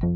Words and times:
Hi, 0.00 0.06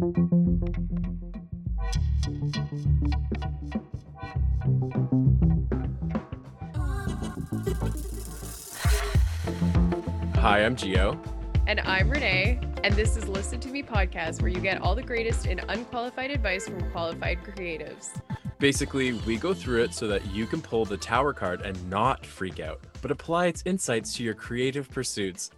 I'm 10.65 10.77
Gio. 10.77 11.19
And 11.67 11.81
I'm 11.81 12.09
Renee, 12.09 12.61
and 12.85 12.95
this 12.95 13.17
is 13.17 13.27
Listen 13.27 13.59
to 13.59 13.69
Me 13.71 13.83
podcast, 13.83 14.41
where 14.41 14.53
you 14.53 14.61
get 14.61 14.81
all 14.81 14.95
the 14.95 15.03
greatest 15.03 15.47
and 15.47 15.65
unqualified 15.69 16.31
advice 16.31 16.69
from 16.69 16.89
qualified 16.93 17.43
creatives. 17.43 18.21
Basically, 18.61 19.15
we 19.15 19.37
go 19.37 19.53
through 19.53 19.83
it 19.83 19.95
so 19.95 20.07
that 20.07 20.25
you 20.33 20.47
can 20.47 20.63
pull 20.63 20.85
the 20.85 20.97
tower 20.97 21.33
card 21.33 21.63
and 21.63 21.91
not 21.91 22.25
freak 22.25 22.61
out, 22.61 22.81
but 23.01 23.11
apply 23.11 23.47
its 23.47 23.65
insights 23.67 24.15
to 24.15 24.23
your 24.23 24.35
creative 24.35 24.89
pursuits. 24.93 25.51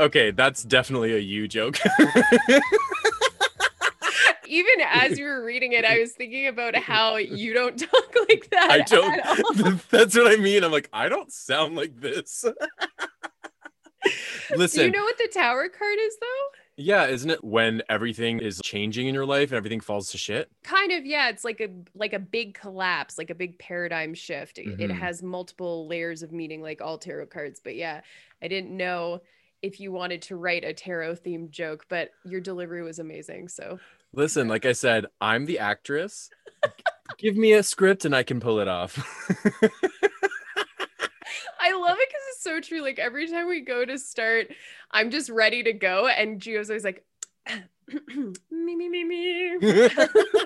Okay, 0.00 0.30
that's 0.30 0.62
definitely 0.62 1.16
a 1.16 1.18
you 1.18 1.46
joke. 1.46 1.76
Even 4.48 4.80
as 4.86 5.18
you 5.18 5.24
were 5.26 5.44
reading 5.44 5.72
it, 5.72 5.84
I 5.84 5.98
was 5.98 6.12
thinking 6.12 6.46
about 6.46 6.74
how 6.76 7.16
you 7.16 7.54
don't 7.54 7.78
talk 7.78 8.14
like 8.28 8.48
that. 8.50 8.70
I 8.70 8.80
don't. 8.80 9.88
That's 9.90 10.16
what 10.16 10.32
I 10.32 10.36
mean. 10.36 10.64
I'm 10.64 10.72
like, 10.72 10.88
I 10.92 11.08
don't 11.08 11.32
sound 11.32 11.76
like 11.76 12.00
this. 12.00 12.44
Listen, 14.56 14.78
Do 14.80 14.86
you 14.86 14.92
know 14.92 15.02
what 15.02 15.18
the 15.18 15.28
tower 15.32 15.68
card 15.68 15.98
is, 16.00 16.16
though? 16.20 16.58
yeah, 16.80 17.06
isn't 17.06 17.28
it 17.28 17.42
when 17.42 17.82
everything 17.88 18.38
is 18.38 18.60
changing 18.62 19.08
in 19.08 19.14
your 19.14 19.26
life 19.26 19.50
and 19.50 19.56
everything 19.56 19.80
falls 19.80 20.12
to 20.12 20.18
shit? 20.18 20.48
kind 20.62 20.92
of 20.92 21.04
yeah 21.04 21.28
it's 21.28 21.42
like 21.44 21.60
a 21.60 21.68
like 21.94 22.12
a 22.12 22.18
big 22.20 22.54
collapse 22.54 23.18
like 23.18 23.30
a 23.30 23.34
big 23.34 23.58
paradigm 23.58 24.14
shift 24.14 24.58
It- 24.58 24.66
it 24.66 24.78
mm-hmm. 24.78 24.92
has 24.92 25.20
multiple 25.22 25.88
layers 25.88 26.22
of 26.22 26.30
meaning 26.30 26.62
like 26.62 26.80
all 26.80 26.96
tarot 26.96 27.26
cards 27.26 27.60
but 27.62 27.74
yeah 27.74 28.02
i 28.42 28.46
didn't 28.48 28.74
know 28.76 29.20
if 29.60 29.80
you 29.80 29.90
wanted 29.90 30.22
to 30.22 30.36
write 30.36 30.62
a 30.64 30.72
tarot 30.72 31.16
themed 31.16 31.50
joke 31.50 31.84
but 31.88 32.10
your 32.24 32.40
delivery 32.40 32.82
was 32.82 33.00
amazing 33.00 33.48
so 33.48 33.80
Listen, 34.12 34.48
like 34.48 34.66
I 34.66 34.72
said, 34.72 35.06
I'm 35.20 35.46
the 35.46 35.58
actress. 35.58 36.30
Give 37.18 37.36
me 37.36 37.52
a 37.52 37.62
script 37.62 38.04
and 38.04 38.14
I 38.14 38.22
can 38.22 38.40
pull 38.40 38.60
it 38.60 38.68
off. 38.68 38.96
i 41.60 41.72
love 41.72 41.96
it 41.98 42.08
because 42.08 42.22
it's 42.30 42.42
so 42.42 42.60
true 42.60 42.80
like 42.80 42.98
every 42.98 43.28
time 43.28 43.48
we 43.48 43.60
go 43.60 43.84
to 43.84 43.98
start 43.98 44.48
i'm 44.92 45.10
just 45.10 45.28
ready 45.28 45.62
to 45.62 45.72
go 45.72 46.06
and 46.06 46.40
gio's 46.40 46.70
always 46.70 46.84
like 46.84 47.04
me 48.50 48.76
me 48.76 48.88
me 48.88 49.04
me 49.04 49.58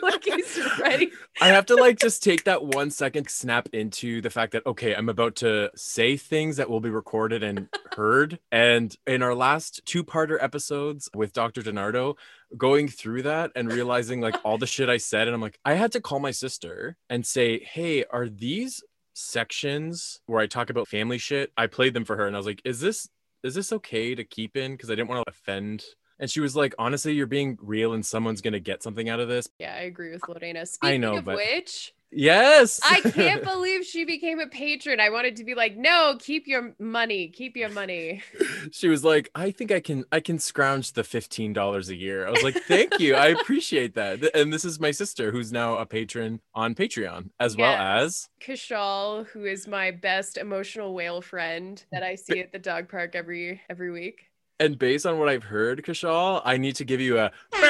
like 0.03 0.25
he's 0.25 0.61
ready 0.81 1.11
I 1.41 1.49
have 1.49 1.67
to 1.67 1.77
like 1.77 1.99
just 1.99 2.23
take 2.23 2.45
that 2.45 2.65
one 2.65 2.91
second, 2.91 3.29
snap 3.29 3.69
into 3.73 4.21
the 4.21 4.31
fact 4.31 4.53
that 4.53 4.65
okay, 4.67 4.95
I'm 4.95 5.09
about 5.09 5.37
to 5.37 5.71
say 5.75 6.17
things 6.17 6.57
that 6.57 6.69
will 6.71 6.81
be 6.81 6.91
recorded 6.91 7.43
and 7.43 7.69
heard. 7.97 8.39
And 8.51 8.97
in 9.07 9.23
our 9.23 9.35
last 9.35 9.81
two-parter 9.85 10.39
episodes 10.41 11.09
with 11.15 11.33
Dr. 11.33 11.63
Donardo, 11.63 12.17
going 12.57 12.89
through 12.89 13.23
that 13.23 13.51
and 13.57 13.73
realizing 13.73 14.21
like 14.21 14.37
all 14.45 14.59
the 14.59 14.67
shit 14.67 14.89
I 14.89 14.99
said, 14.99 15.27
and 15.27 15.35
I'm 15.35 15.41
like, 15.41 15.59
I 15.65 15.75
had 15.75 15.93
to 15.93 16.01
call 16.01 16.21
my 16.21 16.31
sister 16.31 16.97
and 17.09 17.27
say, 17.27 17.61
Hey, 17.65 18.05
are 18.11 18.29
these 18.29 18.83
sections 19.15 20.21
where 20.27 20.41
I 20.41 20.47
talk 20.47 20.71
about 20.71 20.89
family 20.89 21.19
shit? 21.19 21.53
I 21.57 21.67
played 21.67 21.95
them 21.95 22.05
for 22.05 22.17
her 22.17 22.27
and 22.27 22.37
I 22.37 22.39
was 22.39 22.47
like, 22.47 22.63
Is 22.65 22.81
this 22.81 23.09
is 23.43 23.55
this 23.57 23.73
okay 23.73 24.15
to 24.15 24.23
keep 24.23 24.57
in? 24.57 24.73
Because 24.73 24.91
I 24.91 24.95
didn't 24.95 25.09
want 25.09 25.27
to 25.27 25.31
offend. 25.33 25.83
And 26.23 26.31
she 26.31 26.41
was 26.41 26.55
like, 26.55 26.75
honestly, 26.79 27.13
you're 27.15 27.27
being 27.27 27.59
real 27.61 27.93
and 27.93 28.07
someone's 28.07 28.41
gonna 28.41 28.61
get 28.61 28.83
something 28.83 29.09
out 29.09 29.21
of 29.21 29.29
this. 29.29 29.49
yeah 29.59 29.75
i 29.75 29.81
agree 29.83 30.13
with 30.13 30.23
lorena 30.29 30.65
speaking 30.65 31.01
know, 31.01 31.17
of 31.17 31.25
but- 31.25 31.37
which 31.37 31.93
Yes. 32.15 32.79
I 32.85 33.01
can't 33.01 33.43
believe 33.53 33.87
she 33.87 34.05
became 34.05 34.39
a 34.39 34.47
patron. 34.47 35.01
I 35.01 35.09
wanted 35.09 35.37
to 35.37 35.45
be 35.45 35.55
like, 35.55 35.79
no, 35.79 36.17
keep 36.21 36.47
your 36.47 36.75
money, 36.79 37.29
keep 37.29 37.57
your 37.57 37.71
money. 37.71 38.23
she 38.71 38.89
was 38.89 39.03
like 39.03 39.31
i 39.35 39.51
think 39.51 39.73
i 39.73 39.81
can 39.81 40.05
i 40.13 40.21
can 40.21 40.39
scrounge 40.39 40.93
the 40.93 41.03
$15 41.03 41.89
a 41.89 41.95
year 41.97 42.27
i 42.27 42.31
was 42.31 42.43
like 42.43 42.55
thank 42.65 42.99
you 43.01 43.15
i 43.15 43.29
appreciate 43.29 43.95
that 43.95 44.23
and 44.37 44.53
this 44.53 44.65
is 44.65 44.79
my 44.79 44.91
sister 44.91 45.33
who's 45.33 45.53
now 45.53 45.77
a 45.79 45.87
patron 45.87 46.41
on 46.55 46.75
patreon 46.75 47.31
as 47.41 47.57
well 47.57 47.75
as 47.75 48.29
Kishal, 48.41 49.27
who 49.29 49.45
is 49.45 49.67
my 49.67 49.91
best 49.91 50.37
emotional 50.37 50.95
whale 50.95 51.21
friend 51.23 51.83
that 51.93 52.03
I 52.03 52.17
see 52.17 52.41
at 52.41 52.53
the 52.53 52.59
dog 52.59 52.89
park 52.89 53.15
every 53.15 53.61
every 53.71 53.91
week. 53.91 54.32
And 54.61 54.79
based 54.79 55.07
on 55.07 55.19
what 55.19 55.29
i've 55.29 55.45
heard 55.45 55.83
kashal 55.83 56.41
i 56.45 56.57
need 56.57 56.77
to 56.77 56.85
give 56.85 57.01
you 57.01 57.19
a 57.19 57.31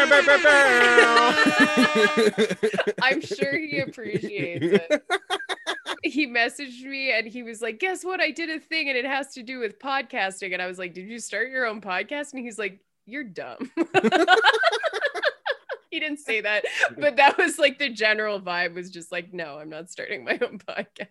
I'm 3.03 3.21
sure 3.21 3.57
he 3.59 3.81
appreciates 3.81 4.65
it. 4.65 5.03
He 6.05 6.27
messaged 6.27 6.83
me 6.83 7.13
and 7.13 7.29
he 7.29 7.45
was 7.45 7.63
like, 7.63 7.79
Guess 7.79 8.05
what? 8.05 8.21
I 8.21 8.33
did 8.33 8.51
a 8.51 8.59
thing 8.59 8.89
and 8.89 8.99
it 8.99 9.05
has 9.05 9.33
to 9.35 9.43
do 9.45 9.61
with 9.61 9.79
podcasting. 9.79 10.53
And 10.53 10.61
I 10.61 10.67
was 10.67 10.77
like, 10.77 10.95
Did 10.95 11.09
you 11.09 11.21
start 11.21 11.49
your 11.51 11.65
own 11.65 11.81
podcast? 11.81 12.33
And 12.33 12.45
he's 12.45 12.59
like, 12.59 12.81
You're 13.07 13.23
dumb. 13.23 13.71
he 15.91 16.01
didn't 16.01 16.19
say 16.19 16.41
that, 16.41 16.65
but 16.99 17.15
that 17.17 17.39
was 17.39 17.57
like 17.57 17.79
the 17.79 17.89
general 17.89 18.41
vibe 18.41 18.75
was 18.75 18.91
just 18.91 19.13
like, 19.13 19.33
No, 19.33 19.59
I'm 19.59 19.71
not 19.71 19.91
starting 19.91 20.25
my 20.25 20.37
own 20.43 20.59
podcast. 20.59 21.07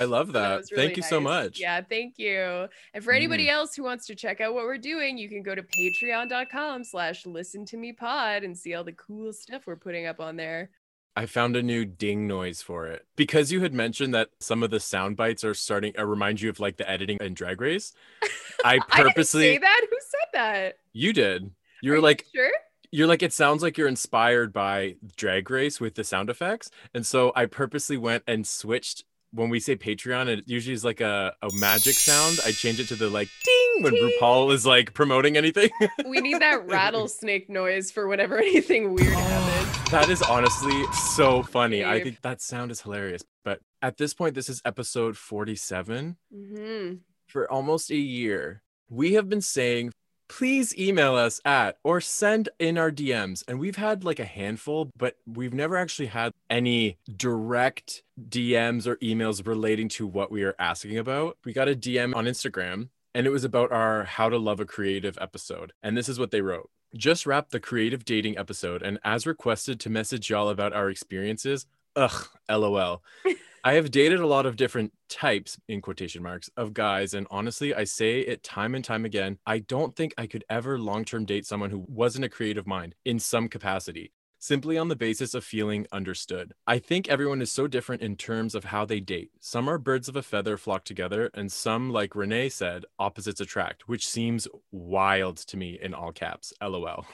I 0.00 0.04
love 0.04 0.28
So 0.28 0.32
that 0.32 0.64
really 0.70 0.84
thank 0.86 0.96
you 0.96 1.02
so 1.02 1.20
much 1.20 1.60
Yeah, 1.60 1.80
thank 1.82 2.14
you. 2.18 2.66
And 2.94 3.04
for 3.04 3.12
anybody 3.12 3.46
mm. 3.46 3.50
else 3.52 3.74
who 3.74 3.82
wants 3.82 4.06
to 4.06 4.14
check 4.14 4.40
out 4.40 4.54
what 4.54 4.64
we're 4.64 4.78
doing, 4.78 5.18
you 5.18 5.28
can 5.28 5.42
go 5.42 5.54
to 5.54 5.62
patreon.com 5.62 6.84
slash 6.84 7.26
listen 7.26 7.64
to 7.66 7.76
me 7.76 7.92
pod 7.92 8.44
and 8.44 8.56
see 8.56 8.74
all 8.74 8.84
the 8.84 8.92
cool 8.92 9.32
stuff 9.32 9.62
we're 9.66 9.76
putting 9.76 10.06
up 10.06 10.20
on 10.20 10.36
there. 10.36 10.70
i 11.16 11.26
found 11.26 11.54
a 11.56 11.62
new 11.62 11.84
ding 11.84 12.26
noise 12.26 12.62
for 12.62 12.86
it 12.86 13.06
because 13.16 13.52
you 13.52 13.60
had 13.60 13.74
mentioned 13.74 14.14
that 14.14 14.30
some 14.40 14.62
of 14.62 14.70
the 14.70 14.80
sound 14.80 15.16
bites 15.16 15.44
are 15.44 15.54
starting 15.54 15.92
to 15.92 16.06
remind 16.06 16.40
you 16.40 16.48
of 16.48 16.60
like 16.60 16.76
the 16.76 16.88
editing 16.88 17.18
in 17.20 17.34
drag 17.34 17.60
race 17.60 17.92
i 18.64 18.78
I 18.90 19.02
purposely 19.02 19.52
say 19.54 19.58
that. 19.58 19.86
Who 19.90 19.96
said 20.00 20.28
that? 20.32 20.78
you 20.92 21.12
did 21.12 21.50
you 21.82 21.92
Are 21.92 21.96
were 21.96 22.02
like 22.02 22.24
sure? 22.34 22.50
you're 22.90 23.06
like 23.06 23.22
it 23.22 23.32
sounds 23.32 23.62
like 23.62 23.76
you're 23.76 23.88
inspired 23.88 24.52
by 24.52 24.96
drag 25.16 25.50
race 25.50 25.78
with 25.80 25.94
the 25.94 26.04
sound 26.04 26.30
effects 26.30 26.70
and 26.94 27.04
so 27.06 27.32
i 27.36 27.44
purposely 27.46 27.96
went 27.96 28.22
and 28.26 28.46
switched 28.46 29.04
when 29.32 29.50
we 29.50 29.60
say 29.60 29.76
patreon 29.76 30.26
it 30.28 30.44
usually 30.46 30.74
is 30.74 30.84
like 30.84 31.00
a, 31.00 31.34
a 31.42 31.48
magic 31.54 31.94
sound. 31.94 32.40
I 32.44 32.52
change 32.52 32.80
it 32.80 32.88
to 32.88 32.96
the 32.96 33.08
like 33.08 33.28
ding 33.44 33.82
when 33.82 33.92
Ding. 33.94 34.10
rupaul 34.20 34.52
is 34.52 34.64
like 34.66 34.94
promoting 34.94 35.36
anything. 35.36 35.70
We 36.06 36.20
need 36.20 36.40
that 36.40 36.66
rattlesnake 36.66 37.48
noise 37.50 37.90
for 37.90 38.08
whenever 38.08 38.38
anything 38.48 38.94
weird 38.94 39.12
happens. 39.12 39.90
that 39.90 40.08
is 40.08 40.22
honestly 40.22 40.84
so 40.92 41.42
funny. 41.42 41.84
I 41.84 42.02
think 42.02 42.20
that 42.22 42.40
sound 42.40 42.70
is 42.70 42.80
hilarious 42.80 43.22
but 43.44 43.60
at 43.80 43.96
this 43.96 44.14
point 44.14 44.34
this 44.34 44.48
is 44.48 44.60
episode 44.64 45.16
47 45.16 46.16
hmm 46.32 46.94
for 47.28 47.50
almost 47.50 47.90
a 47.90 47.96
year, 47.96 48.62
we 48.88 49.12
have 49.12 49.28
been 49.28 49.42
saying, 49.42 49.92
please 50.28 50.76
email 50.78 51.14
us 51.14 51.40
at 51.44 51.78
or 51.82 52.00
send 52.00 52.48
in 52.58 52.78
our 52.78 52.90
DMs. 52.90 53.42
And 53.48 53.58
we've 53.58 53.76
had 53.76 54.04
like 54.04 54.20
a 54.20 54.24
handful, 54.24 54.90
but 54.96 55.16
we've 55.26 55.54
never 55.54 55.76
actually 55.76 56.06
had 56.06 56.32
any 56.48 56.98
direct 57.16 58.02
DMs 58.28 58.86
or 58.86 58.96
emails 58.96 59.46
relating 59.46 59.88
to 59.90 60.06
what 60.06 60.30
we 60.30 60.42
are 60.44 60.54
asking 60.58 60.98
about. 60.98 61.38
We 61.44 61.52
got 61.52 61.68
a 61.68 61.74
DM 61.74 62.14
on 62.14 62.26
Instagram 62.26 62.88
and 63.14 63.26
it 63.26 63.30
was 63.30 63.44
about 63.44 63.72
our 63.72 64.04
How 64.04 64.28
to 64.28 64.38
Love 64.38 64.60
a 64.60 64.64
Creative 64.64 65.18
episode. 65.20 65.72
And 65.82 65.96
this 65.96 66.08
is 66.08 66.18
what 66.18 66.30
they 66.30 66.40
wrote. 66.40 66.70
Just 66.96 67.26
wrapped 67.26 67.50
the 67.50 67.60
creative 67.60 68.04
dating 68.04 68.38
episode, 68.38 68.80
and 68.80 68.98
as 69.04 69.26
requested 69.26 69.78
to 69.80 69.90
message 69.90 70.30
y'all 70.30 70.48
about 70.48 70.72
our 70.72 70.88
experiences, 70.88 71.66
ugh, 71.96 72.28
lol. 72.48 73.02
I 73.64 73.74
have 73.74 73.90
dated 73.90 74.20
a 74.20 74.26
lot 74.26 74.46
of 74.46 74.56
different 74.56 74.92
types, 75.08 75.58
in 75.68 75.80
quotation 75.80 76.22
marks, 76.22 76.48
of 76.56 76.72
guys. 76.72 77.14
And 77.14 77.26
honestly, 77.30 77.74
I 77.74 77.84
say 77.84 78.20
it 78.20 78.42
time 78.42 78.74
and 78.74 78.84
time 78.84 79.04
again. 79.04 79.38
I 79.46 79.58
don't 79.60 79.96
think 79.96 80.14
I 80.16 80.26
could 80.26 80.44
ever 80.48 80.78
long 80.78 81.04
term 81.04 81.24
date 81.24 81.46
someone 81.46 81.70
who 81.70 81.84
wasn't 81.88 82.24
a 82.24 82.28
creative 82.28 82.66
mind 82.66 82.94
in 83.04 83.18
some 83.18 83.48
capacity, 83.48 84.12
simply 84.48 84.78
on 84.78 84.88
the 84.88 84.96
basis 84.96 85.34
of 85.34 85.44
feeling 85.44 85.86
understood. 85.92 86.54
I 86.66 86.78
think 86.78 87.06
everyone 87.06 87.42
is 87.42 87.52
so 87.52 87.66
different 87.66 88.00
in 88.00 88.16
terms 88.16 88.54
of 88.54 88.64
how 88.64 88.86
they 88.86 88.98
date. 88.98 89.30
Some 89.40 89.68
are 89.68 89.76
birds 89.76 90.08
of 90.08 90.16
a 90.16 90.22
feather 90.22 90.56
flock 90.56 90.84
together, 90.84 91.30
and 91.34 91.52
some, 91.52 91.90
like 91.90 92.16
Renee 92.16 92.48
said, 92.48 92.86
opposites 92.98 93.42
attract, 93.42 93.88
which 93.88 94.08
seems 94.08 94.48
wild 94.72 95.36
to 95.36 95.58
me 95.58 95.78
in 95.80 95.92
all 95.92 96.12
caps. 96.12 96.54
LOL. 96.62 97.06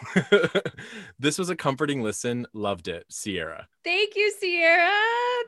this 1.18 1.36
was 1.36 1.50
a 1.50 1.56
comforting 1.56 2.02
listen. 2.02 2.46
Loved 2.52 2.86
it. 2.86 3.04
Sierra. 3.10 3.66
Thank 3.82 4.14
you, 4.14 4.32
Sierra. 4.38 4.92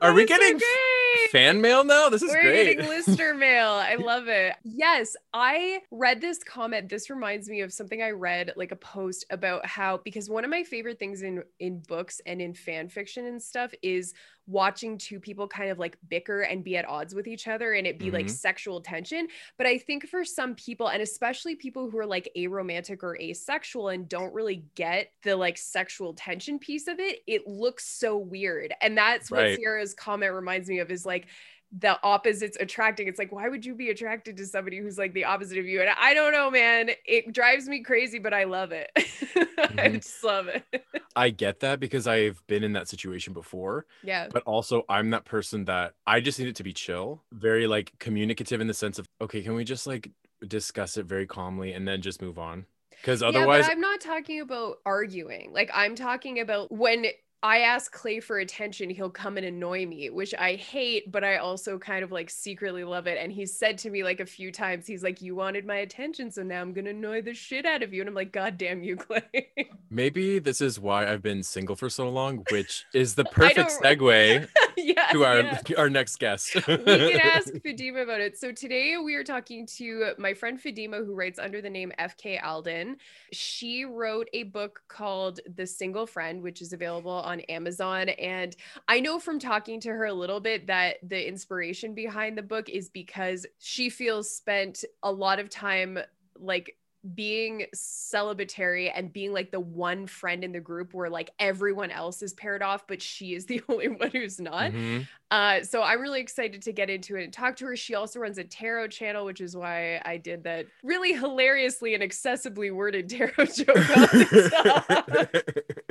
Are 0.01 0.13
we 0.13 0.23
so 0.23 0.27
getting 0.27 0.57
great. 0.57 0.96
Fan 1.31 1.61
mail 1.61 1.83
now? 1.83 2.09
This 2.09 2.21
is 2.21 2.31
We're 2.31 2.41
great. 2.41 2.75
getting 2.77 2.87
listener 2.89 3.33
mail. 3.35 3.67
I 3.69 3.95
love 3.95 4.27
it. 4.27 4.55
Yes, 4.63 5.15
I 5.33 5.81
read 5.91 6.21
this 6.21 6.43
comment. 6.43 6.89
This 6.89 7.09
reminds 7.09 7.49
me 7.49 7.61
of 7.61 7.73
something 7.73 8.01
I 8.01 8.11
read, 8.11 8.53
like 8.55 8.71
a 8.71 8.75
post 8.77 9.25
about 9.29 9.65
how 9.65 9.97
because 9.97 10.29
one 10.29 10.43
of 10.43 10.49
my 10.49 10.63
favorite 10.63 10.99
things 10.99 11.21
in 11.21 11.43
in 11.59 11.79
books 11.79 12.21
and 12.25 12.41
in 12.41 12.53
fan 12.53 12.89
fiction 12.89 13.25
and 13.25 13.41
stuff 13.41 13.73
is 13.81 14.13
watching 14.47 14.97
two 14.97 15.19
people 15.19 15.47
kind 15.47 15.69
of 15.69 15.77
like 15.77 15.97
bicker 16.07 16.41
and 16.41 16.63
be 16.63 16.77
at 16.77 16.87
odds 16.87 17.13
with 17.13 17.27
each 17.27 17.47
other 17.47 17.73
and 17.73 17.85
it 17.85 17.99
be 17.99 18.09
like 18.11 18.27
Mhm. 18.27 18.29
sexual 18.29 18.81
tension. 18.81 19.27
But 19.57 19.67
I 19.67 19.77
think 19.77 20.07
for 20.07 20.23
some 20.23 20.55
people, 20.55 20.87
and 20.87 21.01
especially 21.01 21.55
people 21.55 21.89
who 21.89 21.97
are 21.97 22.05
like 22.05 22.31
aromantic 22.37 23.03
or 23.03 23.19
asexual 23.19 23.89
and 23.89 24.07
don't 24.07 24.33
really 24.33 24.63
get 24.75 25.11
the 25.23 25.35
like 25.35 25.57
sexual 25.57 26.13
tension 26.13 26.59
piece 26.59 26.87
of 26.87 26.99
it, 26.99 27.19
it 27.27 27.45
looks 27.45 27.85
so 27.85 28.17
weird. 28.17 28.73
And 28.81 28.97
that's 28.97 29.29
what 29.29 29.37
Right. 29.41 29.55
Sierra's 29.57 29.93
comment 29.93 30.33
reminds 30.33 30.69
me 30.69 30.79
of 30.79 30.89
is 30.91 31.05
like 31.05 31.27
the 31.71 31.99
opposites 32.03 32.57
attracting. 32.59 33.07
It's 33.07 33.19
like, 33.19 33.31
why 33.31 33.49
would 33.49 33.65
you 33.65 33.75
be 33.75 33.89
attracted 33.89 34.37
to 34.37 34.45
somebody 34.45 34.77
who's 34.77 34.97
like 34.97 35.13
the 35.13 35.25
opposite 35.25 35.57
of 35.57 35.65
you? 35.65 35.81
And 35.81 35.89
I 35.99 36.13
don't 36.13 36.31
know, 36.31 36.49
man. 36.49 36.91
It 37.05 37.33
drives 37.33 37.67
me 37.67 37.81
crazy, 37.81 38.19
but 38.19 38.33
I 38.33 38.45
love 38.45 38.71
it. 38.71 38.91
Mm-hmm. 39.57 39.79
I 39.79 39.89
just 39.89 40.23
love 40.23 40.47
it. 40.47 40.63
I 41.15 41.31
get 41.31 41.61
that 41.61 41.79
because 41.79 42.05
I've 42.05 42.45
been 42.45 42.63
in 42.63 42.73
that 42.73 42.87
situation 42.87 43.33
before. 43.33 43.87
Yeah. 44.03 44.27
But 44.31 44.43
also, 44.43 44.85
I'm 44.87 45.09
that 45.09 45.25
person 45.25 45.65
that 45.65 45.95
I 46.05 46.19
just 46.19 46.37
need 46.37 46.47
it 46.47 46.55
to 46.57 46.63
be 46.63 46.73
chill, 46.73 47.23
very 47.31 47.65
like 47.65 47.91
communicative 47.99 48.61
in 48.61 48.67
the 48.67 48.73
sense 48.73 48.99
of, 48.99 49.07
okay, 49.19 49.41
can 49.41 49.55
we 49.55 49.63
just 49.63 49.87
like 49.87 50.11
discuss 50.47 50.95
it 50.97 51.07
very 51.07 51.25
calmly 51.25 51.73
and 51.73 51.87
then 51.87 52.03
just 52.03 52.21
move 52.21 52.37
on? 52.37 52.67
Because 52.91 53.23
otherwise, 53.23 53.65
yeah, 53.67 53.73
I'm 53.73 53.81
not 53.81 53.99
talking 53.99 54.41
about 54.41 54.77
arguing. 54.85 55.51
Like, 55.53 55.71
I'm 55.73 55.95
talking 55.95 56.39
about 56.39 56.71
when 56.71 57.07
I 57.43 57.59
ask 57.59 57.91
Clay 57.91 58.19
for 58.19 58.39
attention, 58.39 58.89
he'll 58.89 59.11
come 59.11 59.37
and 59.37 59.45
annoy 59.45 59.85
me, 59.85 60.09
which 60.09 60.33
I 60.33 60.55
hate, 60.55 61.11
but 61.11 61.23
I 61.23 61.37
also 61.37 61.77
kind 61.77 62.03
of 62.03 62.11
like 62.11 62.31
secretly 62.31 62.83
love 62.83 63.05
it. 63.05 63.19
And 63.21 63.31
he's 63.31 63.53
said 63.53 63.77
to 63.79 63.91
me 63.91 64.03
like 64.03 64.19
a 64.19 64.25
few 64.25 64.51
times, 64.51 64.87
he's 64.87 65.03
like, 65.03 65.21
You 65.21 65.35
wanted 65.35 65.65
my 65.65 65.77
attention, 65.77 66.31
so 66.31 66.41
now 66.41 66.61
I'm 66.61 66.73
gonna 66.73 66.89
annoy 66.89 67.21
the 67.21 67.35
shit 67.35 67.65
out 67.65 67.83
of 67.83 67.93
you. 67.93 68.01
And 68.01 68.09
I'm 68.09 68.15
like, 68.15 68.31
God 68.31 68.57
damn 68.57 68.81
you, 68.81 68.95
Clay. 68.97 69.51
Maybe 69.91 70.39
this 70.39 70.61
is 70.61 70.79
why 70.79 71.11
I've 71.11 71.21
been 71.21 71.43
single 71.43 71.75
for 71.75 71.89
so 71.89 72.09
long, 72.09 72.43
which 72.49 72.85
is 72.93 73.13
the 73.13 73.25
perfect 73.31 73.71
segue 73.83 74.47
yes, 74.85 75.11
to 75.11 75.25
our, 75.25 75.39
yeah. 75.39 75.61
our 75.77 75.89
next 75.89 76.19
guest. 76.19 76.53
we 76.53 76.61
can 76.61 77.19
ask 77.23 77.51
Fadima 77.53 78.03
about 78.03 78.21
it. 78.21 78.37
So 78.37 78.51
today 78.51 78.95
we 78.97 79.15
are 79.15 79.23
talking 79.23 79.65
to 79.77 80.11
my 80.19 80.33
friend 80.35 80.61
Fadima, 80.61 81.03
who 81.03 81.15
writes 81.15 81.39
under 81.39 81.61
the 81.61 81.69
name 81.69 81.91
FK 81.99 82.43
Alden. 82.43 82.97
She 83.31 83.85
wrote 83.85 84.29
a 84.33 84.43
book 84.43 84.83
called 84.87 85.39
The 85.55 85.65
Single 85.65 86.05
Friend, 86.05 86.43
which 86.43 86.61
is 86.61 86.73
available 86.73 87.11
on 87.11 87.39
Amazon. 87.41 88.09
And 88.09 88.55
I 88.87 88.99
know 88.99 89.17
from 89.17 89.39
talking 89.39 89.79
to 89.81 89.89
her 89.89 90.05
a 90.05 90.13
little 90.13 90.39
bit 90.39 90.67
that 90.67 90.97
the 91.01 91.27
inspiration 91.27 91.95
behind 91.95 92.37
the 92.37 92.43
book 92.43 92.69
is 92.69 92.89
because 92.89 93.47
she 93.57 93.89
feels 93.89 94.29
spent 94.29 94.85
a 95.01 95.11
lot 95.11 95.39
of 95.39 95.49
time 95.49 95.97
like 96.39 96.77
being 97.13 97.65
celibatary 97.75 98.91
and 98.93 99.13
being 99.13 99.33
like 99.33 99.51
the 99.51 99.59
one 99.59 100.07
friend 100.07 100.43
in 100.43 100.51
the 100.51 100.59
group 100.59 100.93
where 100.93 101.09
like 101.09 101.29
everyone 101.39 101.91
else 101.91 102.21
is 102.21 102.33
paired 102.33 102.61
off 102.61 102.85
but 102.87 103.01
she 103.01 103.33
is 103.33 103.45
the 103.45 103.61
only 103.69 103.87
one 103.87 104.11
who's 104.11 104.39
not. 104.39 104.71
Mm-hmm. 104.71 105.03
uh 105.31 105.63
so 105.63 105.83
i'm 105.83 106.01
really 106.01 106.21
excited 106.21 106.61
to 106.63 106.73
get 106.73 106.89
into 106.89 107.15
it 107.15 107.23
and 107.23 107.33
talk 107.33 107.55
to 107.57 107.65
her. 107.65 107.75
She 107.75 107.95
also 107.95 108.19
runs 108.19 108.37
a 108.37 108.43
tarot 108.43 108.89
channel 108.89 109.25
which 109.25 109.41
is 109.41 109.55
why 109.55 110.01
i 110.05 110.17
did 110.17 110.43
that 110.43 110.65
really 110.83 111.13
hilariously 111.13 111.93
and 111.93 112.03
accessibly 112.03 112.73
worded 112.73 113.09
tarot 113.09 113.45
joke 113.45 113.77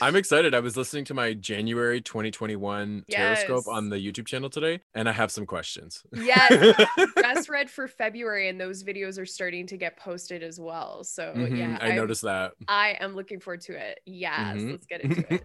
I'm 0.00 0.16
excited. 0.16 0.54
I 0.54 0.60
was 0.60 0.76
listening 0.76 1.04
to 1.06 1.14
my 1.14 1.32
January 1.32 2.00
2021 2.00 3.04
yes. 3.06 3.44
Taroscope 3.44 3.68
on 3.68 3.88
the 3.88 3.96
YouTube 3.96 4.26
channel 4.26 4.50
today, 4.50 4.80
and 4.94 5.08
I 5.08 5.12
have 5.12 5.30
some 5.30 5.46
questions. 5.46 6.02
Yes, 6.12 6.76
just 7.16 7.48
read 7.48 7.70
for 7.70 7.86
February, 7.86 8.48
and 8.48 8.60
those 8.60 8.82
videos 8.82 9.18
are 9.18 9.26
starting 9.26 9.66
to 9.68 9.76
get 9.76 9.96
posted 9.96 10.42
as 10.42 10.58
well. 10.58 11.04
So 11.04 11.32
mm-hmm, 11.32 11.54
yeah, 11.54 11.78
I 11.80 11.90
I'm, 11.90 11.96
noticed 11.96 12.22
that. 12.22 12.52
I 12.66 12.96
am 13.00 13.14
looking 13.14 13.38
forward 13.38 13.60
to 13.62 13.74
it. 13.74 14.00
Yes, 14.04 14.56
mm-hmm. 14.56 14.70
let's 14.72 14.86
get 14.86 15.02
into 15.02 15.24
it. 15.30 15.42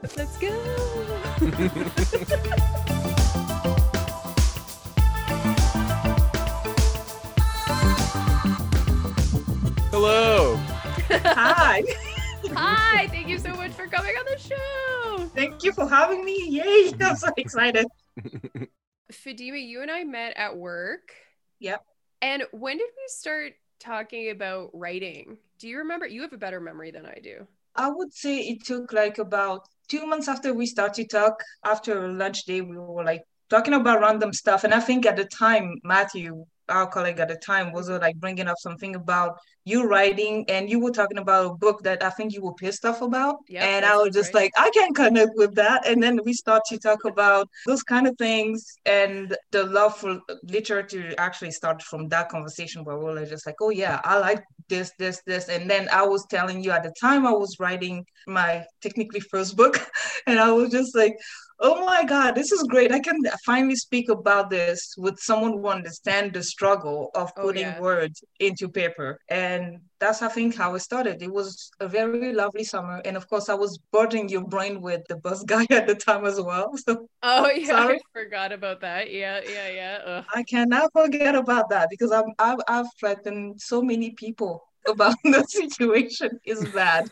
let's 0.16 0.38
go. 0.38 0.48
Hello. 9.90 10.56
Hi. 11.10 11.82
Hi, 12.60 13.06
thank 13.06 13.28
you 13.28 13.38
so 13.38 13.54
much 13.54 13.70
for 13.70 13.86
coming 13.86 14.16
on 14.16 14.24
the 14.24 14.36
show. 14.36 15.28
Thank 15.28 15.62
you 15.62 15.72
for 15.72 15.88
having 15.88 16.24
me. 16.24 16.44
Yay, 16.48 16.92
I'm 17.00 17.14
so 17.14 17.28
excited. 17.36 17.86
Fadima, 19.12 19.64
you 19.64 19.80
and 19.82 19.88
I 19.88 20.02
met 20.02 20.36
at 20.36 20.56
work. 20.56 21.12
Yep. 21.60 21.84
And 22.20 22.42
when 22.50 22.78
did 22.78 22.90
we 22.96 23.04
start 23.06 23.52
talking 23.78 24.30
about 24.30 24.70
writing? 24.74 25.38
Do 25.60 25.68
you 25.68 25.78
remember? 25.78 26.08
You 26.08 26.22
have 26.22 26.32
a 26.32 26.36
better 26.36 26.58
memory 26.58 26.90
than 26.90 27.06
I 27.06 27.20
do. 27.22 27.46
I 27.76 27.90
would 27.90 28.12
say 28.12 28.38
it 28.40 28.64
took 28.64 28.92
like 28.92 29.18
about 29.18 29.68
two 29.86 30.04
months 30.04 30.26
after 30.26 30.52
we 30.52 30.66
started 30.66 31.10
talk. 31.10 31.40
After 31.64 32.08
lunch 32.12 32.44
day, 32.44 32.60
we 32.60 32.76
were 32.76 33.04
like 33.04 33.22
talking 33.50 33.74
about 33.74 34.00
random 34.00 34.32
stuff. 34.32 34.64
And 34.64 34.74
I 34.74 34.80
think 34.80 35.06
at 35.06 35.14
the 35.14 35.26
time, 35.26 35.76
Matthew 35.84 36.44
our 36.68 36.86
colleague 36.86 37.18
at 37.18 37.28
the 37.28 37.36
time 37.36 37.72
was 37.72 37.88
like 37.88 38.16
bringing 38.16 38.48
up 38.48 38.58
something 38.58 38.94
about 38.94 39.38
you 39.64 39.86
writing 39.86 40.44
and 40.48 40.70
you 40.70 40.80
were 40.80 40.90
talking 40.90 41.18
about 41.18 41.46
a 41.46 41.54
book 41.54 41.82
that 41.82 42.02
I 42.02 42.10
think 42.10 42.32
you 42.32 42.42
were 42.42 42.54
pissed 42.54 42.84
off 42.84 43.02
about. 43.02 43.36
Yep, 43.48 43.62
and 43.62 43.84
I 43.84 43.96
was 43.96 44.14
just 44.14 44.32
like, 44.32 44.50
I 44.56 44.70
can 44.72 44.94
connect 44.94 45.32
with 45.34 45.54
that. 45.56 45.86
And 45.86 46.02
then 46.02 46.20
we 46.24 46.32
start 46.32 46.62
to 46.68 46.78
talk 46.78 47.04
about 47.12 47.48
those 47.66 47.82
kind 47.82 48.06
of 48.06 48.16
things 48.16 48.64
and 48.86 49.36
the 49.50 49.64
love 49.64 49.96
for 49.96 50.20
literature 50.42 51.14
actually 51.18 51.50
started 51.50 51.84
from 51.84 52.08
that 52.08 52.30
conversation 52.30 52.84
where 52.84 52.98
we 52.98 53.04
were 53.04 53.26
just 53.26 53.46
like, 53.46 53.56
oh 53.60 53.70
yeah, 53.70 54.00
I 54.04 54.18
like 54.18 54.42
this, 54.68 54.92
this, 54.98 55.22
this. 55.26 55.48
And 55.48 55.68
then 55.68 55.88
I 55.92 56.06
was 56.06 56.26
telling 56.26 56.64
you 56.64 56.70
at 56.70 56.82
the 56.82 56.92
time 57.00 57.26
I 57.26 57.32
was 57.32 57.56
writing 57.60 58.04
my 58.26 58.64
technically 58.80 59.20
first 59.20 59.56
book. 59.56 59.78
And 60.26 60.38
I 60.38 60.52
was 60.52 60.70
just 60.70 60.94
like, 60.94 61.16
oh 61.60 61.84
my 61.84 62.04
god 62.04 62.34
this 62.34 62.52
is 62.52 62.62
great. 62.64 62.92
I 62.92 63.00
can 63.00 63.18
finally 63.44 63.76
speak 63.76 64.08
about 64.08 64.50
this 64.50 64.94
with 64.96 65.18
someone 65.18 65.52
who 65.52 65.66
understands 65.66 66.32
the 66.32 66.42
struggle 66.42 67.10
of 67.14 67.32
oh, 67.36 67.42
putting 67.42 67.66
oh, 67.66 67.68
yeah. 67.70 67.80
words 67.80 68.22
into 68.40 68.68
paper. 68.68 69.18
And 69.28 69.80
that's 70.00 70.22
i 70.22 70.28
think 70.28 70.54
how 70.56 70.74
it 70.74 70.80
started. 70.80 71.22
It 71.22 71.32
was 71.32 71.70
a 71.80 71.88
very 71.88 72.32
lovely 72.32 72.64
summer. 72.64 73.00
And 73.04 73.16
of 73.16 73.28
course 73.28 73.48
i 73.48 73.54
was 73.54 73.78
burdening 73.92 74.28
your 74.28 74.44
brain 74.44 74.80
with 74.80 75.02
the 75.08 75.16
bus 75.16 75.42
guy 75.52 75.66
at 75.70 75.86
the 75.86 75.94
time 75.94 76.24
as 76.24 76.40
well. 76.40 76.76
So 76.76 77.08
oh 77.22 77.50
yeah 77.50 77.66
sorry. 77.66 77.96
i 77.96 78.20
forgot 78.20 78.52
about 78.52 78.80
that. 78.80 79.10
Yeah 79.10 79.40
yeah 79.44 79.68
yeah. 79.68 79.98
Ugh. 80.06 80.24
i 80.34 80.42
cannot 80.42 80.90
forget 80.92 81.34
about 81.34 81.70
that 81.70 81.88
because 81.90 82.12
i'm 82.12 82.32
i've, 82.38 82.60
I've 82.68 82.86
threatened 82.98 83.60
so 83.60 83.82
many 83.82 84.10
people 84.12 84.64
about 84.88 85.16
the 85.24 85.44
situation. 85.48 86.40
Is 86.44 86.64
bad 86.70 87.10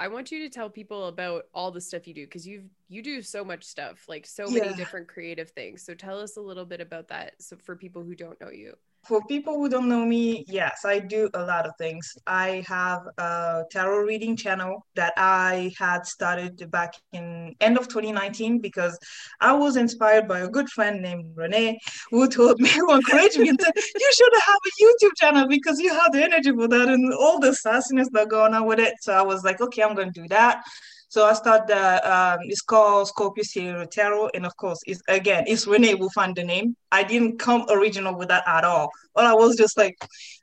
I 0.00 0.08
want 0.08 0.30
you 0.30 0.38
to 0.40 0.48
tell 0.48 0.70
people 0.70 1.06
about 1.06 1.46
all 1.52 1.70
the 1.72 1.80
stuff 1.80 2.06
you 2.06 2.14
do 2.14 2.24
because 2.24 2.46
you've 2.46 2.70
you 2.88 3.02
do 3.02 3.20
so 3.20 3.44
much 3.44 3.64
stuff, 3.64 4.04
like 4.08 4.26
so 4.26 4.48
many 4.48 4.74
different 4.74 5.08
creative 5.08 5.50
things. 5.50 5.84
So 5.84 5.94
tell 5.94 6.20
us 6.20 6.36
a 6.36 6.40
little 6.40 6.64
bit 6.64 6.80
about 6.80 7.08
that 7.08 7.34
so 7.42 7.56
for 7.56 7.76
people 7.76 8.02
who 8.02 8.14
don't 8.14 8.40
know 8.40 8.50
you 8.50 8.74
for 9.06 9.22
people 9.26 9.54
who 9.54 9.68
don't 9.68 9.88
know 9.88 10.04
me, 10.04 10.44
yes, 10.48 10.84
I 10.84 10.98
do 10.98 11.30
a 11.34 11.42
lot 11.42 11.66
of 11.66 11.72
things. 11.78 12.16
I 12.26 12.64
have 12.66 13.02
a 13.16 13.64
tarot 13.70 14.04
reading 14.04 14.36
channel 14.36 14.86
that 14.96 15.12
I 15.16 15.72
had 15.78 16.06
started 16.06 16.70
back 16.70 16.94
in 17.12 17.54
end 17.60 17.78
of 17.78 17.88
2019 17.88 18.60
because 18.60 18.98
I 19.40 19.52
was 19.52 19.76
inspired 19.76 20.28
by 20.28 20.40
a 20.40 20.48
good 20.48 20.68
friend 20.68 21.00
named 21.00 21.32
Renee 21.34 21.78
who 22.10 22.28
told 22.28 22.60
me, 22.60 22.68
who 22.74 22.92
encouraged 22.94 23.38
me 23.38 23.48
and 23.48 23.60
said, 23.60 23.72
you 23.76 24.10
should 24.14 24.32
have 24.46 24.58
a 24.66 24.84
YouTube 24.84 25.16
channel 25.16 25.48
because 25.48 25.78
you 25.80 25.92
have 25.92 26.12
the 26.12 26.22
energy 26.22 26.52
for 26.52 26.68
that 26.68 26.88
and 26.88 27.12
all 27.14 27.38
the 27.38 27.52
sassiness 27.52 28.08
that 28.12 28.28
going 28.28 28.54
on 28.54 28.66
with 28.66 28.78
it. 28.78 28.94
So 29.00 29.12
I 29.12 29.22
was 29.22 29.44
like, 29.44 29.60
okay, 29.60 29.82
I'm 29.82 29.94
going 29.94 30.12
to 30.12 30.22
do 30.22 30.28
that. 30.28 30.62
So 31.08 31.24
I 31.24 31.32
started, 31.32 31.74
um, 32.06 32.38
it's 32.42 32.60
called 32.60 33.08
Scorpio 33.08 33.42
Stiletto 33.42 33.86
Tarot. 33.86 34.30
And 34.34 34.44
of 34.44 34.56
course, 34.56 34.78
it's 34.86 35.00
again, 35.08 35.44
it's 35.46 35.66
Renee 35.66 35.94
will 35.94 36.10
find 36.10 36.36
the 36.36 36.44
name. 36.44 36.76
I 36.92 37.02
didn't 37.02 37.38
come 37.38 37.64
original 37.70 38.16
with 38.16 38.28
that 38.28 38.44
at 38.46 38.64
all. 38.64 38.90
But 39.14 39.24
I 39.24 39.32
was 39.32 39.56
just 39.56 39.78
like, 39.78 39.96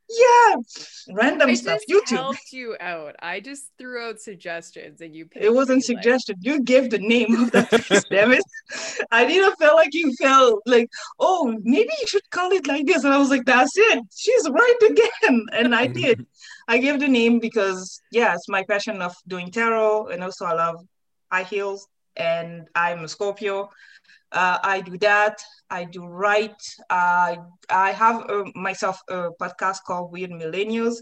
yeah, 0.10 0.56
random 1.10 1.50
I 1.50 1.54
stuff. 1.56 1.82
Just 1.88 2.08
YouTube 2.08 2.18
helped 2.18 2.52
you 2.54 2.76
out. 2.80 3.16
I 3.20 3.40
just 3.40 3.72
threw 3.78 4.04
out 4.04 4.20
suggestions 4.20 5.02
and 5.02 5.16
you. 5.16 5.28
It 5.36 5.54
wasn't 5.54 5.84
suggestion. 5.84 6.36
Like... 6.38 6.46
You 6.46 6.62
gave 6.62 6.92
the 6.92 7.00
name 7.00 7.36
of 7.36 7.52
that 7.52 7.70
piece. 7.72 8.04
damn 8.12 8.32
it! 8.32 8.44
I 9.12 9.26
didn't 9.26 9.58
feel 9.58 9.76
like 9.76 9.94
you 9.94 10.14
felt 10.16 10.62
like, 10.66 10.90
oh, 11.20 11.58
maybe 11.64 11.90
you 12.00 12.08
should 12.08 12.30
call 12.30 12.52
it 12.52 12.68
like 12.68 12.86
this. 12.86 13.04
And 13.04 13.14
I 13.14 13.18
was 13.18 13.30
like, 13.30 13.46
that's 13.46 13.76
it. 13.76 14.04
She's 14.16 14.50
right 14.50 14.78
again, 14.90 15.46
and 15.52 15.74
I 15.74 15.88
did. 15.88 16.26
I 16.68 16.78
gave 16.78 17.00
the 17.00 17.08
name 17.08 17.40
because 17.40 18.02
yeah, 18.12 18.36
it's 18.36 18.50
my 18.50 18.64
passion 18.64 19.02
of 19.02 19.16
doing 19.28 19.52
tarot, 19.52 20.08
and 20.08 20.24
also 20.24 20.46
I 20.46 20.54
love 20.54 20.86
high 21.32 21.44
heels, 21.44 21.88
and 22.16 22.68
I'm 22.76 23.04
a 23.04 23.08
Scorpio. 23.08 23.70
Uh, 24.36 24.60
I 24.62 24.82
do 24.82 24.98
that. 24.98 25.42
I 25.70 25.86
do 25.86 26.06
write. 26.06 26.62
Uh, 26.90 27.38
I 27.70 27.92
have 27.92 28.30
uh, 28.30 28.44
myself 28.54 29.00
a 29.10 29.30
podcast 29.42 29.78
called 29.88 30.12
Weird 30.12 30.32
Millennials. 30.32 30.98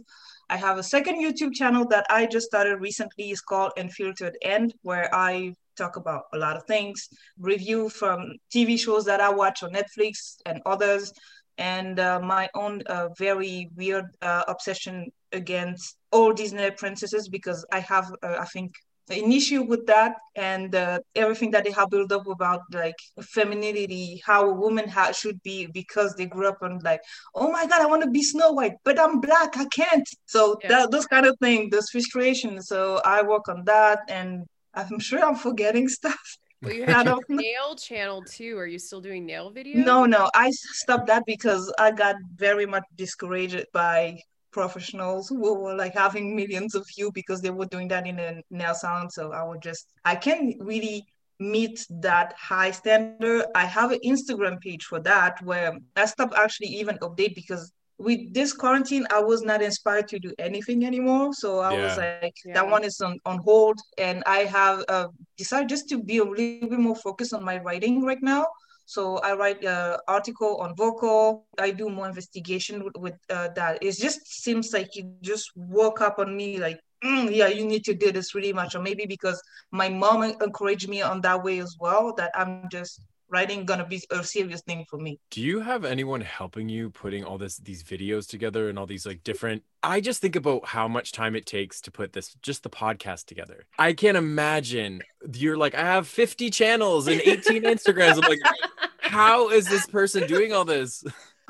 I 0.49 0.57
have 0.57 0.77
a 0.77 0.83
second 0.83 1.15
YouTube 1.15 1.53
channel 1.53 1.85
that 1.87 2.05
I 2.09 2.27
just 2.27 2.45
started 2.45 2.77
recently. 2.77 3.31
It's 3.31 3.41
called 3.41 3.71
Unfiltered 3.75 4.37
End, 4.43 4.75
where 4.83 5.09
I 5.13 5.55
talk 5.75 5.95
about 5.95 6.23
a 6.33 6.37
lot 6.37 6.55
of 6.55 6.63
things, 6.65 7.09
review 7.39 7.89
from 7.89 8.33
TV 8.53 8.79
shows 8.79 9.03
that 9.05 9.19
I 9.19 9.29
watch 9.29 9.63
on 9.63 9.73
Netflix 9.73 10.35
and 10.45 10.61
others, 10.67 11.11
and 11.57 11.99
uh, 11.99 12.19
my 12.19 12.49
own 12.53 12.83
uh, 12.85 13.09
very 13.17 13.69
weird 13.75 14.05
uh, 14.21 14.43
obsession 14.47 15.11
against 15.31 15.97
all 16.11 16.33
Disney 16.33 16.69
princesses 16.71 17.27
because 17.29 17.65
I 17.71 17.79
have, 17.79 18.11
uh, 18.21 18.37
I 18.39 18.45
think, 18.45 18.73
an 19.09 19.31
issue 19.31 19.63
with 19.63 19.85
that 19.87 20.15
and 20.35 20.73
uh, 20.75 20.99
everything 21.15 21.51
that 21.51 21.63
they 21.65 21.71
have 21.71 21.89
built 21.89 22.11
up 22.11 22.27
about 22.27 22.61
like 22.71 22.95
femininity, 23.21 24.21
how 24.25 24.49
a 24.49 24.53
woman 24.53 24.87
ha- 24.87 25.11
should 25.11 25.41
be 25.43 25.65
because 25.67 26.15
they 26.15 26.25
grew 26.25 26.47
up 26.47 26.57
on 26.61 26.79
like, 26.79 27.01
oh 27.35 27.51
my 27.51 27.65
God, 27.65 27.81
I 27.81 27.85
want 27.85 28.03
to 28.03 28.09
be 28.09 28.23
Snow 28.23 28.51
White, 28.51 28.75
but 28.83 28.99
I'm 28.99 29.19
black, 29.19 29.57
I 29.57 29.65
can't. 29.65 30.07
So 30.25 30.57
yeah. 30.63 30.69
that, 30.69 30.91
those 30.91 31.05
kind 31.05 31.25
of 31.25 31.35
things, 31.41 31.71
those 31.71 31.89
frustrations. 31.89 32.67
So 32.67 33.01
I 33.03 33.21
work 33.23 33.49
on 33.49 33.63
that 33.65 33.99
and 34.07 34.45
I'm 34.73 34.99
sure 34.99 35.23
I'm 35.23 35.35
forgetting 35.35 35.87
stuff. 35.99 36.37
Well, 36.61 36.73
you 36.73 36.85
had 36.85 37.03
don't- 37.05 37.29
nail 37.29 37.75
channel 37.75 38.23
too. 38.23 38.57
Are 38.57 38.67
you 38.67 38.79
still 38.79 39.01
doing 39.01 39.25
nail 39.25 39.51
videos? 39.51 39.85
No, 39.85 40.05
no, 40.05 40.29
I 40.33 40.49
stopped 40.51 41.07
that 41.07 41.23
because 41.27 41.73
I 41.77 41.91
got 41.91 42.15
very 42.35 42.65
much 42.65 42.83
discouraged 42.95 43.65
by 43.73 44.19
professionals 44.53 45.27
who 45.29 45.39
were 45.61 45.75
like 45.75 45.93
having 45.93 46.35
millions 46.35 46.75
of 46.75 46.87
views 46.95 47.11
because 47.13 47.41
they 47.41 47.49
were 47.49 47.65
doing 47.65 47.87
that 47.89 48.07
in 48.07 48.19
a 48.19 48.41
nail 48.49 48.75
salon. 48.75 49.09
So 49.09 49.31
I 49.33 49.43
would 49.43 49.61
just, 49.61 49.87
I 50.05 50.15
can't 50.15 50.55
really 50.59 51.05
meet 51.39 51.85
that 51.89 52.33
high 52.37 52.71
standard. 52.71 53.45
I 53.55 53.65
have 53.65 53.91
an 53.91 53.99
Instagram 54.05 54.59
page 54.61 54.83
for 54.85 54.99
that 55.01 55.41
where 55.43 55.73
I 55.95 56.05
stopped 56.05 56.35
actually 56.35 56.67
even 56.67 56.97
update 56.99 57.35
because 57.35 57.71
with 57.99 58.33
this 58.33 58.53
quarantine, 58.53 59.05
I 59.11 59.19
was 59.21 59.43
not 59.43 59.61
inspired 59.61 60.07
to 60.09 60.19
do 60.19 60.33
anything 60.39 60.85
anymore. 60.85 61.33
So 61.33 61.59
I 61.59 61.71
was 61.73 61.97
like, 61.97 62.35
Yeah. 62.45 62.53
that 62.55 62.69
one 62.69 62.83
is 62.83 62.99
on, 63.01 63.19
on 63.25 63.39
hold. 63.39 63.79
And 63.97 64.23
I 64.25 64.39
have 64.39 64.83
uh, 64.89 65.07
decided 65.37 65.69
just 65.69 65.89
to 65.89 66.01
be 66.01 66.17
a 66.17 66.23
little 66.23 66.69
bit 66.69 66.79
more 66.79 66.95
focused 66.95 67.33
on 67.33 67.43
my 67.43 67.59
writing 67.59 68.03
right 68.03 68.21
now. 68.21 68.45
So 68.85 69.17
I 69.17 69.33
write 69.33 69.63
an 69.63 69.97
article 70.07 70.57
on 70.57 70.75
vocal. 70.75 71.45
I 71.59 71.71
do 71.71 71.89
more 71.89 72.07
investigation 72.07 72.83
with, 72.83 72.95
with 72.97 73.13
uh, 73.29 73.49
that. 73.55 73.81
It 73.81 73.93
just 73.97 74.25
seems 74.27 74.73
like 74.73 74.95
you 74.95 75.15
just 75.21 75.51
woke 75.55 76.01
up 76.01 76.19
on 76.19 76.35
me 76.35 76.57
like, 76.59 76.79
"Mm, 77.03 77.33
yeah, 77.33 77.47
you 77.47 77.65
need 77.65 77.83
to 77.85 77.93
do 77.93 78.11
this 78.11 78.35
really 78.35 78.53
much. 78.53 78.75
Or 78.75 78.81
maybe 78.81 79.05
because 79.05 79.41
my 79.71 79.89
mom 79.89 80.23
encouraged 80.23 80.89
me 80.89 81.01
on 81.01 81.21
that 81.21 81.43
way 81.43 81.59
as 81.59 81.75
well, 81.79 82.13
that 82.15 82.31
I'm 82.35 82.69
just 82.69 83.01
writing 83.33 83.65
gonna 83.65 83.85
be 83.85 84.01
a 84.11 84.23
serious 84.23 84.61
thing 84.61 84.85
for 84.89 84.99
me. 84.99 85.19
Do 85.31 85.41
you 85.41 85.59
have 85.59 85.83
anyone 85.83 86.21
helping 86.21 86.69
you 86.69 86.91
putting 86.91 87.23
all 87.25 87.37
this 87.37 87.57
these 87.57 87.83
videos 87.83 88.27
together 88.27 88.69
and 88.69 88.77
all 88.79 88.85
these 88.85 89.05
like 89.05 89.23
different 89.23 89.63
I 89.81 89.99
just 89.99 90.21
think 90.21 90.37
about 90.37 90.65
how 90.65 90.87
much 90.87 91.11
time 91.11 91.35
it 91.35 91.45
takes 91.45 91.81
to 91.81 91.91
put 91.91 92.13
this 92.13 92.35
just 92.41 92.63
the 92.63 92.69
podcast 92.69 93.25
together. 93.25 93.65
I 93.77 93.91
can't 93.93 94.15
imagine 94.15 95.01
you're 95.33 95.57
like 95.57 95.75
I 95.75 95.81
have 95.81 96.07
50 96.07 96.49
channels 96.51 97.07
and 97.07 97.19
18 97.19 97.63
Instagrams. 97.63 98.23
I'm 98.23 98.29
like 98.29 98.39
how 98.99 99.49
is 99.49 99.67
this 99.67 99.85
person 99.87 100.27
doing 100.27 100.53
all 100.53 100.65
this? 100.65 101.03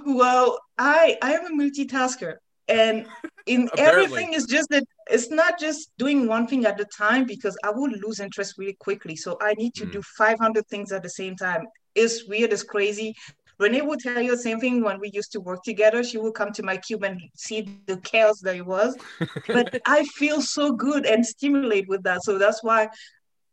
Well, 0.05 0.59
I 0.77 1.17
I 1.21 1.33
am 1.33 1.45
a 1.45 1.63
multitasker, 1.63 2.35
and 2.67 3.05
in 3.45 3.69
Apparently. 3.73 4.03
everything 4.03 4.33
is 4.33 4.45
just 4.45 4.69
that 4.69 4.83
it's 5.09 5.29
not 5.29 5.59
just 5.59 5.91
doing 5.97 6.27
one 6.27 6.47
thing 6.47 6.65
at 6.65 6.79
a 6.79 6.85
time 6.97 7.25
because 7.25 7.57
I 7.63 7.71
would 7.71 7.93
lose 8.05 8.19
interest 8.19 8.55
really 8.57 8.77
quickly. 8.79 9.15
So 9.15 9.37
I 9.41 9.53
need 9.55 9.73
to 9.75 9.85
Mm. 9.85 9.91
do 9.91 10.01
500 10.17 10.67
things 10.67 10.91
at 10.91 11.03
the 11.03 11.09
same 11.09 11.35
time. 11.35 11.65
It's 11.95 12.27
weird, 12.27 12.53
it's 12.53 12.63
crazy. 12.63 13.15
Renee 13.59 13.81
would 13.81 13.99
tell 13.99 14.19
you 14.21 14.31
the 14.31 14.37
same 14.37 14.59
thing 14.59 14.83
when 14.83 14.99
we 14.99 15.11
used 15.13 15.31
to 15.33 15.39
work 15.41 15.63
together. 15.63 16.03
She 16.03 16.17
would 16.17 16.33
come 16.33 16.51
to 16.53 16.63
my 16.63 16.77
cube 16.77 17.03
and 17.03 17.19
see 17.35 17.61
the 17.85 17.97
chaos 17.97 18.39
that 18.41 18.55
it 18.55 18.65
was. 18.65 18.95
But 19.51 19.75
I 19.85 20.03
feel 20.05 20.41
so 20.41 20.73
good 20.73 21.05
and 21.05 21.25
stimulate 21.25 21.87
with 21.87 22.03
that. 22.03 22.23
So 22.23 22.37
that's 22.37 22.63
why 22.63 22.89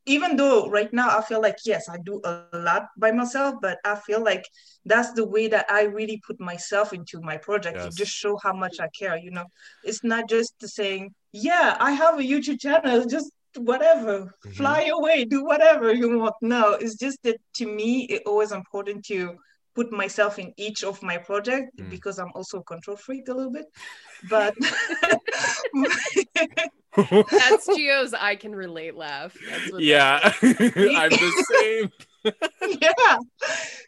even 0.07 0.37
though 0.37 0.69
right 0.71 0.93
now 0.93 1.17
I 1.19 1.23
feel 1.23 1.41
like 1.43 1.57
yes, 1.67 1.89
I 1.89 1.99
do 2.05 2.21
a 2.25 2.33
lot 2.35 2.87
by 2.97 3.13
myself, 3.13 3.57
but 3.61 3.79
I 3.85 3.95
feel 3.95 4.23
like 4.23 4.23
that's 4.85 5.13
the 5.13 5.27
way 5.27 5.49
that 5.49 5.67
I 5.71 5.83
really 5.83 6.21
put 6.27 6.41
myself 6.41 6.93
into 6.93 7.21
my 7.21 7.37
project 7.37 7.77
Yes. 7.77 7.85
to 7.85 7.91
just 7.91 8.13
show 8.13 8.37
how 8.43 8.53
much 8.53 8.77
I 8.81 8.89
care. 8.99 9.17
You 9.17 9.31
know, 9.31 9.45
it's 9.83 10.03
not 10.03 10.29
just 10.29 10.55
the 10.61 10.69
saying, 10.69 11.15
yeah, 11.33 11.77
I 11.81 11.93
have 11.93 12.19
a 12.19 12.23
YouTube 12.23 12.61
channel, 12.61 13.05
just 13.07 13.31
whatever, 13.57 14.33
Mhm. 14.47 14.55
fly 14.57 14.83
away, 14.97 15.25
do 15.25 15.45
whatever 15.45 15.93
you 15.93 16.19
want. 16.19 16.35
No, 16.41 16.73
it's 16.75 16.97
just 16.97 17.19
that 17.25 17.39
to 17.55 17.67
me, 17.67 18.05
it's 18.05 18.23
always 18.27 18.53
important 18.53 19.05
to 19.07 19.37
put 19.75 19.93
myself 19.93 20.39
in 20.39 20.53
each 20.57 20.83
of 20.85 21.03
my 21.03 21.17
project 21.19 21.77
Mm. 21.79 21.91
because 21.91 22.19
I'm 22.19 22.33
also 22.35 22.59
a 22.59 22.65
control 22.65 22.97
freak 22.97 23.29
a 23.29 23.35
little 23.35 23.53
bit. 23.53 23.67
But 24.29 24.55
That's 26.97 27.69
Gio's 27.69 28.13
I 28.15 28.35
can 28.37 28.55
relate 28.55 28.97
laugh. 28.97 29.37
That's 29.49 29.73
what 29.73 29.83
yeah. 29.83 30.19
I'm 30.43 31.11
the 31.11 31.45
same. 31.61 31.91
yeah. 32.81 33.17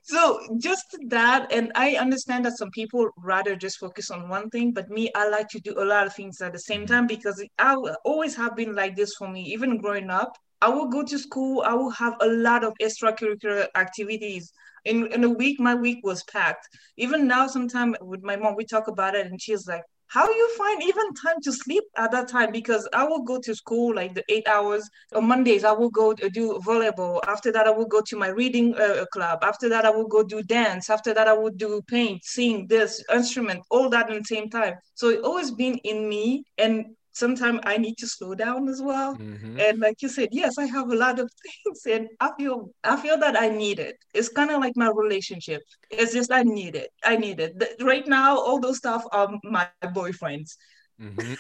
So 0.03 0.41
just 0.59 0.97
that, 1.09 1.53
and 1.53 1.73
I 1.75 1.97
understand 1.97 2.45
that 2.45 2.57
some 2.59 2.71
people 2.71 3.09
rather 3.19 3.57
just 3.57 3.79
focus 3.79 4.11
on 4.11 4.29
one 4.29 4.51
thing, 4.51 4.73
but 4.73 4.91
me, 4.91 5.11
I 5.15 5.29
like 5.29 5.49
to 5.51 5.61
do 5.61 5.75
a 5.79 5.85
lot 5.85 6.07
of 6.07 6.15
things 6.15 6.41
at 6.41 6.53
the 6.53 6.59
same 6.59 6.83
Mhm. 6.83 6.87
time 6.87 7.07
because 7.07 7.43
I 7.59 7.75
always 8.05 8.35
have 8.37 8.57
been 8.57 8.75
like 8.75 8.97
this 8.97 9.15
for 9.19 9.29
me. 9.29 9.43
Even 9.53 9.79
growing 9.79 10.11
up, 10.11 10.37
I 10.61 10.69
will 10.69 10.89
go 10.89 11.03
to 11.03 11.19
school. 11.19 11.63
I 11.67 11.75
will 11.75 11.91
have 11.91 12.15
a 12.21 12.29
lot 12.29 12.65
of 12.65 12.73
extracurricular 12.81 13.69
activities. 13.77 14.53
In 14.85 15.07
in 15.13 15.25
a 15.25 15.29
week, 15.31 15.61
my 15.61 15.75
week 15.75 15.99
was 16.03 16.23
packed. 16.25 16.69
Even 16.97 17.27
now, 17.27 17.47
sometimes 17.47 17.97
with 18.01 18.23
my 18.23 18.37
mom, 18.37 18.55
we 18.57 18.65
talk 18.65 18.89
about 18.89 19.15
it, 19.15 19.27
and 19.27 19.41
she's 19.41 19.67
like. 19.67 19.83
How 20.13 20.29
you 20.31 20.57
find 20.59 20.83
even 20.83 21.15
time 21.15 21.41
to 21.43 21.53
sleep 21.53 21.85
at 21.97 22.11
that 22.11 22.29
time? 22.29 22.53
Because 22.53 22.87
I 22.93 23.05
will 23.05 23.23
go 23.23 23.41
to 23.41 23.55
school 23.55 23.95
like 23.95 24.15
the 24.15 24.23
eight 24.29 24.47
hours, 24.47 24.87
on 25.15 25.27
Mondays, 25.27 25.65
I 25.65 25.73
will 25.73 25.89
go 25.89 26.13
do 26.13 26.61
volleyball. 26.67 27.21
After 27.27 27.51
that, 27.51 27.67
I 27.67 27.71
will 27.71 27.87
go 27.87 28.03
to 28.03 28.17
my 28.19 28.29
reading 28.29 28.75
uh, 28.75 29.07
club. 29.11 29.39
After 29.43 29.71
that, 29.71 29.87
I 29.87 29.91
will 29.91 30.07
go 30.07 30.23
do 30.23 30.43
dance. 30.43 30.91
After 30.91 31.15
that, 31.15 31.29
I 31.29 31.33
will 31.33 31.53
do 31.57 31.81
paint, 31.89 32.23
sing, 32.25 32.67
this 32.67 33.03
instrument, 33.11 33.63
all 33.71 33.89
that 33.89 34.11
in 34.11 34.19
the 34.19 34.25
same 34.25 34.51
time. 34.51 34.75
So 34.97 35.09
it 35.09 35.25
always 35.25 35.51
been 35.51 35.77
in 35.79 36.07
me. 36.11 36.45
And 36.59 36.95
sometimes 37.13 37.61
I 37.65 37.79
need 37.79 37.97
to 37.99 38.07
slow 38.07 38.35
down 38.35 38.69
as 38.69 38.81
well. 38.83 39.17
Mhm. 39.17 39.61
And 39.61 39.79
like 39.81 40.03
you 40.03 40.09
said, 40.09 40.31
yes, 40.33 40.59
I 40.59 40.67
have 40.67 40.91
a 40.91 40.97
lot 40.97 41.19
of 41.19 41.31
things, 41.65 41.87
and 41.87 42.09
I 42.21 42.31
feel 42.39 42.71
I 42.85 42.97
feel 42.97 43.19
that 43.19 43.37
I 43.41 43.49
need 43.49 43.79
it. 43.79 43.97
It's 44.15 44.29
kind 44.29 44.51
of 44.51 44.61
like 44.61 44.77
my 44.77 44.91
relationship. 44.95 45.63
It's 45.91 46.13
just 46.13 46.33
I 46.33 46.43
need 46.43 46.77
it. 46.77 46.91
I 47.05 47.17
need 47.17 47.41
it. 47.41 47.59
Th- 47.59 47.73
Right 47.81 48.07
now, 48.07 48.37
all 48.39 48.61
those 48.61 48.79
stuff 48.79 49.05
are 49.13 49.29
my 49.45 49.69
boyfriends. 49.85 50.57
Mhm. 51.01 51.37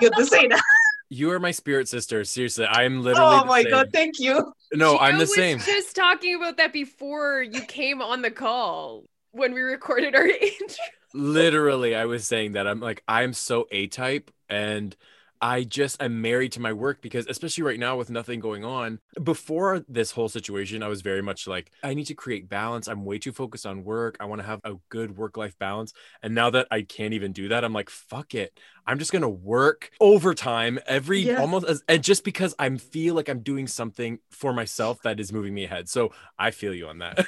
Good 0.00 0.16
to 0.16 0.26
say 0.26 0.48
that. 0.48 0.62
You 1.08 1.30
are 1.30 1.38
my 1.38 1.52
spirit 1.52 1.88
sister. 1.88 2.24
Seriously, 2.24 2.66
I'm 2.66 3.02
literally 3.02 3.38
Oh 3.38 3.44
the 3.44 3.48
my 3.48 3.62
same. 3.62 3.70
god, 3.70 3.88
thank 3.92 4.18
you. 4.18 4.52
No, 4.74 4.98
I'm 4.98 5.18
the 5.18 5.26
was 5.26 5.36
same. 5.36 5.58
Just 5.58 5.94
talking 5.94 6.34
about 6.34 6.56
that 6.56 6.72
before 6.72 7.42
you 7.42 7.60
came 7.62 8.02
on 8.02 8.22
the 8.22 8.30
call 8.30 9.04
when 9.30 9.54
we 9.54 9.60
recorded 9.60 10.16
our 10.16 10.26
intro. 10.26 10.84
Literally 11.16 11.94
i 11.94 12.04
was 12.04 12.26
saying 12.26 12.52
that 12.52 12.66
i'm 12.66 12.80
like 12.80 13.02
i'm 13.08 13.32
so 13.32 13.66
a 13.70 13.86
type 13.86 14.30
and 14.48 14.96
i 15.40 15.62
just 15.62 16.00
i'm 16.02 16.20
married 16.20 16.52
to 16.52 16.60
my 16.60 16.72
work 16.72 17.00
because 17.00 17.26
especially 17.26 17.64
right 17.64 17.78
now 17.78 17.96
with 17.96 18.10
nothing 18.10 18.38
going 18.40 18.64
on 18.64 18.98
before 19.22 19.84
this 19.88 20.10
whole 20.10 20.28
situation 20.28 20.82
i 20.82 20.88
was 20.88 21.02
very 21.02 21.22
much 21.22 21.46
like 21.46 21.70
i 21.82 21.94
need 21.94 22.06
to 22.06 22.14
create 22.14 22.48
balance. 22.48 22.86
I'm 22.86 23.04
way 23.04 23.18
too 23.18 23.32
focused 23.32 23.66
on 23.66 23.84
work. 23.84 24.16
I 24.20 24.26
want 24.26 24.40
to 24.40 24.46
have 24.46 24.60
a 24.64 24.74
good 24.88 25.16
work 25.16 25.36
life 25.36 25.58
balance. 25.58 25.92
And 26.22 26.34
now 26.34 26.50
that 26.50 26.66
i 26.70 26.82
can't 26.82 27.14
even 27.14 27.32
do 27.32 27.48
that 27.48 27.64
i'm 27.64 27.72
like 27.72 27.90
fuck 27.90 28.34
it 28.34 28.58
i'm 28.86 28.98
just 28.98 29.12
gonna 29.12 29.28
work 29.28 29.90
overtime 30.00 30.78
every 30.86 31.20
Yeah. 31.20 31.40
almost 31.40 31.66
as 31.66 31.82
and 31.88 32.02
just 32.02 32.24
because 32.24 32.54
i'm 32.58 32.78
feel 32.78 33.14
like 33.14 33.28
i'm 33.28 33.40
doing 33.40 33.66
something 33.66 34.18
for 34.30 34.52
myself 34.52 35.02
that 35.02 35.20
is 35.20 35.32
moving 35.32 35.54
me 35.54 35.64
ahead 35.64 35.88
so 35.88 36.12
i 36.38 36.50
feel 36.50 36.74
you 36.74 36.86
on 36.88 36.98
that 36.98 37.26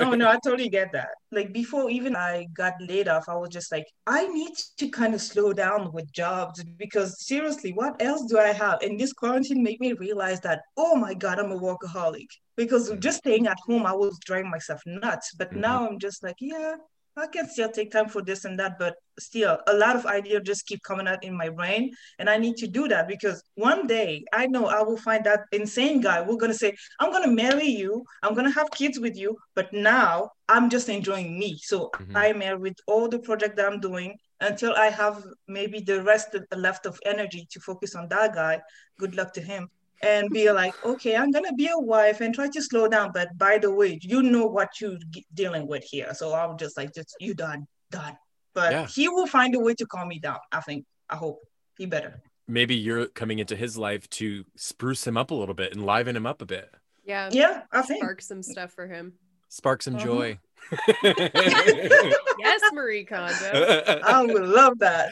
oh 0.00 0.14
no, 0.14 0.28
I 0.28 0.38
totally 0.44 0.68
get 0.68 0.92
that. 0.92 1.08
Like 1.32 1.52
before 1.52 1.90
even 1.90 2.16
I 2.16 2.46
got 2.54 2.74
laid 2.80 3.08
off, 3.08 3.28
I 3.28 3.34
was 3.36 3.50
just 3.50 3.70
like, 3.70 3.86
I 4.06 4.26
need 4.28 4.52
to 4.78 4.88
kind 4.88 5.14
of 5.14 5.20
slow 5.20 5.52
down 5.52 5.92
with 5.92 6.10
jobs 6.12 6.62
because 6.76 7.24
seriously, 7.26 7.72
what 7.72 8.00
else 8.02 8.24
do 8.30 8.38
I 8.38 8.48
have? 8.52 8.80
And 8.82 8.98
this 8.98 9.12
quarantine 9.12 9.62
made 9.62 9.80
me 9.80 9.92
realize 9.94 10.40
that, 10.40 10.60
oh 10.76 10.96
my 10.96 11.14
God, 11.14 11.38
I'm 11.38 11.52
a 11.52 11.58
workaholic. 11.58 12.28
Because 12.56 12.90
Mhm. 12.90 13.00
just 13.00 13.18
staying 13.18 13.46
at 13.46 13.58
home, 13.66 13.86
I 13.86 13.92
was 13.92 14.18
driving 14.24 14.50
myself 14.50 14.80
nuts. 14.86 15.32
But 15.34 15.52
Mhm. 15.52 15.60
now 15.60 15.86
I'm 15.88 15.98
just 15.98 16.22
like, 16.22 16.36
yeah, 16.40 16.76
I 17.18 17.26
can 17.26 17.48
still 17.48 17.70
take 17.70 17.90
time 17.90 18.08
for 18.08 18.22
this 18.22 18.44
and 18.44 18.58
that, 18.58 18.78
but 18.78 18.96
still 19.18 19.58
a 19.66 19.74
lot 19.74 19.96
of 19.96 20.06
ideas 20.06 20.42
just 20.44 20.66
keep 20.66 20.82
coming 20.82 21.08
out 21.08 21.24
in 21.24 21.36
my 21.36 21.48
brain. 21.48 21.92
And 22.18 22.30
I 22.30 22.38
need 22.38 22.56
to 22.58 22.66
do 22.66 22.88
that 22.88 23.08
because 23.08 23.42
one 23.54 23.86
day 23.86 24.24
I 24.32 24.46
know 24.46 24.66
I 24.66 24.82
will 24.82 24.96
find 24.96 25.24
that 25.24 25.40
insane 25.52 26.00
guy. 26.00 26.20
We're 26.20 26.36
gonna 26.36 26.54
say, 26.54 26.76
I'm 27.00 27.12
gonna 27.12 27.32
marry 27.32 27.66
you, 27.66 28.04
I'm 28.22 28.34
gonna 28.34 28.52
have 28.52 28.70
kids 28.70 28.98
with 28.98 29.16
you, 29.16 29.36
but 29.54 29.72
now 29.72 30.30
I'm 30.48 30.70
just 30.70 30.88
enjoying 30.88 31.38
me. 31.38 31.58
So 31.62 31.90
Mhm. 31.98 32.16
I'm 32.16 32.40
here 32.40 32.58
with 32.58 32.76
all 32.86 33.08
the 33.08 33.18
project 33.18 33.56
that 33.56 33.66
I'm 33.66 33.80
doing 33.80 34.16
until 34.40 34.72
I 34.74 34.86
have 34.86 35.22
maybe 35.48 35.80
the 35.80 36.02
rest 36.02 36.34
of, 36.34 36.44
left 36.56 36.86
of 36.86 36.98
energy 37.04 37.46
to 37.50 37.60
focus 37.60 37.94
on 37.94 38.08
that 38.08 38.34
guy. 38.34 38.60
Good 38.98 39.16
luck 39.16 39.32
to 39.34 39.40
him. 39.40 39.68
And 40.02 40.30
be 40.30 40.50
like, 40.52 40.74
okay, 40.84 41.16
I'm 41.16 41.30
gonna 41.32 41.52
be 41.54 41.68
a 41.68 41.78
wife 41.78 42.20
and 42.20 42.32
try 42.34 42.48
to 42.48 42.62
slow 42.62 42.86
down. 42.88 43.10
But 43.12 43.36
by 43.36 43.58
the 43.58 43.70
way, 43.72 43.98
you 44.02 44.22
know 44.22 44.46
what 44.46 44.68
you're 44.80 44.96
dealing 45.34 45.66
with 45.66 45.82
here. 45.84 46.14
So 46.14 46.34
I'm 46.34 46.56
just 46.56 46.76
like, 46.76 46.94
just 46.94 47.16
you 47.20 47.34
done, 47.34 47.66
done. 47.90 48.16
But 48.54 48.72
Yeah. 48.72 48.86
he 48.86 49.08
will 49.08 49.26
find 49.26 49.54
a 49.56 49.58
way 49.60 49.74
to 49.74 49.86
calm 49.86 50.08
me 50.08 50.18
down. 50.20 50.38
I 50.52 50.60
think. 50.60 50.84
I 51.10 51.16
hope 51.16 51.40
he 51.78 51.86
better. 51.86 52.20
maybe 52.46 52.74
you're 52.74 53.06
coming 53.08 53.38
into 53.40 53.54
his 53.56 53.76
life 53.76 54.08
to 54.10 54.44
spruce 54.56 55.06
him 55.06 55.16
up 55.16 55.30
a 55.30 55.34
little 55.34 55.54
bit 55.54 55.72
and 55.74 55.84
liven 55.84 56.16
him 56.16 56.26
up 56.26 56.40
a 56.42 56.46
bit 56.46 56.70
Yeah. 57.04 57.28
Yeah, 57.32 57.62
I 57.72 57.82
think. 57.82 58.02
Spark 58.02 58.22
some 58.22 58.42
stuff 58.42 58.72
for 58.72 58.86
him. 58.86 59.12
spark 59.48 59.82
some 59.82 59.96
Uh-huh. 59.96 60.04
joy 60.04 60.38
Yes, 61.04 62.60
Marie 62.72 63.04
Kondo. 63.04 64.00
I 64.04 64.22
would 64.22 64.42
love 64.44 64.78
that. 64.80 65.08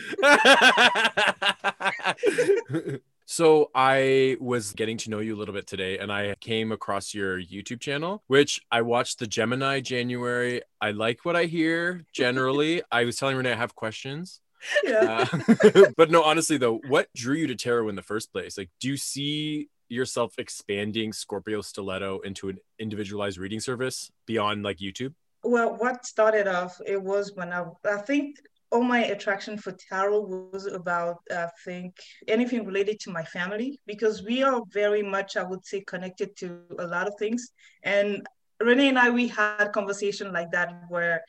so 3.27 3.71
I 3.75 4.37
was 4.41 4.73
getting 4.73 4.97
to 4.99 5.11
know 5.11 5.19
you 5.19 5.35
a 5.35 5.39
little 5.39 5.55
bit 5.55 5.67
today 5.67 5.99
and 5.99 6.13
I 6.13 6.37
came 6.41 6.71
across 6.71 7.13
your 7.13 7.41
YouTube 7.41 7.81
channel, 7.81 8.23
which 8.29 8.61
I 8.71 8.83
watched 8.83 9.19
the 9.19 9.27
Gemini 9.27 9.81
January. 9.81 10.63
I 10.81 10.93
like 10.93 11.25
what 11.25 11.35
I 11.35 11.45
hear 11.45 12.05
generally. 12.13 12.83
I 12.91 13.05
was 13.05 13.17
telling 13.17 13.37
Renee 13.37 13.53
I 13.53 13.57
have 13.57 13.75
questions. 13.75 14.41
Yeah. 14.83 15.27
Uh, 15.31 15.85
but 15.97 16.11
no, 16.11 16.23
honestly 16.23 16.57
though, 16.57 16.81
what 16.89 17.09
drew 17.15 17.37
you 17.37 17.47
to 17.49 17.55
tarot 17.55 17.89
in 17.89 17.95
the 17.95 18.03
first 18.03 18.33
place? 18.33 18.57
Like, 18.57 18.71
do 18.81 18.89
you 18.89 18.97
see 18.97 19.69
yourself 19.89 20.35
expanding 20.39 21.13
Scorpio 21.13 21.61
Stiletto 21.61 22.21
into 22.21 22.49
an 22.49 22.59
individualized 22.79 23.39
reading 23.39 23.61
service 23.61 24.11
beyond 24.27 24.63
like 24.63 24.79
YouTube? 24.79 25.15
Well, 25.45 25.77
what 25.77 26.07
started 26.07 26.49
off, 26.49 26.81
it 26.85 27.01
was 27.01 27.33
when 27.35 27.53
I, 27.53 27.67
I 27.89 27.99
think 27.99 28.39
all 28.73 28.83
my 28.83 29.05
attraction 29.05 29.57
for 29.57 29.73
tarot 29.73 30.21
was 30.53 30.67
about, 30.67 31.19
I 31.31 31.49
think, 31.65 31.97
anything 32.27 32.67
related 32.67 32.99
to 33.01 33.11
my 33.11 33.25
family, 33.25 33.81
because 33.87 34.23
we 34.23 34.43
are 34.43 34.61
very 34.73 35.03
much, 35.03 35.37
I 35.37 35.45
would 35.45 35.65
say, 35.65 35.83
connected 35.83 36.37
to 36.39 36.61
a 36.79 36.87
lot 36.87 37.07
of 37.07 37.15
things. 37.19 37.53
And 37.83 38.27
Renee 38.61 38.89
and 38.89 38.99
I, 38.99 39.11
we 39.11 39.29
had 39.29 39.73
conversation 39.73 40.33
like 40.33 40.51
that 40.53 40.73
where 40.89 41.23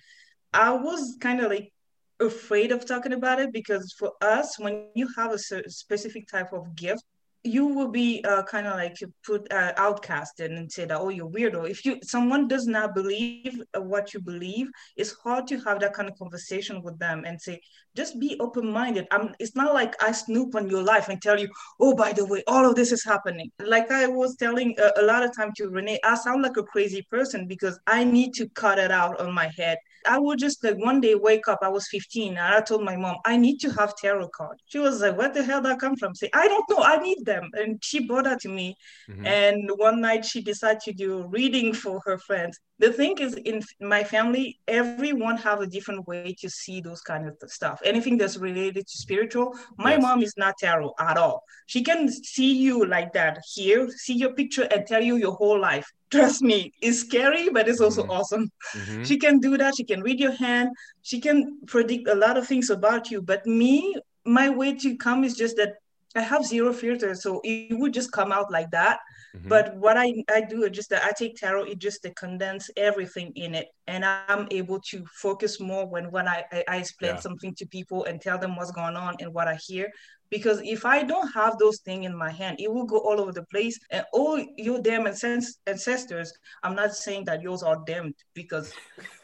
I 0.53 0.71
was 0.71 1.17
kind 1.19 1.41
of 1.41 1.51
like 1.51 1.71
afraid 2.19 2.71
of 2.71 2.85
talking 2.85 3.13
about 3.13 3.39
it 3.39 3.53
because 3.53 3.93
for 3.99 4.13
us, 4.21 4.57
when 4.57 4.87
you 4.95 5.07
have 5.15 5.31
a 5.31 5.37
specific 5.37 6.27
type 6.27 6.53
of 6.53 6.75
gift, 6.75 7.03
you 7.43 7.65
will 7.65 7.89
be 7.89 8.23
uh, 8.23 8.43
kind 8.43 8.67
of 8.67 8.73
like 8.73 8.97
put 9.25 9.51
uh, 9.51 9.73
outcasted 9.75 10.57
and 10.57 10.71
say 10.71 10.85
that 10.85 10.99
oh 10.99 11.09
you're 11.09 11.29
weirdo. 11.29 11.69
If 11.69 11.85
you 11.85 11.99
someone 12.03 12.47
does 12.47 12.67
not 12.67 12.93
believe 12.95 13.61
what 13.75 14.13
you 14.13 14.21
believe 14.21 14.67
it's 14.95 15.13
hard 15.23 15.47
to 15.47 15.59
have 15.61 15.79
that 15.79 15.93
kind 15.93 16.09
of 16.09 16.17
conversation 16.17 16.81
with 16.81 16.97
them 16.99 17.23
and 17.25 17.41
say 17.41 17.59
just 17.95 18.19
be 18.19 18.37
open-minded. 18.39 19.07
I'm, 19.11 19.33
it's 19.39 19.55
not 19.55 19.73
like 19.73 19.95
i 20.01 20.11
snoop 20.11 20.55
on 20.55 20.69
your 20.69 20.83
life 20.83 21.09
and 21.09 21.21
tell 21.21 21.39
you 21.39 21.49
oh 21.79 21.95
by 21.95 22.13
the 22.13 22.25
way 22.25 22.43
all 22.47 22.69
of 22.69 22.75
this 22.75 22.91
is 22.91 23.03
happening. 23.03 23.51
Like 23.59 23.91
i 23.91 24.07
was 24.07 24.35
telling 24.35 24.75
a, 24.79 25.01
a 25.01 25.03
lot 25.03 25.23
of 25.23 25.35
time 25.35 25.51
to 25.57 25.69
renee 25.69 25.99
i 26.03 26.15
sound 26.15 26.41
like 26.41 26.57
a 26.57 26.63
crazy 26.63 27.05
person 27.09 27.47
because 27.47 27.79
i 27.87 28.03
need 28.03 28.33
to 28.35 28.49
cut 28.49 28.79
it 28.79 28.91
out 28.91 29.19
on 29.19 29.33
my 29.33 29.49
head 29.57 29.77
I 30.07 30.19
would 30.19 30.39
just 30.39 30.63
like 30.63 30.77
one 30.77 31.01
day 31.01 31.15
wake 31.15 31.47
up. 31.47 31.59
I 31.61 31.69
was 31.69 31.87
15 31.89 32.37
and 32.37 32.39
I 32.39 32.61
told 32.61 32.83
my 32.83 32.95
mom, 32.95 33.17
I 33.25 33.37
need 33.37 33.59
to 33.59 33.71
have 33.71 33.95
tarot 33.95 34.29
cards. 34.29 34.63
She 34.67 34.79
was 34.79 35.01
like, 35.01 35.17
Where 35.17 35.31
the 35.31 35.43
hell 35.43 35.61
that 35.61 35.79
come 35.79 35.95
from? 35.95 36.15
Say, 36.15 36.29
I 36.33 36.47
don't 36.47 36.69
know. 36.69 36.83
I 36.83 36.97
need 36.97 37.25
them. 37.25 37.49
And 37.53 37.83
she 37.83 38.07
brought 38.07 38.25
that 38.25 38.41
to 38.41 38.49
me. 38.49 38.75
Mm-hmm. 39.09 39.25
And 39.25 39.69
one 39.75 40.01
night 40.01 40.25
she 40.25 40.41
decided 40.41 40.81
to 40.81 40.93
do 40.93 41.19
a 41.19 41.27
reading 41.27 41.73
for 41.73 42.01
her 42.05 42.17
friends. 42.17 42.59
The 42.79 42.91
thing 42.93 43.17
is, 43.17 43.33
in 43.33 43.63
my 43.81 44.03
family, 44.03 44.59
everyone 44.67 45.37
have 45.37 45.61
a 45.61 45.67
different 45.67 46.07
way 46.07 46.35
to 46.39 46.49
see 46.49 46.79
those 46.79 47.01
kind 47.01 47.27
of 47.27 47.35
stuff. 47.47 47.81
Anything 47.83 48.17
that's 48.17 48.37
related 48.37 48.85
to 48.87 48.97
spiritual. 48.97 49.55
My 49.77 49.93
yes. 49.93 50.01
mom 50.01 50.21
is 50.21 50.33
not 50.37 50.55
tarot 50.59 50.93
at 50.99 51.17
all. 51.17 51.43
She 51.65 51.83
can 51.83 52.07
see 52.07 52.53
you 52.53 52.85
like 52.85 53.13
that 53.13 53.39
here, 53.53 53.89
see 53.89 54.13
your 54.13 54.33
picture, 54.33 54.67
and 54.71 54.85
tell 54.85 55.01
you 55.01 55.15
your 55.17 55.33
whole 55.33 55.59
life 55.59 55.91
trust 56.09 56.41
me, 56.41 56.71
it's 56.81 56.99
scary, 56.99 57.49
but 57.49 57.67
it's 57.67 57.81
also 57.81 58.03
mm-hmm. 58.03 58.11
awesome. 58.11 58.51
Mm-hmm. 58.73 59.03
She 59.03 59.17
can 59.17 59.39
do 59.39 59.57
that. 59.57 59.75
She 59.75 59.83
can 59.83 60.01
read 60.01 60.19
your 60.19 60.31
hand. 60.31 60.69
She 61.01 61.19
can 61.19 61.59
predict 61.67 62.07
a 62.07 62.15
lot 62.15 62.37
of 62.37 62.47
things 62.47 62.69
about 62.69 63.11
you. 63.11 63.21
But 63.21 63.45
me, 63.45 63.95
my 64.25 64.49
way 64.49 64.73
to 64.75 64.95
come 64.97 65.23
is 65.23 65.35
just 65.35 65.57
that 65.57 65.75
I 66.15 66.21
have 66.21 66.45
zero 66.45 66.73
filter, 66.73 67.13
so 67.15 67.41
it 67.43 67.77
would 67.77 67.93
just 67.93 68.11
come 68.11 68.31
out 68.31 68.51
like 68.51 68.71
that. 68.71 68.99
Mm-hmm. 69.37 69.49
But 69.49 69.75
what 69.77 69.97
I, 69.97 70.23
I 70.33 70.41
do 70.41 70.63
is 70.63 70.71
just 70.71 70.89
that 70.89 71.03
I 71.03 71.11
take 71.11 71.35
tarot, 71.35 71.65
it 71.65 71.79
just 71.79 72.01
to 72.03 72.13
condense 72.13 72.69
everything 72.75 73.31
in 73.35 73.55
it, 73.55 73.67
and 73.87 74.03
I'm 74.03 74.47
able 74.51 74.79
to 74.91 75.05
focus 75.13 75.59
more 75.59 75.85
when 75.87 76.11
when 76.11 76.27
I 76.27 76.43
I, 76.51 76.63
I 76.67 76.77
explain 76.77 77.15
yeah. 77.15 77.19
something 77.19 77.53
to 77.55 77.65
people 77.67 78.05
and 78.05 78.21
tell 78.21 78.37
them 78.37 78.55
what's 78.55 78.71
going 78.71 78.95
on 78.95 79.15
and 79.19 79.33
what 79.33 79.47
I 79.47 79.55
hear 79.55 79.91
because 80.29 80.61
if 80.63 80.85
I 80.85 81.03
don't 81.03 81.31
have 81.33 81.57
those 81.57 81.79
things 81.79 82.05
in 82.05 82.15
my 82.15 82.31
hand, 82.31 82.57
it 82.59 82.71
will 82.71 82.85
go 82.85 82.97
all 82.97 83.19
over 83.19 83.31
the 83.31 83.43
place. 83.43 83.79
And 83.91 84.05
all 84.11 84.43
your 84.57 84.81
damn 84.81 85.07
ancestors, 85.07 86.33
I'm 86.63 86.75
not 86.75 86.93
saying 86.93 87.25
that 87.25 87.41
yours 87.41 87.63
are 87.63 87.81
damned 87.85 88.15
because 88.33 88.73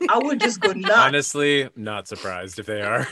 I 0.10 0.18
would 0.18 0.40
just 0.40 0.62
go 0.62 0.72
nuts. 0.76 0.94
Honestly, 0.96 1.70
not 1.76 2.08
surprised 2.08 2.60
if 2.60 2.66
they 2.66 2.82
are. 2.82 3.08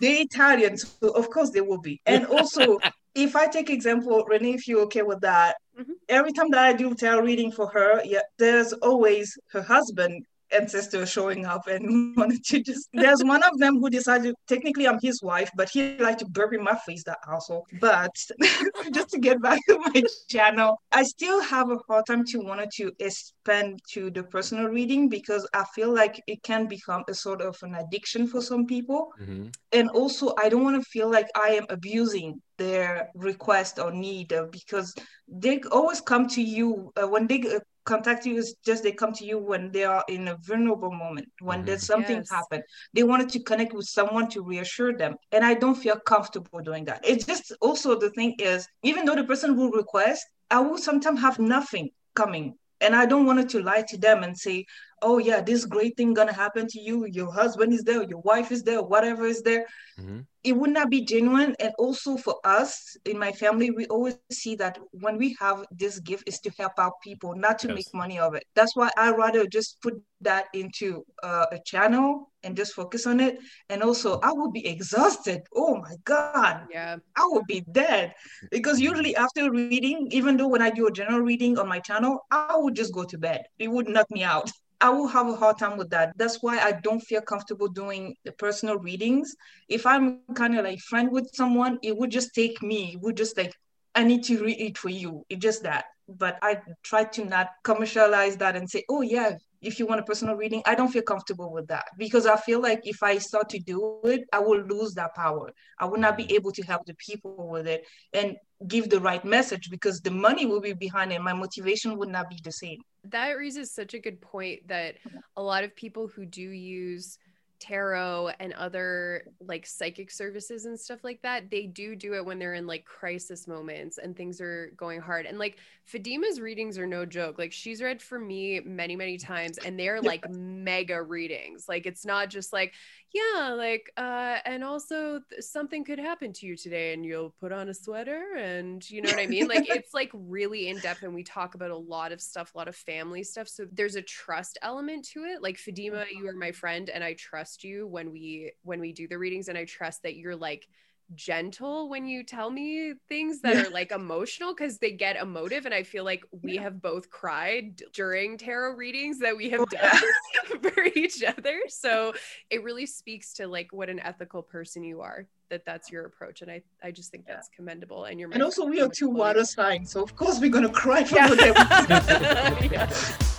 the 0.00 0.08
Italians, 0.08 0.96
so 1.00 1.10
of 1.10 1.28
course 1.30 1.50
they 1.50 1.60
will 1.60 1.80
be. 1.80 2.00
And 2.06 2.26
also, 2.26 2.78
if 3.14 3.36
I 3.36 3.46
take 3.46 3.70
example, 3.70 4.24
Renee, 4.24 4.54
if 4.54 4.66
you're 4.66 4.82
okay 4.82 5.02
with 5.02 5.20
that, 5.20 5.56
mm-hmm. 5.78 5.92
every 6.08 6.32
time 6.32 6.50
that 6.50 6.64
I 6.64 6.72
do 6.72 6.94
tarot 6.94 7.22
reading 7.22 7.52
for 7.52 7.68
her, 7.68 8.02
yeah, 8.04 8.20
there's 8.38 8.72
always 8.72 9.38
her 9.52 9.62
husband 9.62 10.24
ancestor 10.52 11.06
showing 11.06 11.46
up 11.46 11.66
and 11.66 12.16
wanted 12.16 12.44
to 12.44 12.62
just 12.62 12.88
there's 12.92 13.22
one 13.24 13.42
of 13.42 13.58
them 13.58 13.78
who 13.78 13.90
decided 13.90 14.34
technically 14.46 14.86
I'm 14.86 14.98
his 15.02 15.22
wife, 15.22 15.50
but 15.56 15.68
he 15.68 15.96
liked 15.98 16.20
to 16.20 16.26
burp 16.26 16.52
in 16.52 16.62
my 16.62 16.76
face 16.86 17.04
that 17.04 17.18
asshole. 17.28 17.66
But 17.80 18.14
just 18.92 19.10
to 19.10 19.18
get 19.18 19.40
back 19.42 19.60
to 19.68 19.78
my 19.78 20.02
channel, 20.28 20.80
I 20.92 21.02
still 21.02 21.40
have 21.42 21.70
a 21.70 21.78
hard 21.88 22.06
time 22.06 22.24
to 22.26 22.38
want 22.38 22.70
to 22.72 22.92
expand 22.98 23.80
to 23.92 24.10
the 24.10 24.22
personal 24.22 24.66
reading 24.66 25.08
because 25.08 25.46
I 25.54 25.64
feel 25.74 25.92
like 25.92 26.22
it 26.26 26.42
can 26.42 26.66
become 26.66 27.04
a 27.08 27.14
sort 27.14 27.40
of 27.40 27.56
an 27.62 27.74
addiction 27.74 28.26
for 28.26 28.40
some 28.40 28.66
people. 28.66 29.12
Mm-hmm. 29.20 29.48
And 29.72 29.90
also 29.90 30.34
I 30.38 30.48
don't 30.48 30.64
want 30.64 30.82
to 30.82 30.88
feel 30.88 31.10
like 31.10 31.28
I 31.34 31.48
am 31.48 31.66
abusing 31.68 32.40
their 32.56 33.10
request 33.14 33.78
or 33.78 33.90
need 33.90 34.32
because 34.52 34.94
they 35.26 35.60
always 35.72 36.00
come 36.00 36.28
to 36.28 36.42
you 36.42 36.92
uh, 36.96 37.08
when 37.08 37.26
they 37.26 37.40
uh, 37.40 37.58
contact 37.84 38.26
you 38.26 38.36
is 38.36 38.54
just 38.64 38.82
they 38.82 38.92
come 38.92 39.12
to 39.12 39.24
you 39.24 39.38
when 39.38 39.70
they 39.70 39.84
are 39.84 40.04
in 40.08 40.28
a 40.28 40.36
vulnerable 40.36 40.90
moment 40.90 41.28
when 41.40 41.58
mm-hmm. 41.58 41.66
there's 41.66 41.86
something 41.86 42.16
yes. 42.16 42.30
happen 42.30 42.62
they 42.94 43.02
wanted 43.02 43.28
to 43.28 43.40
connect 43.40 43.72
with 43.72 43.86
someone 43.86 44.28
to 44.28 44.42
reassure 44.42 44.96
them 44.96 45.14
and 45.32 45.44
i 45.44 45.54
don't 45.54 45.76
feel 45.76 45.96
comfortable 45.96 46.60
doing 46.60 46.84
that 46.84 47.00
it's 47.04 47.26
just 47.26 47.52
also 47.60 47.98
the 47.98 48.10
thing 48.10 48.34
is 48.38 48.66
even 48.82 49.04
though 49.04 49.14
the 49.14 49.24
person 49.24 49.56
will 49.56 49.70
request 49.70 50.26
i 50.50 50.60
will 50.60 50.78
sometimes 50.78 51.20
have 51.20 51.38
nothing 51.38 51.90
coming 52.14 52.54
and 52.80 52.94
i 52.94 53.06
don't 53.06 53.26
want 53.26 53.48
to 53.48 53.62
lie 53.62 53.82
to 53.82 53.96
them 53.98 54.22
and 54.22 54.36
say 54.36 54.64
oh 55.04 55.18
yeah 55.18 55.40
this 55.40 55.64
great 55.66 55.96
thing 55.96 56.14
gonna 56.14 56.32
happen 56.32 56.66
to 56.66 56.80
you. 56.80 57.06
Your 57.06 57.30
husband 57.32 57.72
is 57.72 57.84
there 57.84 58.02
your 58.02 58.20
wife 58.20 58.50
is 58.50 58.62
there 58.62 58.82
whatever 58.82 59.26
is 59.26 59.42
there. 59.42 59.66
Mm-hmm. 60.00 60.20
it 60.42 60.56
would 60.56 60.70
not 60.70 60.90
be 60.90 61.04
genuine. 61.04 61.54
And 61.60 61.72
also 61.78 62.16
for 62.16 62.36
us 62.44 62.96
in 63.04 63.16
my 63.18 63.30
family 63.30 63.70
we 63.70 63.86
always 63.86 64.16
see 64.32 64.56
that 64.56 64.78
when 64.90 65.16
we 65.18 65.36
have 65.38 65.64
this 65.70 66.00
gift 66.00 66.24
is 66.26 66.40
to 66.40 66.50
help 66.58 66.72
out 66.78 66.94
people 67.02 67.36
not 67.36 67.60
to 67.60 67.68
yes. 67.68 67.76
make 67.76 67.94
money 67.94 68.18
of 68.18 68.34
it. 68.34 68.44
That's 68.56 68.74
why 68.74 68.90
i 68.96 69.10
rather 69.10 69.46
just 69.46 69.80
put 69.82 69.94
that 70.20 70.46
into 70.54 71.04
uh, 71.22 71.46
a 71.52 71.58
channel 71.64 72.32
and 72.42 72.56
just 72.56 72.74
focus 72.74 73.06
on 73.06 73.20
it. 73.20 73.38
And 73.68 73.82
also 73.82 74.18
i 74.20 74.32
would 74.32 74.52
be 74.52 74.66
exhausted. 74.66 75.42
Oh 75.54 75.76
my 75.76 75.94
god. 76.04 76.66
Yeah. 76.72 76.96
I 77.14 77.24
would 77.30 77.46
be 77.46 77.60
dead. 77.70 78.14
Because 78.50 78.80
usually 78.80 79.14
after 79.14 79.50
reading 79.50 80.08
even 80.10 80.36
though 80.36 80.48
when 80.48 80.62
i 80.62 80.70
do 80.70 80.86
a 80.88 80.92
general 81.00 81.20
reading 81.20 81.58
on 81.58 81.68
my 81.68 81.78
channel 81.78 82.26
i 82.30 82.56
would 82.56 82.74
just 82.74 82.92
go 82.92 83.04
to 83.04 83.18
bed. 83.18 83.44
It 83.58 83.68
would 83.68 83.88
knock 83.88 84.10
me 84.10 84.24
out 84.24 84.50
I 84.80 84.90
will 84.90 85.06
have 85.06 85.28
a 85.28 85.36
hard 85.36 85.58
time 85.58 85.76
with 85.76 85.90
that. 85.90 86.12
That's 86.16 86.42
why 86.42 86.58
I 86.58 86.72
don't 86.72 87.00
feel 87.00 87.20
comfortable 87.20 87.68
doing 87.68 88.16
the 88.24 88.32
personal 88.32 88.78
readings. 88.78 89.34
If 89.68 89.86
I'm 89.86 90.20
kind 90.34 90.58
of 90.58 90.64
like 90.64 90.80
friend 90.80 91.10
with 91.10 91.30
someone, 91.32 91.78
it 91.82 91.96
would 91.96 92.10
just 92.10 92.34
take 92.34 92.62
me. 92.62 92.92
It 92.94 93.00
would 93.00 93.16
just 93.16 93.36
like 93.36 93.54
I 93.94 94.02
need 94.02 94.24
to 94.24 94.42
read 94.42 94.60
it 94.60 94.76
for 94.76 94.88
you. 94.88 95.24
It's 95.28 95.40
just 95.40 95.62
that. 95.62 95.86
But 96.08 96.38
I 96.42 96.60
try 96.82 97.04
to 97.04 97.24
not 97.24 97.48
commercialize 97.62 98.36
that 98.38 98.56
and 98.56 98.68
say, 98.68 98.84
oh 98.90 99.00
yeah, 99.00 99.36
if 99.62 99.78
you 99.78 99.86
want 99.86 100.00
a 100.00 100.04
personal 100.04 100.34
reading, 100.34 100.62
I 100.66 100.74
don't 100.74 100.90
feel 100.90 101.02
comfortable 101.02 101.50
with 101.50 101.68
that 101.68 101.86
because 101.96 102.26
I 102.26 102.36
feel 102.36 102.60
like 102.60 102.80
if 102.84 103.02
I 103.02 103.18
start 103.18 103.48
to 103.50 103.58
do 103.58 104.00
it, 104.04 104.24
I 104.32 104.40
will 104.40 104.60
lose 104.60 104.94
that 104.94 105.14
power. 105.14 105.50
I 105.78 105.86
will 105.86 105.98
not 105.98 106.16
be 106.16 106.24
mm-hmm. 106.24 106.34
able 106.34 106.52
to 106.52 106.62
help 106.62 106.84
the 106.86 106.94
people 106.94 107.48
with 107.48 107.66
it 107.66 107.86
and 108.12 108.36
give 108.68 108.90
the 108.90 109.00
right 109.00 109.24
message 109.24 109.70
because 109.70 110.00
the 110.00 110.10
money 110.10 110.46
will 110.46 110.60
be 110.60 110.72
behind 110.72 111.12
it. 111.12 111.20
My 111.20 111.32
motivation 111.32 111.96
would 111.98 112.08
not 112.08 112.28
be 112.28 112.38
the 112.42 112.52
same. 112.52 112.80
That 113.04 113.32
raises 113.32 113.70
such 113.70 113.94
a 113.94 113.98
good 113.98 114.20
point 114.20 114.66
that 114.68 114.96
a 115.36 115.42
lot 115.42 115.64
of 115.64 115.74
people 115.76 116.08
who 116.08 116.24
do 116.24 116.42
use 116.42 117.18
tarot 117.60 118.30
and 118.40 118.52
other 118.54 119.22
like 119.40 119.64
psychic 119.64 120.10
services 120.10 120.66
and 120.66 120.78
stuff 120.78 121.02
like 121.02 121.22
that 121.22 121.50
they 121.50 121.66
do 121.66 121.96
do 121.96 122.12
it 122.14 122.24
when 122.24 122.38
they're 122.38 122.54
in 122.54 122.66
like 122.66 122.84
crisis 122.84 123.46
moments 123.46 123.96
and 123.96 124.14
things 124.14 124.40
are 124.40 124.72
going 124.76 125.00
hard 125.00 125.24
and 125.24 125.38
like 125.38 125.56
Fadima's 125.90 126.40
readings 126.40 126.76
are 126.78 126.86
no 126.86 127.06
joke 127.06 127.38
like 127.38 127.52
she's 127.52 127.80
read 127.80 128.02
for 128.02 128.18
me 128.18 128.60
many 128.60 128.96
many 128.96 129.16
times 129.16 129.56
and 129.58 129.78
they're 129.78 130.02
like 130.02 130.28
mega 130.30 131.00
readings 131.00 131.66
like 131.66 131.86
it's 131.86 132.04
not 132.04 132.28
just 132.28 132.52
like 132.52 132.74
yeah 133.14 133.50
like 133.52 133.92
uh 133.96 134.38
and 134.44 134.64
also 134.64 135.20
th- 135.30 135.40
something 135.40 135.84
could 135.84 136.00
happen 136.00 136.32
to 136.32 136.46
you 136.46 136.56
today 136.56 136.92
and 136.92 137.06
you'll 137.06 137.32
put 137.40 137.52
on 137.52 137.68
a 137.68 137.74
sweater 137.74 138.34
and 138.36 138.90
you 138.90 139.00
know 139.00 139.08
what 139.08 139.20
i 139.20 139.26
mean? 139.26 139.46
Like 139.46 139.68
it's 139.68 139.94
like 139.94 140.10
really 140.12 140.68
in 140.68 140.78
depth 140.80 141.04
and 141.04 141.14
we 141.14 141.22
talk 141.22 141.54
about 141.54 141.70
a 141.70 141.76
lot 141.76 142.10
of 142.10 142.20
stuff 142.20 142.52
a 142.54 142.58
lot 142.58 142.66
of 142.66 142.74
family 142.74 143.22
stuff 143.22 143.46
so 143.48 143.66
there's 143.72 143.94
a 143.94 144.02
trust 144.02 144.58
element 144.62 145.06
to 145.12 145.20
it. 145.20 145.42
Like 145.42 145.56
fadima 145.56 146.06
you 146.12 146.28
are 146.28 146.34
my 146.34 146.50
friend 146.50 146.90
and 146.90 147.04
i 147.04 147.14
trust 147.14 147.62
you 147.62 147.86
when 147.86 148.10
we 148.10 148.52
when 148.62 148.80
we 148.80 148.92
do 148.92 149.06
the 149.06 149.18
readings 149.18 149.48
and 149.48 149.56
i 149.56 149.64
trust 149.64 150.02
that 150.02 150.16
you're 150.16 150.36
like 150.36 150.66
gentle 151.14 151.88
when 151.88 152.06
you 152.06 152.22
tell 152.22 152.50
me 152.50 152.94
things 153.08 153.40
that 153.40 153.66
are 153.66 153.70
like 153.70 153.92
emotional 153.92 154.54
because 154.54 154.78
they 154.78 154.90
get 154.90 155.16
emotive 155.16 155.66
and 155.66 155.74
i 155.74 155.82
feel 155.82 156.04
like 156.04 156.24
we 156.42 156.56
have 156.56 156.80
both 156.80 157.10
cried 157.10 157.82
during 157.92 158.36
tarot 158.36 158.74
readings 158.74 159.18
that 159.18 159.36
we 159.36 159.50
have 159.50 159.60
oh, 159.60 159.66
done 159.66 160.62
for 160.72 160.84
each 160.94 161.22
other 161.22 161.60
so 161.68 162.12
it 162.50 162.62
really 162.62 162.86
speaks 162.86 163.32
to 163.34 163.46
like 163.46 163.72
what 163.72 163.88
an 163.88 164.00
ethical 164.00 164.42
person 164.42 164.82
you 164.82 165.00
are 165.00 165.26
that 165.50 165.64
that's 165.64 165.90
your 165.90 166.06
approach 166.06 166.42
and 166.42 166.50
i 166.50 166.62
i 166.82 166.90
just 166.90 167.10
think 167.10 167.26
that's 167.26 167.48
commendable 167.54 168.04
and 168.04 168.18
you're 168.18 168.30
and 168.32 168.42
also 168.42 168.64
we 168.64 168.80
are 168.80 168.88
two 168.88 169.08
water 169.08 169.44
signs 169.44 169.90
so 169.90 170.02
of 170.02 170.16
course 170.16 170.40
we're 170.40 170.50
gonna 170.50 170.68
cry 170.68 171.04
for 171.04 171.16
yeah. 171.16 172.90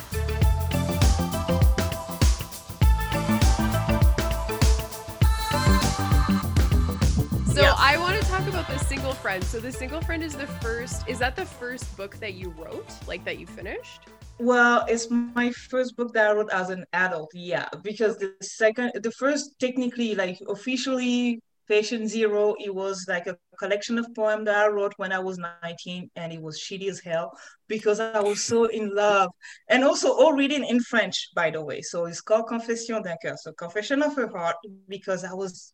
the 8.77 8.83
single 8.83 9.13
friend. 9.13 9.41
So 9.41 9.61
the 9.61 9.71
single 9.71 10.01
friend 10.01 10.21
is 10.21 10.35
the 10.35 10.47
first. 10.47 11.07
Is 11.07 11.19
that 11.19 11.37
the 11.37 11.45
first 11.45 11.95
book 11.95 12.17
that 12.19 12.33
you 12.33 12.49
wrote, 12.57 12.91
like 13.07 13.23
that 13.23 13.39
you 13.39 13.47
finished? 13.47 14.01
Well, 14.37 14.85
it's 14.89 15.09
my 15.09 15.49
first 15.51 15.95
book 15.95 16.11
that 16.13 16.29
I 16.29 16.33
wrote 16.33 16.51
as 16.51 16.71
an 16.71 16.83
adult, 16.91 17.31
yeah. 17.33 17.69
Because 17.83 18.17
the 18.17 18.33
second, 18.41 18.91
the 18.95 19.11
first, 19.11 19.57
technically, 19.59 20.13
like 20.13 20.41
officially, 20.49 21.39
Patient 21.69 22.09
Zero, 22.09 22.53
it 22.59 22.75
was 22.75 23.05
like 23.07 23.27
a 23.27 23.37
collection 23.57 23.97
of 23.97 24.13
poems 24.13 24.43
that 24.45 24.65
I 24.65 24.67
wrote 24.67 24.93
when 24.97 25.13
I 25.13 25.19
was 25.19 25.39
19, 25.63 26.11
and 26.17 26.33
it 26.33 26.41
was 26.41 26.59
shitty 26.59 26.89
as 26.89 26.99
hell 26.99 27.31
because 27.69 28.01
I 28.01 28.19
was 28.19 28.43
so 28.43 28.65
in 28.65 28.93
love. 28.93 29.29
And 29.69 29.85
also, 29.85 30.09
all 30.11 30.33
written 30.33 30.65
in 30.65 30.81
French, 30.81 31.29
by 31.33 31.49
the 31.49 31.63
way. 31.63 31.81
So 31.81 32.05
it's 32.05 32.19
called 32.19 32.49
Confession 32.49 33.01
d'un 33.01 33.15
cœur, 33.23 33.37
so 33.37 33.53
Confession 33.53 34.03
of 34.03 34.17
a 34.17 34.27
Heart, 34.27 34.57
because 34.89 35.23
I 35.23 35.33
was 35.33 35.71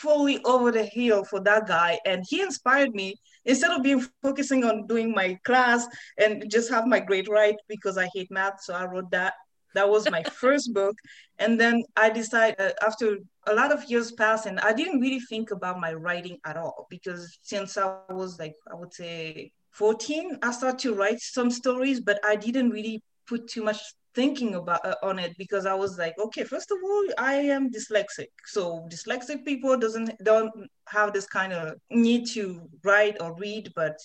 fully 0.00 0.42
over 0.44 0.70
the 0.70 0.84
hill 0.84 1.24
for 1.24 1.40
that 1.40 1.66
guy, 1.66 1.98
and 2.04 2.24
he 2.28 2.40
inspired 2.40 2.94
me 2.94 3.16
instead 3.44 3.70
of 3.70 3.82
being 3.82 4.04
focusing 4.22 4.64
on 4.64 4.86
doing 4.86 5.12
my 5.12 5.38
class 5.44 5.86
and 6.18 6.50
just 6.50 6.70
have 6.70 6.86
my 6.86 7.00
grade 7.00 7.28
right 7.28 7.56
because 7.68 7.98
I 7.98 8.08
hate 8.14 8.30
math. 8.30 8.62
So 8.62 8.74
I 8.74 8.84
wrote 8.84 9.10
that. 9.10 9.34
That 9.74 9.88
was 9.88 10.10
my 10.10 10.22
first 10.42 10.72
book. 10.72 10.96
And 11.38 11.58
then 11.58 11.82
I 11.96 12.10
decided 12.10 12.60
uh, 12.60 12.72
after 12.86 13.18
a 13.46 13.54
lot 13.54 13.72
of 13.72 13.84
years 13.90 14.12
passed 14.12 14.46
and 14.46 14.60
I 14.60 14.72
didn't 14.72 15.00
really 15.00 15.20
think 15.20 15.50
about 15.50 15.80
my 15.80 15.92
writing 15.92 16.38
at 16.44 16.56
all 16.56 16.86
because 16.88 17.38
since 17.42 17.76
I 17.76 17.96
was 18.10 18.38
like, 18.38 18.54
I 18.70 18.74
would 18.74 18.92
say 18.92 19.50
14, 19.72 20.38
I 20.42 20.52
started 20.52 20.78
to 20.80 20.94
write 20.94 21.20
some 21.20 21.50
stories, 21.50 22.00
but 22.00 22.20
I 22.24 22.36
didn't 22.36 22.70
really 22.70 23.02
put 23.26 23.48
too 23.48 23.64
much 23.64 23.80
thinking 24.14 24.54
about 24.54 24.84
uh, 24.84 24.94
on 25.02 25.18
it 25.18 25.36
because 25.38 25.66
I 25.66 25.74
was 25.74 25.98
like, 25.98 26.14
okay, 26.18 26.44
first 26.44 26.70
of 26.70 26.78
all, 26.82 27.04
I 27.18 27.34
am 27.34 27.70
dyslexic. 27.70 28.28
So 28.46 28.86
dyslexic 28.90 29.44
people 29.44 29.76
doesn't 29.76 30.12
don't 30.24 30.52
have 30.88 31.12
this 31.12 31.26
kind 31.26 31.52
of 31.52 31.74
need 31.90 32.26
to 32.34 32.68
write 32.84 33.16
or 33.20 33.34
read, 33.36 33.72
but 33.74 33.96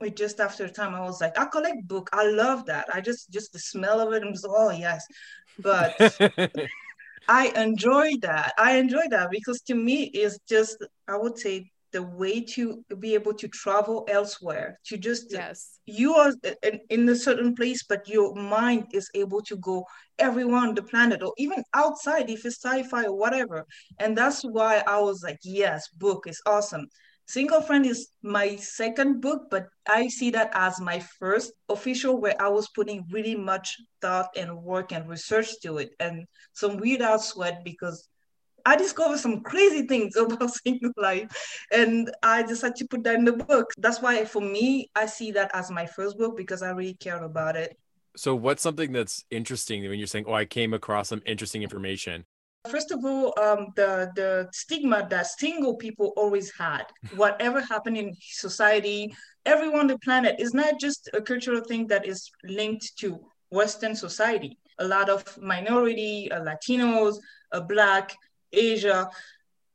it 0.00 0.16
just 0.16 0.40
after 0.40 0.64
a 0.64 0.70
time 0.70 0.94
I 0.94 1.00
was 1.00 1.20
like, 1.20 1.38
I 1.38 1.46
collect 1.46 1.86
book. 1.88 2.10
I 2.12 2.26
love 2.28 2.66
that. 2.66 2.86
I 2.92 3.00
just 3.00 3.30
just 3.30 3.52
the 3.52 3.58
smell 3.58 4.00
of 4.00 4.12
it. 4.12 4.22
I'm 4.22 4.32
just 4.32 4.46
oh 4.48 4.70
yes. 4.70 5.06
But 5.58 5.94
I 7.28 7.48
enjoy 7.56 8.12
that. 8.20 8.52
I 8.58 8.76
enjoy 8.76 9.08
that 9.10 9.30
because 9.30 9.60
to 9.62 9.74
me 9.74 10.04
it's 10.04 10.38
just 10.48 10.84
I 11.08 11.16
would 11.16 11.38
say 11.38 11.70
the 11.94 12.02
way 12.02 12.40
to 12.54 12.84
be 12.98 13.14
able 13.14 13.32
to 13.32 13.48
travel 13.48 14.04
elsewhere 14.08 14.68
to 14.88 14.98
just 14.98 15.26
Yes. 15.30 15.78
you 15.86 16.14
are 16.14 16.32
in, 16.68 16.80
in 16.90 17.08
a 17.08 17.14
certain 17.16 17.54
place 17.54 17.82
but 17.88 18.08
your 18.08 18.34
mind 18.34 18.84
is 18.92 19.08
able 19.14 19.40
to 19.42 19.56
go 19.56 19.86
everywhere 20.18 20.62
on 20.66 20.74
the 20.74 20.82
planet 20.82 21.22
or 21.22 21.32
even 21.38 21.62
outside 21.72 22.28
if 22.28 22.44
it's 22.44 22.60
sci-fi 22.64 23.04
or 23.04 23.16
whatever. 23.16 23.64
And 24.00 24.16
that's 24.18 24.42
why 24.42 24.82
i 24.86 24.98
was 25.00 25.22
like 25.22 25.38
yes 25.44 25.88
book 26.04 26.26
is 26.26 26.40
awesome. 26.46 26.86
Single 27.26 27.62
friend 27.62 27.86
is 27.86 28.08
my 28.22 28.56
second 28.56 29.20
book 29.22 29.42
but 29.50 29.64
i 29.88 30.08
see 30.08 30.30
that 30.32 30.50
as 30.52 30.80
my 30.80 30.98
first 31.20 31.52
official 31.76 32.20
where 32.20 32.36
i 32.46 32.48
was 32.48 32.68
putting 32.76 33.04
really 33.10 33.36
much 33.36 33.76
thought 34.02 34.28
and 34.36 34.50
work 34.62 34.92
and 34.92 35.08
research 35.08 35.50
to 35.62 35.78
it. 35.78 35.90
And 36.00 36.26
some 36.52 36.76
weird 36.76 37.02
out 37.02 37.22
sweat 37.22 37.62
because 37.64 38.08
I 38.64 38.76
discovered 38.76 39.18
some 39.18 39.40
crazy 39.42 39.86
things 39.86 40.16
about 40.16 40.50
single 40.54 40.92
life 40.96 41.64
and 41.72 42.10
I 42.22 42.42
decided 42.42 42.76
to 42.76 42.88
put 42.88 43.04
that 43.04 43.16
in 43.16 43.24
the 43.24 43.32
book. 43.32 43.72
That's 43.78 44.00
why 44.00 44.24
for 44.24 44.40
me, 44.40 44.90
I 44.94 45.06
see 45.06 45.32
that 45.32 45.50
as 45.54 45.70
my 45.70 45.86
first 45.86 46.18
book 46.18 46.36
because 46.36 46.62
I 46.62 46.70
really 46.70 46.94
cared 46.94 47.22
about 47.22 47.56
it. 47.56 47.76
So, 48.16 48.34
what's 48.34 48.62
something 48.62 48.92
that's 48.92 49.24
interesting 49.30 49.82
when 49.88 49.98
you're 49.98 50.06
saying, 50.06 50.26
"Oh, 50.28 50.34
I 50.34 50.44
came 50.44 50.72
across 50.72 51.08
some 51.08 51.20
interesting 51.26 51.64
information"? 51.64 52.24
First 52.70 52.92
of 52.92 53.04
all, 53.04 53.34
um, 53.40 53.72
the 53.74 54.10
the 54.14 54.48
stigma 54.52 55.06
that 55.10 55.26
single 55.26 55.74
people 55.74 56.12
always 56.16 56.52
had, 56.56 56.84
whatever 57.16 57.60
happened 57.60 57.96
in 57.96 58.14
society, 58.20 59.14
everyone 59.44 59.80
on 59.80 59.86
the 59.88 59.98
planet 59.98 60.36
is 60.38 60.54
not 60.54 60.78
just 60.78 61.10
a 61.12 61.20
cultural 61.20 61.60
thing 61.60 61.88
that 61.88 62.06
is 62.06 62.30
linked 62.44 62.96
to 62.98 63.18
Western 63.50 63.96
society. 63.96 64.58
A 64.78 64.86
lot 64.86 65.10
of 65.10 65.22
minority, 65.38 66.30
uh, 66.30 66.40
Latinos, 66.40 67.16
uh, 67.52 67.60
Black, 67.60 68.14
Asia. 68.54 69.08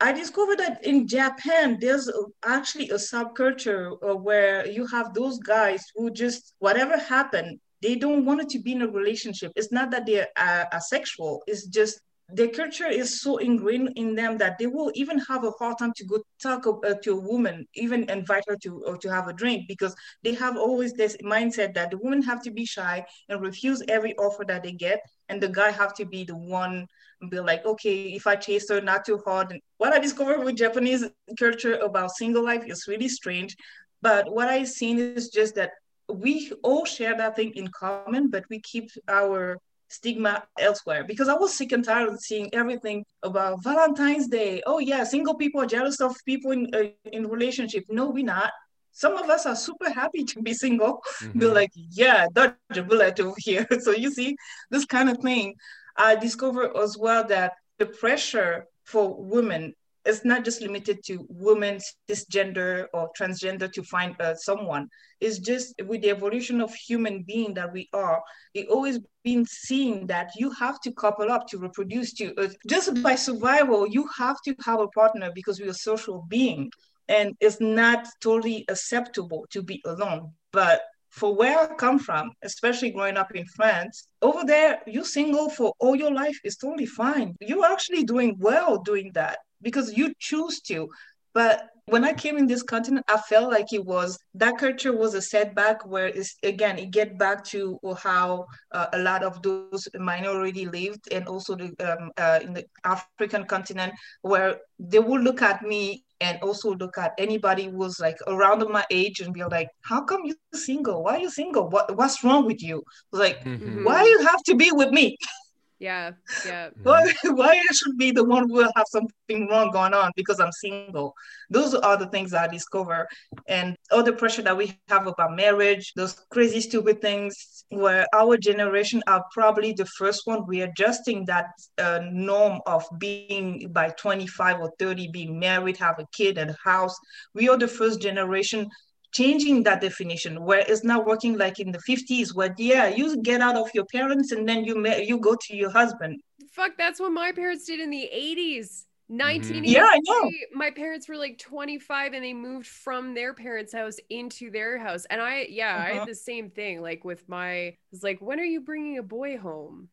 I 0.01 0.13
discovered 0.13 0.59
that 0.59 0.85
in 0.85 1.07
Japan, 1.07 1.77
there's 1.81 2.09
actually 2.45 2.89
a 2.89 2.95
subculture 2.95 3.97
uh, 4.01 4.15
where 4.15 4.65
you 4.65 4.87
have 4.87 5.13
those 5.13 5.39
guys 5.39 5.85
who 5.93 6.09
just, 6.11 6.55
whatever 6.59 6.97
happened, 6.97 7.59
they 7.81 7.95
don't 7.95 8.25
want 8.25 8.49
to 8.49 8.59
be 8.59 8.71
in 8.73 8.81
a 8.81 8.87
relationship. 8.87 9.51
It's 9.55 9.71
not 9.71 9.91
that 9.91 10.05
they're 10.05 10.27
uh, 10.37 10.65
asexual, 10.73 11.43
it's 11.47 11.67
just 11.67 11.99
their 12.31 12.49
culture 12.49 12.87
is 12.87 13.21
so 13.21 13.37
ingrained 13.37 13.93
in 13.95 14.13
them 14.13 14.37
that 14.37 14.57
they 14.59 14.67
will 14.67 14.91
even 14.93 15.17
have 15.19 15.43
a 15.43 15.51
hard 15.51 15.79
time 15.79 15.93
to 15.95 16.05
go 16.05 16.19
talk 16.41 16.67
uh, 16.67 16.93
to 17.03 17.13
a 17.13 17.19
woman, 17.19 17.67
even 17.73 18.09
invite 18.09 18.43
her 18.47 18.55
to 18.57 18.83
or 18.85 18.97
to 18.97 19.09
have 19.09 19.27
a 19.27 19.33
drink 19.33 19.67
because 19.67 19.95
they 20.23 20.35
have 20.35 20.55
always 20.55 20.93
this 20.93 21.17
mindset 21.23 21.73
that 21.73 21.89
the 21.89 21.97
women 21.97 22.21
have 22.21 22.41
to 22.43 22.51
be 22.51 22.65
shy 22.65 23.03
and 23.29 23.41
refuse 23.41 23.81
every 23.87 24.15
offer 24.17 24.45
that 24.45 24.61
they 24.63 24.71
get, 24.71 25.01
and 25.29 25.41
the 25.41 25.49
guy 25.49 25.71
have 25.71 25.95
to 25.95 26.05
be 26.05 26.23
the 26.23 26.35
one 26.35 26.85
be 27.29 27.39
like, 27.39 27.65
okay, 27.65 28.13
if 28.13 28.27
I 28.27 28.35
chase 28.35 28.69
her, 28.69 28.81
not 28.81 29.05
too 29.05 29.21
hard. 29.25 29.51
And 29.51 29.61
what 29.77 29.93
I 29.93 29.99
discovered 29.99 30.43
with 30.43 30.55
Japanese 30.55 31.05
culture 31.37 31.75
about 31.75 32.11
single 32.11 32.43
life 32.43 32.63
is 32.65 32.87
really 32.87 33.09
strange. 33.09 33.55
But 34.01 34.31
what 34.31 34.47
I've 34.47 34.69
seen 34.69 34.99
is 34.99 35.29
just 35.29 35.55
that 35.55 35.71
we 36.07 36.51
all 36.63 36.85
share 36.85 37.15
that 37.17 37.35
thing 37.35 37.53
in 37.55 37.67
common, 37.67 38.29
but 38.29 38.45
we 38.49 38.61
keep 38.61 38.89
our 39.07 39.57
stigma 39.89 40.43
elsewhere 40.59 41.03
because 41.03 41.27
I 41.27 41.33
was 41.33 41.55
sick 41.55 41.71
and 41.71 41.83
tired 41.83 42.09
of 42.09 42.19
seeing 42.19 42.53
everything 42.53 43.03
about 43.23 43.63
Valentine's 43.63 44.27
Day. 44.27 44.61
Oh 44.65 44.79
yeah, 44.79 45.03
single 45.03 45.35
people 45.35 45.61
are 45.61 45.65
jealous 45.65 45.99
of 45.99 46.15
people 46.25 46.51
in 46.51 46.73
uh, 46.73 46.83
in 47.11 47.27
relationship. 47.27 47.85
No, 47.89 48.09
we're 48.09 48.23
not. 48.23 48.51
Some 48.91 49.17
of 49.17 49.29
us 49.29 49.45
are 49.45 49.55
super 49.55 49.89
happy 49.91 50.23
to 50.25 50.41
be 50.41 50.53
single. 50.53 51.01
Mm-hmm. 51.19 51.39
They're 51.39 51.53
like, 51.53 51.71
yeah, 51.75 52.27
dodge 52.31 52.77
a 52.77 52.81
bullet 52.81 53.19
over 53.19 53.35
here. 53.37 53.67
so 53.81 53.91
you 53.91 54.09
see 54.09 54.37
this 54.71 54.85
kind 54.85 55.09
of 55.09 55.17
thing. 55.17 55.55
I 55.99 56.15
discovered 56.15 56.75
as 56.77 56.97
well 56.97 57.27
that 57.27 57.53
the 57.77 57.85
pressure 57.85 58.65
for 58.85 59.15
women 59.21 59.73
is 60.05 60.23
not 60.23 60.45
just 60.45 60.61
limited 60.61 61.03
to 61.05 61.25
women 61.29 61.79
cisgender 62.09 62.87
or 62.93 63.09
transgender 63.19 63.71
to 63.73 63.83
find 63.83 64.19
uh, 64.21 64.33
someone. 64.33 64.87
It's 65.19 65.39
just 65.39 65.75
with 65.85 66.01
the 66.01 66.09
evolution 66.09 66.61
of 66.61 66.73
human 66.73 67.23
being 67.23 67.53
that 67.55 67.71
we 67.73 67.89
are 67.93 68.21
it 68.53 68.69
always 68.69 68.99
been 69.23 69.45
seen 69.45 70.07
that 70.07 70.31
you 70.37 70.49
have 70.51 70.79
to 70.81 70.91
couple 70.93 71.29
up 71.29 71.47
to 71.49 71.57
reproduce 71.57 72.13
to 72.13 72.33
uh, 72.37 72.47
just 72.67 73.03
by 73.03 73.15
survival 73.15 73.85
you 73.87 74.07
have 74.17 74.37
to 74.45 74.55
have 74.65 74.79
a 74.79 74.87
partner 74.87 75.29
because 75.35 75.59
we're 75.59 75.73
social 75.73 76.25
being. 76.29 76.71
And 77.09 77.35
it's 77.39 77.59
not 77.59 78.07
totally 78.21 78.65
acceptable 78.69 79.47
to 79.49 79.61
be 79.61 79.81
alone. 79.85 80.31
But 80.51 80.81
for 81.19 81.35
where 81.35 81.59
I 81.59 81.75
come 81.75 81.99
from, 81.99 82.31
especially 82.43 82.91
growing 82.91 83.17
up 83.17 83.35
in 83.35 83.45
France, 83.45 84.07
over 84.21 84.45
there, 84.45 84.81
you 84.87 85.03
single 85.03 85.49
for 85.49 85.73
all 85.79 85.95
your 85.95 86.13
life 86.13 86.39
is 86.45 86.55
totally 86.55 86.85
fine. 86.85 87.35
You're 87.41 87.65
actually 87.65 88.05
doing 88.05 88.37
well 88.39 88.81
doing 88.81 89.11
that 89.13 89.39
because 89.61 89.97
you 89.97 90.13
choose 90.19 90.61
to. 90.61 90.87
But 91.33 91.67
when 91.89 92.03
I 92.03 92.13
came 92.13 92.37
in 92.37 92.47
this 92.47 92.63
continent, 92.63 93.05
I 93.07 93.17
felt 93.17 93.51
like 93.51 93.73
it 93.73 93.85
was 93.85 94.17
that 94.35 94.57
culture 94.57 94.95
was 94.95 95.13
a 95.13 95.21
setback 95.21 95.85
where 95.85 96.07
it's 96.07 96.35
again, 96.43 96.77
it 96.77 96.91
get 96.91 97.17
back 97.17 97.43
to 97.45 97.79
how 97.97 98.45
uh, 98.71 98.87
a 98.93 98.99
lot 98.99 99.23
of 99.23 99.41
those 99.41 99.87
minority 99.95 100.65
lived 100.65 101.11
and 101.11 101.27
also 101.27 101.55
the, 101.55 101.73
um, 101.79 102.11
uh, 102.17 102.39
in 102.41 102.53
the 102.53 102.65
African 102.83 103.45
continent 103.45 103.93
where 104.21 104.57
they 104.79 104.99
would 104.99 105.21
look 105.21 105.41
at 105.41 105.61
me 105.63 106.03
and 106.21 106.37
also 106.41 106.75
look 106.75 106.97
at 106.97 107.13
anybody 107.17 107.65
who 107.65 107.77
was 107.77 107.99
like 107.99 108.17
around 108.27 108.67
my 108.69 108.85
age 108.91 109.21
and 109.21 109.33
be 109.33 109.43
like, 109.43 109.69
how 109.81 110.03
come 110.03 110.25
you 110.25 110.35
single? 110.53 111.03
Why 111.03 111.15
are 111.15 111.19
you 111.19 111.29
single? 111.29 111.69
What 111.69 111.95
what's 111.95 112.23
wrong 112.23 112.45
with 112.45 112.61
you? 112.61 112.83
Like, 113.11 113.43
mm-hmm. 113.43 113.83
why 113.83 114.03
you 114.03 114.27
have 114.27 114.43
to 114.43 114.55
be 114.55 114.71
with 114.71 114.91
me? 114.91 115.17
Yeah, 115.79 116.11
yeah. 116.45 116.69
Why, 116.83 117.13
why 117.23 117.61
should 117.73 117.97
be 117.97 118.11
the 118.11 118.23
one 118.23 118.47
who 118.47 118.55
will 118.55 118.71
have 118.75 118.85
something 118.89 119.47
wrong 119.47 119.71
going 119.71 119.93
on 119.93 120.11
because 120.15 120.39
I'm 120.39 120.51
single? 120.51 121.13
Those 121.49 121.73
are 121.73 121.97
the 121.97 122.07
things 122.07 122.33
I 122.33 122.47
discover. 122.47 123.07
And 123.47 123.75
all 123.91 124.03
the 124.03 124.13
pressure 124.13 124.41
that 124.43 124.55
we 124.55 124.77
have 124.87 125.07
about 125.07 125.35
marriage, 125.35 125.93
those 125.95 126.13
crazy, 126.31 126.61
stupid 126.61 127.01
things, 127.01 127.65
where 127.69 128.05
our 128.13 128.37
generation 128.37 129.01
are 129.07 129.23
probably 129.33 129.73
the 129.73 129.85
first 129.85 130.21
one 130.25 130.45
readjusting 130.45 131.25
that 131.25 131.47
uh, 131.77 132.01
norm 132.11 132.59
of 132.65 132.85
being 132.97 133.69
by 133.71 133.89
25 133.89 134.59
or 134.61 134.71
30, 134.79 135.09
being 135.11 135.39
married, 135.39 135.77
have 135.77 135.99
a 135.99 136.05
kid 136.13 136.37
and 136.37 136.51
a 136.51 136.57
house. 136.63 136.95
We 137.33 137.49
are 137.49 137.57
the 137.57 137.67
first 137.67 138.01
generation 138.01 138.67
changing 139.11 139.63
that 139.63 139.81
definition 139.81 140.43
where 140.43 140.63
it's 140.67 140.83
not 140.83 141.05
working 141.05 141.37
like 141.37 141.59
in 141.59 141.71
the 141.71 141.79
50s 141.79 142.35
where 142.35 142.53
yeah 142.57 142.87
you 142.87 143.21
get 143.21 143.41
out 143.41 143.55
of 143.55 143.69
your 143.73 143.85
parents 143.85 144.31
and 144.31 144.47
then 144.47 144.63
you 144.63 144.85
you 144.99 145.19
go 145.19 145.35
to 145.41 145.55
your 145.55 145.71
husband 145.71 146.19
fuck 146.51 146.71
that's 146.77 146.99
what 146.99 147.11
my 147.11 147.31
parents 147.31 147.65
did 147.65 147.79
in 147.79 147.89
the 147.89 148.09
80s 148.13 148.85
1983 149.07 149.57
mm-hmm. 149.57 149.65
yeah 149.65 149.87
i 149.89 149.99
know 150.03 150.31
my 150.53 150.69
parents 150.69 151.09
were 151.09 151.17
like 151.17 151.39
25 151.39 152.13
and 152.13 152.23
they 152.23 152.33
moved 152.33 152.67
from 152.67 153.15
their 153.15 153.33
parents 153.33 153.73
house 153.73 153.95
into 154.11 154.51
their 154.51 154.77
house 154.77 155.05
and 155.09 155.19
i 155.19 155.47
yeah 155.49 155.73
uh-huh. 155.73 155.83
i 155.83 155.87
had 155.87 155.97
uh-huh. 155.97 156.05
the 156.05 156.15
same 156.15 156.51
thing 156.51 156.79
like 156.81 157.03
with 157.03 157.27
my 157.27 157.75
it's 157.91 158.03
like 158.03 158.21
when 158.21 158.39
are 158.39 158.45
you 158.45 158.61
bringing 158.61 158.99
a 158.99 159.03
boy 159.03 159.37
home 159.37 159.89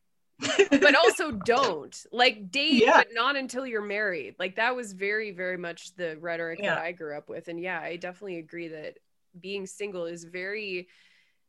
but 0.69 0.95
also 0.95 1.31
don't 1.45 2.05
like 2.11 2.51
date 2.51 2.83
Yeah. 2.83 2.97
but 2.97 3.07
not 3.11 3.35
until 3.35 3.65
you're 3.65 3.81
married 3.81 4.35
like 4.37 4.57
that 4.57 4.75
was 4.75 4.93
very 4.93 5.31
very 5.31 5.57
much 5.57 5.95
the 5.95 6.15
rhetoric 6.19 6.59
that 6.61 6.77
i 6.77 6.91
grew 6.91 7.17
up 7.17 7.27
with 7.27 7.47
and 7.47 7.59
yeah 7.59 7.79
i 7.79 7.95
definitely 7.95 8.37
agree 8.37 8.67
that 8.67 8.99
being 9.41 9.65
single 9.65 10.05
is 10.05 10.23
very 10.23 10.87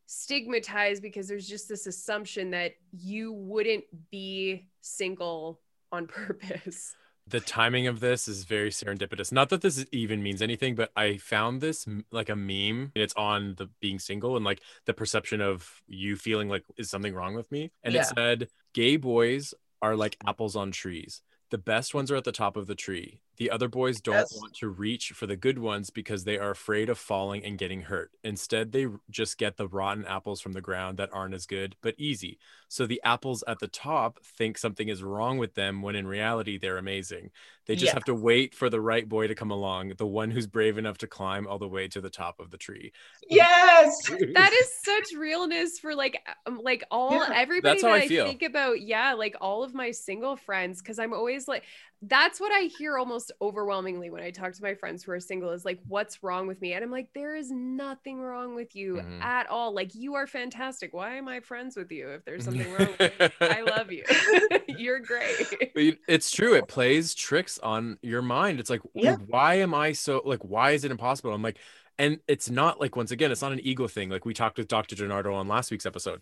stigmatized 0.07 1.03
because 1.03 1.29
there's 1.29 1.46
just 1.48 1.68
this 1.68 1.87
assumption 1.87 2.51
that 2.51 2.72
you 2.92 3.33
wouldn't 3.33 3.85
be 4.11 4.68
single 4.81 5.61
on 5.92 6.07
purpose 6.09 6.94
the 7.29 7.40
timing 7.40 7.87
of 7.87 8.01
this 8.01 8.27
is 8.27 8.44
very 8.44 8.70
serendipitous. 8.70 9.31
Not 9.33 9.51
that 9.51 9.61
this 9.61 9.85
even 9.92 10.22
means 10.22 10.40
anything, 10.40 10.74
but 10.74 10.90
I 10.96 11.18
found 11.18 11.61
this 11.61 11.87
like 12.11 12.29
a 12.29 12.37
meme. 12.37 12.92
It's 12.94 13.14
on 13.14 13.55
the 13.57 13.68
being 13.81 13.98
single 13.98 14.37
and 14.37 14.44
like 14.44 14.62
the 14.87 14.94
perception 14.94 15.40
of 15.40 15.83
you 15.87 16.16
feeling 16.16 16.48
like 16.48 16.64
is 16.77 16.90
something 16.90 17.14
wrong 17.14 17.35
with 17.35 17.51
me. 17.53 17.70
And 17.83 17.94
Yeah. 17.94 18.03
it 18.03 18.07
said, 18.16 18.48
"Gay 18.72 18.96
boys 18.96 19.53
are 19.83 19.94
like 19.94 20.16
apples 20.27 20.57
on 20.57 20.70
trees. 20.70 21.22
The 21.51 21.59
best 21.59 21.94
ones 21.94 22.11
are 22.11 22.16
at 22.16 22.24
the 22.24 22.33
top 22.33 22.57
of 22.57 22.66
the 22.66 22.74
tree. 22.74 23.20
The 23.38 23.51
other 23.51 23.68
boys 23.68 24.01
don't 24.01 24.31
Yes. 24.31 24.33
want 24.33 24.55
to 24.57 24.68
reach 24.68 25.12
for 25.12 25.27
the 25.27 25.37
good 25.37 25.59
ones 25.59 25.90
because 25.90 26.24
they 26.24 26.38
are 26.38 26.51
afraid 26.51 26.88
of 26.88 26.98
falling 26.98 27.44
and 27.44 27.57
getting 27.57 27.83
hurt. 27.83 28.11
Instead, 28.24 28.72
they 28.72 28.87
just 29.11 29.38
get 29.38 29.57
the 29.57 29.68
rotten 29.68 30.05
apples 30.07 30.40
from 30.40 30.53
the 30.53 30.61
ground 30.61 30.98
that 30.98 31.11
aren't 31.12 31.35
as 31.35 31.46
good, 31.46 31.77
but 31.81 31.94
easy. 31.98 32.38
So 32.68 32.85
the 32.87 33.01
apples 33.05 33.44
at 33.46 33.61
the 33.61 33.68
top 33.68 34.18
think 34.24 34.59
something 34.59 34.88
is 34.88 35.03
wrong 35.05 35.38
with 35.38 35.55
them 35.55 35.83
when 35.83 35.94
in 35.94 36.07
reality 36.07 36.59
they're 36.59 36.79
amazing. 36.79 37.31
They 37.66 37.77
just 37.77 37.92
Yeah. 37.92 37.94
have 37.94 38.05
to 38.05 38.14
wait 38.14 38.55
for 38.55 38.68
the 38.68 38.81
right 38.81 39.09
boy 39.09 39.29
to 39.29 39.35
come 39.37 39.51
along, 39.53 39.90
the 39.98 40.07
one 40.07 40.31
who's 40.33 40.46
brave 40.48 40.77
enough 40.77 40.98
to 40.98 41.07
climb 41.07 41.46
all 41.46 41.59
the 41.59 41.68
way 41.68 41.87
to 41.88 42.01
the 42.01 42.11
top 42.11 42.40
of 42.40 42.51
the 42.51 42.59
tree. 42.59 42.92
Yes. 43.29 43.94
that 44.35 44.53
is 44.53 44.68
such 44.85 45.12
realness 45.18 45.79
for 45.79 45.94
like 45.94 46.22
um, 46.46 46.61
like 46.62 46.85
all 46.90 47.24
Yeah, 47.24 47.33
everybody 47.33 47.62
that's 47.62 47.83
how 47.83 47.90
that 47.90 47.94
I 47.94 48.01
I, 48.01 48.09
feel. 48.09 48.24
think 48.24 48.42
about 48.42 48.81
yeah 48.81 49.14
like 49.14 49.37
all 49.40 49.64
of 49.64 49.74
my 49.74 49.90
single 49.90 50.37
friends 50.37 50.81
because 50.81 50.98
i'm 50.98 51.12
always 51.12 51.48
like 51.48 51.64
that's 52.02 52.38
what 52.38 52.52
i 52.52 52.68
hear 52.78 52.96
almost 52.96 53.32
overwhelmingly 53.42 54.08
when 54.08 54.22
i 54.22 54.30
talk 54.30 54.52
to 54.52 54.62
my 54.62 54.72
friends 54.74 55.02
who 55.02 55.11
are 55.11 55.18
single 55.18 55.50
is 55.50 55.64
like 55.64 55.80
what's 55.88 56.22
wrong 56.22 56.46
with 56.46 56.61
me 56.61 56.72
and 56.72 56.84
i'm 56.84 56.92
like 56.92 57.08
there 57.12 57.34
is 57.34 57.50
nothing 57.50 58.20
wrong 58.20 58.54
with 58.54 58.76
you 58.76 58.94
Mhm. 58.94 59.20
at 59.20 59.48
all 59.48 59.72
like 59.74 59.94
you 59.96 60.14
are 60.14 60.28
fantastic 60.28 60.94
why 60.94 61.16
am 61.16 61.26
i 61.26 61.40
friends 61.40 61.76
with 61.76 61.90
you 61.90 62.08
if 62.11 62.24
there's 62.24 62.44
something 62.44 62.70
wrong 62.72 62.88
with 63.00 63.12
you 63.20 63.28
i 63.48 63.62
love 63.62 63.90
you 63.90 64.04
you're 64.68 65.00
great 65.00 65.72
But 65.74 65.98
it's 66.06 66.30
true. 66.30 66.54
It 66.54 66.68
plays 66.68 67.14
tricks 67.14 67.58
on 67.58 67.98
your 68.02 68.22
mind. 68.22 68.61
It's 68.61 68.70
like, 68.70 68.80
Yeah. 68.94 69.16
why 69.26 69.54
am 69.54 69.74
I 69.74 69.92
so 69.92 70.22
like? 70.24 70.44
Why 70.44 70.72
is 70.72 70.84
it 70.84 70.90
impossible? 70.90 71.32
I'm 71.32 71.42
like, 71.42 71.58
and 71.98 72.20
it's 72.28 72.48
not 72.50 72.80
like 72.80 72.94
once 72.94 73.11
again, 73.11 73.32
it's 73.32 73.42
not 73.42 73.52
an 73.52 73.61
ego 73.62 73.88
thing. 73.88 74.08
Like 74.08 74.24
we 74.24 74.34
talked 74.34 74.58
with 74.58 74.68
Dr. 74.68 74.94
Gennardo 74.94 75.34
on 75.34 75.48
last 75.48 75.70
week's 75.70 75.87
episode. 75.87 76.20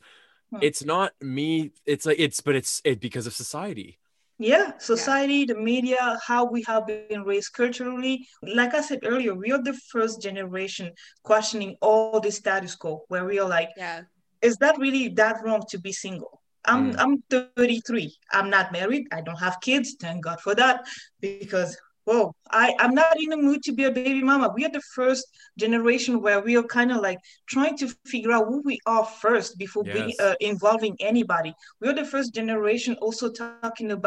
Hmm. 0.50 0.58
It's 0.62 0.84
not 0.84 1.12
me. 1.20 1.72
It's 1.84 2.06
like 2.06 2.16
it's, 2.18 2.40
but 2.40 2.54
it's 2.54 2.80
it 2.84 3.00
because 3.00 3.26
of 3.26 3.34
society. 3.34 3.98
Yeah, 4.38 4.72
society, 4.78 5.46
the 5.46 5.54
media, 5.54 6.18
how 6.26 6.44
we 6.44 6.62
have 6.66 6.86
been 6.86 7.22
raised 7.24 7.54
culturally. 7.54 8.26
Like 8.42 8.74
I 8.74 8.82
said 8.82 9.00
earlier, 9.04 9.34
we 9.34 9.50
are 9.52 9.62
the 9.62 9.72
first 9.90 10.20
generation 10.20 10.92
questioning 11.22 11.76
all 11.80 12.20
the 12.20 12.30
status 12.30 12.74
quo, 12.74 13.04
where 13.08 13.24
we 13.24 13.38
are 13.38 13.48
like, 13.48 13.70
yeah 13.76 14.02
is 14.42 14.56
that 14.58 14.78
really 14.78 15.08
that 15.08 15.36
wrong 15.42 15.62
to 15.70 15.78
be 15.78 15.92
single? 15.92 16.42
I'm 16.64 16.92
Mm. 16.92 16.96
I'm 16.98 17.22
33. 17.30 18.14
I'm 18.32 18.50
not 18.50 18.72
married. 18.72 19.06
I 19.12 19.20
don't 19.20 19.38
have 19.38 19.60
kids. 19.60 19.96
Thank 20.00 20.24
God 20.24 20.40
for 20.40 20.54
that. 20.54 20.86
Because 21.20 21.76
whoa, 22.06 22.34
I, 22.50 22.74
I'm 22.80 22.94
not 22.94 23.16
in 23.22 23.30
the 23.30 23.38
mood 23.38 23.62
to 23.64 23.74
be 23.74 23.84
a 23.84 23.92
baby 23.92 24.22
mama. 24.22 24.52
We 24.54 24.64
are 24.66 24.70
the 24.72 24.82
first 24.94 25.26
generation 25.58 26.22
where 26.22 26.40
we 26.40 26.56
are 26.56 26.64
kind 26.64 26.92
of 26.92 27.02
like 27.02 27.18
trying 27.48 27.76
to 27.78 27.88
figure 27.88 28.32
out 28.32 28.46
who 28.46 28.62
we 28.64 28.80
are 28.86 29.04
first 29.04 29.58
before 29.58 29.84
being 29.84 30.02
Yes. 30.08 30.20
uh, 30.20 30.34
involving 30.40 30.96
anybody. 31.00 31.54
We 31.80 31.88
are 31.88 31.94
the 31.94 32.04
first 32.04 32.34
generation 32.34 32.96
also 33.00 33.30
talking 33.30 33.72
about 33.72 34.02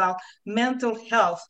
mental 0.46 0.96
health 1.10 1.42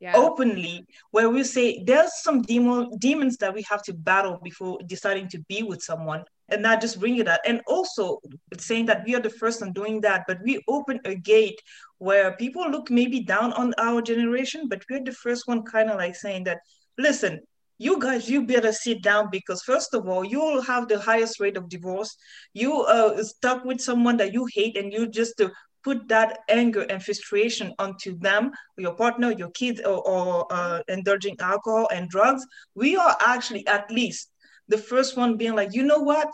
yeah 0.00 0.12
openly 0.14 0.86
where 1.10 1.28
we 1.28 1.42
say 1.44 1.82
there's 1.86 2.10
some 2.22 2.42
demon 2.42 2.90
demons 2.98 3.36
that 3.38 3.54
we 3.54 3.62
have 3.70 3.82
to 3.82 3.92
battle 3.92 4.38
before 4.42 4.78
deciding 4.86 5.28
to 5.28 5.38
be 5.48 5.62
with 5.62 5.82
someone 5.82 6.24
and 6.50 6.62
not 6.62 6.80
just 6.80 6.98
bring 7.00 7.16
it 7.18 7.28
out 7.28 7.40
and 7.46 7.60
also 7.66 8.20
saying 8.58 8.86
that 8.86 9.04
we 9.06 9.14
are 9.14 9.20
the 9.20 9.30
first 9.30 9.62
on 9.62 9.72
doing 9.72 10.00
that 10.00 10.24
but 10.26 10.38
we 10.42 10.62
open 10.68 11.00
a 11.04 11.14
gate 11.14 11.60
where 11.98 12.36
people 12.36 12.68
look 12.70 12.90
maybe 12.90 13.20
down 13.20 13.52
on 13.54 13.74
our 13.78 14.00
generation 14.00 14.68
but 14.68 14.82
we're 14.90 15.02
the 15.04 15.12
first 15.12 15.46
one 15.46 15.62
kind 15.62 15.90
of 15.90 15.96
like 15.96 16.14
saying 16.14 16.44
that 16.44 16.58
listen 16.96 17.40
you 17.78 17.98
guys 18.00 18.28
you 18.28 18.44
better 18.44 18.72
sit 18.72 19.02
down 19.02 19.28
because 19.30 19.62
first 19.62 19.94
of 19.94 20.08
all 20.08 20.24
you'll 20.24 20.62
have 20.62 20.88
the 20.88 20.98
highest 20.98 21.38
rate 21.40 21.56
of 21.56 21.68
divorce. 21.68 22.16
You 22.52 22.82
uh 22.82 23.22
stuck 23.22 23.64
with 23.64 23.80
someone 23.80 24.16
that 24.16 24.32
you 24.32 24.46
hate 24.52 24.76
and 24.76 24.92
you 24.92 25.08
just 25.08 25.40
uh, 25.40 25.48
put 25.84 26.08
that 26.08 26.40
anger 26.48 26.82
and 26.90 27.02
frustration 27.02 27.72
onto 27.78 28.18
them 28.18 28.50
your 28.76 28.94
partner, 28.94 29.30
your 29.32 29.50
kids, 29.50 29.80
or, 29.80 30.06
or 30.06 30.46
uh, 30.50 30.80
indulging 30.88 31.36
alcohol 31.40 31.88
and 31.94 32.08
drugs, 32.08 32.44
we 32.74 32.96
are 32.96 33.16
actually 33.24 33.66
at 33.68 33.90
least 33.90 34.30
the 34.68 34.78
first 34.78 35.16
one 35.16 35.36
being 35.36 35.54
like, 35.54 35.74
you 35.74 35.82
know 35.82 35.98
what? 36.00 36.28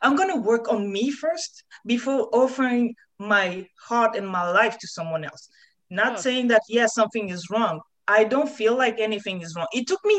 I'm 0.00 0.16
going 0.16 0.30
to 0.30 0.40
work 0.40 0.72
on 0.72 0.90
me 0.90 1.10
first 1.10 1.62
before 1.86 2.28
offering 2.32 2.94
my 3.18 3.66
heart 3.88 4.16
and 4.16 4.26
my 4.26 4.50
life 4.50 4.78
to 4.78 4.88
someone 4.88 5.24
else. 5.24 5.48
Not 5.90 6.14
Oh. 6.14 6.20
saying 6.20 6.48
that, 6.48 6.62
yes, 6.68 6.94
something 6.94 7.28
is 7.28 7.50
wrong. 7.50 7.80
I 8.08 8.24
don't 8.24 8.48
feel 8.48 8.76
like 8.76 8.98
anything 8.98 9.40
is 9.42 9.54
wrong. 9.54 9.66
It 9.72 9.86
took 9.86 10.04
me 10.04 10.16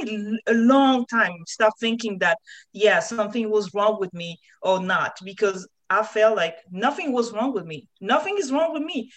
a 0.47 0.53
long 0.53 1.05
time 1.07 1.33
to 1.45 1.51
stop 1.51 1.73
thinking 1.79 2.19
that, 2.19 2.37
yeah, 2.73 2.99
something 2.99 3.49
was 3.49 3.73
wrong 3.73 3.97
with 3.99 4.13
me 4.13 4.37
or 4.61 4.79
not, 4.79 5.13
because 5.23 5.67
I 5.89 6.01
felt 6.03 6.35
like 6.35 6.55
nothing 6.71 7.11
was 7.11 7.31
wrong 7.31 7.53
with 7.53 7.65
me. 7.65 7.87
Nothing 8.01 8.37
is 8.39 8.51
wrong 8.51 8.73
with 8.73 8.83
me. 8.83 9.11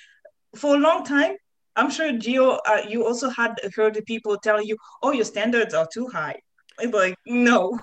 For 0.57 0.75
a 0.75 0.79
long 0.79 1.05
time, 1.05 1.37
I'm 1.77 1.91
sure 1.91 2.11
Gio, 2.13 2.59
uh, 2.67 2.83
you 2.89 3.07
also 3.07 3.31
had 3.31 3.55
heard 3.77 4.03
people 4.07 4.37
telling 4.39 4.67
you, 4.67 4.77
"Oh, 5.03 5.13
your 5.13 5.25
standards 5.25 5.73
are 5.75 5.89
too 5.93 6.09
high." 6.09 6.37
I'm 6.81 6.91
like, 6.91 7.15
no, 7.27 7.79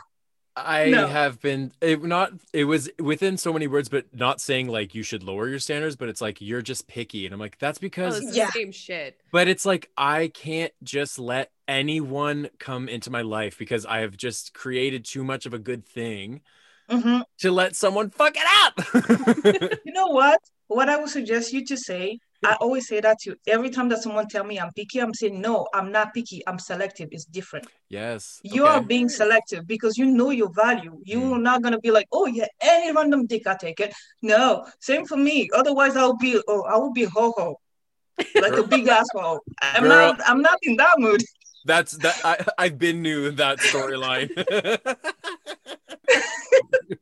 I 0.57 0.89
No. 0.89 1.07
have 1.07 1.41
been 1.41 1.73
it 1.81 2.01
not 2.03 2.31
it 2.53 2.63
was 2.65 2.89
within 2.99 3.37
so 3.37 3.51
many 3.51 3.67
words, 3.67 3.89
but 3.89 4.05
not 4.13 4.39
saying 4.39 4.67
like 4.69 4.95
you 4.95 5.03
should 5.03 5.23
lower 5.23 5.49
your 5.49 5.59
standards, 5.59 5.95
but 5.95 6.07
it's 6.09 6.21
like 6.21 6.39
you're 6.41 6.61
just 6.61 6.87
picky. 6.87 7.25
And 7.25 7.33
I'm 7.33 7.39
like, 7.39 7.57
that's 7.59 7.77
oh, 7.77 7.81
because 7.81 8.19
it's 8.19 8.31
the 8.31 8.37
Yeah. 8.37 8.51
same 8.51 8.71
shit 8.71 9.19
but 9.31 9.47
it's 9.49 9.65
like 9.65 9.89
I 9.97 10.29
can't 10.33 10.71
just 10.81 11.19
let 11.19 11.51
anyone 11.67 12.49
come 12.59 12.87
into 12.87 13.09
my 13.11 13.21
life 13.21 13.57
because 13.57 13.85
I 13.85 13.99
have 13.99 14.15
just 14.15 14.53
created 14.53 15.03
too 15.03 15.23
much 15.25 15.45
of 15.45 15.53
a 15.53 15.59
good 15.59 15.85
thing 15.85 16.41
Mhm. 16.89 17.23
to 17.39 17.51
let 17.51 17.75
someone 17.75 18.09
fuck 18.11 18.35
it 18.37 18.47
up. 18.63 18.79
You 19.85 19.91
know 19.93 20.07
what? 20.07 20.39
What 20.67 20.87
I 20.89 20.97
would 20.97 21.09
suggest 21.09 21.51
you 21.53 21.65
to 21.65 21.77
say, 21.77 22.19
I 22.45 22.55
always 22.61 22.87
say 22.87 22.99
that 23.01 23.19
to 23.21 23.31
you. 23.31 23.35
Every 23.47 23.69
time 23.69 23.89
that 23.89 24.01
someone 24.01 24.27
tell 24.27 24.43
me 24.43 24.59
I'm 24.59 24.71
picky, 24.73 24.99
I'm 24.99 25.13
saying 25.13 25.39
no, 25.39 25.67
I'm 25.73 25.91
not 25.91 26.13
picky. 26.13 26.43
I'm 26.47 26.59
selective. 26.59 27.09
It's 27.11 27.25
different. 27.25 27.67
yes. 27.89 28.39
You 28.43 28.65
are 28.65 28.81
being 28.81 29.09
selective 29.09 29.67
because 29.67 29.97
you 29.97 30.05
know 30.05 30.29
your 30.29 30.51
value. 30.51 30.99
You're 31.03 31.35
hmm. 31.35 31.43
not 31.43 31.61
gonna 31.61 31.79
be 31.79 31.91
like, 31.91 32.07
oh 32.11 32.27
yeah, 32.27 32.47
any 32.61 32.91
random 32.91 33.25
dick 33.25 33.47
I 33.47 33.55
take 33.55 33.79
it. 33.79 33.93
No, 34.21 34.65
same 34.79 35.05
for 35.05 35.17
me. 35.17 35.49
Otherwise, 35.53 35.95
I'll 35.95 36.17
be 36.17 36.41
oh, 36.47 36.63
I 36.63 36.77
will 36.77 36.93
be 36.93 37.05
ho 37.05 37.33
ho, 37.37 37.59
like 38.35 38.53
a 38.53 38.63
big 38.63 38.87
asshole. 38.99 39.39
I'm 39.61 39.83
Girl. 39.83 39.89
not. 39.89 40.21
I'm 40.25 40.41
not 40.41 40.57
in 40.63 40.75
that 40.77 40.95
mood. 40.97 41.21
That's 41.65 41.93
that 41.97 42.19
I 42.23 42.45
I've 42.57 42.77
been 42.77 43.01
new 43.01 43.25
in 43.25 43.35
that 43.35 43.59
storyline. 43.59 44.29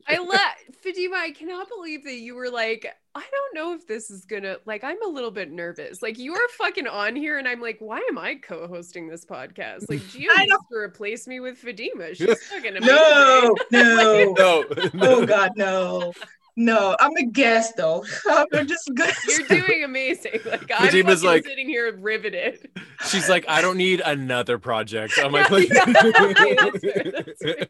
I 0.08 0.18
let 0.18 0.76
Fatima, 0.82 1.16
I 1.16 1.30
cannot 1.30 1.68
believe 1.68 2.04
that 2.04 2.16
you 2.16 2.34
were 2.34 2.50
like, 2.50 2.86
I 3.14 3.22
don't 3.30 3.54
know 3.54 3.74
if 3.74 3.86
this 3.86 4.10
is 4.10 4.24
gonna 4.24 4.56
like 4.64 4.84
I'm 4.84 5.02
a 5.02 5.08
little 5.08 5.30
bit 5.30 5.50
nervous. 5.50 6.02
Like 6.02 6.18
you 6.18 6.34
are 6.34 6.48
fucking 6.58 6.86
on 6.86 7.14
here 7.14 7.38
and 7.38 7.46
I'm 7.46 7.60
like, 7.60 7.76
why 7.80 8.00
am 8.08 8.18
I 8.18 8.34
co-hosting 8.36 9.08
this 9.08 9.24
podcast? 9.24 9.88
Like 9.88 10.00
Gio 10.10 10.28
I 10.34 10.44
needs 10.44 10.56
to 10.72 10.78
replace 10.78 11.26
me 11.26 11.40
with 11.40 11.58
Fatima. 11.58 12.14
She's 12.14 12.42
fucking 12.44 12.76
amazing. 12.76 12.86
No, 12.86 13.54
no. 13.70 14.34
no, 14.36 14.64
Oh 14.94 15.26
God, 15.26 15.52
no, 15.56 16.12
no. 16.56 16.96
I'm 17.00 17.16
a 17.16 17.24
guest 17.24 17.74
though. 17.76 18.04
I'm 18.28 18.66
just 18.66 18.90
good. 18.94 19.12
You're 19.28 19.48
doing 19.66 19.84
amazing. 19.84 20.40
Like 20.44 20.70
I'm 20.70 20.86
Fatima's 20.86 21.20
fucking 21.22 21.26
like- 21.28 21.44
sitting 21.46 21.68
here 21.68 21.94
riveted. 21.96 22.68
She's 23.06 23.28
like, 23.28 23.44
I 23.48 23.60
don't 23.60 23.76
need 23.76 24.00
another 24.04 24.58
project. 24.58 25.14
I'm 25.22 25.34
Yeah, 25.34 25.46
like, 25.50 25.68
yeah, 25.68 25.84
that's 25.84 26.80
fair, 26.80 27.12
that's 27.12 27.42
fair. 27.42 27.66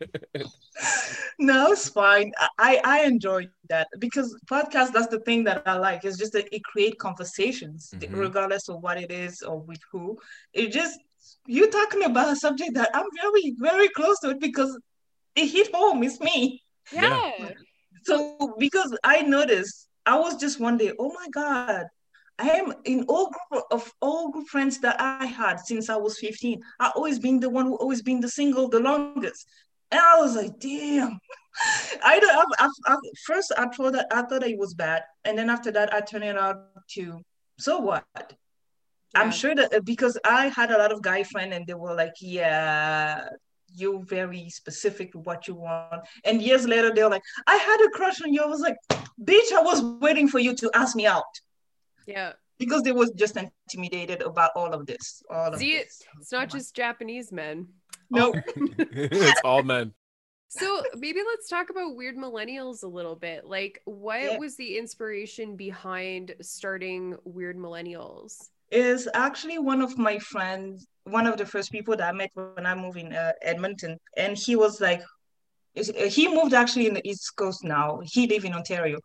No, 1.38 1.72
it's 1.72 1.88
fine. 1.88 2.32
I 2.58 2.80
I 2.84 3.02
enjoy 3.04 3.48
that 3.68 3.88
because 3.98 4.36
podcast. 4.50 4.92
That's 4.92 5.08
the 5.08 5.20
thing 5.20 5.44
that 5.44 5.62
I 5.66 5.76
like. 5.76 6.04
It's 6.04 6.16
just 6.18 6.32
that 6.34 6.46
it 6.54 6.62
create 6.64 6.98
conversations, 6.98 7.92
Mhm. 7.96 8.16
regardless 8.16 8.68
of 8.68 8.80
what 8.82 8.96
it 8.98 9.10
is 9.10 9.42
or 9.42 9.58
with 9.60 9.80
who. 9.90 10.18
It 10.52 10.70
just 10.72 11.00
you 11.46 11.68
talking 11.70 12.04
about 12.04 12.32
a 12.32 12.36
subject 12.36 12.74
that 12.74 12.90
I'm 12.94 13.06
very 13.20 13.54
very 13.58 13.88
close 13.88 14.18
to 14.20 14.30
it 14.30 14.40
because 14.40 14.78
it 15.34 15.46
hit 15.46 15.74
home. 15.74 16.02
It's 16.04 16.20
me. 16.20 16.62
Yeah. 16.92 17.32
So 18.04 18.54
because 18.58 18.96
I 19.04 19.22
noticed, 19.22 19.88
I 20.06 20.18
was 20.18 20.36
just 20.36 20.60
one 20.60 20.76
day, 20.76 20.92
oh 20.98 21.12
my 21.12 21.28
God, 21.32 21.86
I 22.38 22.50
am 22.50 22.72
in 22.84 23.04
all 23.08 23.30
group 23.50 23.64
of 23.70 23.92
all 24.00 24.30
group 24.30 24.48
friends 24.48 24.78
that 24.80 25.00
I 25.00 25.26
had 25.26 25.60
since 25.60 25.88
I 25.88 25.96
was 25.96 26.18
15. 26.18 26.60
I 26.80 26.90
always 26.96 27.18
been 27.18 27.40
the 27.40 27.50
one 27.50 27.66
who 27.66 27.76
always 27.76 28.02
been 28.02 28.20
the 28.20 28.28
single 28.28 28.68
the 28.68 28.80
longest. 28.80 29.46
And 29.90 30.00
I 30.00 30.20
was 30.20 30.36
like, 30.36 30.58
damn. 30.58 31.18
I 32.04 32.18
don't 32.18 32.54
I, 32.58 32.64
I, 32.66 32.68
I, 32.94 32.96
first 33.24 33.52
I 33.56 33.68
thought 33.68 33.92
that 33.92 34.08
I 34.10 34.22
thought 34.22 34.42
it 34.42 34.58
was 34.58 34.74
bad. 34.74 35.02
And 35.24 35.38
then 35.38 35.48
after 35.48 35.70
that 35.72 35.94
I 35.94 36.00
turned 36.00 36.24
it 36.24 36.36
out 36.36 36.66
to 36.94 37.22
so 37.58 37.78
what? 37.78 38.04
Yeah. 38.16 38.30
I'm 39.14 39.30
sure 39.30 39.54
that 39.54 39.72
uh, 39.72 39.80
because 39.84 40.18
I 40.24 40.48
had 40.48 40.72
a 40.72 40.78
lot 40.78 40.90
of 40.90 41.02
guy 41.02 41.22
friends 41.22 41.54
and 41.54 41.66
they 41.66 41.74
were 41.74 41.94
like, 41.94 42.14
yeah, 42.20 43.28
you're 43.74 44.02
very 44.04 44.48
specific 44.50 45.14
with 45.14 45.26
what 45.26 45.48
you 45.48 45.54
want. 45.54 46.02
And 46.24 46.40
years 46.40 46.66
later, 46.66 46.92
they're 46.94 47.08
like, 47.10 47.22
I 47.46 47.56
had 47.56 47.80
a 47.86 47.90
crush 47.90 48.22
on 48.22 48.32
you. 48.32 48.42
I 48.42 48.46
was 48.46 48.60
like, 48.60 48.76
bitch, 49.22 49.52
I 49.52 49.60
was 49.62 49.82
waiting 50.00 50.28
for 50.28 50.38
you 50.38 50.54
to 50.56 50.70
ask 50.74 50.94
me 50.96 51.06
out 51.06 51.24
Yeah. 52.06 52.32
because 52.58 52.82
they 52.82 52.92
was 52.92 53.10
just 53.12 53.36
intimidated 53.36 54.22
about 54.22 54.52
all 54.56 54.72
of 54.72 54.86
this. 54.86 55.22
All 55.30 55.52
of 55.52 55.58
this. 55.58 56.02
it's 56.20 56.32
not 56.32 56.48
just 56.50 56.74
Japanese 56.74 57.32
men. 57.32 57.68
no. 58.10 58.32
it's 58.56 59.40
all 59.44 59.62
men. 59.62 59.92
So 60.48 60.82
maybe 60.96 61.18
let's 61.26 61.48
talk 61.48 61.70
about 61.70 61.96
weird 61.96 62.16
millennials 62.16 62.84
a 62.84 62.86
little 62.86 63.16
bit. 63.16 63.44
Like, 63.44 63.80
what 63.86 64.22
Yeah. 64.22 64.38
was 64.38 64.56
the 64.56 64.78
inspiration 64.78 65.56
behind 65.56 66.32
starting 66.42 67.16
Weird 67.24 67.56
Millennials? 67.56 68.50
Is 68.70 69.08
actually 69.14 69.58
one 69.58 69.82
of 69.82 69.98
my 69.98 70.18
friends, 70.18 70.86
one 71.04 71.26
of 71.26 71.36
the 71.36 71.46
first 71.46 71.70
people 71.70 71.96
that 71.96 72.08
I 72.08 72.12
met 72.12 72.30
when 72.34 72.66
I 72.66 72.74
moved 72.74 72.98
in 72.98 73.12
uh, 73.12 73.32
Edmonton, 73.42 73.98
and 74.16 74.36
he 74.36 74.56
was 74.56 74.80
like, 74.80 75.02
he 75.74 76.28
moved 76.28 76.54
actually 76.54 76.86
in 76.86 76.94
the 76.94 77.08
East 77.08 77.32
Coast 77.36 77.64
now. 77.64 78.00
He 78.04 78.26
live 78.26 78.44
in 78.44 78.54
Ontario, 78.54 78.98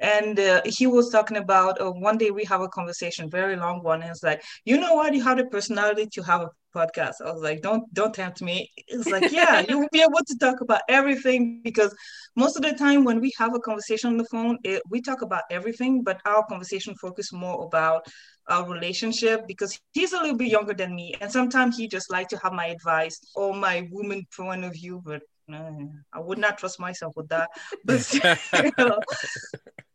and 0.00 0.38
uh, 0.38 0.62
he 0.64 0.86
was 0.86 1.10
talking 1.10 1.36
about 1.36 1.80
uh, 1.80 1.90
one 1.90 2.18
day 2.18 2.30
we 2.30 2.44
have 2.44 2.60
a 2.60 2.68
conversation, 2.68 3.30
very 3.30 3.56
long 3.56 3.82
one. 3.82 4.02
And 4.02 4.10
it's 4.10 4.22
like, 4.22 4.42
you 4.64 4.78
know 4.78 4.94
what? 4.94 5.14
You 5.14 5.22
have 5.22 5.38
the 5.38 5.46
personality 5.46 6.08
to 6.14 6.22
have 6.22 6.42
a 6.42 6.50
podcast. 6.74 7.14
I 7.24 7.32
was 7.32 7.42
like, 7.42 7.62
don't 7.62 7.82
don't 7.94 8.14
tempt 8.14 8.42
me. 8.42 8.70
It's 8.88 9.06
like, 9.06 9.30
yeah, 9.32 9.64
you 9.68 9.78
will 9.78 9.88
be 9.92 10.02
able 10.02 10.24
to 10.26 10.38
talk 10.38 10.60
about 10.60 10.82
everything 10.88 11.62
because 11.62 11.94
most 12.34 12.56
of 12.56 12.62
the 12.62 12.72
time 12.72 13.04
when 13.04 13.20
we 13.20 13.32
have 13.38 13.54
a 13.54 13.60
conversation 13.60 14.10
on 14.10 14.16
the 14.16 14.26
phone, 14.32 14.58
it, 14.64 14.82
we 14.90 15.00
talk 15.00 15.22
about 15.22 15.44
everything, 15.50 16.02
but 16.02 16.20
our 16.26 16.44
conversation 16.46 16.94
focus 17.00 17.32
more 17.32 17.64
about 17.64 18.06
our 18.48 18.68
relationship 18.68 19.46
because 19.48 19.78
he's 19.92 20.12
a 20.12 20.20
little 20.20 20.36
bit 20.36 20.48
younger 20.48 20.74
than 20.74 20.94
me, 20.94 21.14
and 21.20 21.30
sometimes 21.30 21.76
he 21.76 21.88
just 21.88 22.10
like 22.10 22.28
to 22.28 22.38
have 22.42 22.52
my 22.52 22.66
advice 22.66 23.18
or 23.34 23.54
my 23.54 23.88
woman 23.90 24.26
point 24.36 24.64
of 24.64 24.72
view, 24.72 25.02
but. 25.04 25.22
Uh, 25.52 25.70
I 26.12 26.20
would 26.20 26.38
not 26.38 26.58
trust 26.58 26.80
myself 26.80 27.14
with 27.16 27.28
that, 27.28 27.48
but 27.84 28.00
still, 28.00 28.98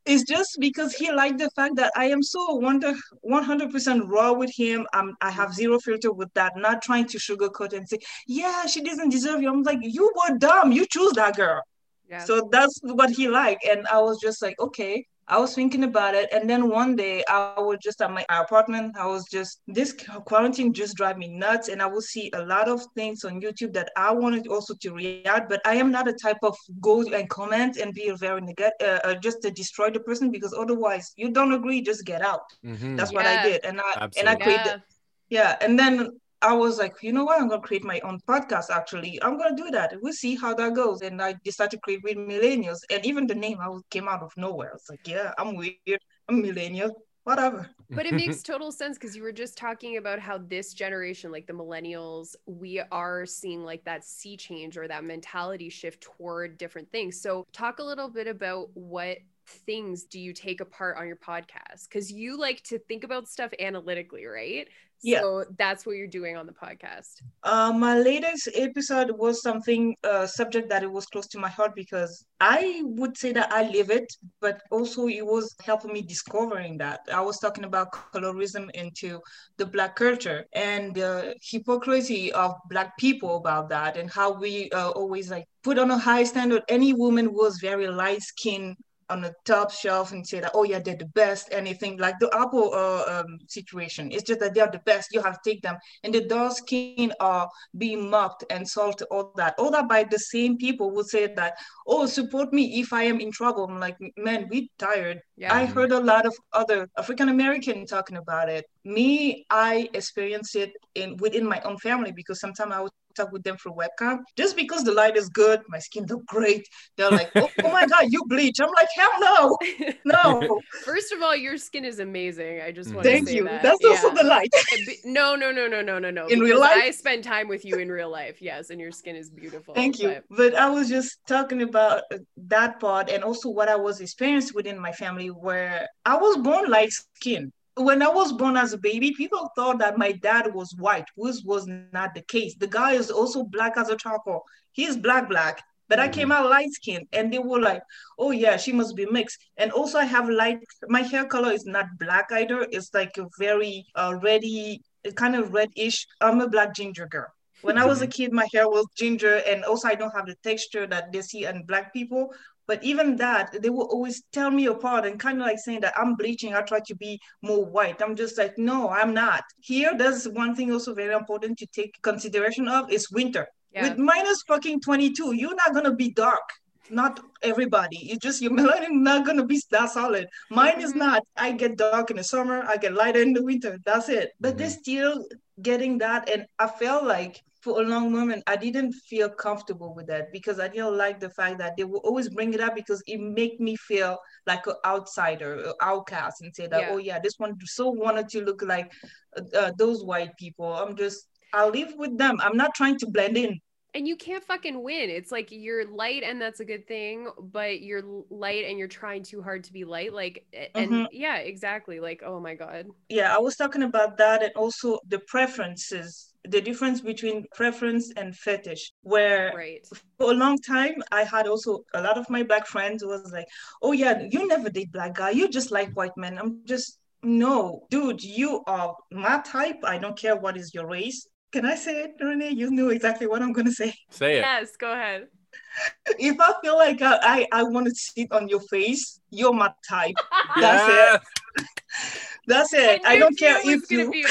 it's 0.06 0.24
just 0.24 0.58
because 0.60 0.94
he 0.94 1.12
liked 1.12 1.38
the 1.38 1.50
fact 1.52 1.76
that 1.76 1.92
I 1.96 2.06
am 2.06 2.24
so 2.24 2.56
wonder 2.56 2.94
100% 3.30 4.08
raw 4.08 4.34
with 4.34 4.52
him. 4.56 4.88
Um, 4.94 5.16
I 5.22 5.30
have 5.30 5.54
zero 5.54 5.80
filter 5.80 6.12
with 6.12 6.34
that, 6.34 6.54
not 6.56 6.82
trying 6.82 7.06
to 7.08 7.18
sugarcoat 7.18 7.74
and 7.74 7.88
say, 7.88 8.00
yeah, 8.28 8.66
she 8.66 8.82
doesn't 8.82 9.10
deserve 9.10 9.42
you. 9.42 9.52
I'm 9.52 9.64
like, 9.64 9.80
you 9.82 10.12
were 10.16 10.38
dumb. 10.38 10.72
You 10.72 10.86
choose 10.86 11.14
that 11.14 11.36
girl. 11.36 11.62
Yeah. 12.10 12.24
So 12.26 12.50
that's 12.52 12.80
what 12.82 13.12
he 13.12 13.28
liked. 13.28 13.66
And 13.66 13.88
I 13.88 14.00
was 14.02 14.20
just 14.20 14.42
like, 14.42 14.60
okay. 14.60 15.06
I 15.28 15.40
was 15.40 15.56
thinking 15.56 15.84
about 15.84 16.14
it. 16.16 16.30
And 16.34 16.50
then 16.50 16.70
one 16.70 16.96
day 16.96 17.24
I 17.30 17.56
was 17.58 17.78
just 17.82 18.02
at 18.02 18.12
my 18.12 18.26
apartment. 18.30 18.98
I 18.98 19.06
was 19.06 19.26
just, 19.30 19.62
this 19.68 19.94
quarantine 20.26 20.74
just 20.74 20.98
drive 20.98 21.18
me 21.18 21.28
nuts. 21.28 21.70
And 21.70 21.82
I 21.82 21.86
will 21.86 22.02
see 22.02 22.32
a 22.34 22.44
lot 22.44 22.68
of 22.68 22.82
things 22.96 23.24
on 23.24 23.42
YouTube 23.42 23.74
that 23.74 23.92
I 23.96 24.12
wanted 24.12 24.48
also 24.48 24.74
to 24.76 24.94
react, 24.94 25.50
but 25.50 25.62
I 25.66 25.76
am 25.76 25.92
not 25.92 26.08
a 26.08 26.14
type 26.14 26.40
of 26.44 26.58
go 26.82 27.02
and 27.02 27.30
comment 27.30 27.78
and 27.78 27.94
be 27.94 28.12
very 28.12 28.42
negative, 28.42 28.74
uh, 28.82 29.00
uh, 29.04 29.16
just 29.16 29.42
to 29.44 29.52
destroy 29.52 29.90
the 29.90 30.00
person 30.00 30.32
because 30.32 30.54
otherwise 30.54 31.14
you 31.16 31.30
don't 31.30 31.54
agree, 31.54 31.82
just 31.82 32.06
get 32.06 32.22
out. 32.22 32.44
Mhm. 32.66 32.98
That's 32.98 33.14
what 33.14 33.26
I 33.26 33.44
did. 33.44 33.64
And 33.64 33.80
I, 33.80 34.10
and 34.18 34.28
I 34.28 34.36
created, 34.36 34.82
yeah. 35.30 35.58
yeah. 35.60 35.66
And 35.66 35.80
then 35.80 36.20
I 36.42 36.54
was 36.54 36.80
like, 36.80 36.96
you 37.02 37.14
know 37.14 37.26
what? 37.26 37.40
I'm 37.40 37.48
gonna 37.48 37.62
create 37.62 37.84
my 37.84 38.00
own 38.02 38.20
podcast. 38.28 38.70
Actually, 38.70 39.22
I'm 39.22 39.38
gonna 39.38 39.56
do 39.56 39.70
that. 39.72 39.94
We'll 40.02 40.14
see 40.14 40.36
how 40.36 40.54
that 40.56 40.74
goes. 40.74 41.02
And 41.02 41.22
I 41.22 41.36
decided 41.44 41.72
to 41.72 41.78
create 41.78 42.02
with 42.04 42.18
millennials, 42.18 42.80
and 42.90 43.06
even 43.06 43.28
the 43.28 43.36
name 43.36 43.60
I 43.62 43.70
was, 43.70 43.84
came 43.90 44.08
out 44.08 44.24
of 44.24 44.32
nowhere. 44.38 44.72
It's 44.76 44.90
like, 44.90 45.08
yeah, 45.08 45.34
I'm 45.38 45.56
weird. 45.56 46.02
I'm 46.30 46.42
millennial. 46.42 47.04
Whatever. 47.24 47.70
But 47.92 48.08
it 48.08 48.16
makes 48.16 48.42
total 48.44 48.72
sense 48.72 48.98
because 48.98 49.16
you 49.16 49.22
were 49.22 49.32
just 49.32 49.56
talking 49.56 49.98
about 49.98 50.20
how 50.20 50.40
this 50.40 50.74
generation, 50.74 51.32
like 51.32 51.46
the 51.46 51.54
millennials, 51.54 52.36
we 52.48 52.82
are 52.92 53.28
seeing 53.28 53.64
like 53.64 53.84
that 53.84 54.04
sea 54.04 54.36
change 54.36 54.76
or 54.76 54.88
that 54.88 55.04
mentality 55.04 55.70
shift 55.70 56.02
toward 56.02 56.58
different 56.58 56.92
things. 56.92 57.22
So, 57.22 57.46
talk 57.54 57.78
a 57.78 57.84
little 57.84 58.10
bit 58.10 58.28
about 58.28 58.70
what 58.74 59.18
things 59.46 60.06
do 60.06 60.20
you 60.20 60.34
take 60.34 60.62
apart 60.62 60.98
on 60.98 61.08
your 61.08 61.18
podcast? 61.18 61.88
Because 61.88 62.12
you 62.12 62.40
like 62.40 62.64
to 62.64 62.80
think 62.80 63.04
about 63.04 63.28
stuff 63.28 63.52
analytically, 63.60 64.26
right? 64.26 64.68
Yeah. 65.04 65.22
So, 65.22 65.46
that's 65.58 65.86
what 65.86 65.96
you're 65.96 66.08
doing 66.08 66.38
on 66.38 66.46
the 66.46 66.54
podcast. 66.54 67.22
Uh, 67.44 67.74
my 67.74 67.98
latest 67.98 68.50
episode 68.56 69.12
was 69.18 69.42
something 69.42 69.96
uh, 70.04 70.28
subject 70.28 70.70
that 70.70 70.84
it 70.84 70.92
was 70.92 71.06
close 71.06 71.28
to 71.28 71.40
my 71.40 71.50
heart 71.50 71.74
because 71.76 72.26
I 72.40 72.82
would 72.84 73.18
say 73.18 73.32
that 73.34 73.52
I 73.52 73.68
live 73.70 73.90
it, 73.90 74.06
but 74.40 74.62
also 74.72 75.08
it 75.08 75.26
was 75.26 75.56
helping 75.64 75.94
me 75.94 76.02
discovering 76.02 76.78
that. 76.80 77.02
I 77.12 77.22
was 77.22 77.40
talking 77.40 77.64
about 77.64 77.92
colorism 77.92 78.70
into 78.74 79.20
the 79.58 79.66
black 79.66 79.96
culture 79.96 80.46
and 80.54 80.94
the 80.94 81.36
hypocrisy 81.42 82.32
of 82.34 82.54
black 82.70 82.98
people 82.98 83.38
about 83.38 83.70
that 83.70 83.98
and 83.98 84.10
how 84.10 84.34
we 84.34 84.70
uh, 84.72 84.90
always 84.92 85.30
like 85.32 85.46
put 85.64 85.78
on 85.80 85.92
a 85.92 85.98
high 85.98 86.24
standard. 86.24 86.64
Any 86.68 86.94
woman 86.94 87.34
was 87.34 87.60
very 87.60 87.88
light 87.88 88.22
skinned 88.22 88.78
on 89.12 89.22
the 89.22 89.34
top 89.46 89.72
shelf 89.72 90.12
and 90.14 90.26
say 90.26 90.40
that, 90.40 90.52
oh 90.54 90.64
yeah, 90.64 90.80
they're 90.80 90.96
the 90.96 91.06
best, 91.06 91.50
anything 91.52 91.98
like 91.98 92.18
the 92.20 92.30
Apple 92.34 92.74
uh, 92.74 93.04
um, 93.14 93.38
situation. 93.48 94.12
It's 94.12 94.24
just 94.24 94.40
that 94.40 94.54
they're 94.56 94.72
the 94.72 94.80
best. 94.86 95.14
You 95.14 95.22
have 95.22 95.42
to 95.42 95.50
take 95.50 95.62
them. 95.62 95.78
And 96.04 96.14
the 96.14 96.22
dark 96.22 96.54
skin 96.54 97.14
are 97.20 97.50
being 97.78 98.10
mocked 98.10 98.46
and 98.50 98.68
salted, 98.68 99.08
all 99.12 99.34
that. 99.36 99.56
All 99.60 99.72
that 99.72 99.90
by 99.90 100.06
the 100.06 100.18
same 100.18 100.58
people 100.58 100.90
who 100.90 101.04
say 101.04 101.28
that, 101.36 101.54
oh, 101.86 102.06
support 102.06 102.54
me 102.54 102.80
if 102.80 102.94
I 102.94 103.04
am 103.04 103.20
in 103.20 103.32
trouble. 103.32 103.66
I'm 103.66 103.80
like, 103.80 103.98
man, 104.18 104.48
we 104.50 104.72
tired. 104.80 105.22
Yeah. 105.36 105.54
I 105.54 105.66
heard 105.66 105.92
a 105.92 106.00
lot 106.00 106.26
of 106.26 106.36
other 106.54 106.88
African 106.98 107.30
American 107.30 107.86
talking 107.86 108.18
about 108.18 108.50
it. 108.50 108.66
Me, 108.86 109.46
I 109.50 109.90
experienced 109.94 110.56
it 110.56 110.72
in 110.96 111.18
within 111.18 111.46
my 111.46 111.60
own 111.62 111.78
family 111.78 112.12
because 112.12 112.40
sometimes 112.40 112.74
I 112.74 112.82
would 112.82 112.92
talk 113.16 113.32
with 113.32 113.44
them 113.44 113.58
through 113.58 113.74
webcam. 113.74 114.20
Just 114.38 114.56
because 114.56 114.84
the 114.84 114.92
light 114.94 115.18
is 115.18 115.30
good, 115.30 115.62
my 115.70 115.80
skin 115.80 116.06
look 116.10 116.26
great. 116.26 116.68
They're 116.98 117.12
like, 117.12 117.32
oh, 117.36 117.50
oh 117.64 117.72
my 117.72 117.86
god, 117.88 118.06
you 118.10 118.24
bleach. 118.28 118.58
I'm 118.62 118.70
like, 118.76 118.88
hell 118.96 119.12
no, 119.20 119.58
no. 120.06 120.60
First 120.86 121.12
of 121.12 121.22
all, 121.22 121.36
your 121.36 121.58
skin 121.58 121.86
is 121.86 122.00
amazing. 122.00 122.62
I 122.62 122.72
just 122.72 122.94
want 122.94 123.04
to 123.04 123.12
Thank 123.12 123.28
say 123.28 123.36
you. 123.36 123.44
that. 123.46 123.64
That's 123.64 123.84
also 123.86 124.14
the 124.14 124.24
light. 124.24 124.50
No, 125.06 125.36
no, 125.36 125.52
no, 125.52 125.68
no, 125.68 125.82
no, 125.82 126.00
no, 126.00 126.10
no. 126.12 126.28
In 126.28 126.40
real 126.40 126.60
life? 126.60 126.82
I 126.84 126.92
spend 126.92 127.24
time 127.24 127.48
with 127.48 127.66
you 127.66 127.76
in 127.78 127.90
real 127.92 128.10
life. 128.10 128.42
Yes, 128.42 128.70
and 128.70 128.80
your 128.80 128.92
skin 128.92 129.16
is 129.16 129.30
beautiful. 129.30 129.74
Thank 129.74 130.00
you. 130.00 130.10
but- 130.30 130.52
But 130.52 130.56
I 130.56 130.70
was 130.70 130.90
just 130.90 131.20
talking 131.28 131.62
about 131.62 132.04
uh, 132.14 132.18
that 132.48 132.80
part 132.80 133.10
and 133.10 133.24
also 133.24 133.50
what 133.50 133.70
I 133.70 133.76
was 133.76 134.02
experienced 134.02 134.56
within 134.56 134.80
my 134.80 134.92
family 134.92 135.28
where 135.28 135.88
I 136.06 136.18
was 136.18 136.38
born 136.38 136.70
light 136.70 136.92
skinned. 136.92 137.52
When 137.76 138.02
I 138.02 138.10
was 138.10 138.34
born 138.34 138.58
as 138.58 138.74
a 138.74 138.78
baby, 138.78 139.14
people 139.14 139.50
thought 139.56 139.80
that 139.80 139.98
my 139.98 140.12
dad 140.12 140.54
was 140.54 140.76
white, 140.76 141.08
which 141.16 141.38
was 141.46 141.68
not 141.94 142.14
the 142.14 142.22
case. 142.22 142.56
The 142.56 142.68
guy 142.68 142.94
is 142.94 143.10
also 143.10 143.44
black 143.44 143.78
as 143.78 143.90
a 143.90 143.96
charcoal. 143.96 144.44
He's 144.74 144.98
black, 144.98 145.30
black. 145.30 145.64
But 145.88 146.00
I 146.00 146.08
came 146.08 146.32
out 146.32 146.50
light 146.50 146.72
skinned 146.72 147.08
and 147.12 147.34
they 147.34 147.40
were 147.40 147.60
like, 147.60 147.82
oh 148.18 148.32
yeah, 148.32 148.56
she 148.56 148.72
must 148.72 148.96
be 148.96 149.06
mixed. 149.08 149.38
And 149.58 149.74
also 149.74 150.00
I 150.00 150.06
have 150.06 150.30
light, 150.30 150.60
my 150.88 151.02
hair 151.02 151.26
color 151.26 151.52
is 151.52 151.66
not 151.66 151.86
black 152.00 152.30
either. 152.32 152.66
It's 152.72 152.94
like 152.94 153.18
a 153.18 153.28
very 153.38 153.86
uh, 153.96 154.18
reddy, 154.22 154.82
kind 155.16 155.36
of 155.36 155.52
reddish. 155.54 156.08
I'm 156.22 156.40
a 156.40 156.48
black 156.48 156.74
ginger 156.74 157.08
girl. 157.08 157.28
When 157.62 157.78
I 157.78 157.86
was 157.86 158.02
a 158.02 158.08
kid, 158.08 158.32
my 158.32 158.48
hair 158.54 158.68
was 158.68 158.88
ginger, 158.98 159.42
and 159.46 159.64
also 159.64 159.88
I 159.88 159.96
don't 159.96 160.16
have 160.16 160.26
the 160.26 160.36
texture 160.44 160.88
that 160.88 161.12
they 161.12 161.22
see 161.22 161.46
in 161.46 161.64
black 161.64 161.94
people. 161.94 162.34
But 162.72 162.82
even 162.86 163.18
that, 163.18 163.62
they 163.62 163.70
will 163.70 163.90
always 163.96 164.24
tell 164.32 164.50
me 164.50 164.68
apart 164.68 165.06
and 165.06 165.20
kind 165.20 165.42
of 165.42 165.46
like 165.46 165.60
saying 165.60 165.82
that 165.82 165.94
I'm 165.98 166.16
bleaching. 166.16 166.54
I 166.54 166.62
try 166.62 166.80
to 166.86 166.96
be 166.96 167.20
more 167.42 167.66
white. 167.66 168.02
I'm 168.02 168.16
just 168.16 168.38
like, 168.38 168.58
no, 168.58 168.88
I'm 168.88 169.14
not. 169.14 169.44
Here, 169.60 169.92
there's 169.98 170.26
one 170.30 170.56
thing 170.56 170.72
also 170.72 170.94
very 170.94 171.14
important 171.14 171.58
to 171.58 171.68
take 171.76 172.02
consideration 172.02 172.70
of 172.70 172.90
is 172.90 173.12
winter. 173.12 173.46
Yeah. 173.74 173.90
With 173.90 173.98
minus 173.98 174.42
fucking 174.48 174.80
22, 174.80 175.36
you're 175.36 175.54
not 175.64 175.74
gonna 175.74 175.94
be 175.94 176.12
dark. 176.14 176.48
Not 176.90 177.20
everybody. 177.42 177.98
You 177.98 178.18
just 178.18 178.42
your 178.42 178.52
melanin 178.60 179.02
not 179.10 179.26
gonna 179.26 179.46
be 179.46 179.62
that 179.72 179.90
solid. 179.92 180.30
Mine 180.50 180.80
is 180.80 180.94
Mhm. 180.94 181.04
not. 181.06 181.24
I 181.36 181.52
get 181.52 181.78
dark 181.78 182.10
in 182.10 182.16
the 182.16 182.24
summer. 182.24 182.64
I 182.66 182.78
get 182.78 182.94
lighter 182.94 183.22
in 183.22 183.34
the 183.34 183.44
winter. 183.44 183.80
That's 183.84 184.08
it. 184.08 184.32
But 184.40 184.58
they're 184.58 184.78
still 184.86 185.26
getting 185.62 185.98
that, 185.98 186.30
and 186.30 186.46
I 186.58 186.68
felt 186.68 187.04
like 187.04 187.44
for 187.62 187.82
a 187.82 187.86
long 187.86 188.12
moment 188.12 188.44
I 188.48 188.56
didn't 188.56 188.94
feel 188.94 189.30
comfortable 189.30 189.94
with 189.96 190.08
that 190.08 190.32
because 190.32 190.60
I 190.60 190.68
didn't 190.68 190.98
like 190.98 191.20
the 191.20 191.30
fact 191.30 191.60
that 191.60 191.78
they 191.78 191.84
will 191.84 192.02
always 192.04 192.30
bring 192.30 192.54
it 192.54 192.62
up 192.62 192.76
because 192.76 193.02
it 193.08 193.20
make 193.20 193.60
me 193.60 193.76
feel 193.76 194.18
like 194.48 194.66
an 194.68 194.76
outsider, 194.86 195.54
an 195.64 195.74
outcast, 195.82 196.42
and 196.42 196.56
say 196.56 196.68
that 196.68 196.82
Yeah. 196.82 196.90
oh 196.92 196.98
yeah, 196.98 197.20
this 197.20 197.36
one 197.38 197.56
so 197.66 197.90
wanted 197.90 198.30
to 198.30 198.42
look 198.44 198.62
like 198.62 198.92
uh, 199.38 199.58
uh, 199.58 199.72
those 199.78 200.04
white 200.04 200.36
people. 200.38 200.74
I'm 200.74 200.96
just 200.96 201.28
I'll 201.54 201.70
live 201.70 201.94
with 201.98 202.18
them. 202.18 202.38
I'm 202.42 202.58
not 202.58 202.74
trying 202.76 202.98
to 203.00 203.08
blend 203.08 203.38
in. 203.38 203.60
and 203.94 204.08
you 204.08 204.16
can't 204.16 204.44
fucking 204.46 204.82
win. 204.82 205.10
It's 205.10 205.34
like 205.34 205.50
you're 205.52 205.86
light 205.92 206.24
and 206.24 206.42
that's 206.42 206.62
a 206.62 206.66
good 206.66 206.88
thing, 206.88 207.28
but 207.38 207.82
you're 207.82 208.04
light 208.30 208.64
and 208.64 208.80
you're 208.80 208.88
trying 208.88 209.22
too 209.24 209.42
hard 209.42 209.66
to 209.66 209.74
be 209.74 209.84
light. 209.84 210.14
Like, 210.14 210.46
and 210.76 210.92
Mhm. 210.92 211.08
yeah, 211.12 211.38
exactly. 211.38 212.00
Like, 212.00 212.24
oh 212.24 212.40
my 212.40 212.56
God. 212.56 212.88
Yeah, 213.10 213.36
I 213.36 213.40
was 213.40 213.58
talking 213.58 213.84
about 213.84 214.18
that 214.18 214.44
and 214.44 214.54
also 214.56 215.00
the 215.08 215.20
preferences, 215.28 216.31
the 216.48 216.62
difference 216.62 217.02
between 217.02 217.46
preference 217.56 218.12
and 218.18 218.36
fetish, 218.36 218.92
where 219.04 219.54
Right. 219.56 219.86
for 220.18 220.32
a 220.32 220.34
long 220.36 220.58
time 220.58 220.96
I 221.12 221.24
had 221.24 221.48
also 221.48 221.84
a 221.94 222.02
lot 222.02 222.18
of 222.18 222.30
my 222.30 222.44
black 222.44 222.66
friends 222.68 223.04
was 223.06 223.32
like, 223.32 223.48
oh 223.82 223.92
yeah, 223.92 224.26
you 224.30 224.48
never 224.48 224.70
date 224.70 224.92
black 224.92 225.16
guy, 225.16 225.32
you 225.32 225.48
just 225.50 225.72
like 225.72 225.92
white 225.94 226.16
men. 226.18 226.38
I'm 226.38 226.62
just 226.66 226.98
no, 227.24 227.86
dude, 227.92 228.24
you 228.24 228.64
are 228.66 228.96
my 229.12 229.42
type. 229.46 229.78
I 229.84 230.00
don't 230.00 230.18
care 230.18 230.36
what 230.36 230.58
is 230.58 230.74
your 230.74 230.88
race. 230.88 231.28
Can 231.52 231.66
I 231.66 231.76
say 231.76 232.04
it, 232.06 232.12
Renee? 232.20 232.50
You 232.52 232.72
know 232.72 232.90
exactly 232.90 233.28
what 233.28 233.42
I'm 233.44 233.54
gonna 233.54 233.72
say. 233.72 233.94
Say 234.10 234.38
it. 234.38 234.42
Yes, 234.42 234.76
go 234.78 234.92
ahead. 234.92 235.28
If 236.20 236.40
I 236.40 236.54
feel 236.64 236.78
like 236.78 237.02
I 237.02 237.20
I, 237.22 237.48
I 237.60 237.64
want 237.64 237.86
to 237.88 237.94
sit 237.94 238.32
on 238.32 238.48
your 238.48 238.62
face, 238.62 239.20
you're 239.30 239.54
my 239.54 239.72
type. 239.88 240.16
That's 240.60 240.88
Yeah. 240.88 241.16
it. 241.16 241.22
That's 242.48 242.74
it. 242.74 243.02
I, 243.06 243.14
knew 243.16 243.20
don't 243.20 243.38
care 243.38 243.60
Tia 243.62 243.72
was 243.76 243.84
if 243.84 243.90
gonna 243.90 244.04
you. 244.04 244.24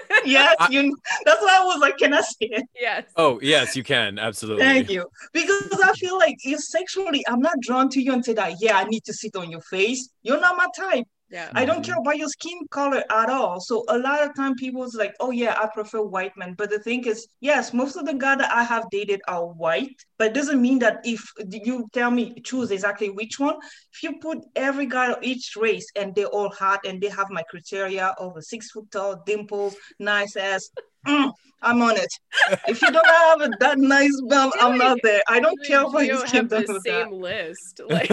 be 0.26 0.36
about 0.36 0.58
this. 0.58 0.68
yes, 0.68 0.68
I- 0.68 0.72
you. 0.72 0.96
That's 1.24 1.42
why 1.42 1.58
I 1.60 1.64
was 1.64 1.80
like, 1.80 1.96
can 1.98 2.12
I 2.14 2.20
say 2.20 2.36
it? 2.40 2.64
yes. 2.78 3.04
Oh 3.16 3.38
yes, 3.42 3.74
you 3.76 3.82
can 3.82 4.18
absolutely. 4.18 4.64
Thank 4.64 4.90
you. 4.90 5.06
Because 5.32 5.80
I 5.82 5.92
feel 5.94 6.18
like 6.18 6.36
if 6.44 6.60
sexually, 6.60 7.24
I'm 7.28 7.40
not 7.40 7.58
drawn 7.60 7.88
to 7.90 8.00
you 8.02 8.12
and 8.12 8.24
say 8.24 8.34
that, 8.34 8.54
yeah, 8.60 8.76
I 8.78 8.84
need 8.84 9.04
to 9.04 9.12
sit 9.14 9.36
on 9.36 9.50
your 9.50 9.60
face. 9.62 10.08
You're 10.22 10.40
not 10.40 10.56
my 10.56 10.66
type. 10.76 11.06
Yeah. 11.28 11.50
I 11.56 11.64
don't 11.64 11.82
Mhm. 11.82 11.86
care 11.86 11.96
about 11.98 12.18
your 12.18 12.28
skin 12.28 12.58
color 12.70 13.02
at 13.10 13.28
all. 13.28 13.60
So 13.60 13.84
a 13.88 13.98
lot 13.98 14.22
of 14.22 14.34
time 14.36 14.54
people's 14.54 14.94
like, 14.94 15.14
oh 15.18 15.32
yeah, 15.32 15.58
I 15.60 15.66
prefer 15.66 16.00
white 16.02 16.36
men. 16.36 16.54
But 16.56 16.70
the 16.70 16.78
thing 16.78 17.04
is, 17.04 17.26
yes, 17.40 17.72
most 17.72 17.96
of 17.96 18.06
the 18.06 18.14
guys 18.14 18.38
that 18.38 18.52
I 18.52 18.62
have 18.62 18.88
dated 18.90 19.20
are 19.26 19.44
white, 19.44 19.96
but 20.18 20.28
it 20.28 20.34
doesn't 20.34 20.62
mean 20.62 20.78
that 20.80 21.00
if 21.04 21.20
you 21.50 21.88
tell 21.92 22.12
me 22.12 22.40
choose 22.42 22.70
exactly 22.70 23.10
which 23.10 23.40
one, 23.40 23.56
if 23.92 24.04
you 24.04 24.18
put 24.20 24.38
every 24.54 24.86
guy 24.86 25.10
of 25.10 25.22
each 25.22 25.56
race 25.56 25.86
and 25.96 26.14
they're 26.14 26.26
all 26.26 26.50
hot 26.50 26.86
and 26.86 27.00
they 27.00 27.08
have 27.08 27.28
my 27.30 27.42
criteria 27.50 28.14
of 28.18 28.36
a 28.36 28.42
six 28.42 28.70
foot 28.70 28.88
tall, 28.92 29.20
dimples, 29.26 29.74
nice 29.98 30.36
ass, 30.36 30.70
mm, 31.06 31.32
I'm 31.62 31.80
on 31.82 31.96
it. 31.96 32.08
If 32.68 32.82
you 32.82 32.90
don't 32.90 33.06
have 33.06 33.40
a, 33.40 33.48
that 33.60 33.78
nice 33.78 34.20
bum, 34.28 34.52
I'm 34.60 34.76
not 34.78 34.98
there. 35.02 35.22
I 35.28 35.40
don't 35.40 35.58
care 35.64 35.80
about 35.80 35.94
we 35.94 36.06
your 36.06 36.16
don't 36.18 36.28
skin 36.28 36.40
have 36.42 36.48
the 36.50 36.62
tone. 36.64 36.74
with 36.74 36.84
that. 36.84 37.08
same 37.08 37.12
list. 37.12 37.80
Like 37.88 38.08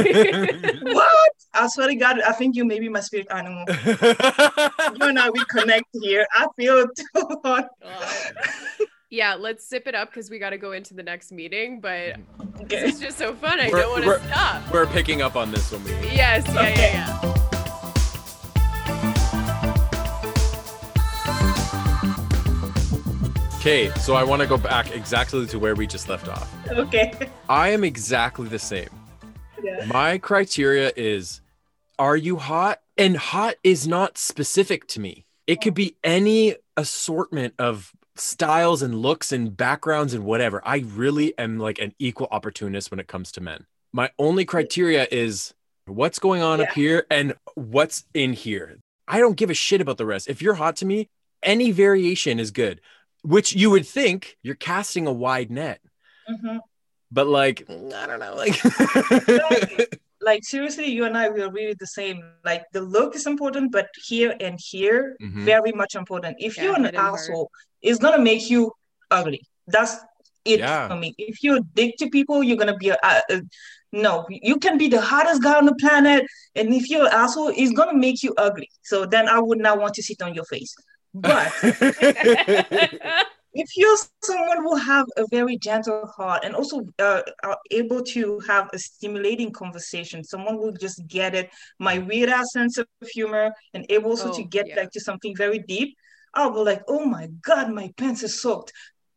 What? 0.81 1.31
I 1.53 1.67
swear 1.67 1.87
to 1.89 1.95
God, 1.95 2.21
I 2.21 2.31
think 2.31 2.55
you 2.55 2.65
may 2.65 2.79
be 2.79 2.89
my 2.89 3.01
spirit 3.01 3.27
animal 3.29 3.65
you 3.67 5.05
and 5.07 5.19
I 5.19 5.29
we 5.29 5.43
connect 5.49 5.85
here. 6.01 6.25
I 6.33 6.47
feel 6.57 6.87
too 6.87 7.27
hot. 7.43 7.67
Yeah, 9.09 9.35
let's 9.35 9.69
zip 9.69 9.85
it 9.87 9.93
up 9.93 10.09
because 10.09 10.31
we 10.31 10.39
got 10.39 10.51
to 10.51 10.57
go 10.57 10.71
into 10.71 10.95
the 10.95 11.03
next 11.03 11.31
meeting. 11.31 11.79
But 11.81 12.15
Okay. 12.61 12.81
this 12.81 12.95
is 12.95 12.99
just 12.99 13.17
so 13.19 13.35
fun. 13.35 13.59
I 13.59 13.69
We're- 13.69 13.81
don't 13.81 13.91
want 14.07 14.21
to 14.21 14.27
stop. 14.27 14.71
We're 14.73 14.87
picking 14.87 15.21
up 15.21 15.35
on 15.35 15.51
this 15.51 15.71
when 15.71 15.83
we. 15.83 15.91
Yes, 16.15 16.45
yeah, 16.47 16.59
Okay. 16.61 16.73
yeah, 16.93 17.19
yeah. 17.23 17.42
Okay, 23.65 23.93
so 23.97 24.15
I 24.15 24.25
want 24.25 24.41
to 24.41 24.45
go 24.45 24.57
back 24.57 24.93
exactly 24.93 25.45
to 25.45 25.57
where 25.57 25.73
we 25.73 25.87
just 25.87 26.09
left 26.09 26.27
off. 26.27 26.53
Okay. 26.69 27.13
I 27.47 27.69
am 27.69 27.85
exactly 27.85 28.49
the 28.49 28.59
same. 28.59 28.89
Yeah. 29.63 29.85
My 29.85 30.17
criteria 30.17 30.91
is 30.97 31.39
are 31.97 32.17
you 32.17 32.35
hot? 32.35 32.81
And 32.97 33.15
hot 33.15 33.55
is 33.63 33.87
not 33.87 34.17
specific 34.17 34.85
to 34.87 34.99
me. 34.99 35.23
It 35.47 35.61
could 35.61 35.75
be 35.75 35.95
any 36.03 36.57
assortment 36.75 37.53
of 37.57 37.93
styles 38.17 38.81
and 38.81 39.01
looks 39.01 39.31
and 39.31 39.55
backgrounds 39.55 40.13
and 40.13 40.25
whatever. 40.25 40.61
I 40.65 40.79
really 40.79 41.33
am 41.37 41.57
like 41.57 41.79
an 41.79 41.93
equal 41.99 42.27
opportunist 42.31 42.91
when 42.91 42.99
it 42.99 43.07
comes 43.07 43.31
to 43.31 43.39
men. 43.39 43.65
My 43.93 44.11
only 44.19 44.43
criteria 44.43 45.07
is 45.09 45.53
what's 45.85 46.19
going 46.19 46.41
on 46.41 46.59
up 46.59 46.73
here 46.73 47.05
and 47.09 47.33
what's 47.55 48.03
in 48.13 48.33
here. 48.33 48.79
I 49.07 49.19
don't 49.19 49.37
give 49.37 49.49
a 49.49 49.53
shit 49.53 49.79
about 49.79 49.95
the 49.95 50.05
rest. 50.05 50.27
If 50.27 50.41
you're 50.41 50.55
hot 50.55 50.75
to 50.77 50.85
me, 50.85 51.07
any 51.41 51.71
variation 51.71 52.39
is 52.39 52.51
good, 52.51 52.81
which 53.23 53.55
you 53.55 53.69
would 53.71 53.85
think 53.87 54.37
you're 54.43 54.55
casting 54.55 55.07
a 55.07 55.11
wide 55.13 55.49
net. 55.51 55.79
Mhm. 56.29 56.59
But 57.11 57.27
like, 57.27 57.65
I 57.69 58.05
don't 58.07 58.19
know. 58.19 58.35
Like, 58.35 58.55
Exactly. 58.63 59.87
Like 60.25 60.45
seriously, 60.45 60.85
you 60.85 61.03
and 61.03 61.17
I 61.17 61.27
we 61.29 61.41
are 61.41 61.51
really 61.51 61.75
the 61.77 61.85
same. 61.99 62.23
Like 62.45 62.63
the 62.71 62.79
look 62.79 63.13
is 63.13 63.27
important, 63.27 63.73
but 63.73 63.87
here 64.07 64.33
and 64.39 64.57
here 64.71 65.17
Mhm. 65.21 65.43
very 65.43 65.73
much 65.73 65.95
important. 65.95 66.37
If 66.39 66.55
Yeah, 66.55 66.63
you're 66.63 66.75
an 66.77 66.85
hidden 66.85 67.01
part. 67.01 67.19
asshole, 67.19 67.51
it's 67.81 67.99
gonna 67.99 68.23
make 68.31 68.49
you 68.49 68.71
ugly. 69.11 69.41
That's 69.67 69.97
it 70.45 70.59
Yeah. 70.61 70.87
for 70.87 70.95
me. 70.95 71.13
If 71.17 71.43
you're 71.43 71.57
a 71.57 71.65
dick 71.79 71.97
to 71.97 72.09
people, 72.09 72.41
you're 72.41 72.55
gonna 72.55 72.77
be 72.77 72.89
a, 72.95 72.97
a, 73.03 73.21
a- 73.31 73.41
no. 73.91 74.25
You 74.29 74.55
can 74.65 74.77
be 74.77 74.87
the 74.87 75.01
hottest 75.01 75.43
guy 75.43 75.55
on 75.57 75.65
the 75.65 75.75
planet, 75.75 76.25
and 76.55 76.73
if 76.73 76.89
you're 76.89 77.05
an 77.07 77.11
asshole, 77.11 77.51
it's 77.61 77.73
gonna 77.73 77.93
make 78.07 78.23
you 78.23 78.33
ugly. 78.37 78.69
So 78.83 79.05
then 79.05 79.27
I 79.27 79.39
would 79.41 79.59
not 79.59 79.77
want 79.81 79.93
to 79.95 80.03
sit 80.03 80.21
on 80.21 80.33
your 80.33 80.45
face. 80.45 80.73
But 81.13 81.51
if 83.53 83.69
you're 83.77 83.97
someone 84.23 84.57
who 84.63 84.75
have 84.75 85.05
a 85.17 85.25
very 85.29 85.57
gentle 85.57 86.07
heart 86.07 86.43
and 86.43 86.55
also 86.55 86.81
uh, 86.99 87.21
are 87.43 87.57
able 87.71 88.01
to 88.03 88.39
have 88.47 88.69
a 88.73 88.79
stimulating 88.79 89.51
conversation 89.51 90.23
someone 90.23 90.57
will 90.57 90.71
just 90.71 91.05
get 91.07 91.35
it 91.35 91.49
my 91.79 91.99
weird 91.99 92.29
ass 92.29 92.51
sense 92.51 92.77
of 92.77 92.87
humor 93.11 93.51
and 93.73 93.85
able 93.89 94.11
also 94.11 94.31
to 94.31 94.41
Oh, 94.41 94.45
get 94.45 94.67
yeah. 94.67 94.77
like 94.77 94.91
to 94.91 94.99
something 94.99 95.35
very 95.37 95.59
deep 95.59 95.95
i'll 96.33 96.51
be 96.51 96.59
like 96.59 96.81
oh 96.87 97.05
my 97.05 97.27
god 97.41 97.71
my 97.71 97.91
pants 97.97 98.23
are 98.23 98.27
soaked. 98.27 98.71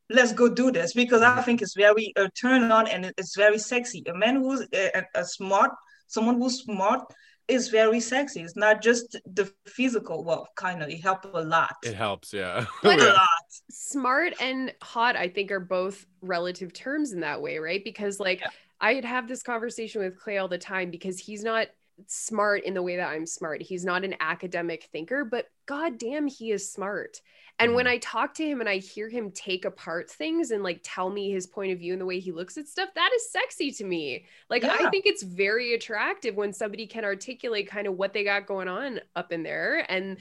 Let's 0.09 0.32
go 0.32 0.49
do 0.49 0.70
this 0.70 0.92
because 0.92 1.22
i 1.22 1.40
think 1.42 1.62
it's 1.62 1.74
very 1.76 2.12
uh, 2.16 2.28
turn 2.40 2.70
on 2.70 2.86
and 2.88 3.12
it's 3.18 3.36
very 3.36 3.59
sexy. 3.59 4.05
A 4.07 4.14
man 4.14 4.36
who's 4.36 4.66
a, 4.72 5.03
a 5.14 5.24
smart 5.24 5.70
someone 6.07 6.36
who's 6.40 6.62
smart 6.62 7.01
is 7.49 7.68
very 7.68 8.01
sexy. 8.01 8.42
It's 8.42 8.57
not 8.57 8.82
just 8.82 9.16
the 9.34 9.53
physical 9.66 10.24
well 10.24 10.49
kind 10.57 10.82
of 10.82 10.88
it 10.88 11.01
helps 11.01 11.28
a 11.32 11.42
lot. 11.42 11.74
It 11.84 11.94
helps, 11.94 12.32
yeah. 12.32 12.66
But- 12.82 13.01
a 13.01 13.07
lot. 13.07 13.20
Smart 13.70 14.34
and 14.40 14.72
hot 14.82 15.14
i 15.16 15.28
think 15.28 15.51
are 15.53 15.61
both 15.61 16.07
relative 16.20 16.72
terms 16.72 17.12
in 17.12 17.20
that 17.20 17.40
way 17.40 17.59
right? 17.59 17.82
Because 17.84 18.18
like 18.18 18.40
Yeah. 18.40 18.49
i'd 18.80 19.05
have 19.05 19.28
this 19.28 19.42
conversation 19.42 20.03
with 20.03 20.18
clay 20.18 20.38
all 20.38 20.49
the 20.49 20.59
time 20.59 20.90
because 20.90 21.18
he's 21.18 21.44
not 21.44 21.68
smart 22.07 22.64
in 22.64 22.74
the 22.74 22.82
way 22.82 22.97
that 22.97 23.09
i'm 23.09 23.26
smart. 23.26 23.62
He's 23.62 23.84
not 23.84 24.05
an 24.05 24.16
academic 24.20 24.88
thinker 24.92 25.24
but 25.24 25.47
god 25.66 25.99
damn 25.99 26.26
he 26.26 26.51
is 26.51 26.70
smart. 26.70 27.20
And 27.59 27.74
when 27.74 27.86
Mhm. 27.86 27.90
i 27.90 27.99
talk 27.99 28.34
to 28.34 28.47
him 28.47 28.61
and 28.61 28.68
i 28.68 28.76
hear 28.78 29.09
him 29.09 29.30
take 29.30 29.64
apart 29.64 30.11
things 30.11 30.51
and 30.51 30.62
like 30.62 30.80
tell 30.82 31.09
me 31.09 31.30
his 31.30 31.47
point 31.47 31.72
of 31.72 31.78
view 31.78 31.92
and 31.94 32.01
the 32.01 32.07
way 32.07 32.20
he 32.20 32.32
looks 32.32 32.59
at 32.59 32.68
stuff 32.68 32.90
that 32.94 33.11
is 33.16 33.30
sexy 33.30 33.70
to 33.72 33.84
me. 33.84 34.26
Like 34.51 34.64
i 34.64 34.90
think 34.90 35.07
it's 35.07 35.22
very 35.22 35.74
attractive 35.74 36.34
when 36.36 36.53
somebody 36.53 36.86
can 36.86 37.05
articulate 37.05 37.68
kind 37.68 37.86
of 37.86 37.94
what 37.97 38.12
they 38.12 38.24
got 38.24 38.47
going 38.47 38.68
on 38.68 39.01
up 39.14 39.32
in 39.32 39.42
there 39.42 39.84
and 39.90 40.18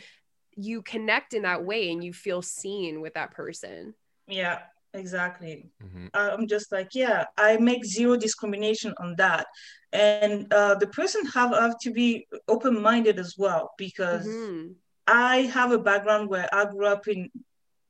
you 0.56 0.82
connect 0.82 1.34
in 1.34 1.42
that 1.42 1.66
way 1.66 1.92
and 1.92 2.02
you 2.02 2.14
feel 2.14 2.42
seen 2.42 3.02
with 3.02 3.16
that 3.16 3.32
person. 3.32 3.94
Yeah, 4.28 4.60
exactly. 4.98 5.70
Mhm. 5.84 6.10
I'm 6.14 6.48
just 6.48 6.72
like, 6.72 6.96
yeah, 6.96 7.26
I 7.38 7.58
make 7.58 7.86
zero 7.86 8.16
discrimination 8.18 8.94
on 8.98 9.16
that. 9.18 9.48
And 9.92 10.52
uh, 10.54 10.76
the 10.76 10.88
person 10.88 11.26
have, 11.28 11.52
have 11.52 11.78
to 11.80 11.92
be 11.92 12.28
open-minded 12.48 13.20
as 13.20 13.36
well 13.38 13.74
because 13.78 14.28
Mhm. 14.28 14.76
I 15.08 15.36
have 15.58 15.72
a 15.72 15.80
background 15.80 16.30
where 16.30 16.50
I 16.54 16.66
grew 16.66 16.88
up 16.88 17.08
in 17.08 17.30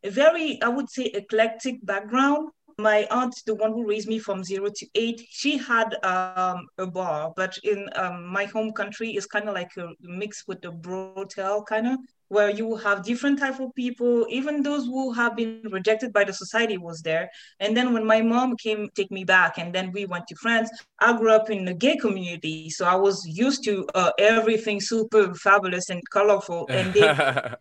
a 0.04 0.10
very, 0.10 0.62
I 0.62 0.68
would 0.68 0.90
say, 0.90 1.06
eclectic 1.06 1.84
background. 1.86 2.50
My 2.78 3.08
aunt, 3.10 3.34
the 3.46 3.56
one 3.56 3.72
who 3.72 3.88
raised 3.88 4.10
me 4.10 4.20
from 4.20 4.44
zero 4.44 4.70
to 4.80 4.86
eight, 4.96 5.22
she 5.30 5.58
had 5.58 5.96
um, 6.04 6.68
a 6.78 6.86
bar, 6.86 7.34
but 7.36 7.58
in 7.64 7.88
um, 7.96 8.26
my 8.28 8.44
home 8.46 8.74
country, 8.74 9.12
it's 9.12 9.26
kind 9.26 9.48
of 9.48 9.56
like 9.56 9.72
a 9.78 9.88
mix 10.02 10.44
with 10.46 10.62
the 10.62 10.72
brothel 10.72 11.64
kind 11.64 11.88
of, 11.88 12.00
where 12.30 12.50
you 12.50 12.66
will 12.68 12.78
have 12.78 13.04
different 13.04 13.40
type 13.40 13.60
of 13.60 13.74
people, 13.76 14.26
even 14.30 14.62
those 14.64 14.86
who 14.86 15.12
have 15.14 15.36
been 15.36 15.62
rejected 15.72 16.12
by 16.12 16.24
the 16.24 16.34
society 16.34 16.78
was 16.78 17.02
there. 17.02 17.30
And 17.60 17.76
then 17.78 17.94
when 17.94 18.06
my 18.06 18.22
mom 18.22 18.58
came 18.58 18.90
take 18.96 19.12
me 19.12 19.24
back, 19.24 19.58
and 19.58 19.74
then 19.74 19.92
we 19.92 20.06
went 20.06 20.28
to 20.28 20.36
France, 20.36 20.70
I 21.00 21.18
grew 21.18 21.32
up 21.32 21.50
in 21.50 21.68
a 21.68 21.74
gay 21.74 21.98
community, 21.98 22.70
so 22.70 22.86
I 22.86 22.96
was 22.96 23.26
used 23.28 23.64
to 23.66 23.86
uh, 23.96 24.12
everything 24.20 24.82
super 24.82 25.34
fabulous 25.36 25.90
and 25.90 26.02
colorful, 26.12 26.68
and 26.70 26.94
they 26.94 27.10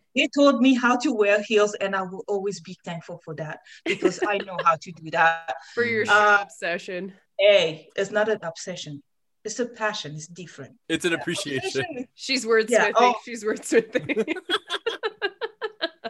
they 0.15 0.27
told 0.33 0.61
me 0.61 0.73
how 0.73 0.95
to 0.97 1.11
wear 1.11 1.41
heels 1.41 1.73
and 1.81 1.95
i 1.95 2.01
will 2.01 2.23
always 2.27 2.61
be 2.61 2.75
thankful 2.85 3.19
for 3.25 3.35
that 3.35 3.59
because 3.85 4.19
i 4.27 4.37
know 4.39 4.57
how 4.63 4.75
to 4.81 4.91
do 4.91 5.11
that. 5.11 5.53
For 5.73 5.83
your 5.83 6.05
Uh, 6.09 6.39
obsession. 6.41 7.13
hey 7.37 7.89
it's 7.95 8.11
not 8.11 8.29
an 8.29 8.39
obsession 8.43 9.03
it's 9.45 9.59
a 9.59 9.65
passion. 9.65 10.15
It's 10.15 10.27
different. 10.27 10.75
It's 10.89 11.05
an 11.05 11.13
appreciation. 11.13 12.07
She's 12.15 12.45
wordsmithing 12.45 12.69
Yeah, 12.69 12.91
oh. 12.95 13.15
she's 13.23 13.43
wordsmithing 13.43 14.35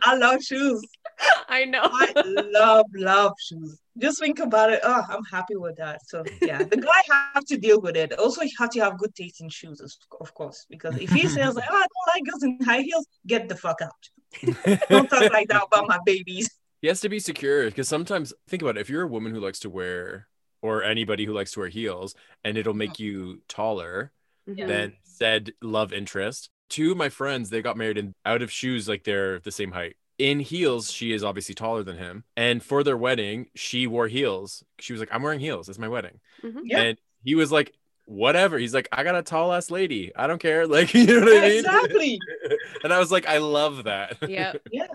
i 0.06 0.16
love 0.16 0.42
shoes. 0.42 0.82
I 1.50 1.66
know. 1.66 1.82
I 1.84 2.12
love 2.52 2.86
love 2.94 3.34
shoes. 3.40 3.80
Just 3.98 4.20
think 4.20 4.40
about 4.40 4.72
it. 4.72 4.80
Oh 4.84 5.02
i'm 5.10 5.24
happy 5.26 5.56
with 5.56 5.76
that. 5.78 6.00
So 6.08 6.24
yeah 6.42 6.64
the 6.64 6.78
guy 6.78 7.02
have 7.34 7.46
to 7.46 7.58
deal 7.58 7.82
with 7.82 7.96
it. 7.98 8.14
Also 8.14 8.42
you 8.44 8.52
have 8.60 8.70
to 8.72 8.80
have 8.82 8.98
good 8.98 9.16
taste 9.16 9.42
in 9.42 9.50
shoes 9.50 9.82
of- 9.82 9.92
of 10.22 10.34
course 10.34 10.66
because 10.70 10.98
if 10.98 11.10
he 11.10 11.28
says 11.38 11.56
like 11.56 11.66
oh, 11.70 11.76
i 11.76 11.86
don't 11.94 12.16
like 12.16 12.24
girls 12.32 12.44
in 12.44 12.60
high 12.64 12.82
heels 12.82 13.06
get 13.28 13.50
the 13.50 13.56
fuck 13.56 13.82
out. 13.82 14.04
Don't 14.90 15.10
talk 15.10 15.32
like 15.32 15.48
that 15.48 15.64
about 15.72 15.88
my 15.88 15.98
babies. 16.06 16.50
He 16.82 16.90
has 16.90 17.00
to 17.02 17.08
be 17.08 17.20
secure 17.20 17.66
because 17.66 17.88
sometimes 17.88 18.34
think 18.50 18.62
about 18.62 18.76
it 18.78 18.82
if 18.82 18.90
you're 18.90 19.04
a 19.04 19.08
woman 19.08 19.34
who 19.34 19.40
likes 19.40 19.60
to 19.60 19.70
wear 19.70 20.28
or 20.62 20.84
anybody 20.84 21.26
who 21.26 21.34
likes 21.34 21.52
to 21.52 21.60
wear 21.60 21.70
heels 21.70 22.16
and 22.44 22.58
it'll 22.58 22.74
make 22.74 23.00
you 23.00 23.42
taller 23.48 24.12
Mhm. 24.48 24.68
than 24.68 24.94
said 25.04 25.54
love 25.62 25.92
interest 25.94 26.50
two 26.70 26.92
of 26.92 26.98
my 26.98 27.10
friends 27.10 27.50
they 27.50 27.62
got 27.62 27.78
married 27.78 27.98
and 27.98 28.14
out 28.26 28.42
of 28.42 28.52
shoes 28.52 28.88
like 28.88 29.04
they're 29.04 29.40
the 29.40 29.52
same 29.52 29.72
height 29.72 29.96
in 30.18 30.40
heels 30.40 30.92
she 30.92 31.12
is 31.12 31.24
obviously 31.24 31.56
taller 31.56 31.84
than 31.84 31.98
him 31.98 32.24
and 32.38 32.64
for 32.64 32.84
their 32.84 32.98
wedding 32.98 33.48
she 33.56 33.86
wore 33.88 34.08
heels 34.08 34.64
she 34.80 34.94
was 34.94 35.00
like 35.00 35.10
i'm 35.12 35.22
wearing 35.24 35.40
heels 35.40 35.68
it's 35.70 35.80
my 35.80 35.88
wedding 35.88 36.20
Mhm. 36.44 36.62
Yeah. 36.66 36.82
and 36.82 36.98
he 37.24 37.34
was 37.36 37.52
like 37.52 37.74
whatever. 38.08 38.60
He's 38.60 38.72
like, 38.76 38.88
I 38.92 39.04
got 39.04 39.16
a 39.16 39.24
tall 39.24 39.52
ass 39.52 39.72
lady. 39.72 40.12
I 40.16 40.28
don't 40.28 40.38
care. 40.38 40.68
Like, 40.68 40.94
you 40.94 41.08
know 41.08 41.22
what 41.26 41.38
I 41.44 41.48
mean? 41.50 41.58
Exactly. 41.66 42.20
and 42.84 42.94
I 42.94 43.00
was 43.00 43.12
like, 43.12 43.26
I 43.28 43.40
love 43.40 43.86
that. 43.86 44.18
Yeah. 44.30 44.54
Yeah, 44.72 44.86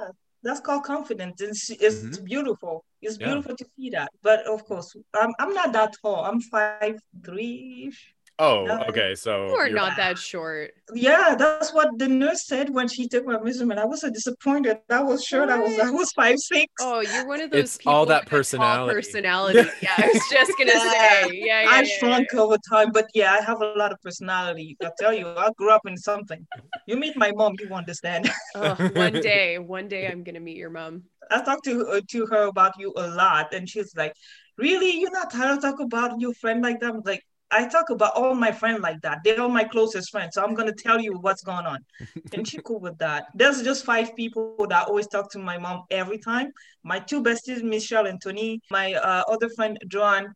that's 0.43 0.61
called 0.61 0.85
confidence. 0.85 1.41
It's, 1.41 1.71
it's 1.71 1.97
mm-hmm. 1.97 2.25
beautiful. 2.25 2.85
It's 3.03 3.19
Yeah. 3.19 3.27
beautiful 3.27 3.57
to 3.57 3.65
see 3.77 3.91
that. 3.91 4.11
But 4.23 4.47
of 4.47 4.65
course, 4.65 4.95
I'm, 5.15 5.33
I'm 5.39 5.55
not 5.55 5.73
that 5.73 5.95
tall. 6.01 6.25
I'm 6.25 6.41
five 6.41 6.99
three. 7.25 7.93
Oh, 8.41 8.67
No. 8.67 8.85
okay. 8.89 9.15
So 9.15 9.49
You 9.49 9.57
are 9.59 9.71
not 9.71 9.97
that 9.97 10.19
short. 10.19 10.75
Yeah, 10.95 11.37
that's 11.39 11.73
what 11.73 11.99
the 11.99 12.09
nurse 12.09 12.47
said 12.47 12.71
when 12.71 12.89
she 12.89 13.09
took 13.09 13.25
my 13.25 13.39
measurement. 13.41 13.79
I 13.81 13.85
was 13.87 14.01
so 14.01 14.11
disappointed. 14.11 14.79
I 14.91 15.03
was 15.03 15.25
sure 15.25 15.51
I 15.51 15.59
was 15.59 15.79
I 15.79 15.91
was 15.91 16.11
five 16.13 16.39
six. 16.39 16.67
Oh, 16.79 17.01
you're 17.01 17.25
one 17.27 17.41
of 17.41 17.51
those 17.51 17.73
It's 17.73 17.79
people 17.79 17.93
all 17.93 18.07
that 18.07 18.27
with 18.27 18.33
a 18.33 18.41
tall 18.57 18.79
personality. 18.81 18.81
personality. 18.81 19.75
Yeah, 19.83 19.97
I 20.03 20.09
was 20.09 20.27
just 20.29 20.57
gonna 20.59 20.81
Yeah. 20.81 20.81
say. 20.81 21.31
Yeah, 21.33 21.63
yeah. 21.63 21.81
I 21.81 21.83
yeah, 21.83 21.99
shrunk 21.99 22.35
over 22.35 22.57
time, 22.71 22.91
but 22.93 23.07
yeah, 23.15 23.33
I 23.33 23.43
have 23.43 23.61
a 23.61 23.67
lot 23.77 23.93
of 23.93 23.99
personality. 24.03 24.77
I 24.83 24.91
tell 24.99 25.13
you, 25.13 25.27
I 25.29 25.51
grew 25.57 25.71
up 25.71 25.83
in 25.87 25.97
something. 25.97 26.47
You 26.87 26.97
meet 26.97 27.17
my 27.17 27.33
mom, 27.33 27.55
you 27.61 27.73
understand. 27.75 28.27
yeah. 28.27 28.33
Oh, 28.55 28.77
one 28.87 29.21
day, 29.21 29.59
one 29.59 29.89
day, 29.89 30.09
I'm 30.09 30.25
gonna 30.25 30.41
meet 30.41 30.57
your 30.57 30.71
mom. 30.71 31.05
I 31.31 31.43
talked 31.43 31.65
to 31.65 31.87
uh, 31.89 32.01
to 32.11 32.27
her 32.27 32.45
about 32.47 32.75
you 32.79 32.93
a 32.97 33.07
lot, 33.09 33.55
and 33.55 33.69
she's 33.69 33.95
like, 33.97 34.13
"Really, 34.57 34.91
you're 35.01 35.11
not 35.13 35.31
tired 35.31 35.57
of 35.57 35.63
talk 35.63 35.81
about 35.81 36.21
your 36.21 36.35
friend 36.35 36.63
like 36.63 36.81
that?" 36.81 36.95
I'm 36.95 37.03
like, 37.05 37.23
I 37.51 37.67
talk 37.69 37.91
about 37.91 38.15
all 38.17 38.35
my 38.35 38.53
friends 38.53 38.81
like 38.81 39.01
that. 39.03 39.19
They're 39.25 39.41
all 39.41 39.49
my 39.49 39.65
closest 39.65 40.11
friends, 40.11 40.35
so 40.35 40.43
I'm 40.45 40.55
gonna 40.55 40.73
tell 40.73 41.01
you 41.01 41.13
what's 41.21 41.43
going 41.43 41.67
on. 41.67 41.81
and 42.35 42.47
she 42.47 42.59
cool 42.65 42.81
with 42.81 42.99
that. 42.99 43.27
There's 43.35 43.63
just 43.63 43.85
five 43.85 44.15
people 44.17 44.67
that 44.69 44.89
always 44.89 45.09
talk 45.09 45.31
to 45.33 45.39
my 45.39 45.59
mom 45.59 45.83
every 45.91 46.19
time. 46.19 46.53
My 46.85 46.99
two 47.01 47.23
besties, 47.23 47.63
Michelle 47.63 48.07
and 48.07 48.21
Tony. 48.23 48.61
My 48.71 48.95
uh, 48.95 49.25
other 49.29 49.49
friend 49.57 49.79
Joan, 49.89 50.33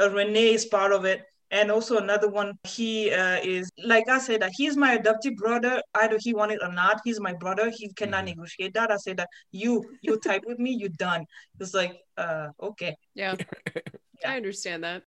uh, 0.00 0.10
Renee 0.10 0.52
is 0.54 0.66
part 0.66 0.92
of 0.92 1.04
it. 1.04 1.22
And 1.52 1.68
also 1.70 1.98
another 1.98 2.28
one, 2.30 2.52
he 2.62 3.10
uh, 3.10 3.40
is 3.42 3.68
like 3.82 4.08
I 4.08 4.18
said, 4.20 4.42
that 4.42 4.52
he's 4.54 4.76
my 4.76 4.92
adopted 4.92 5.34
brother. 5.36 5.82
Either 5.94 6.16
he 6.20 6.32
wanted 6.32 6.60
or 6.62 6.72
not, 6.72 7.00
he's 7.04 7.18
my 7.20 7.32
brother. 7.32 7.70
He 7.74 7.92
cannot 7.94 8.22
Mhm. 8.22 8.28
negotiate 8.36 8.74
that. 8.74 8.92
I 8.92 8.96
said 8.98 9.16
that 9.16 9.28
you 9.50 9.82
you 10.02 10.16
type 10.20 10.42
with 10.46 10.58
me, 10.60 10.70
you 10.78 10.88
done. 10.90 11.24
It's 11.58 11.74
like, 11.74 11.98
uh, 12.16 12.48
okay. 12.62 12.94
Yeah, 13.14 13.34
I 14.24 14.36
understand 14.36 14.84
that. 14.84 15.02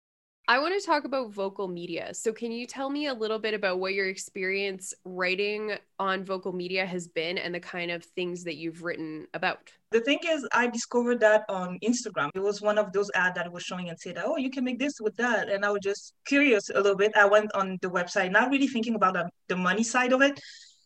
I 0.49 0.57
want 0.57 0.73
to 0.73 0.83
talk 0.83 1.03
about 1.03 1.31
vocal 1.31 1.67
media. 1.67 2.11
So, 2.15 2.33
can 2.33 2.51
you 2.51 2.65
tell 2.65 2.89
me 2.89 3.05
a 3.05 3.13
little 3.13 3.37
bit 3.37 3.53
about 3.53 3.79
what 3.79 3.93
your 3.93 4.07
experience 4.07 4.95
writing 5.05 5.73
on 5.99 6.25
vocal 6.25 6.51
media 6.53 6.87
has 6.87 7.07
been 7.07 7.37
and 7.37 7.53
the 7.53 7.59
kind 7.59 7.91
of 7.91 8.03
things 8.03 8.43
that 8.45 8.55
you've 8.55 8.81
written 8.81 9.27
about? 9.35 9.71
The 9.91 10.01
thing 10.01 10.17
is, 10.27 10.47
I 10.51 10.65
discovered 10.65 11.19
that 11.19 11.43
on 11.49 11.77
Instagram. 11.83 12.31
It 12.33 12.39
was 12.39 12.63
one 12.63 12.79
of 12.79 12.91
those 12.93 13.11
ads 13.13 13.35
that 13.35 13.51
was 13.51 13.61
showing 13.61 13.89
and 13.89 13.99
said, 13.99 14.17
"Oh, 14.17 14.37
you 14.37 14.49
can 14.49 14.63
make 14.63 14.79
this 14.79 14.99
with 14.99 15.15
that," 15.17 15.49
and 15.49 15.63
I 15.63 15.69
was 15.69 15.81
just 15.83 16.15
curious 16.25 16.71
a 16.71 16.81
little 16.81 16.97
bit. 16.97 17.15
I 17.15 17.25
went 17.25 17.53
on 17.53 17.77
the 17.83 17.91
website, 17.91 18.31
not 18.31 18.49
really 18.49 18.67
thinking 18.67 18.95
about 18.95 19.17
the, 19.49 19.55
money 19.55 19.83
side 19.83 20.13
of 20.13 20.23
it, 20.23 20.39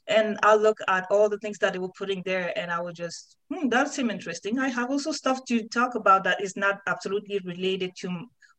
and 0.07 0.37
I 0.43 0.55
look 0.55 0.79
at 0.89 1.07
all 1.09 1.29
the 1.29 1.39
things 1.39 1.57
that 1.59 1.71
they 1.71 1.79
were 1.79 1.95
putting 1.97 2.21
there, 2.25 2.51
and 2.59 2.69
I 2.69 2.81
was 2.81 2.95
just, 2.95 3.37
hmm, 3.49 3.69
that 3.69 3.93
seemed 3.93 4.11
interesting. 4.11 4.59
I 4.59 4.67
have 4.67 4.91
also 4.91 5.13
stuff 5.13 5.39
to 5.45 5.65
talk 5.69 5.95
about 5.95 6.25
that 6.25 6.41
is 6.41 6.57
not 6.57 6.79
absolutely 6.85 7.39
related 7.45 7.91
to 7.99 8.09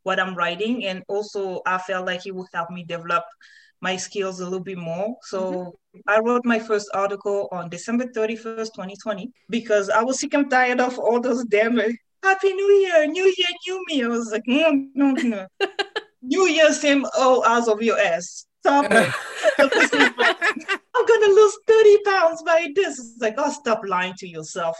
what 0.04 0.20
I'm 0.20 0.34
writing, 0.34 0.86
and 0.86 1.02
also 1.08 1.60
I 1.66 1.78
felt 1.78 2.06
like 2.06 2.26
it 2.26 2.34
would 2.34 2.48
help 2.54 2.70
me 2.70 2.84
develop 2.84 3.24
my 3.80 3.96
skills 3.96 4.40
a 4.40 4.44
little 4.44 4.60
bit 4.60 4.78
more. 4.78 5.16
So 5.22 5.52
mm-hmm. 5.52 6.00
I 6.08 6.20
wrote 6.20 6.44
my 6.44 6.58
first 6.58 6.88
article 6.94 7.48
on 7.52 7.68
December 7.68 8.06
31st, 8.06 8.72
2020, 8.72 9.30
because 9.50 9.90
I 9.90 10.02
was 10.02 10.20
sick 10.20 10.34
and 10.34 10.50
tired 10.50 10.80
of 10.80 10.98
all 10.98 11.20
those 11.20 11.44
damn 11.44 11.78
Happy 12.22 12.54
New 12.54 12.72
Year, 12.80 13.06
New 13.06 13.24
Year, 13.36 13.48
New 13.66 13.84
Me. 13.88 14.02
I 14.02 14.08
was 14.08 14.30
like, 14.32 14.44
no, 14.46 14.70
no, 14.94 15.10
no. 15.10 15.46
New 16.22 16.46
Year, 16.46 16.72
same 16.72 17.04
oh 17.14 17.44
as 17.46 17.68
of 17.68 17.82
your 17.82 17.98
ass. 17.98 18.46
Stop 18.60 18.86
it. 18.88 19.12
I'm 19.58 21.06
gonna 21.06 21.34
lose 21.34 21.58
30 21.66 21.98
pounds 22.06 22.42
by 22.42 22.68
this. 22.74 22.98
It's 22.98 23.20
like, 23.20 23.34
oh, 23.36 23.50
stop 23.50 23.82
lying 23.86 24.14
to 24.20 24.26
yourself. 24.26 24.74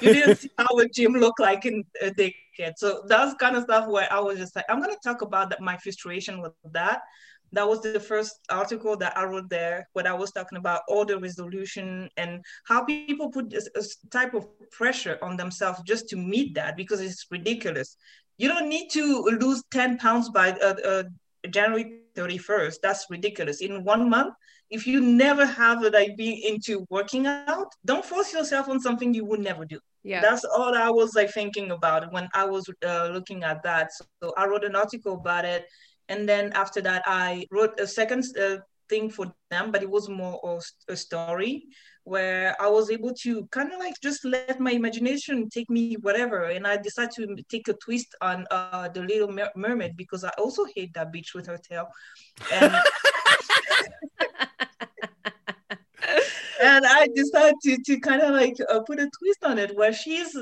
You 0.00 0.10
didn't 0.10 0.36
see 0.40 0.50
how 0.58 0.78
a 0.78 0.88
gym 0.88 1.12
looked 1.12 1.40
like 1.40 1.64
in 1.64 1.84
a 2.00 2.10
decade. 2.10 2.76
So 2.76 3.04
that's 3.06 3.34
kind 3.34 3.56
of 3.56 3.64
stuff 3.64 3.88
where 3.88 4.12
I 4.12 4.20
was 4.20 4.38
just 4.38 4.56
like, 4.56 4.64
I'm 4.68 4.80
gonna 4.80 4.96
talk 5.02 5.22
about 5.22 5.50
that, 5.50 5.60
my 5.60 5.76
frustration 5.76 6.40
with 6.40 6.52
that. 6.72 7.02
That 7.52 7.68
was 7.68 7.80
the 7.80 8.00
first 8.00 8.40
article 8.50 8.96
that 8.96 9.16
I 9.16 9.24
wrote 9.24 9.48
there, 9.48 9.88
where 9.92 10.06
I 10.08 10.12
was 10.12 10.32
talking 10.32 10.58
about 10.58 10.82
all 10.88 11.04
the 11.04 11.18
resolution 11.18 12.10
and 12.16 12.44
how 12.64 12.84
people 12.84 13.30
put 13.30 13.50
this, 13.50 13.68
this 13.74 13.96
type 14.10 14.34
of 14.34 14.46
pressure 14.70 15.18
on 15.22 15.36
themselves 15.36 15.80
just 15.86 16.08
to 16.08 16.16
meet 16.16 16.54
that 16.56 16.76
because 16.76 17.00
it's 17.00 17.26
ridiculous. 17.30 17.96
You 18.36 18.48
don't 18.48 18.68
need 18.68 18.90
to 18.90 19.22
lose 19.40 19.62
10 19.70 19.98
pounds 19.98 20.28
by 20.28 20.52
uh, 20.52 20.74
uh, 20.84 21.02
January 21.48 22.00
31st. 22.16 22.76
That's 22.82 23.06
ridiculous. 23.08 23.60
In 23.60 23.84
one 23.84 24.10
month, 24.10 24.34
if 24.70 24.86
you 24.86 25.00
never 25.00 25.46
have 25.46 25.82
like 25.82 26.16
being 26.16 26.40
into 26.42 26.86
working 26.90 27.26
out, 27.26 27.68
don't 27.84 28.04
force 28.04 28.32
yourself 28.32 28.68
on 28.68 28.80
something 28.80 29.14
you 29.14 29.24
would 29.24 29.40
never 29.40 29.64
do. 29.64 29.78
Yeah. 30.02 30.20
That's 30.20 30.44
all 30.44 30.74
I 30.76 30.90
was 30.90 31.14
like 31.14 31.32
thinking 31.32 31.70
about 31.70 32.12
when 32.12 32.28
I 32.34 32.44
was 32.44 32.68
uh, 32.84 33.10
looking 33.12 33.44
at 33.44 33.62
that. 33.64 33.90
So 33.92 34.32
I 34.36 34.46
wrote 34.46 34.64
an 34.64 34.76
article 34.76 35.14
about 35.14 35.44
it, 35.44 35.66
and 36.08 36.28
then 36.28 36.52
after 36.54 36.80
that, 36.82 37.02
I 37.06 37.46
wrote 37.50 37.78
a 37.80 37.86
second 37.86 38.24
uh, 38.40 38.58
thing 38.88 39.10
for 39.10 39.32
them, 39.50 39.72
but 39.72 39.82
it 39.82 39.90
was 39.90 40.08
more 40.08 40.40
of 40.44 40.64
a 40.88 40.96
story 40.96 41.66
where 42.04 42.54
I 42.62 42.68
was 42.68 42.88
able 42.92 43.12
to 43.22 43.46
kind 43.46 43.72
of 43.72 43.80
like 43.80 43.94
just 44.00 44.24
let 44.24 44.60
my 44.60 44.70
imagination 44.70 45.48
take 45.50 45.68
me 45.68 45.94
whatever, 45.94 46.44
and 46.44 46.66
I 46.66 46.76
decided 46.76 47.36
to 47.36 47.42
take 47.50 47.66
a 47.66 47.74
twist 47.74 48.14
on 48.20 48.46
uh, 48.52 48.88
the 48.88 49.02
Little 49.02 49.32
Mer- 49.32 49.50
Mermaid 49.56 49.96
because 49.96 50.22
I 50.22 50.30
also 50.38 50.64
hate 50.76 50.94
that 50.94 51.12
bitch 51.12 51.34
with 51.34 51.46
her 51.46 51.58
tail, 51.58 51.88
and. 52.52 52.74
and 56.62 56.86
I 56.86 57.08
decided 57.14 57.54
to, 57.62 57.76
to 57.86 58.00
kind 58.00 58.22
of 58.22 58.34
like 58.34 58.56
uh, 58.70 58.80
put 58.80 59.00
a 59.00 59.10
twist 59.18 59.44
on 59.44 59.58
it 59.58 59.76
where 59.76 59.92
she's 59.92 60.36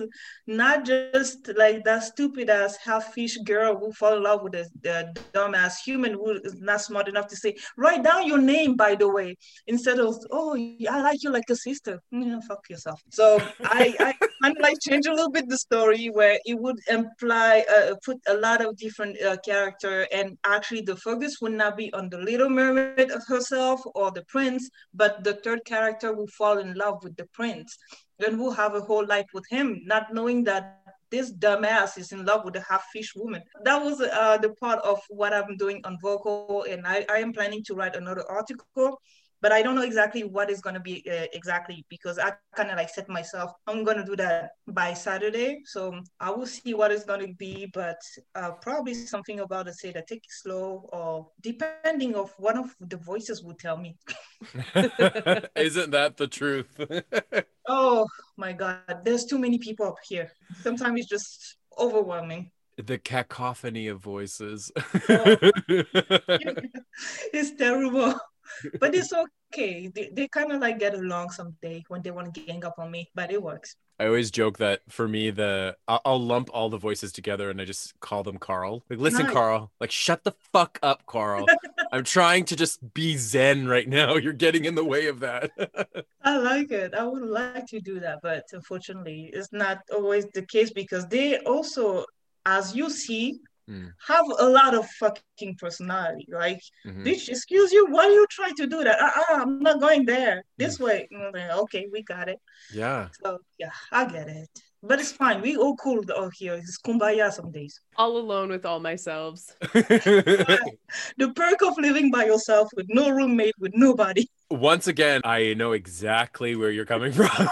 not 0.47 0.85
just 0.85 1.51
like 1.57 1.85
that 1.85 2.03
stupid 2.03 2.51
ass 2.51 2.77
half 2.77 3.13
fish 3.13 3.37
girl 3.39 3.79
who 3.79 3.93
fall 3.93 4.17
in 4.17 4.23
love 4.23 4.43
with 4.43 4.55
a, 4.55 4.67
a 4.87 5.13
dumbass 5.33 5.79
human 5.85 6.13
who 6.13 6.33
is 6.45 6.61
not 6.61 6.81
smart 6.81 7.09
enough 7.09 7.27
to 7.29 7.37
say, 7.37 7.57
write 7.77 8.05
down 8.05 8.27
your 8.27 8.39
name, 8.39 8.77
by 8.77 8.95
the 8.95 9.09
way, 9.09 9.37
instead 9.67 9.99
of, 9.99 10.17
oh, 10.31 10.57
I 10.57 11.01
like 11.03 11.23
you 11.23 11.31
like 11.31 11.49
a 11.51 11.57
sister. 11.57 12.01
Yeah, 12.11 12.41
fuck 12.47 12.69
yourself. 12.69 13.01
So 13.11 13.41
I, 13.65 13.95
I 13.99 14.15
kind 14.43 14.57
of 14.57 14.63
like 14.63 14.79
change 14.81 15.07
a 15.07 15.13
little 15.13 15.31
bit 15.31 15.49
the 15.49 15.59
story 15.59 16.07
where 16.09 16.39
it 16.45 16.59
would 16.59 16.79
imply, 16.89 17.65
uh, 17.75 17.95
put 18.05 18.19
a 18.29 18.35
lot 18.35 18.65
of 18.65 18.77
different 18.77 19.21
uh, 19.23 19.37
character 19.45 20.07
and 20.13 20.37
actually 20.45 20.83
the 20.83 20.97
focus 20.97 21.39
would 21.41 21.53
not 21.53 21.77
be 21.77 21.93
on 21.93 22.09
the 22.11 22.19
little 22.19 22.49
mermaid 22.49 23.11
herself 23.27 23.83
or 23.95 24.11
the 24.11 24.23
prince, 24.25 24.69
but 24.93 25.25
the 25.25 25.35
third 25.35 25.65
character 25.65 26.04
will 26.13 26.27
fall 26.29 26.59
in 26.59 26.75
love 26.75 27.03
with 27.03 27.17
the 27.17 27.27
prince 27.33 27.77
and 28.25 28.39
will 28.39 28.53
have 28.53 28.75
a 28.75 28.81
whole 28.81 29.07
life 29.07 29.27
with 29.35 29.45
him, 29.51 29.81
not 29.85 30.13
knowing 30.13 30.45
that 30.45 30.83
this 31.11 31.33
dumbass 31.33 31.97
is 31.97 32.13
in 32.13 32.25
love 32.25 32.45
with 32.45 32.57
a 32.57 32.65
half 32.69 32.85
fish 32.93 33.13
woman. 33.15 33.43
That 33.63 33.83
was 33.83 34.01
uh, 34.01 34.39
the 34.39 34.51
part 34.55 34.81
of 34.81 35.01
what 35.09 35.33
I'm 35.33 35.57
doing 35.57 35.81
on 35.85 35.99
vocal, 36.03 36.65
and 36.69 36.87
I, 36.87 37.07
I 37.09 37.19
am 37.19 37.33
planning 37.33 37.63
to 37.67 37.75
write 37.75 37.97
another 37.97 38.25
article. 38.29 39.01
But 39.45 39.53
I 39.53 39.61
don't 39.61 39.75
know 39.75 39.83
exactly 39.83 40.25
what 40.25 40.49
is 40.49 40.63
going 40.63 40.73
to 40.73 40.81
be 40.81 41.05
uh, 41.07 41.27
exactly 41.35 41.85
because 41.91 42.19
I 42.19 42.33
kind 42.57 42.71
of 42.71 42.79
like 42.79 42.89
set 42.89 43.11
myself. 43.11 43.53
I'm 43.67 43.85
going 43.85 43.99
to 43.99 44.05
do 44.05 44.17
that 44.17 44.53
by 44.69 44.95
Saturday, 44.95 45.61
so 45.67 46.01
I 46.19 46.31
will 46.31 46.47
see 46.47 46.73
what 46.73 46.91
is 46.91 47.05
going 47.05 47.21
to 47.27 47.35
be. 47.35 47.67
But 47.75 48.01
uh, 48.35 48.53
probably 48.53 48.95
something 48.95 49.41
about 49.41 49.69
it, 49.69 49.75
say 49.75 49.93
that 49.93 50.07
take 50.07 50.25
it 50.25 50.31
slow, 50.31 50.89
or 50.95 51.29
depending 51.43 52.15
of 52.15 52.33
one 52.39 52.57
of 52.57 52.75
the 52.81 52.97
voices 52.97 53.43
will 53.45 53.53
tell 53.53 53.77
me. 53.77 53.99
Isn't 55.55 55.91
that 55.91 56.15
the 56.17 56.27
truth? 56.27 56.81
Oh 57.67 58.07
my 58.37 58.53
God, 58.53 59.01
there's 59.05 59.25
too 59.27 59.39
many 59.39 59.59
people 59.59 59.87
up 59.87 59.97
here. 60.07 60.31
Sometimes 60.63 61.01
it's 61.01 61.09
just 61.09 61.57
overwhelming. 61.79 62.51
the 62.77 62.99
cacophony 62.99 63.89
of 63.89 64.01
voices. 64.01 64.71
it's 67.33 67.51
terrible, 67.57 68.15
but 68.81 68.95
it's 68.95 69.13
okay. 69.13 69.89
They, 69.89 70.11
they 70.13 70.29
kind 70.29 70.53
of 70.53 70.61
like 70.61 70.79
get 70.79 70.95
along 70.95 71.31
someday 71.31 71.85
when 71.89 72.03
they 72.03 72.11
want 72.11 72.35
to 72.35 72.41
gang 72.41 72.65
up 72.65 72.79
on 72.79 72.91
me, 72.91 73.11
but 73.15 73.33
it 73.33 73.43
works. 73.43 73.77
I 73.99 74.07
always 74.07 74.33
joke 74.33 74.59
that 74.59 74.81
for 74.89 75.07
me, 75.07 75.31
the 75.31 75.77
I'll, 75.87 76.01
I'll 76.05 76.21
lump 76.21 76.51
all 76.53 76.69
the 76.69 76.79
voices 76.79 77.13
together 77.13 77.49
and 77.51 77.61
I 77.61 77.65
just 77.65 77.99
call 78.01 78.25
them 78.25 78.39
Carl. 78.39 78.83
Like, 78.91 78.99
listen, 78.99 79.27
Nice. 79.27 79.33
Carl. 79.33 79.71
Like, 79.81 79.93
shut 79.93 80.25
the 80.25 80.33
fuck 80.53 80.81
up, 80.83 81.07
Carl. 81.07 81.47
I'm 81.93 82.03
trying 82.03 82.45
to 82.47 82.57
just 82.57 82.93
be 82.93 83.17
zen 83.17 83.69
right 83.69 83.89
now. 83.89 84.17
You're 84.17 84.33
getting 84.33 84.65
in 84.65 84.75
the 84.75 84.85
way 84.85 85.07
of 85.07 85.21
that. 85.21 85.51
I 86.25 86.37
like 86.39 86.73
it. 86.73 86.93
I 86.95 87.05
would 87.05 87.23
like 87.23 87.67
to 87.67 87.81
do 87.81 88.01
that, 88.01 88.19
but 88.21 88.47
unfortunately, 88.53 89.31
it's 89.33 89.53
not 89.53 89.79
always 89.93 90.27
the 90.35 90.43
case 90.43 90.73
because 90.73 91.07
they 91.07 91.39
also, 91.39 92.05
as 92.47 92.75
you 92.75 92.91
see, 92.91 93.39
Hmm. 93.67 93.87
have 94.07 94.27
a 94.39 94.49
lot 94.49 94.75
of 94.75 94.85
fucking 95.01 95.57
personality. 95.59 96.27
Like, 96.31 96.61
Mhm. 96.87 97.05
bitch, 97.07 97.29
excuse 97.31 97.73
you, 97.73 97.87
why 97.87 98.07
you 98.09 98.27
try 98.31 98.51
to 98.61 98.67
do 98.67 98.85
that? 98.85 99.01
Uh-uh, 99.01 99.41
I'm 99.43 99.59
not 99.61 99.81
going 99.81 100.05
there. 100.05 100.45
This 100.59 100.79
way. 100.79 101.09
Like, 101.11 101.51
Okay, 101.65 101.89
we 101.91 102.03
got 102.03 102.29
it. 102.29 102.39
Yeah. 102.73 103.09
So 103.23 103.39
yeah, 103.59 103.73
I 103.91 104.05
get 104.05 104.29
it. 104.29 104.49
but 104.87 105.01
it's 105.01 105.13
fine. 105.13 105.41
We 105.41 105.57
all 105.57 105.77
cool 105.77 106.05
out 106.15 106.35
here. 106.37 106.55
It's 106.61 106.79
kumbaya 106.87 107.33
some 107.33 107.51
days. 107.51 107.81
All 107.97 108.19
alone 108.19 108.51
with 108.51 108.67
all 108.67 108.81
myself. 108.81 109.41
The 111.21 111.33
perk 111.35 111.63
of 111.63 111.79
living 111.79 112.11
by 112.11 112.25
yourself 112.27 112.69
with 112.77 112.87
no 112.89 113.09
roommate, 113.11 113.55
with 113.59 113.73
nobody. 113.75 114.27
Once 114.51 114.87
again, 114.87 115.21
I 115.25 115.55
know 115.55 115.73
exactly 115.73 116.55
where 116.55 116.71
you're 116.71 116.85
coming 116.85 117.13
from. 117.15 117.29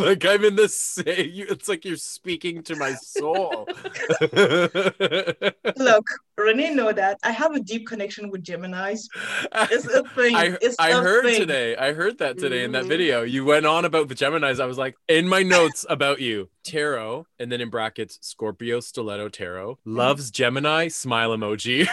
like 0.00 0.24
I'm 0.24 0.44
in 0.44 0.56
the 0.56 0.68
same. 0.68 1.04
It's 1.06 1.68
like 1.68 1.84
you're 1.84 1.96
speaking 1.96 2.62
to 2.64 2.76
my 2.76 2.94
soul. 2.94 3.66
Look, 5.76 6.06
Renee 6.36 6.74
know 6.74 6.92
that 6.92 7.18
I 7.22 7.30
have 7.30 7.54
a 7.54 7.60
deep 7.60 7.86
connection 7.86 8.28
with 8.28 8.42
Gemini's. 8.42 9.08
It's 9.52 9.86
a 9.86 10.02
thing. 10.16 10.34
I, 10.34 10.56
it's 10.60 10.74
I 10.80 10.90
a 10.90 10.94
heard 10.96 11.24
thing. 11.24 11.40
today. 11.40 11.76
I 11.76 11.92
heard 11.92 12.18
that 12.18 12.38
today 12.38 12.64
in 12.64 12.72
that 12.72 12.84
Mhm. 12.84 12.88
video. 12.88 13.22
You 13.22 13.44
went 13.44 13.66
on 13.66 13.84
about 13.84 14.08
the 14.08 14.14
Geminis. 14.16 14.58
I 14.60 14.66
was 14.66 14.76
like, 14.78 14.96
in 15.08 15.28
my 15.28 15.42
notes 15.44 15.86
about 15.88 16.20
you, 16.20 16.48
tarot, 16.64 17.26
and 17.38 17.52
then 17.52 17.60
in 17.60 17.70
brackets, 17.70 18.18
Scorpio 18.20 18.80
Stiletto 18.80 19.28
tarot 19.28 19.78
loves 19.84 20.30
Gemini 20.32 20.88
smile 20.88 21.30
emoji. 21.30 21.86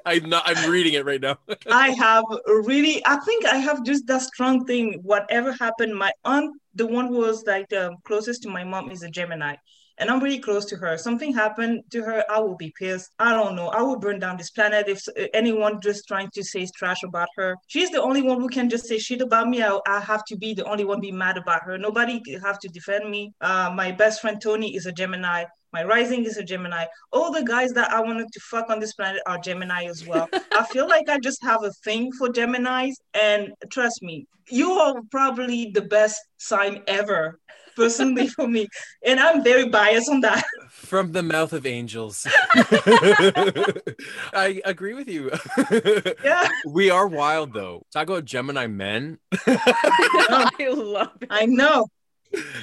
I'm 0.06 0.28
not. 0.28 0.44
I'm 0.46 0.70
reading 0.70 0.94
it 0.94 1.04
right 1.04 1.20
now. 1.20 1.38
I 1.70 1.90
have 1.90 2.24
really, 2.46 3.02
I 3.04 3.16
think 3.16 3.46
I 3.46 3.56
have 3.56 3.84
just 3.84 4.06
that 4.06 4.22
strong 4.22 4.64
thing. 4.64 5.00
Whatever 5.02 5.52
happened, 5.54 5.96
my 5.96 6.12
aunt, 6.24 6.54
the 6.74 6.86
one 6.86 7.08
who 7.08 7.18
was 7.18 7.42
like 7.46 7.72
um, 7.72 7.96
closest 8.04 8.44
to 8.44 8.48
my 8.48 8.62
mom, 8.62 8.90
is 8.92 9.02
a 9.02 9.10
Gemini. 9.10 9.56
And 9.98 10.10
I'm 10.10 10.20
really 10.20 10.38
close 10.38 10.64
to 10.66 10.76
her. 10.76 10.96
Something 10.96 11.32
happened 11.32 11.82
to 11.90 12.02
her, 12.02 12.24
I 12.30 12.40
will 12.40 12.56
be 12.56 12.72
pissed. 12.78 13.10
I 13.18 13.32
don't 13.32 13.56
know. 13.56 13.68
I 13.68 13.82
will 13.82 13.98
burn 13.98 14.18
down 14.18 14.36
this 14.36 14.50
planet 14.50 14.88
if 14.88 15.02
anyone 15.34 15.80
just 15.80 16.08
trying 16.08 16.30
to 16.34 16.42
say 16.42 16.66
trash 16.76 17.02
about 17.02 17.28
her. 17.36 17.56
She's 17.66 17.90
the 17.90 18.02
only 18.02 18.22
one 18.22 18.40
who 18.40 18.48
can 18.48 18.68
just 18.68 18.86
say 18.86 18.98
shit 18.98 19.20
about 19.20 19.48
me. 19.48 19.62
I, 19.62 19.78
I 19.86 20.00
have 20.00 20.24
to 20.26 20.36
be 20.36 20.54
the 20.54 20.64
only 20.64 20.84
one 20.84 21.00
be 21.00 21.12
mad 21.12 21.36
about 21.36 21.62
her. 21.64 21.78
Nobody 21.78 22.22
have 22.42 22.58
to 22.60 22.68
defend 22.68 23.10
me. 23.10 23.32
Uh, 23.40 23.72
my 23.74 23.92
best 23.92 24.20
friend 24.20 24.40
Tony 24.40 24.74
is 24.74 24.86
a 24.86 24.92
Gemini. 24.92 25.44
My 25.72 25.84
rising 25.84 26.24
is 26.24 26.36
a 26.36 26.44
Gemini. 26.44 26.84
All 27.12 27.32
the 27.32 27.42
guys 27.42 27.72
that 27.72 27.90
I 27.90 28.00
wanted 28.00 28.30
to 28.30 28.40
fuck 28.40 28.68
on 28.68 28.78
this 28.78 28.92
planet 28.92 29.22
are 29.26 29.38
Gemini 29.38 29.84
as 29.84 30.06
well. 30.06 30.28
I 30.52 30.64
feel 30.64 30.86
like 30.86 31.08
I 31.08 31.18
just 31.18 31.42
have 31.42 31.64
a 31.64 31.72
thing 31.84 32.12
for 32.12 32.28
Geminis. 32.28 32.94
And 33.14 33.52
trust 33.70 34.02
me, 34.02 34.26
you 34.50 34.72
are 34.72 35.00
probably 35.10 35.70
the 35.72 35.82
best 35.82 36.20
sign 36.36 36.82
ever, 36.86 37.38
personally 37.74 38.28
for 38.28 38.46
me. 38.48 38.68
And 39.04 39.20
I'm 39.20 39.42
very 39.42 39.68
biased 39.68 40.08
on 40.10 40.20
that. 40.20 40.44
From 40.70 41.12
the 41.12 41.22
mouth 41.22 41.52
of 41.52 41.66
angels. 41.66 42.26
I 44.32 44.60
agree 44.64 44.94
with 44.94 45.08
you. 45.08 45.30
Yeah, 46.24 46.48
We 46.66 46.90
are 46.90 47.06
wild 47.08 47.52
though. 47.52 47.84
Talk 47.92 48.08
about 48.08 48.24
Gemini 48.24 48.66
men. 48.66 49.18
I 49.46 50.50
love 50.72 51.10
it. 51.20 51.28
I 51.30 51.46
know. 51.46 51.86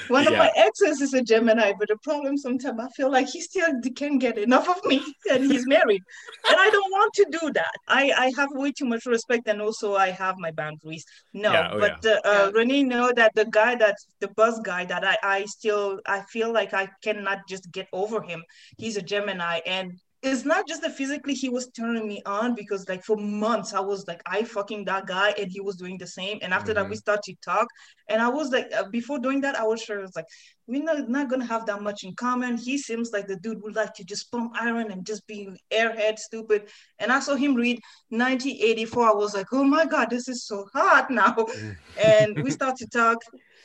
One 0.07 0.27
of 0.27 0.33
my 0.33 0.51
exes 0.55 1.01
is 1.01 1.13
a 1.13 1.21
Gemini, 1.21 1.73
but 1.77 1.87
the 1.87 1.97
problem 1.97 2.37
sometimes 2.37 2.79
I 2.79 2.87
feel 2.89 3.11
like 3.11 3.29
he 3.29 3.41
still 3.41 3.67
can't 3.95 4.19
get 4.19 4.37
enough 4.37 4.67
of 4.69 4.83
me 4.85 5.01
and 5.31 5.43
he's 5.45 5.67
married. 5.67 6.01
And 6.47 6.57
I 6.59 6.69
don't 6.69 6.91
want 6.91 7.13
to 7.15 7.25
do 7.39 7.51
that. 7.53 7.71
I, 7.87 8.11
I 8.17 8.31
have 8.37 8.49
way 8.53 8.71
too 8.71 8.85
much 8.85 9.05
respect 9.05 9.47
and 9.47 9.61
also 9.61 9.95
I 9.95 10.09
have 10.09 10.35
my 10.37 10.51
boundaries. 10.51 11.05
No, 11.33 11.51
Yeah, 11.51 11.69
oh, 11.71 11.79
but 11.79 12.05
uh, 12.05 12.19
uh, 12.25 12.51
Yeah. 12.53 12.59
Renee 12.59 12.83
know 12.83 13.11
that 13.15 13.33
the 13.35 13.45
guy 13.45 13.75
that 13.75 13.95
the 14.19 14.29
buzz 14.29 14.59
guy 14.61 14.85
that 14.85 15.03
I, 15.03 15.17
I 15.23 15.45
still 15.45 15.99
I 16.05 16.21
feel 16.21 16.51
like 16.51 16.73
I 16.73 16.89
cannot 17.03 17.39
just 17.47 17.71
get 17.71 17.87
over 17.93 18.21
him. 18.21 18.43
He's 18.77 18.97
a 18.97 19.01
Gemini 19.01 19.59
and 19.65 19.99
it's 20.21 20.43
not 20.43 20.67
just 20.67 20.81
that 20.81 20.95
physically 20.95 21.33
he 21.33 21.47
was 21.47 21.69
turning 21.69 22.05
me 22.05 22.21
on 22.25 22.53
because 22.53 22.89
like 22.89 23.03
for 23.03 23.15
months 23.15 23.73
I 23.73 23.79
was 23.79 24.05
like 24.05 24.21
I 24.25 24.43
fucking 24.43 24.83
that 24.85 25.05
guy 25.05 25.33
and 25.39 25.49
he 25.49 25.61
was 25.61 25.77
doing 25.77 25.97
the 25.97 26.07
same. 26.07 26.39
And 26.41 26.53
after 26.53 26.73
that 26.73 26.89
we 26.89 26.97
started 26.97 27.23
to 27.23 27.35
talk. 27.41 27.67
And 28.09 28.21
I 28.21 28.27
was 28.27 28.51
like 28.51 28.69
uh, 28.77 28.83
before 28.89 29.19
doing 29.19 29.39
that 29.41 29.57
I 29.57 29.63
was 29.63 29.81
sure 29.81 30.01
it's 30.01 30.17
like 30.17 30.25
we're 30.67 30.83
not, 30.83 31.07
not 31.07 31.29
gonna 31.29 31.45
have 31.45 31.65
that 31.67 31.81
much 31.81 32.03
in 32.03 32.15
common. 32.15 32.57
He 32.57 32.77
seems 32.77 33.11
like 33.13 33.27
the 33.27 33.37
dude 33.37 33.61
would 33.61 33.75
like 33.75 33.93
to 33.93 34.03
just 34.03 34.29
pump 34.29 34.53
iron 34.59 34.91
and 34.91 35.05
just 35.05 35.25
be 35.25 35.49
airhead 35.71 36.19
stupid. 36.19 36.69
And 36.99 37.13
I 37.13 37.21
saw 37.21 37.35
him 37.35 37.55
read 37.55 37.79
1984 38.09 39.07
I 39.07 39.13
was 39.13 39.33
like 39.33 39.47
oh 39.53 39.63
my 39.63 39.85
god 39.85 40.09
this 40.09 40.27
is 40.27 40.45
so 40.45 40.67
hot 40.73 41.09
now. 41.09 41.35
And 42.01 42.43
we 42.43 42.51
start 42.51 42.77
to 42.77 42.87
talk. 42.87 43.17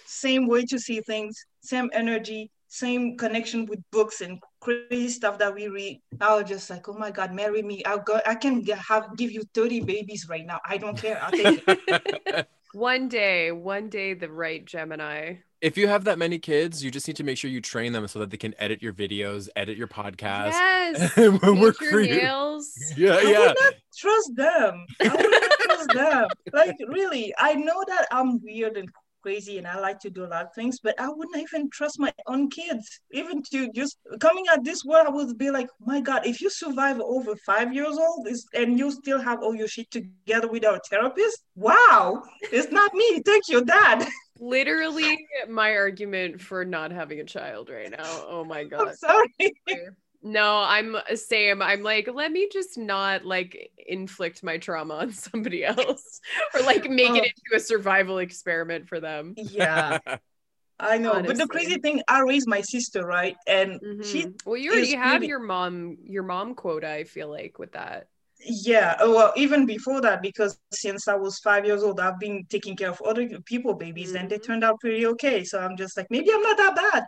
Same 0.06 0.46
way 0.48 0.64
to 0.66 0.78
see 0.78 1.00
things 1.00 1.44
same 1.60 1.90
energy 1.94 2.50
same 2.68 3.16
connection 3.16 3.66
with 3.66 3.78
books 3.92 4.20
and 4.20 4.40
crazy 4.64 5.08
stuff 5.08 5.38
that 5.38 5.52
we 5.54 5.68
read 5.68 6.00
i 6.20 6.34
was 6.34 6.48
just 6.48 6.70
like 6.70 6.88
oh 6.88 6.94
my 7.04 7.10
god 7.10 7.32
marry 7.34 7.62
me 7.62 7.84
i'll 7.84 7.98
go 8.10 8.18
i 8.26 8.34
can 8.34 8.64
have 8.90 9.04
give 9.16 9.30
you 9.30 9.42
30 9.52 9.80
babies 9.80 10.26
right 10.28 10.46
now 10.46 10.58
i 10.66 10.78
don't 10.78 10.96
care 10.96 11.18
i'll 11.22 11.30
take 11.30 11.62
it 11.66 12.48
One 12.74 13.08
day, 13.08 13.52
one 13.52 13.88
day, 13.88 14.14
the 14.14 14.28
right 14.28 14.64
Gemini. 14.64 15.34
if 15.60 15.78
you 15.78 15.86
have 15.86 16.02
that 16.06 16.18
many 16.18 16.40
kids, 16.40 16.82
you 16.82 16.90
just 16.90 17.06
need 17.06 17.14
to 17.18 17.22
make 17.22 17.38
sure 17.38 17.48
you 17.48 17.60
train 17.60 17.92
them 17.92 18.08
so 18.08 18.18
that 18.18 18.30
they 18.30 18.36
can 18.36 18.52
edit 18.58 18.82
your 18.82 18.92
videos, 18.92 19.48
edit 19.54 19.76
your 19.78 19.86
podcast. 19.86 20.50
Yes. 20.58 21.16
And 21.16 21.40
when 21.42 21.60
we're 21.60 21.66
your 21.80 21.90
creating- 21.92 22.16
nails. 22.24 22.74
Yeah, 22.96 23.12
I 23.14 23.20
yeah. 23.30 23.38
would 23.38 23.56
not 23.60 23.74
trust 23.96 24.30
them. 24.34 24.86
I 25.00 25.08
would 25.14 25.30
not 25.30 25.50
trust 25.60 25.88
them. 25.94 26.28
Like 26.52 26.74
really, 26.88 27.32
I 27.38 27.54
know 27.54 27.80
that 27.86 28.08
I'm 28.10 28.42
weird 28.42 28.76
and 28.76 28.88
crazy 29.24 29.56
and 29.56 29.66
I 29.66 29.80
like 29.80 29.98
to 30.00 30.10
do 30.10 30.24
a 30.26 30.30
lot 30.34 30.44
of 30.44 30.54
things, 30.54 30.78
but 30.86 30.94
I 31.00 31.08
wouldn't 31.08 31.42
even 31.44 31.70
trust 31.70 31.98
my 31.98 32.12
own 32.26 32.50
kids. 32.50 33.00
Even 33.10 33.42
to 33.50 33.72
just 33.72 33.96
coming 34.20 34.44
at 34.52 34.62
this 34.64 34.84
world, 34.84 35.06
I 35.06 35.10
would 35.10 35.38
be 35.38 35.50
like, 35.50 35.68
my 35.80 36.00
God, 36.02 36.26
if 36.26 36.42
you 36.42 36.50
survive 36.50 37.00
over 37.00 37.34
five 37.46 37.72
years 37.72 37.96
old 37.96 38.28
and 38.52 38.78
you 38.78 38.90
still 38.90 39.20
have 39.28 39.42
all 39.42 39.54
your 39.54 39.66
shit 39.66 39.90
together 39.90 40.48
without 40.48 40.76
a 40.76 40.80
therapist, 40.90 41.38
wow, 41.56 42.22
it's 42.52 42.70
not 42.70 42.92
me. 42.92 43.22
Thank 43.24 43.44
you, 43.48 43.64
Dad. 43.64 44.06
Literally 44.40 45.16
my 45.48 45.70
argument 45.74 46.40
for 46.40 46.64
not 46.66 46.90
having 46.90 47.20
a 47.20 47.24
child 47.24 47.70
right 47.70 47.90
now. 47.90 48.24
Oh 48.28 48.44
my 48.44 48.60
I'm 48.60 48.68
god. 48.68 48.94
sorry. 48.98 49.94
No, 50.26 50.56
I'm 50.56 50.96
same. 51.16 51.60
I'm 51.60 51.82
like, 51.82 52.08
let 52.12 52.32
me 52.32 52.48
just 52.50 52.78
not 52.78 53.26
like 53.26 53.70
inflict 53.86 54.42
my 54.42 54.56
trauma 54.56 54.94
on 54.94 55.12
somebody 55.12 55.64
else 55.66 56.20
or 56.54 56.62
like 56.62 56.88
make 56.88 57.10
Oh. 57.10 57.16
it 57.16 57.24
into 57.26 57.56
a 57.56 57.60
survival 57.60 58.18
experiment 58.18 58.88
for 58.88 59.00
them. 59.00 59.34
Yeah, 59.36 59.98
I 60.80 60.96
know. 60.96 61.22
But 61.22 61.36
the 61.36 61.46
crazy 61.46 61.76
thing, 61.78 62.00
I 62.08 62.20
raised 62.22 62.48
my 62.48 62.62
sister, 62.62 63.02
right? 63.06 63.36
And 63.46 63.78
she 64.02 64.24
Mhm. 64.24 64.40
well, 64.46 64.56
you 64.56 64.70
already 64.70 64.88
is 64.88 64.94
have 64.94 65.20
really- 65.20 65.28
your 65.28 65.40
mom, 65.40 65.98
your 66.04 66.22
mom 66.22 66.54
quota. 66.54 66.88
I 66.90 67.04
feel 67.04 67.28
like 67.28 67.58
with 67.58 67.72
that. 67.72 68.08
Yeah, 68.46 68.96
uh, 69.00 69.10
well, 69.10 69.32
even 69.36 69.64
before 69.66 70.00
that, 70.02 70.20
because 70.22 70.58
since 70.72 71.06
I 71.06 71.14
was 71.16 71.38
five 71.38 71.64
years 71.66 71.82
old, 71.82 72.00
I've 72.00 72.18
been 72.18 72.44
taking 72.48 72.76
care 72.76 72.90
of 72.90 73.00
other 73.02 73.28
people 73.44 73.74
babies, 73.74 74.14
and 74.14 74.28
they 74.28 74.38
Mhm. 74.38 74.42
turned 74.46 74.64
out 74.64 74.80
pretty 74.80 75.06
okay. 75.06 75.44
So 75.44 75.58
I'm 75.60 75.76
just 75.76 75.96
like, 75.98 76.06
maybe 76.10 76.30
I'm 76.32 76.42
not 76.42 76.56
that 76.56 76.74
bad. 76.76 77.04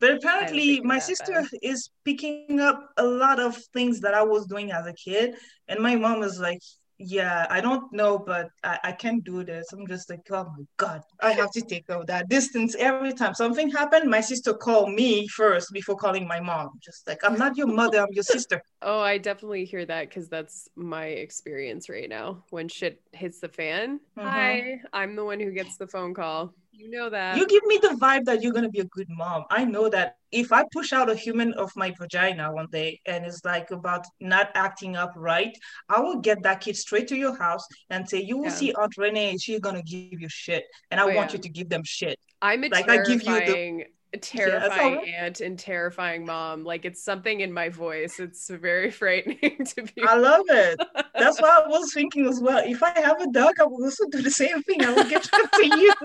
But 0.00 0.12
apparently, 0.14 0.80
my 0.80 0.98
sister 0.98 1.42
is 1.62 1.90
picking 2.04 2.60
up 2.60 2.88
a 2.96 3.04
lot 3.04 3.38
of 3.38 3.56
things 3.74 4.00
that 4.00 4.14
I 4.14 4.22
was 4.22 4.46
doing 4.46 4.72
as 4.72 4.86
a 4.86 4.94
kid, 4.94 5.36
and 5.68 5.80
my 5.80 5.94
mom 5.96 6.22
is 6.22 6.38
like, 6.40 6.60
"Yeah, 6.98 7.46
I 7.50 7.60
don't 7.60 7.92
know, 7.92 8.18
but 8.18 8.48
I, 8.64 8.78
I 8.84 8.92
can't 8.92 9.22
do 9.24 9.44
this." 9.44 9.66
I'm 9.72 9.86
just 9.86 10.08
like, 10.10 10.20
"Oh 10.30 10.44
my 10.56 10.64
god, 10.78 11.02
I 11.20 11.32
have 11.32 11.50
to 11.52 11.62
take 11.62 11.88
out 11.90 12.06
that 12.08 12.28
distance 12.28 12.74
every 12.76 13.12
time 13.12 13.34
something 13.34 13.70
happened." 13.70 14.10
My 14.10 14.20
sister 14.22 14.54
called 14.54 14.92
me 14.92 15.28
first 15.28 15.68
before 15.72 15.96
calling 15.96 16.26
my 16.26 16.40
mom. 16.40 16.70
Just 16.82 17.06
like, 17.06 17.22
"I'm 17.24 17.36
not 17.38 17.56
your 17.56 17.66
mother, 17.68 18.00
I'm 18.00 18.12
your 18.12 18.24
sister." 18.24 18.60
Oh, 18.82 19.00
I 19.00 19.18
definitely 19.18 19.66
hear 19.66 19.84
that 19.84 20.08
because 20.08 20.30
that's 20.30 20.68
my 20.74 21.04
experience 21.06 21.90
right 21.90 22.08
now. 22.08 22.44
When 22.48 22.66
shit 22.68 23.02
hits 23.12 23.38
the 23.40 23.48
fan, 23.50 24.00
Mhm. 24.16 24.30
hi, 24.30 24.80
I'm 24.94 25.16
the 25.16 25.24
one 25.24 25.38
who 25.38 25.50
gets 25.52 25.76
the 25.76 25.86
phone 25.86 26.14
call. 26.14 26.54
You 26.80 26.88
know 26.88 27.10
that. 27.10 27.36
you 27.36 27.46
give 27.46 27.64
me 27.66 27.76
the 27.76 27.88
vibe 28.00 28.24
that 28.24 28.42
you're 28.42 28.54
gonna 28.54 28.70
be 28.70 28.80
a 28.80 28.84
good 28.86 29.08
mom. 29.10 29.44
I 29.50 29.64
know 29.66 29.90
that 29.90 30.16
if 30.32 30.50
I 30.50 30.64
push 30.72 30.94
out 30.94 31.10
a 31.10 31.14
human 31.14 31.52
of 31.54 31.70
my 31.76 31.90
vagina 31.90 32.50
one 32.52 32.68
day 32.72 33.00
and 33.04 33.26
it's 33.26 33.44
like 33.44 33.70
about 33.70 34.06
not 34.18 34.50
acting 34.54 34.96
up 34.96 35.12
right, 35.14 35.54
I 35.90 36.00
will 36.00 36.20
get 36.20 36.42
that 36.44 36.62
kid 36.62 36.76
straight 36.78 37.06
to 37.08 37.16
your 37.16 37.36
house 37.36 37.66
and 37.90 38.08
say, 38.08 38.22
You 38.22 38.38
will 38.38 38.44
Yeah. 38.46 38.60
see 38.62 38.72
Aunt 38.72 38.94
Renee, 38.96 39.36
she's 39.36 39.60
gonna 39.60 39.82
give 39.82 40.18
you 40.24 40.28
shit. 40.30 40.64
And 40.90 40.98
I 40.98 41.04
Oh, 41.04 41.14
want 41.14 41.30
yeah. 41.30 41.36
you 41.36 41.42
to 41.42 41.48
give 41.50 41.68
them 41.68 41.82
shit. 41.84 42.18
I'm 42.40 42.64
a 42.64 42.68
Like, 42.68 42.88
I 42.88 42.96
give 42.98 43.22
you 43.24 43.34
the- 43.40 43.44
terrifying, 43.44 43.84
terrifying 44.22 45.14
aunt 45.14 45.40
and 45.40 45.58
terrifying 45.58 46.24
mom. 46.24 46.64
Like 46.64 46.86
it's 46.86 47.04
something 47.04 47.40
in 47.40 47.52
my 47.52 47.68
voice. 47.68 48.18
It's 48.18 48.48
very 48.48 48.90
frightening 49.00 49.64
to 49.74 49.82
be. 49.82 50.02
I 50.02 50.16
love 50.16 50.46
it. 50.48 50.80
That's 51.14 51.38
what 51.42 51.50
I 51.64 51.68
was 51.68 51.92
thinking 51.92 52.26
as 52.26 52.40
well. 52.40 52.62
If 52.64 52.82
I 52.82 52.92
have 53.00 53.20
a 53.20 53.30
dog, 53.30 53.54
I 53.60 53.64
will 53.64 53.84
also 53.84 54.06
do 54.08 54.22
the 54.22 54.30
same 54.30 54.62
thing. 54.62 54.82
I 54.82 54.92
will 54.94 55.04
get 55.10 55.22
to 55.60 55.66
you. 55.66 55.92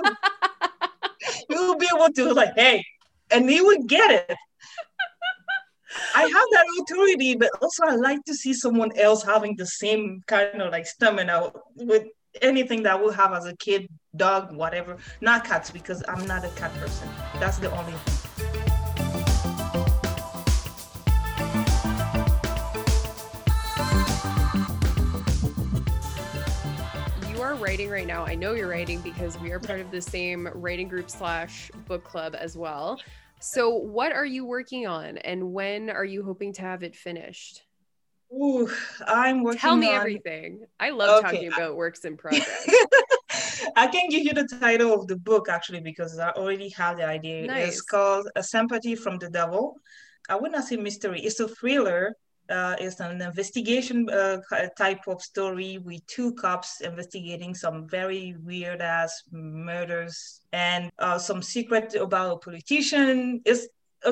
be 1.77 1.87
able 1.93 2.11
to 2.13 2.33
like, 2.33 2.53
hey, 2.55 2.83
and 3.31 3.49
he 3.49 3.61
would 3.61 3.87
get 3.87 4.11
it. 4.11 4.37
I 6.13 6.21
have 6.21 6.29
that 6.31 6.65
authority, 6.81 7.35
but 7.35 7.49
also 7.61 7.85
I 7.85 7.95
like 7.95 8.23
to 8.25 8.33
see 8.33 8.53
someone 8.53 8.91
else 8.97 9.23
having 9.23 9.55
the 9.55 9.65
same 9.65 10.21
kind 10.27 10.61
of 10.61 10.71
like 10.71 10.85
stamina 10.85 11.51
with 11.75 12.03
anything 12.41 12.83
that 12.83 12.99
we'll 12.99 13.11
have 13.11 13.33
as 13.33 13.45
a 13.45 13.55
kid, 13.57 13.87
dog, 14.15 14.53
whatever. 14.55 14.97
Not 15.21 15.45
cats 15.45 15.71
because 15.71 16.03
I'm 16.07 16.25
not 16.27 16.43
a 16.43 16.49
cat 16.49 16.73
person. 16.75 17.07
That's 17.39 17.59
the 17.59 17.71
only 17.71 17.93
writing 27.65 27.89
right 27.89 28.05
now. 28.05 28.23
I 28.23 28.35
know 28.35 28.53
you're 28.53 28.69
writing 28.69 29.01
because 29.01 29.39
we 29.39 29.51
are 29.51 29.59
part 29.59 29.79
of 29.79 29.89
the 29.89 29.99
same 29.99 30.47
writing 30.53 30.87
group 30.87 31.09
slash 31.09 31.71
book 31.87 32.03
club 32.03 32.35
as 32.37 32.55
well. 32.55 32.99
So, 33.39 33.69
what 33.73 34.11
are 34.11 34.25
you 34.25 34.45
working 34.45 34.85
on, 34.85 35.17
and 35.17 35.51
when 35.51 35.89
are 35.89 36.05
you 36.05 36.23
hoping 36.23 36.53
to 36.53 36.61
have 36.61 36.83
it 36.83 36.95
finished? 36.95 37.63
Ooh, 38.31 38.69
I'm 39.07 39.41
working. 39.41 39.59
Tell 39.59 39.75
me 39.75 39.89
on... 39.89 39.95
everything. 39.95 40.67
I 40.79 40.91
love 40.91 41.23
Okay, 41.23 41.37
talking 41.37 41.53
about 41.53 41.75
works 41.75 42.05
in 42.05 42.17
progress. 42.17 42.69
I 43.75 43.87
can 43.87 44.09
give 44.09 44.23
you 44.23 44.33
the 44.33 44.47
title 44.59 44.93
of 44.93 45.07
the 45.07 45.15
book 45.17 45.49
actually 45.49 45.81
because 45.81 46.19
I 46.19 46.29
already 46.31 46.69
have 46.69 46.97
the 46.97 47.07
idea. 47.07 47.47
Nice. 47.47 47.67
It's 47.69 47.81
called 47.81 48.29
A 48.35 48.43
Sympathy 48.43 48.95
from 48.95 49.17
the 49.17 49.29
Devil. 49.29 49.75
I 50.29 50.35
would 50.35 50.51
not 50.51 50.65
say 50.65 50.77
mystery. 50.77 51.19
It's 51.21 51.39
a 51.39 51.47
thriller. 51.47 52.13
Uh, 52.49 52.75
it's 52.79 52.99
an 52.99 53.21
investigation 53.21 54.09
uh, 54.09 54.37
type 54.77 55.07
of 55.07 55.21
story. 55.21 55.77
With 55.77 56.05
two 56.07 56.33
cops 56.33 56.81
investigating 56.81 57.55
some 57.55 57.87
very 57.87 58.35
weird 58.43 58.81
ass 58.81 59.23
murders 59.31 60.41
and 60.53 60.91
uh, 60.99 61.17
some 61.17 61.41
secret 61.41 61.95
about 61.95 62.35
a 62.35 62.37
politician. 62.37 63.41
It's 63.45 63.67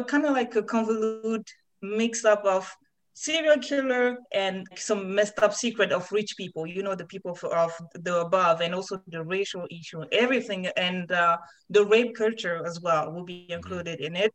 kind 0.07 0.25
of 0.25 0.31
like 0.31 0.55
a 0.55 0.63
convoluted 0.63 1.47
mix 1.81 2.25
up 2.25 2.43
of 2.45 2.75
serial 3.13 3.59
killer 3.59 4.17
and 4.33 4.67
some 4.75 5.13
messed 5.13 5.37
up 5.39 5.53
secret 5.53 5.91
of 5.91 6.11
rich 6.11 6.35
people 6.35 6.65
you 6.65 6.81
know 6.81 6.95
the 6.95 7.05
people 7.05 7.31
of, 7.31 7.43
of 7.43 7.71
the 7.93 8.21
above 8.21 8.59
and 8.61 8.73
also 8.73 8.99
the 9.07 9.23
racial 9.23 9.67
issue 9.69 10.03
everything. 10.11 10.67
And 10.77 11.11
uh, 11.11 11.37
the 11.69 11.85
rape 11.85 12.15
culture 12.15 12.65
as 12.65 12.81
well 12.81 13.11
will 13.11 13.23
be 13.23 13.45
included 13.51 13.99
in 13.99 14.15
it. 14.15 14.33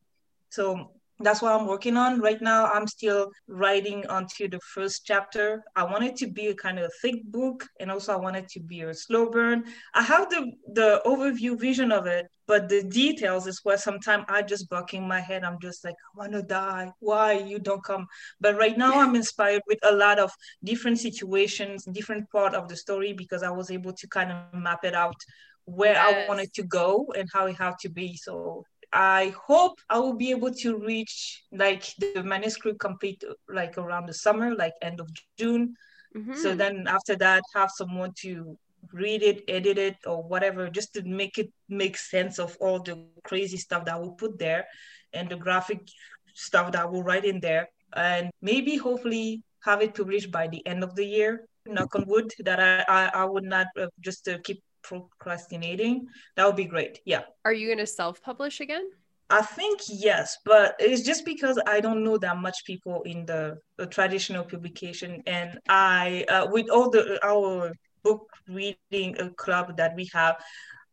So 0.51 0.93
that's 1.21 1.43
what 1.43 1.53
i'm 1.53 1.67
working 1.67 1.97
on. 1.97 2.21
Right 2.21 2.41
now 2.41 2.67
i'm 2.67 2.87
still 2.87 3.31
writing 3.49 4.07
onto 4.07 4.49
the 4.49 4.61
first 4.61 5.05
chapter. 5.05 5.63
I 5.75 5.85
want 5.85 6.05
it 6.05 6.17
to 6.17 6.29
be 6.29 6.49
a 6.49 6.55
kind 6.55 6.79
of 6.79 6.93
thick 7.03 7.25
book 7.25 7.67
and 7.81 7.91
also 7.91 8.13
i 8.13 8.17
want 8.17 8.37
it 8.37 8.49
to 8.51 8.61
be 8.61 8.83
a 8.83 8.95
slow 8.95 9.31
burn. 9.31 9.65
I 9.95 10.03
have 10.03 10.31
the 10.31 10.53
the 10.73 11.01
overview 11.05 11.59
vision 11.59 11.93
of 11.93 12.07
it 12.07 12.27
but 12.47 12.69
the 12.71 12.83
details 12.83 13.47
is 13.47 13.61
where 13.63 13.77
sometimes 13.77 14.25
i 14.29 14.41
just 14.43 14.71
bucking 14.71 15.07
my 15.07 15.21
head. 15.21 15.45
I'm 15.45 15.59
just 15.61 15.85
like 15.85 15.95
i 15.95 16.19
want 16.19 16.33
to 16.33 16.43
die. 16.43 16.93
Why 17.01 17.33
you 17.33 17.59
don't 17.59 17.85
come? 17.85 18.07
But 18.41 18.57
right 18.57 18.77
now 18.77 19.01
i'm 19.01 19.17
inspired 19.17 19.63
with 19.67 19.79
a 19.83 19.93
lot 19.93 20.19
of 20.19 20.31
different 20.65 20.99
situations 20.99 21.85
different 21.85 22.31
part 22.31 22.55
of 22.55 22.69
the 22.69 22.77
story 22.77 23.13
because 23.13 23.43
i 23.43 23.51
was 23.51 23.71
able 23.71 23.93
to 23.93 24.09
kind 24.09 24.31
of 24.33 24.39
map 24.55 24.85
it 24.85 24.95
out 24.95 25.17
where 25.65 25.99
i 25.99 26.27
wanted 26.27 26.53
to 26.55 26.63
go 26.63 27.07
and 27.17 27.29
how 27.33 27.47
it 27.47 27.57
had 27.57 27.75
to 27.81 27.89
be. 27.91 28.17
So 28.17 28.65
I 28.93 29.35
hope 29.47 29.81
I 29.89 29.99
will 29.99 30.15
be 30.15 30.31
able 30.31 30.53
to 30.53 30.77
reach 30.79 31.43
like 31.53 31.85
the 31.99 32.23
manuscript 32.23 32.81
complete 32.81 33.23
like 33.49 33.79
around 33.79 34.07
the 34.09 34.15
summer, 34.15 34.55
like 34.55 34.75
end 34.83 35.01
of 35.01 35.09
June. 35.15 35.75
So 36.33 36.33
Mhm. 36.51 36.59
then 36.59 36.67
after 36.89 37.17
that, 37.17 37.43
have 37.55 37.71
someone 37.71 38.13
to 38.23 38.57
read 38.93 39.23
it, 39.23 39.43
edit 39.49 39.79
it, 39.79 39.97
or 40.07 40.23
whatever, 40.23 40.69
just 40.71 40.95
to 40.95 41.03
make 41.03 41.39
it 41.39 41.51
make 41.69 41.97
sense 41.97 42.39
of 42.39 42.57
all 42.61 42.81
the 42.83 42.97
crazy 43.25 43.57
stuff 43.57 43.65
that 43.67 44.01
we'll 44.01 44.13
put 44.13 44.39
there 44.39 44.47
and 44.95 45.09
the 45.11 45.17
graphic 45.17 45.81
stuff 46.35 46.73
that 46.73 46.91
we'll 46.91 47.03
write 47.03 47.25
in 47.25 47.41
there. 47.41 47.69
And 47.95 48.31
maybe 48.41 48.77
hopefully 48.77 49.43
have 49.65 49.83
it 49.83 49.95
published 49.95 50.31
by 50.31 50.49
the 50.49 50.65
end 50.67 50.83
of 50.85 50.95
the 50.95 51.05
year. 51.05 51.47
Knock 51.67 51.95
on 51.95 52.07
wood 52.07 52.33
that 52.41 52.61
I 52.61 52.85
I, 52.89 53.11
I 53.23 53.25
would 53.25 53.45
not 53.45 53.67
uh, 53.79 53.89
just 54.01 54.25
to 54.27 54.39
keep 54.41 54.63
procrastinating. 54.83 56.07
That 56.37 56.47
would 56.47 56.57
be 56.57 56.65
great. 56.65 57.01
Yeah. 57.05 57.23
Are 57.45 57.53
you 57.53 57.67
going 57.69 57.79
to 57.79 57.87
self 57.87 58.23
publish 58.23 58.61
again? 58.61 58.89
I 59.31 59.43
think 59.43 59.81
yes, 59.89 60.39
but 60.45 60.75
it's 60.79 61.03
just 61.03 61.27
because 61.27 61.61
I 61.67 61.81
don't 61.81 62.03
know 62.03 62.17
that 62.19 62.39
much 62.39 62.65
people 62.65 63.03
in 63.03 63.27
the, 63.27 63.59
the 63.77 63.87
traditional 63.87 64.43
publication, 64.45 65.23
and 65.27 65.59
I, 65.69 66.25
uh, 66.31 66.47
with 66.51 66.71
all 66.71 66.89
the 66.89 67.21
our 67.23 67.73
book 68.03 68.27
reading 68.49 69.21
uh, 69.21 69.29
club 69.37 69.77
that 69.77 69.95
we 69.97 70.09
have, 70.15 70.37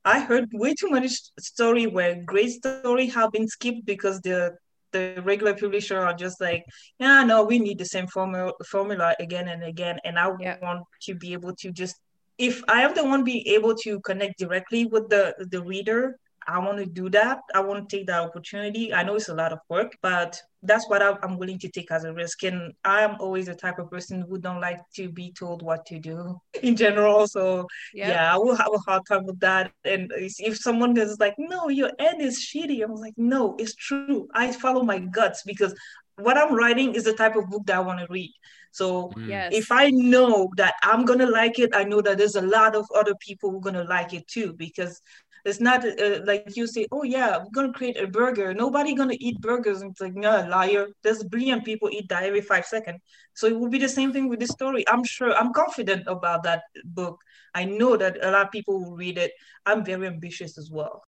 I 0.03 0.19
heard 0.19 0.49
way 0.51 0.73
too 0.73 0.89
much 0.89 1.11
story 1.39 1.87
where 1.87 2.21
great 2.25 2.51
story 2.51 3.07
have 3.07 3.31
been 3.31 3.47
skipped 3.47 3.85
because 3.85 4.19
the 4.21 4.57
the 4.91 5.21
regular 5.25 5.53
publisher 5.53 5.99
are 5.99 6.13
just 6.13 6.39
like, 6.39 6.63
yeah, 6.99 7.23
no, 7.23 7.43
we 7.43 7.59
need 7.59 7.77
the 7.79 7.85
same 7.85 8.07
formula 8.07 8.51
formula 8.67 9.15
again 9.19 9.47
and 9.47 9.63
again, 9.63 9.97
and 10.03 10.19
I 10.19 10.29
Yeah. 10.39 10.57
want 10.61 10.83
to 11.03 11.15
be 11.15 11.31
able 11.33 11.55
to 11.55 11.71
just 11.71 11.95
if 12.37 12.61
I 12.67 12.81
am 12.81 12.93
the 12.93 13.03
one 13.05 13.23
being 13.23 13.45
able 13.47 13.75
to 13.75 13.99
connect 14.01 14.39
directly 14.39 14.85
with 14.85 15.09
the 15.09 15.33
the 15.51 15.61
reader, 15.61 16.17
I 16.47 16.59
want 16.59 16.77
to 16.77 16.85
do 16.85 17.09
that. 17.09 17.39
I 17.55 17.61
want 17.61 17.89
to 17.89 17.97
take 17.97 18.07
that 18.07 18.21
opportunity. 18.21 18.93
I 18.93 19.03
know 19.03 19.15
it's 19.15 19.29
a 19.29 19.33
lot 19.33 19.51
of 19.51 19.59
work, 19.69 19.93
but 20.01 20.39
that's 20.61 20.87
what 20.89 21.01
I'm 21.01 21.37
willing 21.37 21.59
to 21.59 21.69
take 21.69 21.91
as 21.91 22.03
a 22.03 22.13
risk. 22.13 22.43
And 22.43 22.73
I'm 22.83 23.15
always 23.19 23.47
the 23.47 23.55
type 23.55 23.79
of 23.79 23.89
person 23.89 24.23
who 24.27 24.37
don't 24.37 24.61
like 24.61 24.79
to 24.95 25.09
be 25.09 25.31
told 25.31 25.63
what 25.63 25.85
to 25.87 25.99
do 25.99 26.39
in 26.61 26.75
general. 26.75 27.27
So 27.27 27.67
Yep. 27.93 28.07
yeah, 28.09 28.33
I 28.33 28.37
will 28.37 28.55
have 28.55 28.71
a 28.73 28.77
hard 28.79 29.03
time 29.07 29.25
with 29.25 29.39
that. 29.39 29.71
And 29.83 30.11
if 30.15 30.57
someone 30.57 30.95
is 30.97 31.17
like, 31.19 31.35
no, 31.37 31.69
your 31.69 31.91
end 31.99 32.21
is 32.21 32.39
shitty, 32.39 32.83
I'm 32.83 32.95
like, 32.95 33.13
no, 33.17 33.55
it's 33.57 33.75
true. 33.75 34.27
I 34.33 34.51
follow 34.51 34.83
my 34.83 34.99
guts 34.99 35.43
because 35.43 35.73
what 36.17 36.37
I'm 36.37 36.53
writing 36.53 36.93
is 36.95 37.03
the 37.05 37.13
type 37.13 37.35
of 37.35 37.47
book 37.49 37.65
that 37.65 37.77
I 37.77 37.79
want 37.79 37.99
to 37.99 38.07
read. 38.09 38.31
So 38.79 38.87
Mm. 39.17 39.27
Yes. 39.29 39.53
if 39.61 39.71
I 39.71 39.89
know 39.91 40.49
that 40.57 40.73
I'm 40.83 41.05
gonna 41.05 41.29
like 41.41 41.59
it, 41.59 41.71
I 41.73 41.83
know 41.83 42.01
that 42.01 42.17
there's 42.17 42.35
a 42.35 42.41
lot 42.57 42.75
of 42.75 42.85
other 43.01 43.15
people 43.27 43.49
who 43.51 43.57
are 43.57 43.67
gonna 43.67 43.83
like 43.97 44.13
it 44.13 44.27
too 44.27 44.53
because 44.65 45.01
it's 45.45 45.61
not 45.61 45.85
uh, 45.85 46.19
like 46.25 46.55
you 46.57 46.65
say, 46.67 46.87
oh 46.91 47.03
yeah, 47.03 47.37
we're 47.37 47.51
gonna 47.57 47.71
create 47.73 47.97
a 47.97 48.07
burger. 48.07 48.53
Nobody 48.53 48.95
gonna 48.95 49.15
eat 49.19 49.39
burgers. 49.41 49.81
And 49.81 49.91
it's 49.91 50.01
like, 50.01 50.15
no, 50.15 50.45
liar. 50.49 50.87
There's 51.03 51.21
a 51.21 51.29
billion 51.29 51.61
people 51.61 51.89
eat 51.91 52.09
that 52.09 52.23
every 52.23 52.41
five 52.41 52.65
seconds. 52.65 52.99
So 53.35 53.47
it 53.47 53.57
will 53.59 53.69
be 53.69 53.77
the 53.79 53.89
same 53.89 54.11
thing 54.11 54.27
with 54.27 54.39
this 54.39 54.49
story. 54.49 54.83
I'm 54.89 55.03
sure. 55.03 55.33
I'm 55.33 55.53
confident 55.53 56.03
about 56.07 56.43
that 56.43 56.63
book. 56.83 57.21
I 57.53 57.65
know 57.65 57.95
that 57.97 58.17
a 58.23 58.31
lot 58.31 58.45
of 58.47 58.51
people 58.51 58.79
will 58.83 58.95
read 58.97 59.17
it. 59.17 59.31
I'm 59.65 59.85
very 59.85 60.07
ambitious 60.07 60.57
as 60.57 60.69
well. 60.71 61.03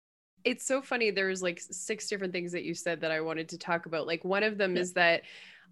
it's 0.45 0.67
so 0.67 0.83
funny 0.83 1.11
there's 1.11 1.43
like 1.43 1.61
six 1.61 2.09
different 2.09 2.33
things 2.33 2.53
that 2.53 2.65
you 2.65 2.75
said 2.75 3.01
that 3.03 3.11
i 3.13 3.21
wanted 3.21 3.49
to 3.49 3.59
talk 3.59 3.87
about 3.87 4.07
like 4.07 4.25
one 4.25 4.43
of 4.43 4.59
them 4.59 4.77
Yeah. 4.77 4.83
is 4.83 4.93
that 4.95 5.23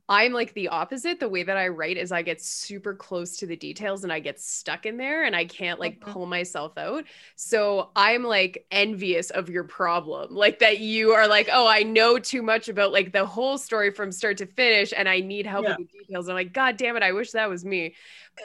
i'm 0.08 0.32
like 0.32 0.52
the 0.54 0.68
opposite 0.68 1.20
the 1.20 1.28
way 1.28 1.42
that 1.42 1.56
i 1.56 1.68
write 1.68 1.96
is 1.96 2.10
i 2.12 2.22
get 2.22 2.40
super 2.42 2.94
close 2.94 3.36
to 3.36 3.46
the 3.46 3.56
details 3.56 4.02
and 4.04 4.12
i 4.12 4.18
get 4.18 4.40
stuck 4.40 4.86
in 4.86 4.96
there 4.96 5.24
and 5.24 5.36
i 5.36 5.44
can't 5.44 5.78
like 5.80 6.00
Mhm. 6.00 6.12
pull 6.12 6.26
myself 6.26 6.76
out 6.78 7.04
so 7.36 7.90
i'm 7.96 8.22
like 8.24 8.66
envious 8.70 9.30
of 9.30 9.48
your 9.50 9.64
problem 9.64 10.34
like 10.34 10.58
that 10.60 10.78
you 10.80 11.10
are 11.12 11.28
like 11.28 11.48
oh 11.52 11.66
i 11.66 11.82
know 11.82 12.18
too 12.18 12.42
much 12.42 12.68
about 12.68 12.92
like 12.92 13.12
the 13.12 13.24
whole 13.26 13.58
story 13.58 13.90
from 13.90 14.10
start 14.12 14.38
to 14.38 14.46
finish 14.46 14.92
and 14.96 15.08
i 15.08 15.20
need 15.20 15.46
help 15.46 15.64
Yeah. 15.64 15.76
with 15.78 15.88
the 15.90 15.98
details 15.98 16.28
i'm 16.28 16.34
like 16.34 16.52
god 16.52 16.76
damn 16.76 16.96
it 16.96 17.02
i 17.02 17.12
wish 17.12 17.32
that 17.32 17.48
was 17.48 17.64
me 17.64 17.94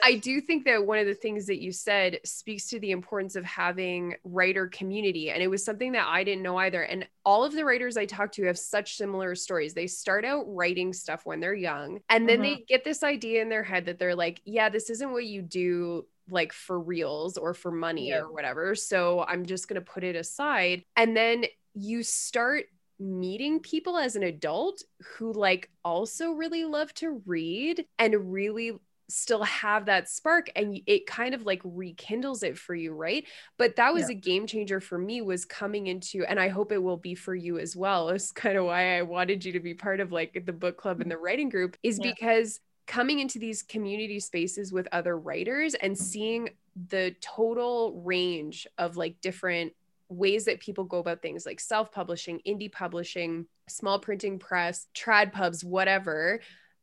I 0.02 0.16
do 0.16 0.40
think 0.40 0.64
that 0.64 0.86
one 0.86 0.98
of 0.98 1.06
the 1.06 1.14
things 1.14 1.46
that 1.46 1.60
you 1.60 1.72
said 1.72 2.20
speaks 2.24 2.68
to 2.68 2.80
the 2.80 2.90
importance 2.90 3.36
of 3.36 3.44
having 3.44 4.14
writer 4.24 4.66
community. 4.66 5.30
And 5.30 5.42
it 5.42 5.48
was 5.48 5.64
something 5.64 5.92
that 5.92 6.06
I 6.06 6.24
didn't 6.24 6.42
know 6.42 6.56
either. 6.56 6.82
And 6.82 7.06
all 7.24 7.44
of 7.44 7.52
the 7.52 7.64
writers 7.64 7.96
I 7.96 8.06
talk 8.06 8.32
to 8.32 8.44
have 8.44 8.58
such 8.58 8.96
similar 8.96 9.34
stories. 9.34 9.74
They 9.74 9.86
start 9.86 10.24
out 10.24 10.44
writing 10.46 10.92
stuff 10.92 11.24
when 11.24 11.40
they're 11.40 11.54
young, 11.54 12.00
and 12.08 12.28
then 12.28 12.40
they 12.40 12.54
mm-hmm. 12.54 12.64
get 12.68 12.84
this 12.84 13.02
idea 13.02 13.42
in 13.42 13.48
their 13.48 13.62
head 13.62 13.86
that 13.86 13.98
they're 13.98 14.14
like, 14.14 14.40
yeah, 14.44 14.68
this 14.68 14.90
isn't 14.90 15.12
what 15.12 15.24
you 15.24 15.42
do 15.42 16.06
like 16.28 16.52
for 16.52 16.78
reals 16.78 17.36
or 17.36 17.54
for 17.54 17.70
money 17.70 18.08
Yeah. 18.08 18.20
or 18.20 18.32
whatever. 18.32 18.74
So 18.74 19.24
I'm 19.28 19.46
just 19.46 19.68
going 19.68 19.80
to 19.80 19.92
put 19.92 20.04
it 20.04 20.16
aside. 20.16 20.84
And 20.96 21.16
then 21.16 21.44
you 21.74 22.02
start 22.02 22.66
meeting 22.98 23.60
people 23.60 23.98
as 23.98 24.16
an 24.16 24.22
adult 24.22 24.82
who 25.16 25.32
like 25.32 25.70
also 25.84 26.32
really 26.32 26.64
love 26.64 26.92
to 26.94 27.22
read 27.26 27.84
and 27.98 28.32
really 28.32 28.72
still 29.08 29.44
have 29.44 29.86
that 29.86 30.08
spark 30.08 30.50
and 30.56 30.80
it 30.86 31.06
kind 31.06 31.34
of 31.34 31.46
like 31.46 31.60
rekindles 31.64 32.42
it 32.42 32.58
for 32.58 32.74
you 32.74 32.92
right 32.92 33.24
but 33.56 33.76
that 33.76 33.92
was 33.94 34.08
Yeah. 34.08 34.16
a 34.16 34.20
game 34.20 34.46
changer 34.46 34.80
for 34.80 34.98
me 34.98 35.22
was 35.22 35.44
coming 35.44 35.86
into 35.86 36.24
and 36.24 36.40
i 36.40 36.48
hope 36.48 36.72
it 36.72 36.82
will 36.82 36.96
be 36.96 37.14
for 37.14 37.34
you 37.34 37.58
as 37.58 37.76
well 37.76 38.08
it's 38.08 38.32
kind 38.32 38.56
of 38.58 38.64
why 38.64 38.98
i 38.98 39.02
wanted 39.02 39.44
you 39.44 39.52
to 39.52 39.60
be 39.60 39.74
part 39.74 40.00
of 40.00 40.10
like 40.10 40.42
the 40.44 40.52
book 40.52 40.76
club 40.76 41.00
and 41.00 41.10
the 41.10 41.18
writing 41.18 41.48
group 41.48 41.76
is 41.82 41.98
Yeah. 42.02 42.12
because 42.12 42.60
coming 42.86 43.18
into 43.20 43.38
these 43.38 43.62
community 43.62 44.20
spaces 44.20 44.72
with 44.72 44.88
other 44.92 45.16
writers 45.18 45.74
and 45.74 45.96
seeing 45.96 46.50
the 46.88 47.14
total 47.20 48.00
range 48.04 48.66
of 48.78 48.96
like 48.96 49.20
different 49.20 49.72
ways 50.08 50.44
that 50.44 50.60
people 50.60 50.84
go 50.84 50.98
about 50.98 51.20
things 51.20 51.44
like 51.44 51.58
self-publishing 51.58 52.40
indie 52.46 52.70
publishing 52.70 53.46
small 53.68 53.98
printing 53.98 54.38
press 54.38 54.86
trad 54.94 55.32
pubs 55.32 55.64
whatever 55.64 56.40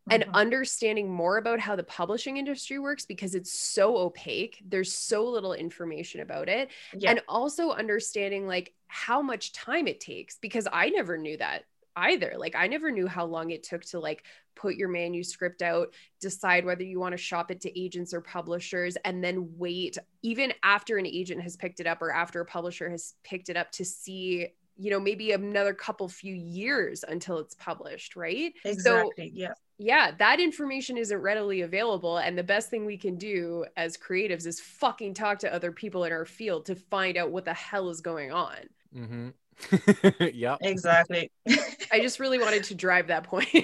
and 0.10 0.24
Mhm. 0.24 0.34
understanding 0.34 1.10
more 1.10 1.38
about 1.38 1.60
how 1.60 1.76
the 1.76 1.84
publishing 1.84 2.38
industry 2.38 2.78
works 2.80 3.06
because 3.06 3.36
it's 3.36 3.54
so 3.54 3.96
opaque 3.98 4.62
there's 4.66 4.94
so 4.94 5.24
little 5.26 5.54
information 5.54 6.22
about 6.22 6.50
it 6.50 6.70
Yeah. 6.94 7.12
and 7.12 7.22
also 7.28 7.72
understanding 7.72 8.46
like 8.48 8.74
how 8.88 9.22
much 9.22 9.54
time 9.54 9.88
it 9.88 10.00
takes 10.00 10.38
because 10.40 10.68
i 10.72 10.90
never 10.90 11.18
knew 11.18 11.38
that 11.38 11.64
either 11.96 12.34
like 12.38 12.56
i 12.56 12.68
never 12.68 12.92
knew 12.92 13.08
how 13.08 13.24
long 13.26 13.52
it 13.52 13.64
took 13.64 13.84
to 13.86 14.00
like 14.00 14.26
put 14.56 14.76
your 14.76 14.90
manuscript 14.90 15.62
out 15.62 15.94
decide 16.20 16.66
whether 16.66 16.84
you 16.84 17.00
want 17.00 17.14
to 17.14 17.18
shop 17.18 17.50
it 17.52 17.62
to 17.62 17.80
agents 17.80 18.14
or 18.14 18.22
publishers 18.22 18.98
and 19.06 19.24
then 19.24 19.58
wait 19.58 19.98
even 20.22 20.54
after 20.64 20.98
an 20.98 21.06
agent 21.06 21.42
has 21.42 21.56
picked 21.56 21.80
it 21.80 21.88
up 21.88 22.02
or 22.02 22.12
after 22.12 22.42
a 22.42 22.46
publisher 22.46 22.90
has 22.90 23.14
picked 23.24 23.50
it 23.50 23.56
up 23.58 23.72
to 23.72 23.86
see 23.86 24.48
you 24.76 24.90
know 24.90 25.00
maybe 25.00 25.32
another 25.34 25.74
couple 25.74 26.08
few 26.10 26.34
years 26.34 27.04
until 27.08 27.38
it's 27.38 27.54
published 27.56 28.16
right 28.16 28.54
so 28.64 28.70
exactly. 28.72 29.32
yeah. 29.34 29.54
Yeah, 29.78 30.12
that 30.20 30.40
information 30.40 30.98
isn't 30.98 31.22
readily 31.22 31.62
available. 31.62 32.18
And 32.18 32.38
the 32.38 32.44
best 32.44 32.70
thing 32.70 32.86
we 32.86 32.98
can 32.98 33.16
do 33.16 33.66
as 33.76 33.98
creatives 33.98 34.46
is 34.46 34.60
fucking 34.60 35.14
talk 35.14 35.40
to 35.40 35.54
other 35.54 35.72
people 35.72 36.04
in 36.04 36.12
our 36.12 36.26
field 36.26 36.66
to 36.68 36.76
find 36.76 37.18
out 37.18 37.32
what 37.32 37.46
the 37.46 37.54
hell 37.54 37.90
is 37.90 38.02
going 38.02 38.32
on. 38.32 38.58
Mm-hmm. 38.96 39.30
yep. 40.34 40.60
Exactly. 40.62 41.32
I 41.92 42.00
just 42.00 42.20
really 42.20 42.40
wanted 42.40 42.64
to 42.66 42.76
drive 42.76 43.08
that 43.08 43.24
point. 43.24 43.50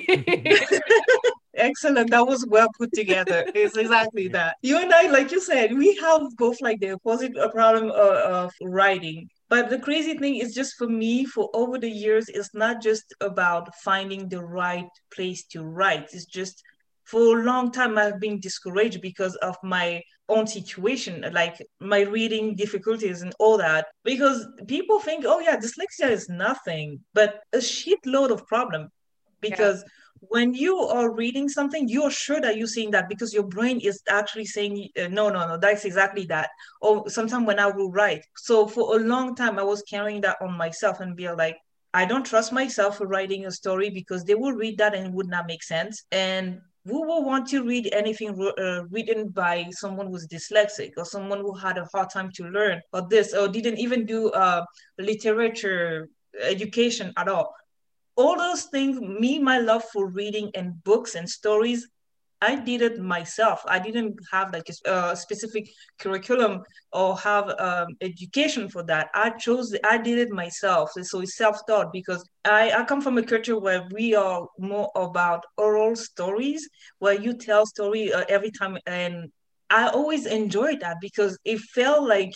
Excellent. 1.56 2.10
That 2.10 2.26
was 2.26 2.46
well 2.48 2.70
put 2.78 2.94
together. 2.94 3.46
It's 3.54 3.76
exactly 3.76 4.28
that. 4.30 4.58
You 4.62 4.80
and 4.80 4.94
I, 4.94 5.08
like 5.10 5.32
you 5.32 5.42
said, 5.42 5.74
we 5.74 5.96
have 5.98 6.22
both 6.38 6.62
like 6.62 6.80
the 6.80 6.92
opposite 6.92 7.36
uh, 7.38 7.50
problem 7.50 7.92
of, 7.92 7.94
of 7.96 8.54
writing. 8.62 9.30
But 9.50 9.70
the 9.70 9.80
crazy 9.80 10.16
thing 10.18 10.36
is 10.36 10.54
just 10.54 10.76
for 10.78 10.88
me, 10.88 11.26
for 11.26 11.50
over 11.54 11.78
the 11.80 11.90
years, 11.90 12.30
it's 12.30 12.54
not 12.54 12.82
just 12.82 13.14
about 13.20 13.74
finding 13.76 14.30
the 14.30 14.44
right 14.44 14.90
place 15.12 15.46
to 15.48 15.64
write. 15.64 16.10
It's 16.14 16.26
just 16.26 16.62
for 17.06 17.40
a 17.40 17.44
long 17.44 17.72
time 17.72 17.98
I've 17.98 18.20
been 18.20 18.40
discouraged 18.40 19.02
because 19.02 19.36
of 19.38 19.58
my 19.64 20.04
own 20.28 20.46
situation, 20.46 21.26
like 21.34 21.58
my 21.80 22.02
reading 22.02 22.56
difficulties 22.56 23.24
and 23.24 23.34
all 23.40 23.58
that. 23.58 23.88
Because 24.04 24.48
people 24.68 25.00
think, 25.00 25.26
oh 25.28 25.40
yeah, 25.40 25.58
dyslexia 25.58 26.12
is 26.12 26.30
nothing, 26.30 27.00
but 27.16 27.42
a 27.52 27.58
shitload 27.58 28.30
of 28.30 28.46
problem. 28.46 28.90
Because 29.42 29.80
yeah 29.80 29.90
when 30.22 30.54
you 30.54 30.78
are 30.78 31.14
reading 31.14 31.50
something, 31.50 31.88
you're 31.88 32.12
sure 32.12 32.42
that 32.42 32.58
you're 32.58 32.68
seeing 32.68 32.92
that 32.92 33.10
because 33.10 33.34
your 33.34 33.44
brain 33.44 33.80
is 33.80 34.02
actually 34.10 34.46
saying, 34.46 34.90
uh, 35.00 35.08
no, 35.08 35.30
no, 35.30 35.48
no, 35.48 35.58
that's 35.58 35.86
exactly 35.86 36.26
that. 36.26 36.50
Or 36.82 37.10
sometimes 37.10 37.48
when 37.48 37.60
I 37.60 37.68
will 37.68 37.92
write. 37.92 38.26
So 38.36 38.68
for 38.68 38.98
a 38.98 39.04
long 39.04 39.36
time, 39.36 39.58
I 39.58 39.64
was 39.64 39.82
carrying 39.84 40.22
that 40.22 40.38
on 40.42 40.58
myself 40.58 41.00
and 41.00 41.16
be 41.16 41.30
like, 41.32 41.58
I 41.94 42.06
don't 42.06 42.26
trust 42.26 42.52
myself 42.52 42.98
for 42.98 43.08
writing 43.08 43.46
a 43.46 43.52
story 43.52 43.90
because 43.90 44.24
they 44.24 44.36
will 44.36 44.54
read 44.54 44.78
that 44.78 44.94
and 44.94 45.08
it 45.08 45.14
would 45.14 45.30
not 45.30 45.48
make 45.48 45.64
sense. 45.64 46.04
And 46.12 46.60
who 46.86 47.06
will 47.06 47.24
want 47.24 47.48
to 47.50 47.64
read 47.64 47.90
anything 47.94 48.30
uh, 48.58 48.84
written 48.90 49.30
by 49.30 49.68
someone 49.72 50.08
who's 50.08 50.28
dyslexic 50.28 50.92
or 50.98 51.06
someone 51.06 51.40
who 51.40 51.54
had 51.56 51.78
a 51.78 51.86
hard 51.94 52.10
time 52.10 52.32
to 52.36 52.44
learn 52.46 52.82
or 52.94 53.08
this 53.10 53.34
or 53.34 53.48
didn't 53.48 53.78
even 53.80 54.06
do 54.06 54.30
uh, 54.32 54.64
literature 54.98 56.08
education 56.42 57.12
at 57.18 57.28
all 57.28 57.54
all 58.16 58.38
those 58.38 58.64
things, 58.66 59.00
me, 59.00 59.40
my 59.40 59.60
love 59.60 59.84
for 59.94 60.08
reading 60.08 60.52
and 60.56 60.84
books 60.84 61.16
and 61.16 61.30
stories, 61.30 61.88
I 62.42 62.56
did 62.56 62.82
it 62.82 63.00
myself. 63.00 63.62
I 63.68 63.80
didn't 63.80 64.16
have 64.32 64.54
like 64.54 64.70
a, 64.86 64.92
a 64.92 65.16
specific 65.16 65.70
curriculum 66.00 66.62
or 66.94 67.18
have 67.18 67.50
um, 67.60 67.88
education 68.02 68.70
for 68.70 68.84
that. 68.84 69.10
I 69.14 69.32
chose, 69.32 69.76
I 69.84 69.98
did 69.98 70.18
it 70.20 70.30
myself. 70.30 70.92
So 71.02 71.20
it's 71.20 71.36
self-taught 71.36 71.92
because 71.92 72.24
I, 72.46 72.72
I 72.72 72.86
come 72.86 73.02
from 73.02 73.18
a 73.18 73.24
culture 73.24 73.60
where 73.60 73.86
we 73.92 74.16
are 74.16 74.48
more 74.58 74.90
about 74.96 75.46
oral 75.58 75.96
stories, 75.98 76.68
where 77.00 77.20
you 77.20 77.34
tell 77.34 77.66
story 77.66 78.14
uh, 78.14 78.24
every 78.30 78.52
time. 78.52 78.78
And 78.86 79.32
I 79.70 79.90
always 79.90 80.26
enjoyed 80.26 80.80
that 80.80 80.98
because 81.02 81.38
it 81.44 81.60
felt 81.60 82.08
like 82.08 82.32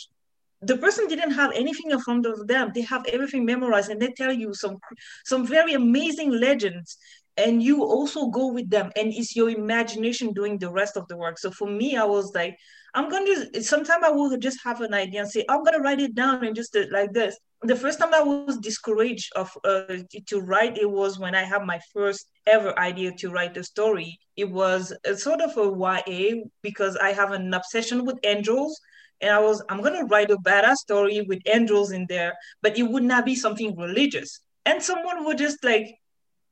the 0.66 0.78
person 0.78 1.08
didn't 1.08 1.32
have 1.32 1.52
anything 1.54 1.92
in 1.92 2.00
front 2.00 2.26
of 2.26 2.48
them. 2.48 2.72
They 2.74 2.82
have 2.82 3.06
everything 3.06 3.46
memorized 3.46 3.90
and 3.90 4.02
they 4.02 4.12
tell 4.12 4.32
you 4.32 4.54
some 4.54 4.78
some 5.26 5.46
very 5.46 5.74
amazing 5.74 6.32
legends 6.32 6.98
and 7.38 7.64
you 7.64 7.84
also 7.84 8.28
go 8.28 8.48
with 8.48 8.70
them 8.70 8.92
and 8.96 9.12
it's 9.14 9.36
your 9.36 9.50
imagination 9.50 10.34
doing 10.34 10.58
the 10.58 10.72
rest 10.72 10.98
of 10.98 11.08
the 11.08 11.18
work. 11.18 11.38
So 11.40 11.52
for 11.52 11.68
me 11.68 11.98
i 11.98 12.04
was 12.04 12.34
like 12.36 12.58
i'm 12.94 13.10
going 13.10 13.26
to 13.26 13.64
sometimes 13.64 14.04
i 14.04 14.10
will 14.10 14.38
just 14.38 14.60
have 14.64 14.82
an 14.82 14.94
idea 14.94 15.22
and 15.22 15.30
say 15.30 15.44
i'm 15.50 15.64
going 15.64 15.78
to 15.78 15.84
write 15.84 16.00
it 16.00 16.16
down 16.16 16.46
and 16.46 16.56
just 16.56 16.78
like 16.92 17.14
this. 17.14 17.38
The 17.64 17.76
first 17.76 18.00
time 18.00 18.14
i 18.14 18.22
was 18.22 18.58
discouraged 18.58 19.32
of 19.36 19.50
uh, 19.64 19.98
to 20.28 20.40
write 20.42 20.78
it 20.78 20.90
was 20.90 21.18
when 21.18 21.34
i 21.34 21.44
had 21.44 21.64
my 21.64 21.80
first 21.94 22.28
ever 22.46 22.78
idea 22.78 23.12
to 23.20 23.32
write 23.32 23.58
a 23.58 23.64
story. 23.64 24.20
It 24.36 24.50
was 24.50 24.94
a 25.06 25.16
sort 25.16 25.42
of 25.42 25.58
a 25.58 25.66
ya 26.08 26.34
because 26.62 26.96
i 26.98 27.12
have 27.12 27.32
an 27.32 27.54
obsession 27.54 28.06
with 28.06 28.20
angels 28.24 28.80
and 29.24 29.32
I 29.32 29.40
was, 29.40 29.64
I'm 29.70 29.82
gonna 29.82 30.06
write 30.06 30.30
a 30.32 30.38
badass 30.38 30.76
story 30.78 31.22
with 31.22 31.42
angels 31.46 31.92
in 31.92 32.06
there, 32.10 32.34
but 32.62 32.78
it 32.78 32.84
would 32.84 33.04
not 33.04 33.26
be 33.26 33.36
something 33.36 33.76
religious. 33.76 34.40
And 34.66 34.84
someone 34.84 35.26
would 35.26 35.38
just 35.38 35.64
like, 35.64 35.96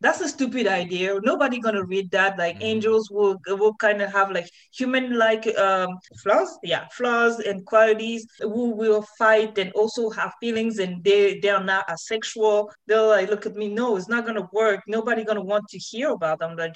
that's 0.01 0.19
a 0.19 0.27
stupid 0.27 0.65
idea. 0.65 1.19
Nobody 1.23 1.59
gonna 1.59 1.85
read 1.85 2.09
that. 2.11 2.37
Like 2.37 2.57
mm. 2.57 2.63
angels 2.63 3.11
will 3.11 3.37
will 3.47 3.75
kind 3.75 4.01
of 4.01 4.11
have 4.11 4.31
like 4.31 4.49
human 4.73 5.17
like 5.17 5.45
um 5.59 5.89
flaws, 6.23 6.57
yeah, 6.63 6.87
flaws 6.91 7.39
and 7.39 7.63
qualities. 7.65 8.25
Who 8.39 8.71
will 8.71 9.05
fight 9.19 9.59
and 9.59 9.71
also 9.73 10.09
have 10.09 10.33
feelings, 10.39 10.79
and 10.79 11.03
they 11.03 11.39
they 11.39 11.49
are 11.49 11.63
not 11.63 11.87
asexual. 11.87 12.71
They'll 12.87 13.09
like 13.09 13.29
look 13.29 13.45
at 13.45 13.55
me. 13.55 13.67
No, 13.69 13.95
it's 13.95 14.09
not 14.09 14.25
gonna 14.25 14.49
work. 14.51 14.81
Nobody 14.87 15.23
gonna 15.23 15.43
want 15.43 15.67
to 15.69 15.77
hear 15.77 16.09
about 16.09 16.39
them. 16.39 16.57
Like, 16.57 16.75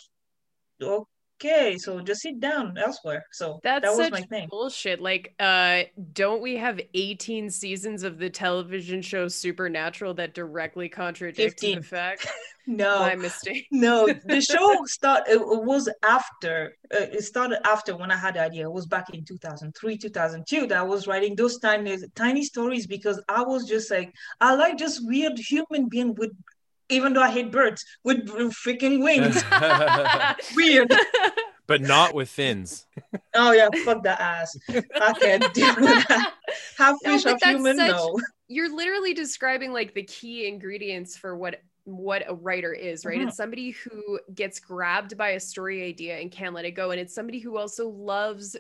okay, 1.40 1.78
so 1.78 2.00
just 2.02 2.22
sit 2.22 2.40
down 2.40 2.78
elsewhere. 2.78 3.26
So 3.32 3.60
that's 3.64 3.86
that 3.86 3.98
was 3.98 4.12
my 4.12 4.22
thing. 4.22 4.48
Bullshit. 4.50 5.02
Like, 5.02 5.34
uh, 5.40 5.84
don't 6.14 6.42
we 6.42 6.58
have 6.58 6.80
18 6.94 7.50
seasons 7.50 8.04
of 8.04 8.18
the 8.18 8.30
television 8.30 9.02
show 9.02 9.28
Supernatural 9.28 10.14
that 10.16 10.34
directly 10.34 10.90
contradict 10.90 11.38
15. 11.38 11.78
the 11.78 11.84
fact? 11.84 12.28
no, 12.68 13.00
my 13.00 13.16
mistake. 13.16 13.68
no, 13.72 14.08
the 14.26 14.42
show 14.50 14.84
start. 14.86 15.24
It 15.28 15.40
was 15.40 15.90
after. 16.04 16.76
Uh, 16.94 17.06
it 17.12 17.24
started 17.24 17.66
after 17.68 17.96
when 17.96 18.12
I 18.12 18.18
had 18.18 18.36
the 18.36 18.42
idea. 18.42 18.66
It 18.66 18.72
was 18.72 18.86
back 18.86 19.10
in 19.14 19.24
2003, 19.26 19.98
2002 19.98 20.68
that 20.68 20.78
I 20.78 20.84
was 20.84 21.08
writing 21.08 21.36
those 21.36 21.60
tiny, 21.60 21.98
tiny 22.16 22.44
stories 22.44 22.88
because 22.88 23.22
I 23.28 23.44
was 23.44 23.68
just 23.68 23.92
like, 23.92 24.14
I 24.40 24.56
like 24.56 24.78
just 24.78 25.06
weird 25.06 25.38
human 25.38 25.90
being 25.90 26.16
with 26.16 26.32
even 26.90 27.14
though 27.14 27.22
I 27.22 27.32
hate 27.32 27.52
birds 27.52 27.86
with 28.04 28.28
freaking 28.28 29.04
wings. 29.04 29.44
Weird. 30.56 30.94
But 31.68 31.82
not 31.82 32.14
with 32.14 32.30
fins. 32.30 32.86
oh 33.36 33.52
yeah, 33.52 33.70
fuck 33.84 34.04
that 34.04 34.20
ass. 34.20 34.56
I 34.70 35.14
can't 35.14 35.54
do 35.54 35.62
that. 35.62 36.34
Half 36.78 36.98
fish, 37.04 37.26
no, 37.26 37.32
half 37.32 37.44
human. 37.44 37.78
Such, 37.78 37.92
no. 37.92 38.20
You're 38.48 38.76
literally 38.76 39.14
describing 39.14 39.74
like 39.74 39.94
the 39.96 40.04
key 40.04 40.48
ingredients 40.48 41.18
for 41.18 41.36
what 41.36 41.62
what 41.86 42.24
a 42.28 42.34
writer 42.34 42.74
is, 42.74 43.06
right? 43.06 43.20
Mm-hmm. 43.20 43.28
It's 43.28 43.38
somebody 43.38 43.72
who 43.72 44.20
gets 44.34 44.60
grabbed 44.60 45.18
by 45.18 45.30
a 45.30 45.40
story 45.40 45.84
idea 45.84 46.18
and 46.18 46.32
can't 46.32 46.56
let 46.56 46.66
it 46.66 46.72
go. 46.72 46.90
And 46.90 47.00
it's 47.00 47.14
somebody 47.14 47.40
who 47.40 47.58
also 47.58 47.90
loves 47.90 48.56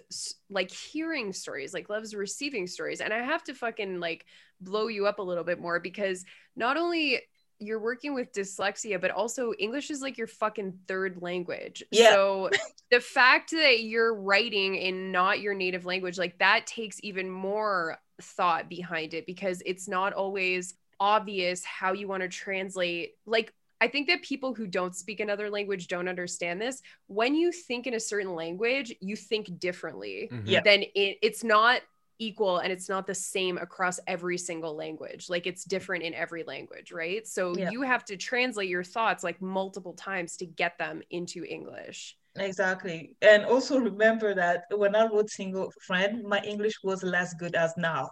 like 0.49 0.69
hearing 0.71 1.33
stories, 1.33 1.73
like 1.73 1.89
loves 1.89 2.13
receiving 2.13 2.67
stories. 2.67 3.01
And 3.01 3.11
I 3.11 3.23
have 3.23 3.43
to 3.45 3.55
fucking 3.55 3.99
like 3.99 4.25
blow 4.61 4.87
you 4.87 5.07
up 5.07 5.17
a 5.17 5.23
little 5.23 5.43
bit 5.43 5.59
more 5.59 5.79
because 5.79 6.23
not 6.55 6.77
only 6.77 7.21
you're 7.59 7.79
working 7.79 8.13
with 8.13 8.33
dyslexia, 8.33 8.99
but 8.99 9.11
also 9.11 9.53
English 9.57 9.89
is 9.89 10.01
like 10.01 10.17
your 10.17 10.27
fucking 10.27 10.79
third 10.87 11.21
language. 11.21 11.83
Yeah. 11.91 12.11
So 12.11 12.49
the 12.91 12.99
fact 12.99 13.51
that 13.51 13.83
you're 13.83 14.13
writing 14.13 14.75
in 14.75 15.11
not 15.11 15.39
your 15.39 15.53
native 15.53 15.85
language, 15.85 16.17
like 16.17 16.37
that 16.39 16.67
takes 16.67 16.99
even 17.03 17.29
more 17.29 17.97
thought 18.21 18.69
behind 18.69 19.13
it 19.13 19.25
because 19.25 19.61
it's 19.65 19.87
not 19.87 20.13
always 20.13 20.75
obvious 20.99 21.63
how 21.63 21.93
you 21.93 22.07
want 22.07 22.23
to 22.23 22.29
translate. 22.29 23.13
Like, 23.25 23.53
I 23.81 23.89
think 23.89 24.07
that 24.07 24.21
people 24.21 24.53
who 24.53 24.67
don't 24.67 24.95
speak 24.95 25.19
another 25.19 25.49
language 25.49 25.87
don't 25.87 26.07
understand 26.07 26.61
this. 26.61 26.81
When 27.07 27.35
you 27.35 27.51
think 27.51 27.87
in 27.87 27.93
a 27.93 27.99
certain 27.99 28.33
language, 28.33 28.95
you 29.01 29.17
think 29.17 29.59
differently. 29.59 30.29
Mm-hmm. 30.31 30.47
Yeah. 30.47 30.61
Then 30.61 30.83
it, 30.83 31.17
it's 31.21 31.43
not 31.43 31.81
equal 32.19 32.59
and 32.59 32.71
it's 32.71 32.89
not 32.89 33.07
the 33.07 33.15
same 33.15 33.57
across 33.57 33.99
every 34.07 34.37
single 34.37 34.75
language. 34.75 35.29
Like 35.29 35.47
it's 35.47 35.63
different 35.63 36.03
in 36.03 36.13
every 36.13 36.43
language, 36.43 36.91
right? 36.91 37.25
So 37.27 37.55
yeah. 37.55 37.69
you 37.71 37.81
have 37.81 38.05
to 38.05 38.17
translate 38.17 38.69
your 38.69 38.83
thoughts 38.83 39.23
like 39.23 39.41
multiple 39.41 39.93
times 39.93 40.37
to 40.37 40.45
get 40.45 40.77
them 40.77 41.01
into 41.09 41.43
English. 41.43 42.17
Exactly. 42.37 43.15
And 43.21 43.45
also 43.45 43.79
remember 43.79 44.33
that 44.35 44.65
when 44.71 44.95
I 44.95 45.07
wrote 45.07 45.29
Single 45.29 45.71
Friend, 45.85 46.23
my 46.23 46.41
English 46.41 46.75
was 46.83 47.03
less 47.03 47.33
good 47.33 47.55
as 47.55 47.73
now. 47.77 48.09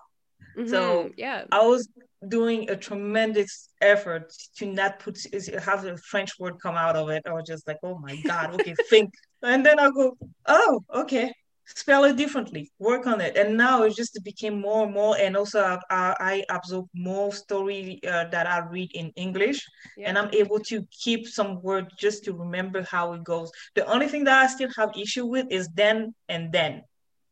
Mm-hmm. 0.58 0.70
So 0.70 1.10
yeah, 1.18 1.46
I 1.52 1.66
was 1.66 1.88
doing 2.28 2.70
a 2.70 2.76
tremendous 2.76 3.70
effort 3.82 4.32
to 4.58 4.66
not 4.66 5.00
put 5.00 5.18
have 5.62 5.86
a 5.86 5.98
French 5.98 6.32
word 6.40 6.56
come 6.62 6.76
out 6.76 6.96
of 6.96 7.10
it. 7.10 7.24
I 7.26 7.34
was 7.34 7.46
just 7.48 7.68
like, 7.68 7.78
oh 7.84 7.98
my 7.98 8.16
God, 8.22 8.54
okay, 8.56 8.76
think. 8.90 9.14
And 9.46 9.66
then 9.66 9.78
I 9.78 9.90
go, 9.90 10.16
oh, 10.46 10.86
okay, 10.96 11.34
spell 11.66 12.04
it 12.04 12.18
differently 12.18 12.72
work 12.80 13.08
on 13.08 13.22
it 13.22 13.38
and 13.38 13.56
now 13.58 13.84
it 13.84 13.96
just 13.96 14.20
became 14.24 14.60
more 14.60 14.86
and 14.86 14.94
more 14.94 15.18
and 15.18 15.36
also 15.38 15.80
i, 15.90 16.16
I 16.20 16.46
absorb 16.50 16.88
more 16.94 17.32
story 17.34 18.00
uh, 18.08 18.26
that 18.26 18.48
i 18.48 18.60
read 18.60 18.92
in 18.94 19.12
english 19.16 19.66
yeah. 19.98 20.10
and 20.10 20.18
i'm 20.18 20.30
able 20.34 20.60
to 20.60 20.86
keep 20.92 21.28
some 21.28 21.62
word 21.62 21.88
just 21.98 22.24
to 22.26 22.34
remember 22.34 22.84
how 22.84 23.14
it 23.14 23.24
goes 23.24 23.52
the 23.76 23.86
only 23.86 24.08
thing 24.08 24.24
that 24.26 24.44
i 24.44 24.48
still 24.48 24.70
have 24.76 24.92
issue 24.98 25.26
with 25.26 25.48
is 25.50 25.70
then 25.74 26.14
and 26.30 26.52
then 26.52 26.84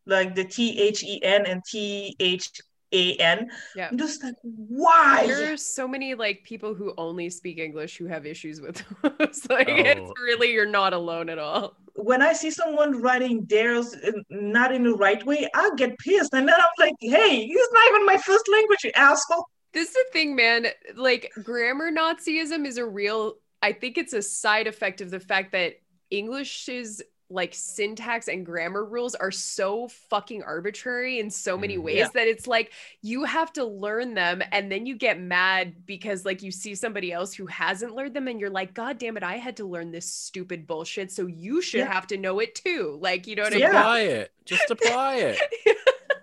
like 0.05 0.33
the 0.33 0.45
t-h-e-n 0.45 1.45
and 1.45 1.61
t-h 1.65 2.49
a 2.93 3.15
N. 3.15 3.49
Yeah. 3.75 3.87
I'm 3.89 3.97
just 3.97 4.23
like, 4.23 4.35
why? 4.43 5.25
There's 5.25 5.65
so 5.65 5.87
many 5.87 6.13
like 6.15 6.43
people 6.43 6.73
who 6.73 6.93
only 6.97 7.29
speak 7.29 7.57
English 7.57 7.97
who 7.97 8.05
have 8.05 8.25
issues 8.25 8.61
with 8.61 8.83
those. 9.01 9.47
like 9.49 9.69
oh. 9.69 9.75
it's 9.75 10.11
really 10.21 10.51
you're 10.51 10.65
not 10.65 10.93
alone 10.93 11.29
at 11.29 11.39
all. 11.39 11.77
When 12.03 12.21
I 12.21 12.33
see 12.33 12.49
someone 12.49 13.01
writing 13.01 13.45
theirs 13.45 13.95
not 14.29 14.73
in 14.73 14.83
the 14.83 14.95
right 14.95 15.23
way, 15.25 15.47
I 15.53 15.69
get 15.77 15.97
pissed. 15.99 16.33
And 16.33 16.47
then 16.47 16.55
I'm 16.55 16.65
like, 16.79 16.95
hey, 16.99 17.47
it's 17.49 17.73
not 17.73 17.87
even 17.89 18.05
my 18.05 18.17
first 18.17 18.49
language, 18.51 18.83
you 18.83 18.91
asshole. 18.95 19.47
This 19.73 19.89
is 19.89 19.93
the 19.93 20.05
thing, 20.11 20.35
man. 20.35 20.67
Like 20.95 21.31
grammar 21.43 21.91
Nazism 21.91 22.65
is 22.65 22.77
a 22.77 22.85
real 22.85 23.35
I 23.61 23.73
think 23.73 23.97
it's 23.97 24.13
a 24.13 24.21
side 24.21 24.67
effect 24.67 25.01
of 25.01 25.11
the 25.11 25.19
fact 25.19 25.51
that 25.51 25.75
English 26.09 26.67
is 26.67 27.03
like 27.31 27.53
syntax 27.53 28.27
and 28.27 28.45
grammar 28.45 28.83
rules 28.83 29.15
are 29.15 29.31
so 29.31 29.87
fucking 30.09 30.43
arbitrary 30.43 31.19
in 31.19 31.29
so 31.29 31.57
many 31.57 31.77
Mhm. 31.77 31.83
ways 31.83 31.97
Yeah. 31.97 32.07
that 32.13 32.27
it's 32.27 32.45
like 32.45 32.73
you 33.01 33.23
have 33.23 33.53
to 33.53 33.63
learn 33.63 34.13
them 34.13 34.43
and 34.51 34.71
then 34.71 34.85
you 34.85 34.95
get 34.95 35.19
mad 35.19 35.85
because 35.85 36.25
like 36.25 36.43
you 36.43 36.51
see 36.51 36.75
somebody 36.75 37.11
else 37.13 37.33
who 37.33 37.45
hasn't 37.45 37.95
learned 37.95 38.13
them 38.15 38.27
and 38.27 38.39
you're 38.39 38.49
like 38.49 38.73
god 38.73 38.97
damn 38.97 39.15
it 39.15 39.23
I 39.23 39.37
had 39.37 39.57
to 39.57 39.65
learn 39.65 39.91
this 39.91 40.05
stupid 40.11 40.67
bullshit 40.67 41.11
so 41.11 41.25
you 41.25 41.61
should 41.61 41.79
Yeah. 41.79 41.93
have 41.93 42.07
to 42.07 42.17
know 42.17 42.39
it 42.39 42.53
too 42.53 42.97
like 43.01 43.27
you 43.27 43.35
know 43.35 43.43
what 43.43 43.53
Just 43.53 43.63
I 43.63 43.67
mean 43.67 43.73
Yeah. 43.73 43.79
apply 43.81 43.99
it. 44.19 44.31
Just 44.45 44.69
apply 44.71 45.15
it. 45.15 45.39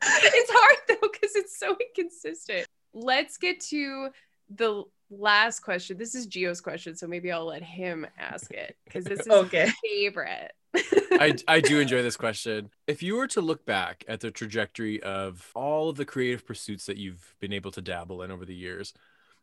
it's 0.03 0.51
hard 0.55 0.77
though 0.89 1.09
because 1.11 1.35
it's 1.37 1.59
so 1.59 1.77
inconsistent. 1.89 2.67
Let's 2.93 3.37
get 3.39 3.61
to 3.71 4.11
the 4.51 4.85
last 5.11 5.61
question. 5.61 5.97
This 5.97 6.15
is 6.15 6.27
Gio's 6.27 6.61
question, 6.61 6.95
so 6.97 7.07
maybe 7.07 7.33
I'll 7.33 7.47
let 7.47 7.63
him 7.63 8.07
ask 8.19 8.51
it 8.53 8.77
because 8.85 9.05
this 9.05 9.21
is 9.21 9.29
Okay. 9.29 9.67
my 9.67 9.73
favorite. 9.83 10.53
I, 10.75 11.35
I 11.49 11.61
do 11.61 11.81
enjoy 11.81 12.03
this 12.03 12.17
question. 12.17 12.71
If 12.87 13.03
you 13.03 13.17
were 13.17 13.27
to 13.29 13.41
look 13.41 13.65
back 13.65 14.05
at 14.09 14.21
the 14.21 14.31
trajectory 14.31 15.03
of 15.03 15.51
all 15.55 15.89
of 15.89 15.97
the 15.97 16.05
creative 16.05 16.47
pursuits 16.47 16.87
that 16.87 16.97
you've 16.97 17.35
been 17.41 17.53
able 17.53 17.71
to 17.73 17.81
dabble 17.83 18.23
in 18.23 18.31
over 18.31 18.45
the 18.45 18.55
years 18.55 18.93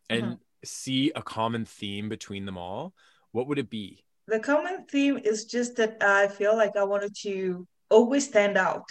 and 0.10 0.24
Mhm. 0.24 0.40
see 0.64 1.12
a 1.16 1.22
common 1.22 1.66
theme 1.66 2.10
between 2.10 2.46
them 2.46 2.58
all, 2.58 2.94
what 3.32 3.48
would 3.48 3.60
it 3.60 3.70
be? 3.70 4.04
The 4.28 4.40
common 4.40 4.86
theme 4.86 5.18
is 5.18 5.46
just 5.46 5.76
that 5.76 6.02
I 6.02 6.28
feel 6.28 6.56
like 6.56 6.76
I 6.76 6.84
wanted 6.84 7.16
to 7.22 7.68
always 7.90 8.28
stand 8.28 8.58
out. 8.58 8.86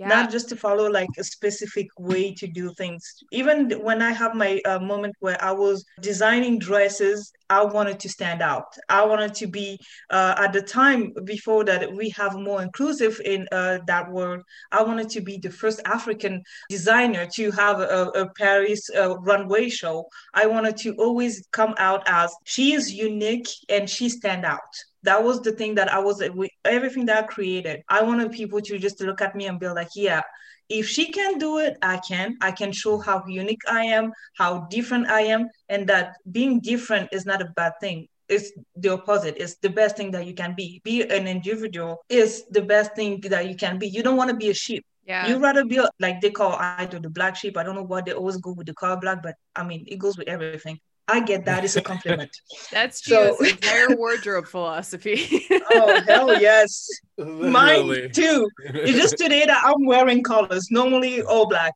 Yeah, 0.00 0.08
not 0.08 0.30
just 0.30 0.48
to 0.48 0.56
follow 0.56 0.90
like 0.90 1.10
a 1.18 1.24
specific 1.24 1.86
way 1.98 2.32
to 2.34 2.46
do 2.46 2.72
things. 2.72 3.04
Even 3.32 3.70
when 3.82 4.00
I 4.00 4.12
have 4.12 4.34
my 4.34 4.58
uh, 4.64 4.78
moment 4.78 5.14
where 5.20 5.42
I 5.44 5.52
was 5.52 5.84
designing 6.00 6.58
dresses, 6.58 7.30
I 7.50 7.62
wanted 7.64 8.00
to 8.00 8.08
stand 8.08 8.40
out. 8.40 8.74
I 8.88 9.04
wanted 9.04 9.34
to 9.34 9.46
be 9.46 9.78
uh, 10.08 10.36
at 10.38 10.54
the 10.54 10.62
time 10.62 11.12
before 11.24 11.64
that 11.64 11.92
we 11.94 12.08
have 12.10 12.34
more 12.34 12.62
inclusive 12.62 13.20
in 13.26 13.46
uh, 13.52 13.80
that 13.88 14.10
world. 14.10 14.40
I 14.72 14.82
wanted 14.82 15.10
to 15.10 15.20
be 15.20 15.36
the 15.36 15.50
first 15.50 15.82
African 15.84 16.42
designer 16.70 17.26
to 17.34 17.50
have 17.50 17.80
a, 17.80 18.06
a 18.14 18.32
Paris 18.38 18.88
uh, 18.96 19.18
runway 19.18 19.68
show. 19.68 20.06
I 20.32 20.46
wanted 20.46 20.78
to 20.78 20.94
always 20.94 21.46
come 21.52 21.74
out 21.76 22.04
as 22.08 22.34
she 22.44 22.72
is 22.72 22.90
unique 22.90 23.48
and 23.68 23.90
she 23.90 24.08
stand 24.08 24.46
out 24.46 24.60
that 25.02 25.22
was 25.22 25.40
the 25.40 25.52
thing 25.52 25.74
that 25.76 25.92
I 25.92 25.98
was 25.98 26.22
everything 26.64 27.06
that 27.06 27.24
I 27.24 27.26
created. 27.26 27.82
I 27.88 28.02
wanted 28.02 28.32
people 28.32 28.60
to 28.60 28.78
just 28.78 29.00
look 29.00 29.20
at 29.20 29.34
me 29.34 29.46
and 29.46 29.58
be 29.58 29.68
like, 29.68 29.88
yeah, 29.96 30.22
if 30.68 30.88
she 30.88 31.10
can 31.10 31.38
do 31.38 31.58
it, 31.58 31.76
I 31.82 31.98
can. 31.98 32.36
I 32.40 32.52
can 32.52 32.72
show 32.72 32.98
how 32.98 33.24
unique 33.26 33.62
I 33.68 33.84
am, 33.84 34.12
how 34.36 34.66
different 34.70 35.08
I 35.08 35.22
am, 35.22 35.48
and 35.68 35.86
that 35.88 36.16
being 36.30 36.60
different 36.60 37.08
is 37.12 37.26
not 37.26 37.42
a 37.42 37.46
bad 37.56 37.72
thing. 37.80 38.06
It's 38.28 38.52
the 38.76 38.90
opposite. 38.90 39.36
It's 39.38 39.56
the 39.56 39.70
best 39.70 39.96
thing 39.96 40.12
that 40.12 40.24
you 40.26 40.34
can 40.34 40.54
be. 40.56 40.80
Be 40.84 41.02
an 41.02 41.26
individual 41.26 41.98
is 42.08 42.44
the 42.50 42.62
best 42.62 42.94
thing 42.94 43.20
that 43.22 43.48
you 43.48 43.56
can 43.56 43.78
be. 43.78 43.88
You 43.88 44.02
don't 44.04 44.16
want 44.16 44.30
to 44.30 44.36
be 44.36 44.50
a 44.50 44.54
sheep. 44.54 44.84
yeah. 45.04 45.26
You 45.26 45.38
rather 45.38 45.64
be 45.64 45.80
like 45.98 46.20
they 46.20 46.30
call 46.30 46.54
either 46.60 47.00
the 47.00 47.10
black 47.10 47.34
sheep. 47.34 47.56
I 47.56 47.64
don't 47.64 47.74
know 47.74 47.82
why 47.82 48.02
they 48.02 48.12
always 48.12 48.36
go 48.36 48.52
with 48.52 48.66
the 48.68 48.74
color 48.74 48.96
black, 49.00 49.22
but 49.22 49.34
I 49.56 49.64
mean 49.64 49.84
it 49.88 49.98
goes 49.98 50.16
with 50.16 50.28
everything. 50.28 50.78
I 51.10 51.20
get 51.20 51.44
that. 51.46 51.64
It's 51.64 51.76
a 51.76 51.82
compliment. 51.82 52.30
That's 52.72 53.00
true. 53.00 53.36
So- 53.38 53.44
entire 53.44 53.96
wardrobe 53.96 54.46
philosophy. 54.46 55.46
oh 55.70 56.00
hell 56.06 56.34
yes. 56.34 56.88
Mine 57.18 58.10
too. 58.12 58.48
It's 58.58 58.98
just 58.98 59.16
today 59.18 59.44
that 59.46 59.62
I'm 59.64 59.84
wearing 59.84 60.22
colors, 60.22 60.68
normally 60.70 61.22
all 61.22 61.46
black. 61.46 61.74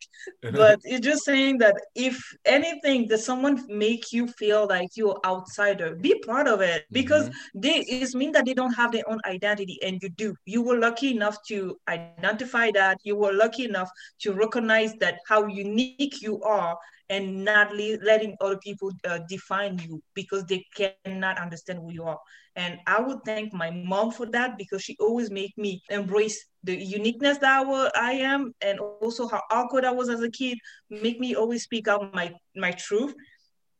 But 0.50 0.80
it's 0.84 1.04
just 1.04 1.24
saying 1.24 1.58
that 1.58 1.76
if 1.94 2.18
anything, 2.44 3.08
that 3.08 3.18
someone 3.18 3.62
make 3.68 4.12
you 4.12 4.26
feel 4.26 4.66
like 4.66 4.90
you're 4.94 5.18
outsider, 5.24 5.96
be 5.96 6.18
proud 6.20 6.48
of 6.48 6.60
it 6.60 6.86
because 6.90 7.28
they 7.54 7.84
it's 7.88 8.14
mean 8.14 8.32
that 8.32 8.46
they 8.46 8.54
don't 8.54 8.72
have 8.72 8.92
their 8.92 9.08
own 9.08 9.20
identity 9.26 9.78
and 9.82 10.02
you 10.02 10.08
do. 10.10 10.34
You 10.46 10.62
were 10.62 10.78
lucky 10.78 11.10
enough 11.10 11.36
to 11.48 11.78
identify 11.88 12.70
that. 12.72 12.98
You 13.04 13.16
were 13.16 13.32
lucky 13.32 13.64
enough 13.64 13.90
to 14.20 14.32
recognize 14.32 14.94
that 15.00 15.18
how 15.28 15.46
unique 15.46 16.22
you 16.22 16.40
are 16.42 16.76
and 17.10 17.44
not 17.44 17.72
le- 17.72 17.98
letting 18.02 18.36
other 18.40 18.58
people 18.58 18.90
uh, 19.06 19.18
define 19.28 19.78
you 19.78 20.02
because 20.14 20.44
they 20.46 20.64
cannot 21.04 21.38
understand 21.38 21.80
who 21.80 21.92
you 21.92 22.04
are. 22.04 22.18
And 22.56 22.78
I 22.86 23.00
would 23.00 23.24
thank 23.24 23.52
my 23.52 23.70
mom 23.70 24.12
for 24.12 24.26
that 24.26 24.56
because 24.56 24.82
she 24.82 24.96
always 25.00 25.30
made 25.30 25.52
me 25.56 25.82
embrace 25.90 26.46
the 26.62 26.76
uniqueness 26.76 27.38
that 27.38 27.66
I, 27.96 28.12
am 28.12 28.54
and 28.60 28.78
also 28.78 29.26
how 29.26 29.42
awkward 29.50 29.84
I 29.84 29.90
was 29.90 30.08
as 30.08 30.22
a 30.22 30.30
kid, 30.30 30.58
make 30.88 31.18
me 31.18 31.34
always 31.34 31.64
speak 31.64 31.88
out 31.88 32.14
my, 32.14 32.32
my 32.54 32.70
truth. 32.70 33.14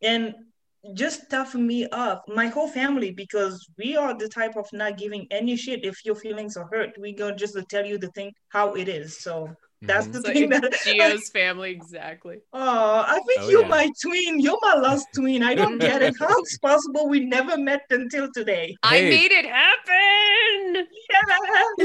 And 0.03 0.35
just 0.93 1.31
toughen 1.31 1.67
me 1.67 1.87
up, 1.87 2.25
my 2.29 2.49
whole 2.49 2.69
family, 2.69 3.11
because 3.11 3.67
we 3.79 3.97
are 3.97 4.17
the 4.17 4.29
type 4.29 4.57
of 4.57 4.71
not 4.73 4.99
giving 4.99 5.27
any 5.31 5.57
shit 5.57 5.85
if 5.85 6.05
your 6.05 6.15
feelings 6.15 6.57
are 6.57 6.69
hurt. 6.71 6.99
We 6.99 7.15
gonna 7.15 7.37
just 7.37 7.57
tell 7.71 7.87
you 7.87 7.97
the 7.97 8.09
thing 8.09 8.33
how 8.51 8.75
it 8.75 8.89
is. 8.89 9.19
So 9.19 9.49
that's 9.87 10.07
Mhm. 10.07 10.09
the 10.09 10.23
So 10.23 10.33
thing 10.33 10.49
that 10.51 10.73
Gio's 10.85 11.29
family, 11.31 11.73
exactly. 11.73 12.39
Oh, 12.53 13.05
I 13.07 13.19
think 13.27 13.41
Oh, 13.41 13.49
you're 13.49 13.63
yeah. 13.63 13.67
my 13.67 13.91
twin. 14.01 14.39
You're 14.41 14.59
my 14.63 14.75
lost 14.75 15.09
twin. 15.15 15.43
I 15.43 15.55
don't 15.57 15.79
get 15.79 16.03
it. 16.03 16.15
How 16.19 16.29
it's 16.39 16.57
possible 16.59 17.09
we 17.09 17.19
never 17.21 17.57
met 17.59 17.83
until 17.91 18.31
today? 18.33 18.77
I 18.83 18.99
Hey. 18.99 19.03
made 19.03 19.33
it 19.33 19.45
happen. 19.45 20.87
Yeah. 21.11 21.85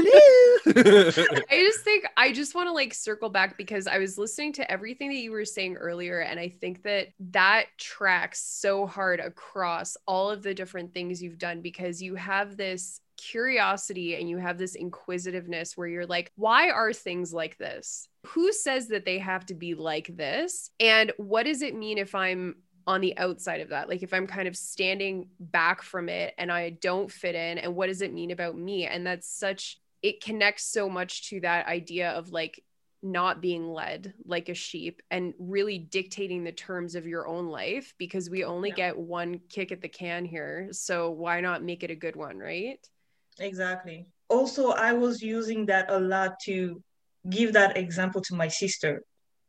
I 1.50 1.50
just 1.50 1.80
think 1.84 2.06
I 2.16 2.32
just 2.32 2.54
want 2.54 2.68
to 2.68 2.72
like 2.72 2.94
circle 2.94 3.30
back 3.30 3.56
because 3.56 3.86
I 3.86 3.98
was 3.98 4.18
listening 4.18 4.52
to 4.54 4.70
everything 4.70 5.08
that 5.10 5.16
you 5.16 5.32
were 5.32 5.44
saying 5.44 5.76
earlier, 5.76 6.20
and 6.20 6.38
I 6.38 6.48
think 6.48 6.82
that 6.84 7.08
that 7.30 7.66
tracks 7.78 8.42
so 8.42 8.86
hard 8.86 9.20
across 9.20 9.96
all 10.06 10.30
of 10.30 10.42
the 10.42 10.54
different 10.54 10.94
things 10.94 11.22
you've 11.22 11.38
done 11.38 11.60
because 11.62 12.02
you 12.02 12.14
have 12.14 12.56
this 12.56 13.00
curiosity 13.20 14.16
and 14.16 14.28
you 14.28 14.38
have 14.38 14.58
this 14.58 14.74
inquisitiveness 14.74 15.76
where 15.76 15.88
you're 15.88 16.06
like, 16.06 16.32
why 16.36 16.70
are 16.70 16.92
things 16.92 17.32
like 17.32 17.58
this? 17.58 18.08
Who 18.28 18.52
says 18.52 18.88
that 18.88 19.04
they 19.04 19.18
have 19.18 19.46
to 19.46 19.54
be 19.54 19.74
like 19.74 20.16
this? 20.16 20.70
And 20.80 21.12
what 21.16 21.44
does 21.44 21.62
it 21.62 21.74
mean 21.74 21.98
if 21.98 22.14
I'm 22.14 22.56
on 22.86 23.00
the 23.00 23.16
outside 23.18 23.60
of 23.60 23.68
that 23.68 23.90
like 23.90 24.02
if 24.02 24.12
i'm 24.14 24.26
kind 24.26 24.48
of 24.48 24.56
standing 24.56 25.28
back 25.38 25.82
from 25.82 26.08
it 26.08 26.32
and 26.38 26.50
i 26.50 26.70
don't 26.70 27.12
fit 27.12 27.34
in 27.34 27.58
and 27.58 27.76
what 27.76 27.86
does 27.86 28.00
it 28.00 28.12
mean 28.12 28.30
about 28.30 28.56
me 28.56 28.86
and 28.86 29.06
that's 29.06 29.28
such 29.28 29.78
it 30.02 30.24
connects 30.24 30.64
so 30.64 30.88
much 30.88 31.28
to 31.28 31.40
that 31.40 31.66
idea 31.66 32.10
of 32.10 32.30
like 32.30 32.64
not 33.02 33.40
being 33.40 33.72
led 33.72 34.12
like 34.24 34.48
a 34.48 34.54
sheep 34.54 35.00
and 35.10 35.32
really 35.38 35.78
dictating 35.78 36.42
the 36.42 36.52
terms 36.52 36.94
of 36.94 37.06
your 37.06 37.26
own 37.26 37.48
life 37.48 37.94
because 37.98 38.28
we 38.28 38.44
only 38.44 38.70
Yeah. 38.70 38.74
get 38.76 38.98
one 38.98 39.40
kick 39.48 39.72
at 39.72 39.80
the 39.80 39.88
can 39.88 40.24
here 40.24 40.68
so 40.72 41.10
why 41.10 41.40
not 41.40 41.62
make 41.62 41.82
it 41.82 41.90
a 41.90 41.94
good 41.94 42.16
one 42.16 42.38
right 42.38 42.86
exactly. 43.38 44.06
Also, 44.28 44.70
I 44.70 44.92
was 44.92 45.22
using 45.22 45.66
that 45.66 45.90
a 45.90 45.98
lot 45.98 46.38
to 46.44 46.82
give 47.28 47.52
that 47.52 47.76
example 47.76 48.20
to 48.22 48.34
my 48.34 48.48
sister 48.48 49.02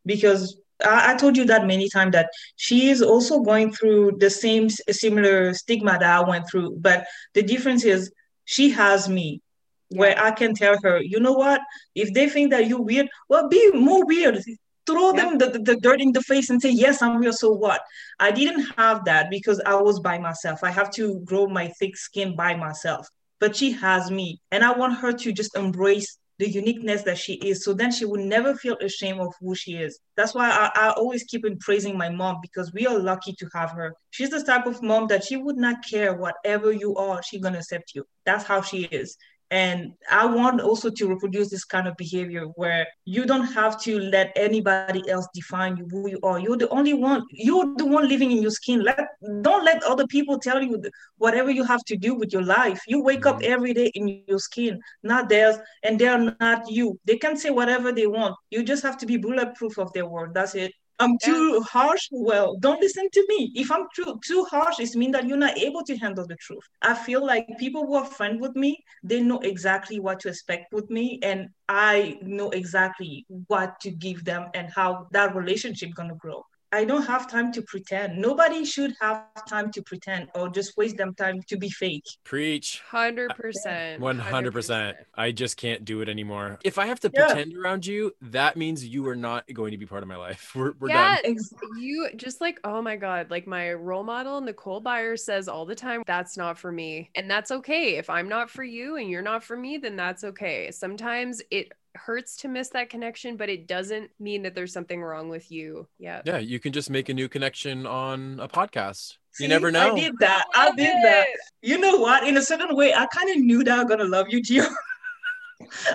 because 0.06 0.58
I, 0.84 1.14
I 1.14 1.16
told 1.16 1.38
you 1.38 1.46
that 1.46 1.66
many 1.68 1.88
times 1.90 2.14
that 2.14 2.30
she 2.56 2.90
is 2.90 3.02
also 3.02 3.40
going 3.42 3.72
through 3.72 4.18
the 4.18 4.30
same 4.30 4.70
similar 4.70 5.54
stigma 5.54 5.98
that 6.00 6.04
I 6.04 6.28
went 6.28 6.50
through. 6.50 6.78
But 6.80 7.06
the 7.34 7.44
difference 7.44 7.86
is 7.86 8.12
she 8.46 8.72
has 8.72 9.08
me 9.08 9.42
where 9.90 10.18
I 10.18 10.32
can 10.32 10.56
tell 10.56 10.78
her, 10.84 11.02
you 11.02 11.20
know 11.20 11.34
what? 11.34 11.62
If 11.96 12.14
they 12.14 12.28
think 12.30 12.52
that 12.52 12.68
you're 12.68 12.82
weird, 12.82 13.08
well, 13.30 13.48
be 13.50 13.72
more 13.74 14.06
weird. 14.06 14.42
Throw 14.88 15.14
Yeah. 15.14 15.26
them 15.30 15.38
the, 15.38 15.50
the, 15.52 15.60
the 15.60 15.76
dirt 15.76 16.02
in 16.02 16.12
the 16.12 16.22
face 16.22 16.50
and 16.50 16.62
say, 16.62 16.72
yes, 16.72 17.02
I'm 17.02 17.20
weird. 17.20 17.36
So 17.36 17.52
what? 17.52 17.82
I 18.20 18.32
didn't 18.32 18.66
have 18.78 19.06
that 19.06 19.30
because 19.30 19.62
I 19.66 19.76
was 19.76 20.00
by 20.00 20.18
myself. 20.18 20.64
I 20.64 20.72
have 20.72 20.90
to 20.92 21.20
grow 21.20 21.48
my 21.48 21.68
thick 21.80 21.96
skin 21.96 22.36
by 22.36 22.56
myself. 22.56 23.08
But 23.42 23.58
she 23.58 23.74
has 23.74 24.10
me. 24.10 24.39
And 24.52 24.64
I 24.64 24.72
want 24.72 25.00
her 25.00 25.12
to 25.12 25.34
just 25.34 25.58
embrace 25.58 26.18
the 26.42 26.50
uniqueness 26.50 27.04
that 27.04 27.20
she 27.20 27.34
is. 27.34 27.64
So 27.64 27.72
then 27.72 27.92
she 27.92 28.04
will 28.06 28.24
never 28.26 28.56
feel 28.56 28.76
ashamed 28.82 29.20
of 29.20 29.34
who 29.39 29.54
she 29.54 29.74
is. 29.74 30.00
That's 30.18 30.34
why 30.34 30.50
I, 30.50 30.88
I 30.88 30.89
always 30.92 31.24
keep 31.24 31.46
on 31.46 31.58
praising 31.60 31.96
my 31.96 32.10
mom 32.10 32.38
because 32.42 32.74
we 32.74 32.88
are 32.88 32.98
lucky 32.98 33.34
to 33.34 33.50
have 33.54 33.70
her. 33.72 33.94
She's 34.10 34.32
the 34.32 34.42
type 34.42 34.66
of 34.66 34.82
mom 34.82 35.06
that 35.08 35.24
she 35.24 35.38
would 35.38 35.58
not 35.58 35.86
care 35.88 36.16
whatever 36.16 36.72
you 36.72 36.96
are, 36.96 37.22
she's 37.22 37.42
gonna 37.42 37.60
accept 37.60 37.92
you. 37.94 38.06
That's 38.26 38.44
how 38.44 38.62
she 38.62 38.86
is. 38.86 39.18
And 39.52 39.91
I 40.10 40.26
want 40.26 40.62
also 40.62 40.89
to 40.89 41.08
reproduce 41.08 41.49
this 41.49 41.66
kind 41.66 41.86
of 41.88 41.97
behavior 41.97 42.45
where 42.56 42.88
you 43.04 43.26
don't 43.26 43.47
have 43.47 43.80
to 43.82 43.99
let 43.99 44.32
anybody 44.38 45.08
else 45.10 45.28
define 45.34 45.76
you 45.76 45.86
who 45.91 46.10
you 46.10 46.20
are. 46.24 46.39
You're 46.39 46.58
the 46.58 46.70
only 46.70 46.93
one. 46.93 47.24
You're 47.32 47.76
the 47.76 47.86
one 47.86 48.08
living 48.08 48.32
in 48.32 48.41
your 48.41 48.52
skin. 48.52 48.82
Let 48.82 49.10
don't 49.41 49.66
let 49.66 49.84
other 49.84 50.08
people 50.08 50.39
tell 50.39 50.64
you 50.64 50.82
whatever 51.18 51.52
you 51.52 51.66
have 51.66 51.84
to 51.86 51.97
do 51.97 52.16
with 52.16 52.32
your 52.32 52.43
life. 52.43 52.80
You 52.88 53.04
wake 53.04 53.26
up 53.26 53.39
Mhm. 53.41 53.54
every 53.54 53.74
day 53.74 53.91
in 53.93 54.24
your 54.28 54.39
skin, 54.39 54.80
not 55.04 55.28
theirs, 55.28 55.58
and 55.84 55.99
they're 55.99 56.36
not 56.39 56.72
you. 56.72 56.97
They 57.06 57.18
can 57.18 57.36
say 57.36 57.49
whatever 57.49 57.91
they 57.91 58.08
want. 58.08 58.36
You 58.52 58.64
just 58.64 58.84
have 58.84 58.97
to 58.99 59.06
be 59.06 59.18
bulletproof 59.18 59.78
of 59.78 59.91
their 59.93 60.08
word. 60.08 60.34
That's 60.34 60.56
it. 60.56 60.72
I'm 61.02 61.18
too 61.18 61.62
harsh. 61.62 62.08
Well, 62.12 62.56
don't 62.58 62.80
listen 62.80 63.10
to 63.12 63.26
me. 63.28 63.52
If 63.56 63.72
I'm 63.72 63.86
too 63.95 64.20
too 64.26 64.43
harsh, 64.45 64.80
it 64.80 64.95
means 64.95 65.14
that 65.14 65.28
you're 65.28 65.38
not 65.38 65.58
able 65.58 65.84
to 65.84 65.97
handle 65.97 66.26
the 66.28 66.36
truth. 66.36 66.64
I 66.82 66.93
feel 66.93 67.26
like 67.26 67.47
people 67.60 67.86
who 67.86 67.95
are 67.95 68.06
friends 68.06 68.39
with 68.41 68.56
me, 68.56 68.84
they 69.04 69.20
know 69.22 69.39
exactly 69.39 69.99
what 69.99 70.20
to 70.22 70.30
expect 70.30 70.72
with 70.72 70.89
me, 70.89 71.20
and 71.24 71.49
I 71.68 72.18
know 72.22 72.49
exactly 72.52 73.26
what 73.47 73.80
to 73.82 73.91
give 73.91 74.24
them 74.26 74.49
and 74.54 74.70
how 74.72 75.08
that 75.12 75.36
relationship 75.36 75.89
gonna 75.95 76.16
grow. 76.16 76.43
I 76.74 76.86
don't 76.86 77.06
have 77.06 77.30
time 77.30 77.52
to 77.54 77.62
pretend. 77.62 78.18
Nobody 78.18 78.64
should 78.64 78.96
have 79.02 79.26
time 79.48 79.72
to 79.74 79.82
pretend 79.82 80.30
or 80.36 80.50
just 80.50 80.78
waste 80.78 80.98
them 80.98 81.14
time 81.14 81.42
to 81.48 81.58
be 81.58 81.70
fake. 81.70 82.06
Preach. 82.24 82.82
100%. 82.92 84.00
100%. 84.00 84.96
I 85.16 85.32
just 85.32 85.58
can't 85.58 85.84
do 85.84 86.02
it 86.02 86.08
anymore. 86.08 86.60
If 86.64 86.78
I 86.78 86.86
have 86.86 87.00
to 87.02 87.12
Yeah. 87.14 87.26
pretend 87.26 87.56
around 87.58 87.86
you, 87.86 88.14
that 88.22 88.56
means 88.56 88.86
you 88.86 89.08
are 89.08 89.16
not 89.16 89.46
going 89.54 89.72
to 89.72 89.78
be 89.78 89.86
part 89.86 90.02
of 90.04 90.10
my 90.10 90.16
life. 90.16 90.52
We're, 90.56 90.74
we're 90.80 90.90
yeah, 90.90 91.18
done. 91.22 91.38
You 91.78 92.10
just 92.16 92.40
like, 92.40 92.60
oh 92.64 92.82
my 92.82 92.96
God, 92.96 93.30
like 93.30 93.48
my 93.48 93.74
role 93.74 94.04
model, 94.04 94.40
Nicole 94.42 94.82
Byer 94.82 95.20
says 95.20 95.48
all 95.48 95.66
the 95.66 95.76
time, 95.76 96.04
that's 96.06 96.38
not 96.38 96.58
for 96.58 96.72
me. 96.72 97.10
And 97.16 97.30
that's 97.30 97.52
okay. 97.52 97.98
If 97.98 98.10
I'm 98.10 98.30
not 98.30 98.50
for 98.50 98.64
you 98.64 98.96
and 98.98 99.10
you're 99.10 99.22
not 99.22 99.44
for 99.44 99.58
me, 99.58 99.78
then 99.78 99.96
that's 99.96 100.24
okay. 100.24 100.72
Sometimes 100.72 101.42
it 101.52 101.74
hurts 101.96 102.38
to 102.38 102.48
miss 102.48 102.70
that 102.70 102.89
connection, 102.89 103.38
but 103.38 103.50
it 103.50 103.68
doesn't 103.68 104.12
mean 104.20 104.44
that 104.44 104.56
there's 104.56 104.74
something 104.74 105.02
wrong 105.02 105.30
with 105.30 105.52
you. 105.52 105.88
Yeah. 106.00 106.22
Yeah, 106.26 106.38
you 106.38 106.60
can 106.60 106.72
just 106.72 106.89
make 106.89 107.10
a 107.10 107.14
new 107.14 107.28
connection 107.28 107.86
on 107.86 108.39
a 108.39 108.48
podcast. 108.48 109.18
See, 109.32 109.46
you 109.46 109.50
never 109.50 109.72
know. 109.72 109.96
I 109.96 110.00
did 110.00 110.14
that. 110.20 110.46
I 110.54 110.68
Love 110.68 110.78
did 110.78 110.96
that. 111.04 111.28
You 111.62 111.78
know 111.78 111.98
what? 111.98 112.28
In 112.28 112.38
a 112.38 112.42
certain 112.42 112.76
way, 112.76 112.94
I 112.94 113.06
kind 113.08 113.30
of 113.30 113.38
knew 113.38 113.64
that 113.64 113.80
I'm 113.80 113.88
gonna 113.88 114.06
love 114.06 114.28
you, 114.30 114.42
Gio. 114.42 114.68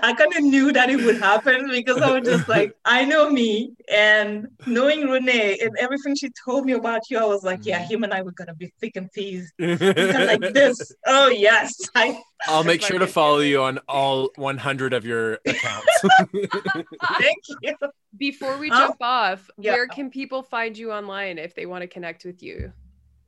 I 0.03 0.13
kind 0.15 0.33
of 0.37 0.43
knew 0.43 0.73
that 0.73 0.91
it 0.91 1.03
would 1.05 1.19
happen 1.19 1.69
because 1.71 2.01
I 2.03 2.11
was 2.19 2.27
just 2.29 2.49
like, 2.49 2.73
I 2.85 3.05
know 3.05 3.31
me, 3.31 3.73
and 3.93 4.49
knowing 4.67 5.09
Renee 5.09 5.59
and 5.63 5.77
everything 5.79 6.15
she 6.17 6.31
told 6.45 6.65
me 6.67 6.73
about 6.73 7.03
you, 7.11 7.19
I 7.19 7.25
was 7.25 7.43
like, 7.45 7.61
yeah, 7.65 7.83
Mhm. 7.83 7.91
him 7.91 8.05
and 8.05 8.13
I 8.15 8.23
were 8.23 8.33
gonna 8.33 8.55
be 8.55 8.73
thick 8.81 8.97
and 8.97 9.11
thieves, 9.13 9.53
like 9.59 10.41
this. 10.53 10.93
Oh 11.07 11.29
yes, 11.29 11.75
I 11.95 12.21
I'll 12.49 12.65
make 12.65 12.83
sure 12.83 12.99
to 12.99 13.07
follow 13.07 13.39
you 13.39 13.63
on 13.63 13.79
all 13.89 14.31
100 14.37 14.93
of 14.93 15.05
your 15.05 15.39
accounts. 15.47 16.01
thank 17.19 17.43
you. 17.63 17.75
Before 18.17 18.57
we 18.59 18.71
Huh? 18.71 18.79
jump 18.79 18.97
off, 19.01 19.51
Yeah. 19.59 19.73
where 19.73 19.89
can 19.89 20.11
people 20.11 20.43
find 20.43 20.77
you 20.77 20.93
online 20.93 21.39
if 21.39 21.55
they 21.55 21.67
want 21.67 21.83
to 21.83 21.89
connect 21.89 22.25
with 22.25 22.43
you? 22.43 22.73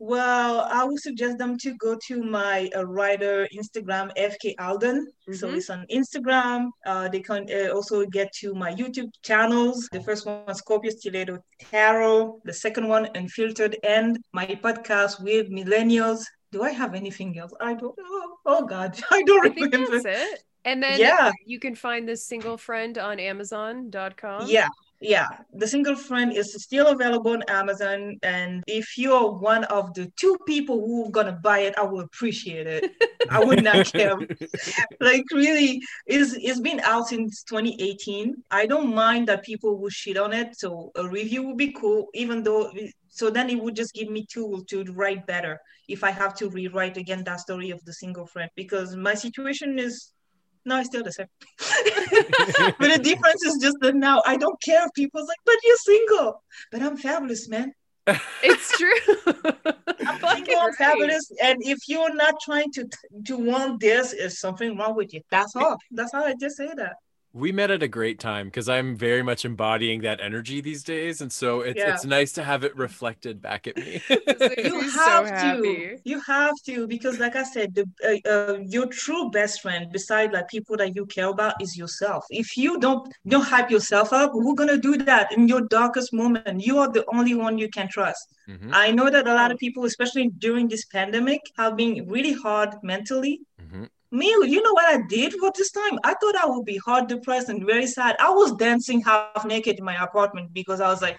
Well, 0.00 0.66
I 0.70 0.84
would 0.84 1.00
suggest 1.00 1.38
them 1.38 1.58
to 1.58 1.74
go 1.74 1.96
to 2.06 2.22
my 2.22 2.70
uh, 2.76 2.84
writer 2.86 3.48
Instagram, 3.52 4.12
FK 4.16 4.54
Alden. 4.60 5.08
So 5.32 5.48
Mhm. 5.48 5.56
it's 5.56 5.70
on 5.70 5.84
Instagram. 5.90 6.70
Uh, 6.86 7.08
they 7.08 7.20
can 7.20 7.46
uh, 7.52 7.70
also 7.74 8.06
get 8.06 8.32
to 8.40 8.54
my 8.54 8.72
YouTube 8.74 9.10
channels. 9.22 9.88
The 9.92 10.00
first 10.02 10.24
one, 10.26 10.54
Scorpio 10.54 10.90
Stiletto 10.92 11.38
Tarot. 11.58 12.40
The 12.44 12.52
second 12.52 12.86
one, 12.88 13.08
Unfiltered 13.14 13.76
End. 13.82 14.18
My 14.32 14.46
podcast 14.46 15.20
with 15.22 15.50
millennials. 15.50 16.20
Do 16.52 16.62
I 16.62 16.70
have 16.70 16.94
anything 16.94 17.38
else? 17.38 17.52
I 17.60 17.74
don't 17.74 17.96
know. 17.98 18.36
Oh 18.46 18.64
God, 18.66 18.90
I 19.10 19.22
don't 19.22 19.46
I 19.46 19.50
think 19.50 19.72
remember. 19.74 20.00
that's 20.00 20.22
it. 20.32 20.42
And 20.64 20.82
then 20.82 20.98
Yeah. 21.00 21.32
you 21.44 21.58
can 21.58 21.74
find 21.74 22.08
this 22.08 22.24
single 22.24 22.56
friend 22.56 22.98
on 22.98 23.18
Amazon.com. 23.20 24.46
Yeah, 24.48 24.68
yeah. 25.00 25.28
The 25.52 25.66
single 25.66 25.94
friend 25.94 26.32
is 26.32 26.52
still 26.54 26.88
available 26.88 27.32
on 27.32 27.42
Amazon. 27.48 28.18
And 28.22 28.64
if 28.66 28.98
you're 28.98 29.32
one 29.32 29.64
of 29.64 29.94
the 29.94 30.10
two 30.16 30.36
people 30.46 30.80
who 30.80 31.06
are 31.06 31.10
gonna 31.10 31.38
buy 31.42 31.60
it, 31.60 31.74
I 31.78 31.82
will 31.82 32.00
appreciate 32.00 32.66
it. 32.66 32.90
I 33.30 33.44
would 33.44 33.62
not 33.62 33.86
care. 33.92 34.18
Like 35.00 35.24
really, 35.32 35.80
it's 36.06 36.34
it's 36.34 36.60
been 36.60 36.80
out 36.80 37.08
since 37.08 37.42
2018. 37.44 38.42
I 38.50 38.66
don't 38.66 38.94
mind 38.94 39.28
that 39.28 39.44
people 39.44 39.78
will 39.78 39.90
shit 39.90 40.16
on 40.16 40.32
it. 40.32 40.58
So 40.58 40.90
a 40.96 41.08
review 41.08 41.42
would 41.44 41.56
be 41.56 41.72
cool, 41.72 42.08
even 42.14 42.42
though 42.42 42.72
so 43.08 43.30
then 43.30 43.50
it 43.50 43.60
would 43.60 43.74
just 43.74 43.94
give 43.94 44.08
me 44.08 44.26
tool 44.26 44.64
to 44.64 44.84
write 44.92 45.26
better 45.26 45.60
if 45.88 46.04
I 46.04 46.10
have 46.10 46.34
to 46.36 46.50
rewrite 46.50 46.96
again 46.96 47.24
that 47.24 47.40
story 47.40 47.70
of 47.70 47.84
the 47.84 47.92
single 47.92 48.26
friend 48.26 48.50
because 48.54 48.94
my 48.94 49.14
situation 49.14 49.78
is 49.78 50.12
no, 50.64 50.78
it's 50.78 50.88
still 50.88 51.02
the 51.02 51.12
same. 51.12 51.26
but 52.78 52.92
the 52.92 53.00
difference 53.02 53.44
is 53.44 53.58
just 53.60 53.76
that 53.80 53.94
now 53.94 54.22
I 54.26 54.36
don't 54.36 54.60
care 54.62 54.84
if 54.84 54.92
people's 54.94 55.28
like, 55.28 55.38
but 55.44 55.56
you're 55.64 55.76
single. 55.76 56.42
But 56.70 56.82
I'm 56.82 56.96
fabulous, 56.96 57.48
man. 57.48 57.72
It's 58.42 58.78
true. 58.78 58.92
I'm 60.06 60.18
Fucking 60.18 60.44
single, 60.46 60.64
right. 60.64 60.74
fabulous. 60.76 61.30
And 61.42 61.58
if 61.60 61.78
you're 61.88 62.14
not 62.14 62.34
trying 62.42 62.70
to 62.72 62.88
to 63.26 63.36
want 63.36 63.80
this, 63.80 64.12
is 64.12 64.40
something 64.40 64.76
wrong 64.76 64.96
with 64.96 65.12
you. 65.12 65.20
That's 65.30 65.54
all. 65.56 65.76
That's 65.90 66.14
all 66.14 66.24
I 66.24 66.34
just 66.40 66.56
say 66.56 66.70
that. 66.76 66.96
We 67.38 67.52
met 67.52 67.70
at 67.70 67.82
a 67.82 67.88
great 67.88 68.18
time 68.18 68.46
because 68.48 68.68
I'm 68.68 68.96
very 68.96 69.22
much 69.22 69.44
embodying 69.44 70.00
that 70.02 70.20
energy 70.20 70.60
these 70.60 70.82
days. 70.82 71.20
And 71.20 71.32
so 71.32 71.60
it's, 71.60 71.78
Yeah. 71.78 71.94
it's 71.94 72.04
nice 72.04 72.32
to 72.32 72.44
have 72.44 72.64
it 72.64 72.76
reflected 72.76 73.40
back 73.40 73.66
at 73.66 73.76
me. 73.76 74.02
You 74.64 74.80
me 74.82 74.88
so 74.88 75.00
have 75.00 75.24
happy. 75.24 75.62
to. 75.62 75.98
You 76.04 76.20
have 76.20 76.54
to 76.66 76.86
because, 76.86 77.18
like 77.18 77.36
I 77.36 77.44
said, 77.44 77.74
the 77.74 77.84
uh, 78.04 78.30
uh, 78.32 78.58
your 78.74 78.86
true 78.86 79.30
best 79.30 79.60
friend, 79.62 79.90
beside 79.92 80.32
like 80.32 80.48
people 80.48 80.76
that 80.78 80.94
you 80.96 81.06
care 81.06 81.28
about, 81.28 81.54
is 81.60 81.76
yourself. 81.76 82.24
If 82.30 82.56
you 82.56 82.78
don't 82.78 83.02
don't 83.26 83.44
hype 83.44 83.70
yourself 83.70 84.12
up, 84.12 84.32
who's 84.32 84.56
gonna 84.56 84.78
do 84.78 84.96
that 84.98 85.32
in 85.32 85.48
your 85.48 85.62
darkest 85.78 86.12
moment? 86.12 86.60
You 86.68 86.78
are 86.78 86.90
the 86.90 87.04
only 87.14 87.34
one 87.34 87.58
you 87.58 87.68
can 87.68 87.88
trust. 87.88 88.24
Mhm, 88.48 88.70
I 88.72 88.90
know 88.90 89.10
that 89.10 89.26
a 89.28 89.34
lot 89.34 89.50
of 89.52 89.58
people, 89.58 89.84
especially 89.84 90.30
during 90.38 90.68
this 90.68 90.84
pandemic, 90.86 91.40
have 91.56 91.76
been 91.76 92.06
really 92.08 92.32
hard 92.32 92.70
mentally. 92.82 93.40
Me, 94.10 94.26
you 94.26 94.62
know 94.62 94.72
what 94.72 94.86
I 94.86 95.02
did 95.06 95.34
for 95.34 95.52
this 95.54 95.70
time? 95.70 95.98
I 96.02 96.14
thought 96.14 96.36
I 96.36 96.46
would 96.46 96.64
be 96.64 96.78
hard, 96.78 97.08
depressed, 97.08 97.50
and 97.50 97.66
very 97.66 97.86
sad. 97.86 98.16
I 98.18 98.30
was 98.30 98.54
dancing 98.54 99.02
half 99.02 99.44
naked 99.44 99.78
in 99.78 99.84
my 99.84 100.02
apartment 100.02 100.54
because 100.54 100.80
I 100.80 100.88
was 100.88 101.02
like, 101.02 101.18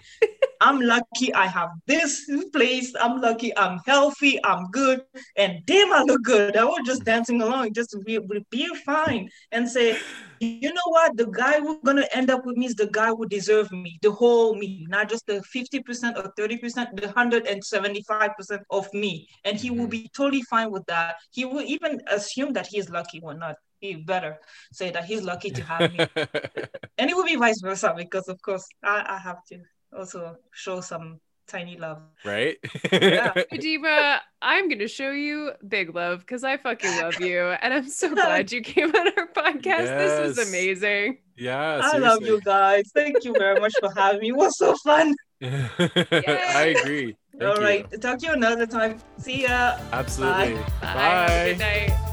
I'm 0.62 0.82
lucky 0.82 1.34
I 1.34 1.48
have 1.48 1.70
this 1.88 2.30
place. 2.54 2.94
I'm 3.00 3.22
lucky 3.22 3.56
I'm 3.58 3.80
healthy. 3.86 4.40
I'm 4.44 4.70
good. 4.72 5.02
And 5.38 5.66
damn, 5.66 5.92
I 5.94 6.04
look 6.04 6.24
good. 6.24 6.58
I 6.58 6.66
was 6.66 6.82
just 6.86 7.04
dancing 7.06 7.42
along 7.42 7.74
just 7.74 7.96
be, 8.06 8.20
be 8.52 8.68
fine 8.86 9.30
and 9.52 9.70
say, 9.70 10.00
you 10.42 10.74
know 10.74 10.82
what? 10.88 11.18
The 11.18 11.28
guy 11.28 11.60
who's 11.60 11.80
going 11.84 11.98
to 11.98 12.16
end 12.18 12.30
up 12.30 12.46
with 12.46 12.56
me 12.56 12.66
is 12.68 12.76
the 12.76 12.88
guy 12.88 13.10
who 13.10 13.28
deserves 13.28 13.72
me, 13.72 14.00
the 14.02 14.12
whole 14.12 14.56
me, 14.56 14.86
not 14.90 15.10
just 15.10 15.26
the 15.28 15.42
50% 15.44 16.18
or 16.18 16.32
30%, 16.38 16.96
the 16.96 17.08
175% 17.08 18.62
of 18.70 18.88
me. 18.94 19.28
And 19.44 19.58
he 19.58 19.70
will 19.70 19.88
Mhm. 19.88 19.92
be 19.92 20.10
totally 20.16 20.42
fine 20.44 20.72
with 20.72 20.86
that. 20.88 21.16
He 21.32 21.44
will 21.46 21.62
even 21.62 22.02
assume 22.08 22.54
that 22.54 22.68
he's 22.68 22.90
lucky 22.90 23.20
or 23.22 23.34
not. 23.34 23.56
He 23.82 23.96
better 23.96 24.38
say 24.72 24.92
that 24.92 25.06
he's 25.06 25.24
lucky 25.24 25.52
to 25.52 25.64
have 25.64 25.90
me. 25.92 26.08
and 26.98 27.10
it 27.10 27.16
will 27.16 27.26
be 27.26 27.36
vice 27.36 27.62
versa 27.62 27.94
because, 27.98 28.28
of 28.30 28.42
course, 28.42 28.66
I, 28.84 29.06
I 29.08 29.18
have 29.20 29.44
to 29.50 29.58
also 29.96 30.38
show 30.52 30.82
some 30.82 31.20
tiny 31.48 31.78
love. 31.78 32.02
right? 32.24 32.58
Yeah. 32.92 33.34
Adima, 33.52 34.20
I'm 34.42 34.70
going 34.70 34.80
to 34.80 34.88
show 34.88 35.12
you 35.12 35.52
big 35.68 35.94
love 35.96 36.20
because 36.20 36.44
I 36.44 36.58
fucking 36.58 36.96
love 36.98 37.20
you. 37.20 37.40
And 37.62 37.74
I'm 37.74 37.88
so 37.90 38.14
glad 38.16 38.52
you 38.52 38.62
came 38.62 38.96
on 38.96 39.08
our 39.18 39.28
podcast. 39.28 39.98
This 39.98 40.38
is 40.38 40.48
amazing. 40.50 41.18
yeah. 41.38 41.82
I 41.84 41.98
love 41.98 42.22
you 42.24 42.40
guys. 42.42 42.92
Thank 42.94 43.24
you 43.24 43.34
very 43.34 43.60
much 43.60 43.74
for 43.80 43.92
having 43.96 44.22
me. 44.22 44.30
It 44.30 44.36
was 44.36 44.58
so 44.58 44.76
fun. 44.76 45.16
seriously. 45.42 45.98
I 46.28 46.76
agree. 46.78 47.16
Thank 47.40 47.44
All 47.52 47.58
you. 47.58 47.64
right. 47.68 48.02
Talk 48.02 48.20
to 48.20 48.28
you 48.28 48.34
another 48.34 48.68
time. 48.68 49.00
See 49.18 49.44
ya. 49.44 49.80
Absolutely. 49.92 50.56
Bye. 50.82 50.88
Have 50.88 51.30
a 51.30 51.50
good 51.52 51.60
night. 51.60 52.09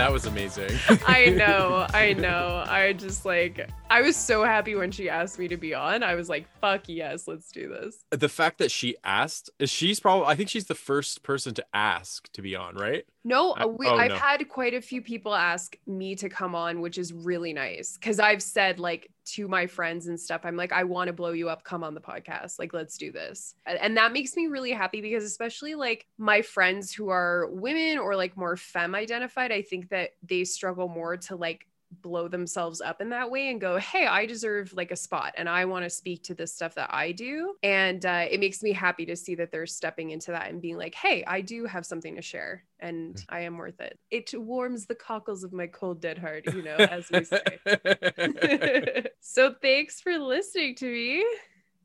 That 0.00 0.12
was 0.12 0.24
amazing. 0.24 0.70
I 1.06 1.26
know, 1.26 1.86
I 1.92 2.14
know. 2.14 2.64
I 2.66 2.94
just 2.94 3.26
like, 3.26 3.68
I 3.90 4.00
was 4.00 4.16
so 4.16 4.42
happy 4.44 4.74
when 4.74 4.90
she 4.90 5.10
asked 5.10 5.38
me 5.38 5.46
to 5.48 5.58
be 5.58 5.74
on. 5.74 6.02
I 6.02 6.14
was 6.14 6.30
like, 6.30 6.46
fuck 6.58 6.84
yes, 6.86 7.28
let's 7.28 7.52
do 7.52 7.68
this. 7.68 8.02
the 8.08 8.30
fact 8.30 8.56
that 8.60 8.70
she 8.70 8.96
asked, 9.04 9.50
she's 9.66 10.00
probably, 10.00 10.26
I 10.28 10.36
think 10.36 10.48
she's 10.48 10.64
the 10.64 10.74
first 10.74 11.22
person 11.22 11.52
to 11.52 11.64
ask 11.74 12.32
to 12.32 12.40
be 12.40 12.56
on, 12.56 12.76
right? 12.76 13.04
No, 13.24 13.52
I- 13.52 13.64
uh, 13.64 13.66
we, 13.66 13.86
oh, 13.88 13.94
I've 13.96 14.12
no. 14.12 14.16
had 14.16 14.48
quite 14.48 14.72
a 14.72 14.80
few 14.80 15.02
people 15.02 15.34
ask 15.34 15.76
me 15.86 16.14
to 16.16 16.30
come 16.30 16.54
on, 16.54 16.80
which 16.80 16.96
is 16.96 17.12
really 17.12 17.52
nice 17.52 17.98
because 17.98 18.18
I've 18.18 18.42
said 18.42 18.80
like 18.80 19.10
to 19.34 19.48
my 19.48 19.66
friends 19.66 20.06
and 20.06 20.18
stuff, 20.18 20.42
I'm 20.44 20.56
like, 20.56 20.72
I 20.72 20.84
want 20.84 21.08
to 21.08 21.12
blow 21.12 21.32
you 21.32 21.48
up. 21.48 21.64
Come 21.64 21.84
on 21.84 21.94
the 21.94 22.00
podcast. 22.00 22.58
Like, 22.58 22.72
let's 22.72 22.96
do 22.98 23.12
this. 23.12 23.54
And 23.66 23.96
that 23.96 24.12
makes 24.12 24.36
me 24.36 24.46
really 24.46 24.72
happy 24.72 25.00
because, 25.00 25.24
especially 25.24 25.74
like 25.74 26.06
my 26.18 26.42
friends 26.42 26.92
who 26.92 27.08
are 27.08 27.48
women 27.50 27.98
or 27.98 28.16
like 28.16 28.36
more 28.36 28.56
femme 28.56 28.94
identified, 28.94 29.52
I 29.52 29.62
think 29.62 29.88
that 29.90 30.10
they 30.22 30.44
struggle 30.44 30.88
more 30.88 31.16
to 31.16 31.36
like 31.36 31.66
blow 32.02 32.28
themselves 32.28 32.80
up 32.80 33.00
in 33.00 33.10
that 33.10 33.30
way 33.30 33.50
and 33.50 33.60
go, 33.60 33.78
Hey, 33.78 34.06
I 34.06 34.26
deserve 34.26 34.72
like 34.72 34.90
a 34.90 34.96
spot 34.96 35.34
and 35.36 35.48
I 35.48 35.64
want 35.64 35.84
to 35.84 35.90
speak 35.90 36.22
to 36.24 36.34
the 36.34 36.46
stuff 36.46 36.74
that 36.76 36.92
I 36.92 37.12
do. 37.12 37.54
And 37.62 38.04
uh, 38.04 38.26
it 38.30 38.40
makes 38.40 38.62
me 38.62 38.72
happy 38.72 39.06
to 39.06 39.16
see 39.16 39.34
that 39.36 39.50
they're 39.50 39.66
stepping 39.66 40.10
into 40.10 40.30
that 40.30 40.50
and 40.50 40.62
being 40.62 40.76
like, 40.76 40.94
Hey, 40.94 41.24
I 41.26 41.40
do 41.40 41.66
have 41.66 41.84
something 41.84 42.16
to 42.16 42.22
share 42.22 42.64
and 42.78 43.22
I 43.28 43.40
am 43.40 43.58
worth 43.58 43.80
it. 43.80 43.98
It 44.10 44.32
warms 44.34 44.86
the 44.86 44.94
cockles 44.94 45.44
of 45.44 45.52
my 45.52 45.66
cold, 45.66 46.00
dead 46.00 46.18
heart, 46.18 46.44
you 46.54 46.62
know, 46.62 46.76
as 46.76 47.10
we 47.10 47.24
say. 47.24 47.58
so 49.20 49.54
thanks 49.60 50.00
for 50.00 50.18
listening 50.18 50.74
to 50.76 50.86
me. 50.86 51.24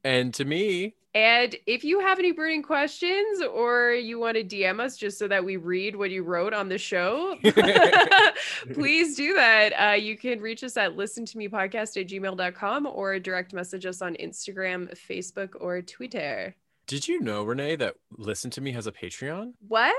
And 0.06 0.34
to 0.36 0.46
me, 0.46 0.96
And 1.16 1.56
if 1.66 1.84
you 1.84 2.00
have 2.00 2.20
any 2.20 2.32
burning 2.32 2.62
questions 2.62 3.42
or 3.42 3.92
you 3.92 4.20
want 4.20 4.36
to 4.38 4.44
DM 4.44 4.80
us 4.80 4.98
just 4.98 5.18
so 5.18 5.28
that 5.28 5.44
we 5.44 5.58
read 5.58 5.96
what 5.96 6.12
you 6.12 6.24
wrote 6.24 6.54
on 6.54 6.70
the 6.70 6.78
show, 6.78 7.38
please 8.74 9.16
do 9.16 9.34
that. 9.34 9.70
Uh, 9.72 9.94
you 9.96 10.18
can 10.18 10.40
reach 10.42 10.64
us 10.64 10.78
at 10.78 10.96
listen 10.96 11.26
to 11.26 11.38
me 11.38 11.48
podcast 11.50 12.00
at 12.00 12.08
gmail.com 12.08 12.86
or 12.86 13.18
direct 13.20 13.54
message 13.54 13.86
us 13.86 14.02
on 14.02 14.16
Instagram, 14.16 14.94
Facebook, 15.10 15.52
or 15.60 15.82
Twitter. 15.82 16.56
did 16.86 17.08
you 17.08 17.20
know, 17.22 17.44
Renee, 17.44 17.76
that 17.78 17.96
Listen 18.18 18.52
to 18.52 18.62
Me 18.62 18.72
has 18.74 18.86
a 18.86 18.92
Patreon? 18.92 19.54
What? 19.68 19.96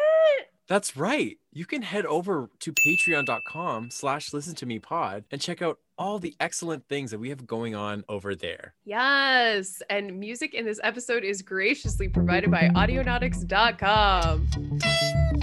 That's 0.68 0.96
right. 0.96 1.36
You 1.52 1.64
can 1.64 1.82
head 1.82 2.06
over 2.06 2.50
to 2.60 2.72
patreon.com 2.72 3.90
slash 3.90 4.32
listen 4.32 4.54
to 4.56 4.66
me 4.66 4.78
pod 4.78 5.24
and 5.30 5.40
check 5.40 5.62
out 5.62 5.78
all 5.98 6.18
the 6.18 6.34
excellent 6.40 6.86
things 6.88 7.10
that 7.10 7.18
we 7.18 7.30
have 7.30 7.46
going 7.46 7.74
on 7.74 8.04
over 8.08 8.34
there. 8.34 8.74
Yes. 8.84 9.80
And 9.88 10.18
music 10.18 10.52
in 10.54 10.66
this 10.66 10.80
episode 10.82 11.24
is 11.24 11.40
graciously 11.40 12.08
provided 12.08 12.50
by 12.50 12.68
audionautix.com. 12.74 14.48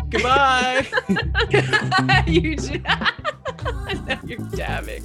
Goodbye. 0.10 0.86
you, 2.28 2.56
now 2.80 4.20
you're 4.26 4.38
dabbing. 4.50 5.04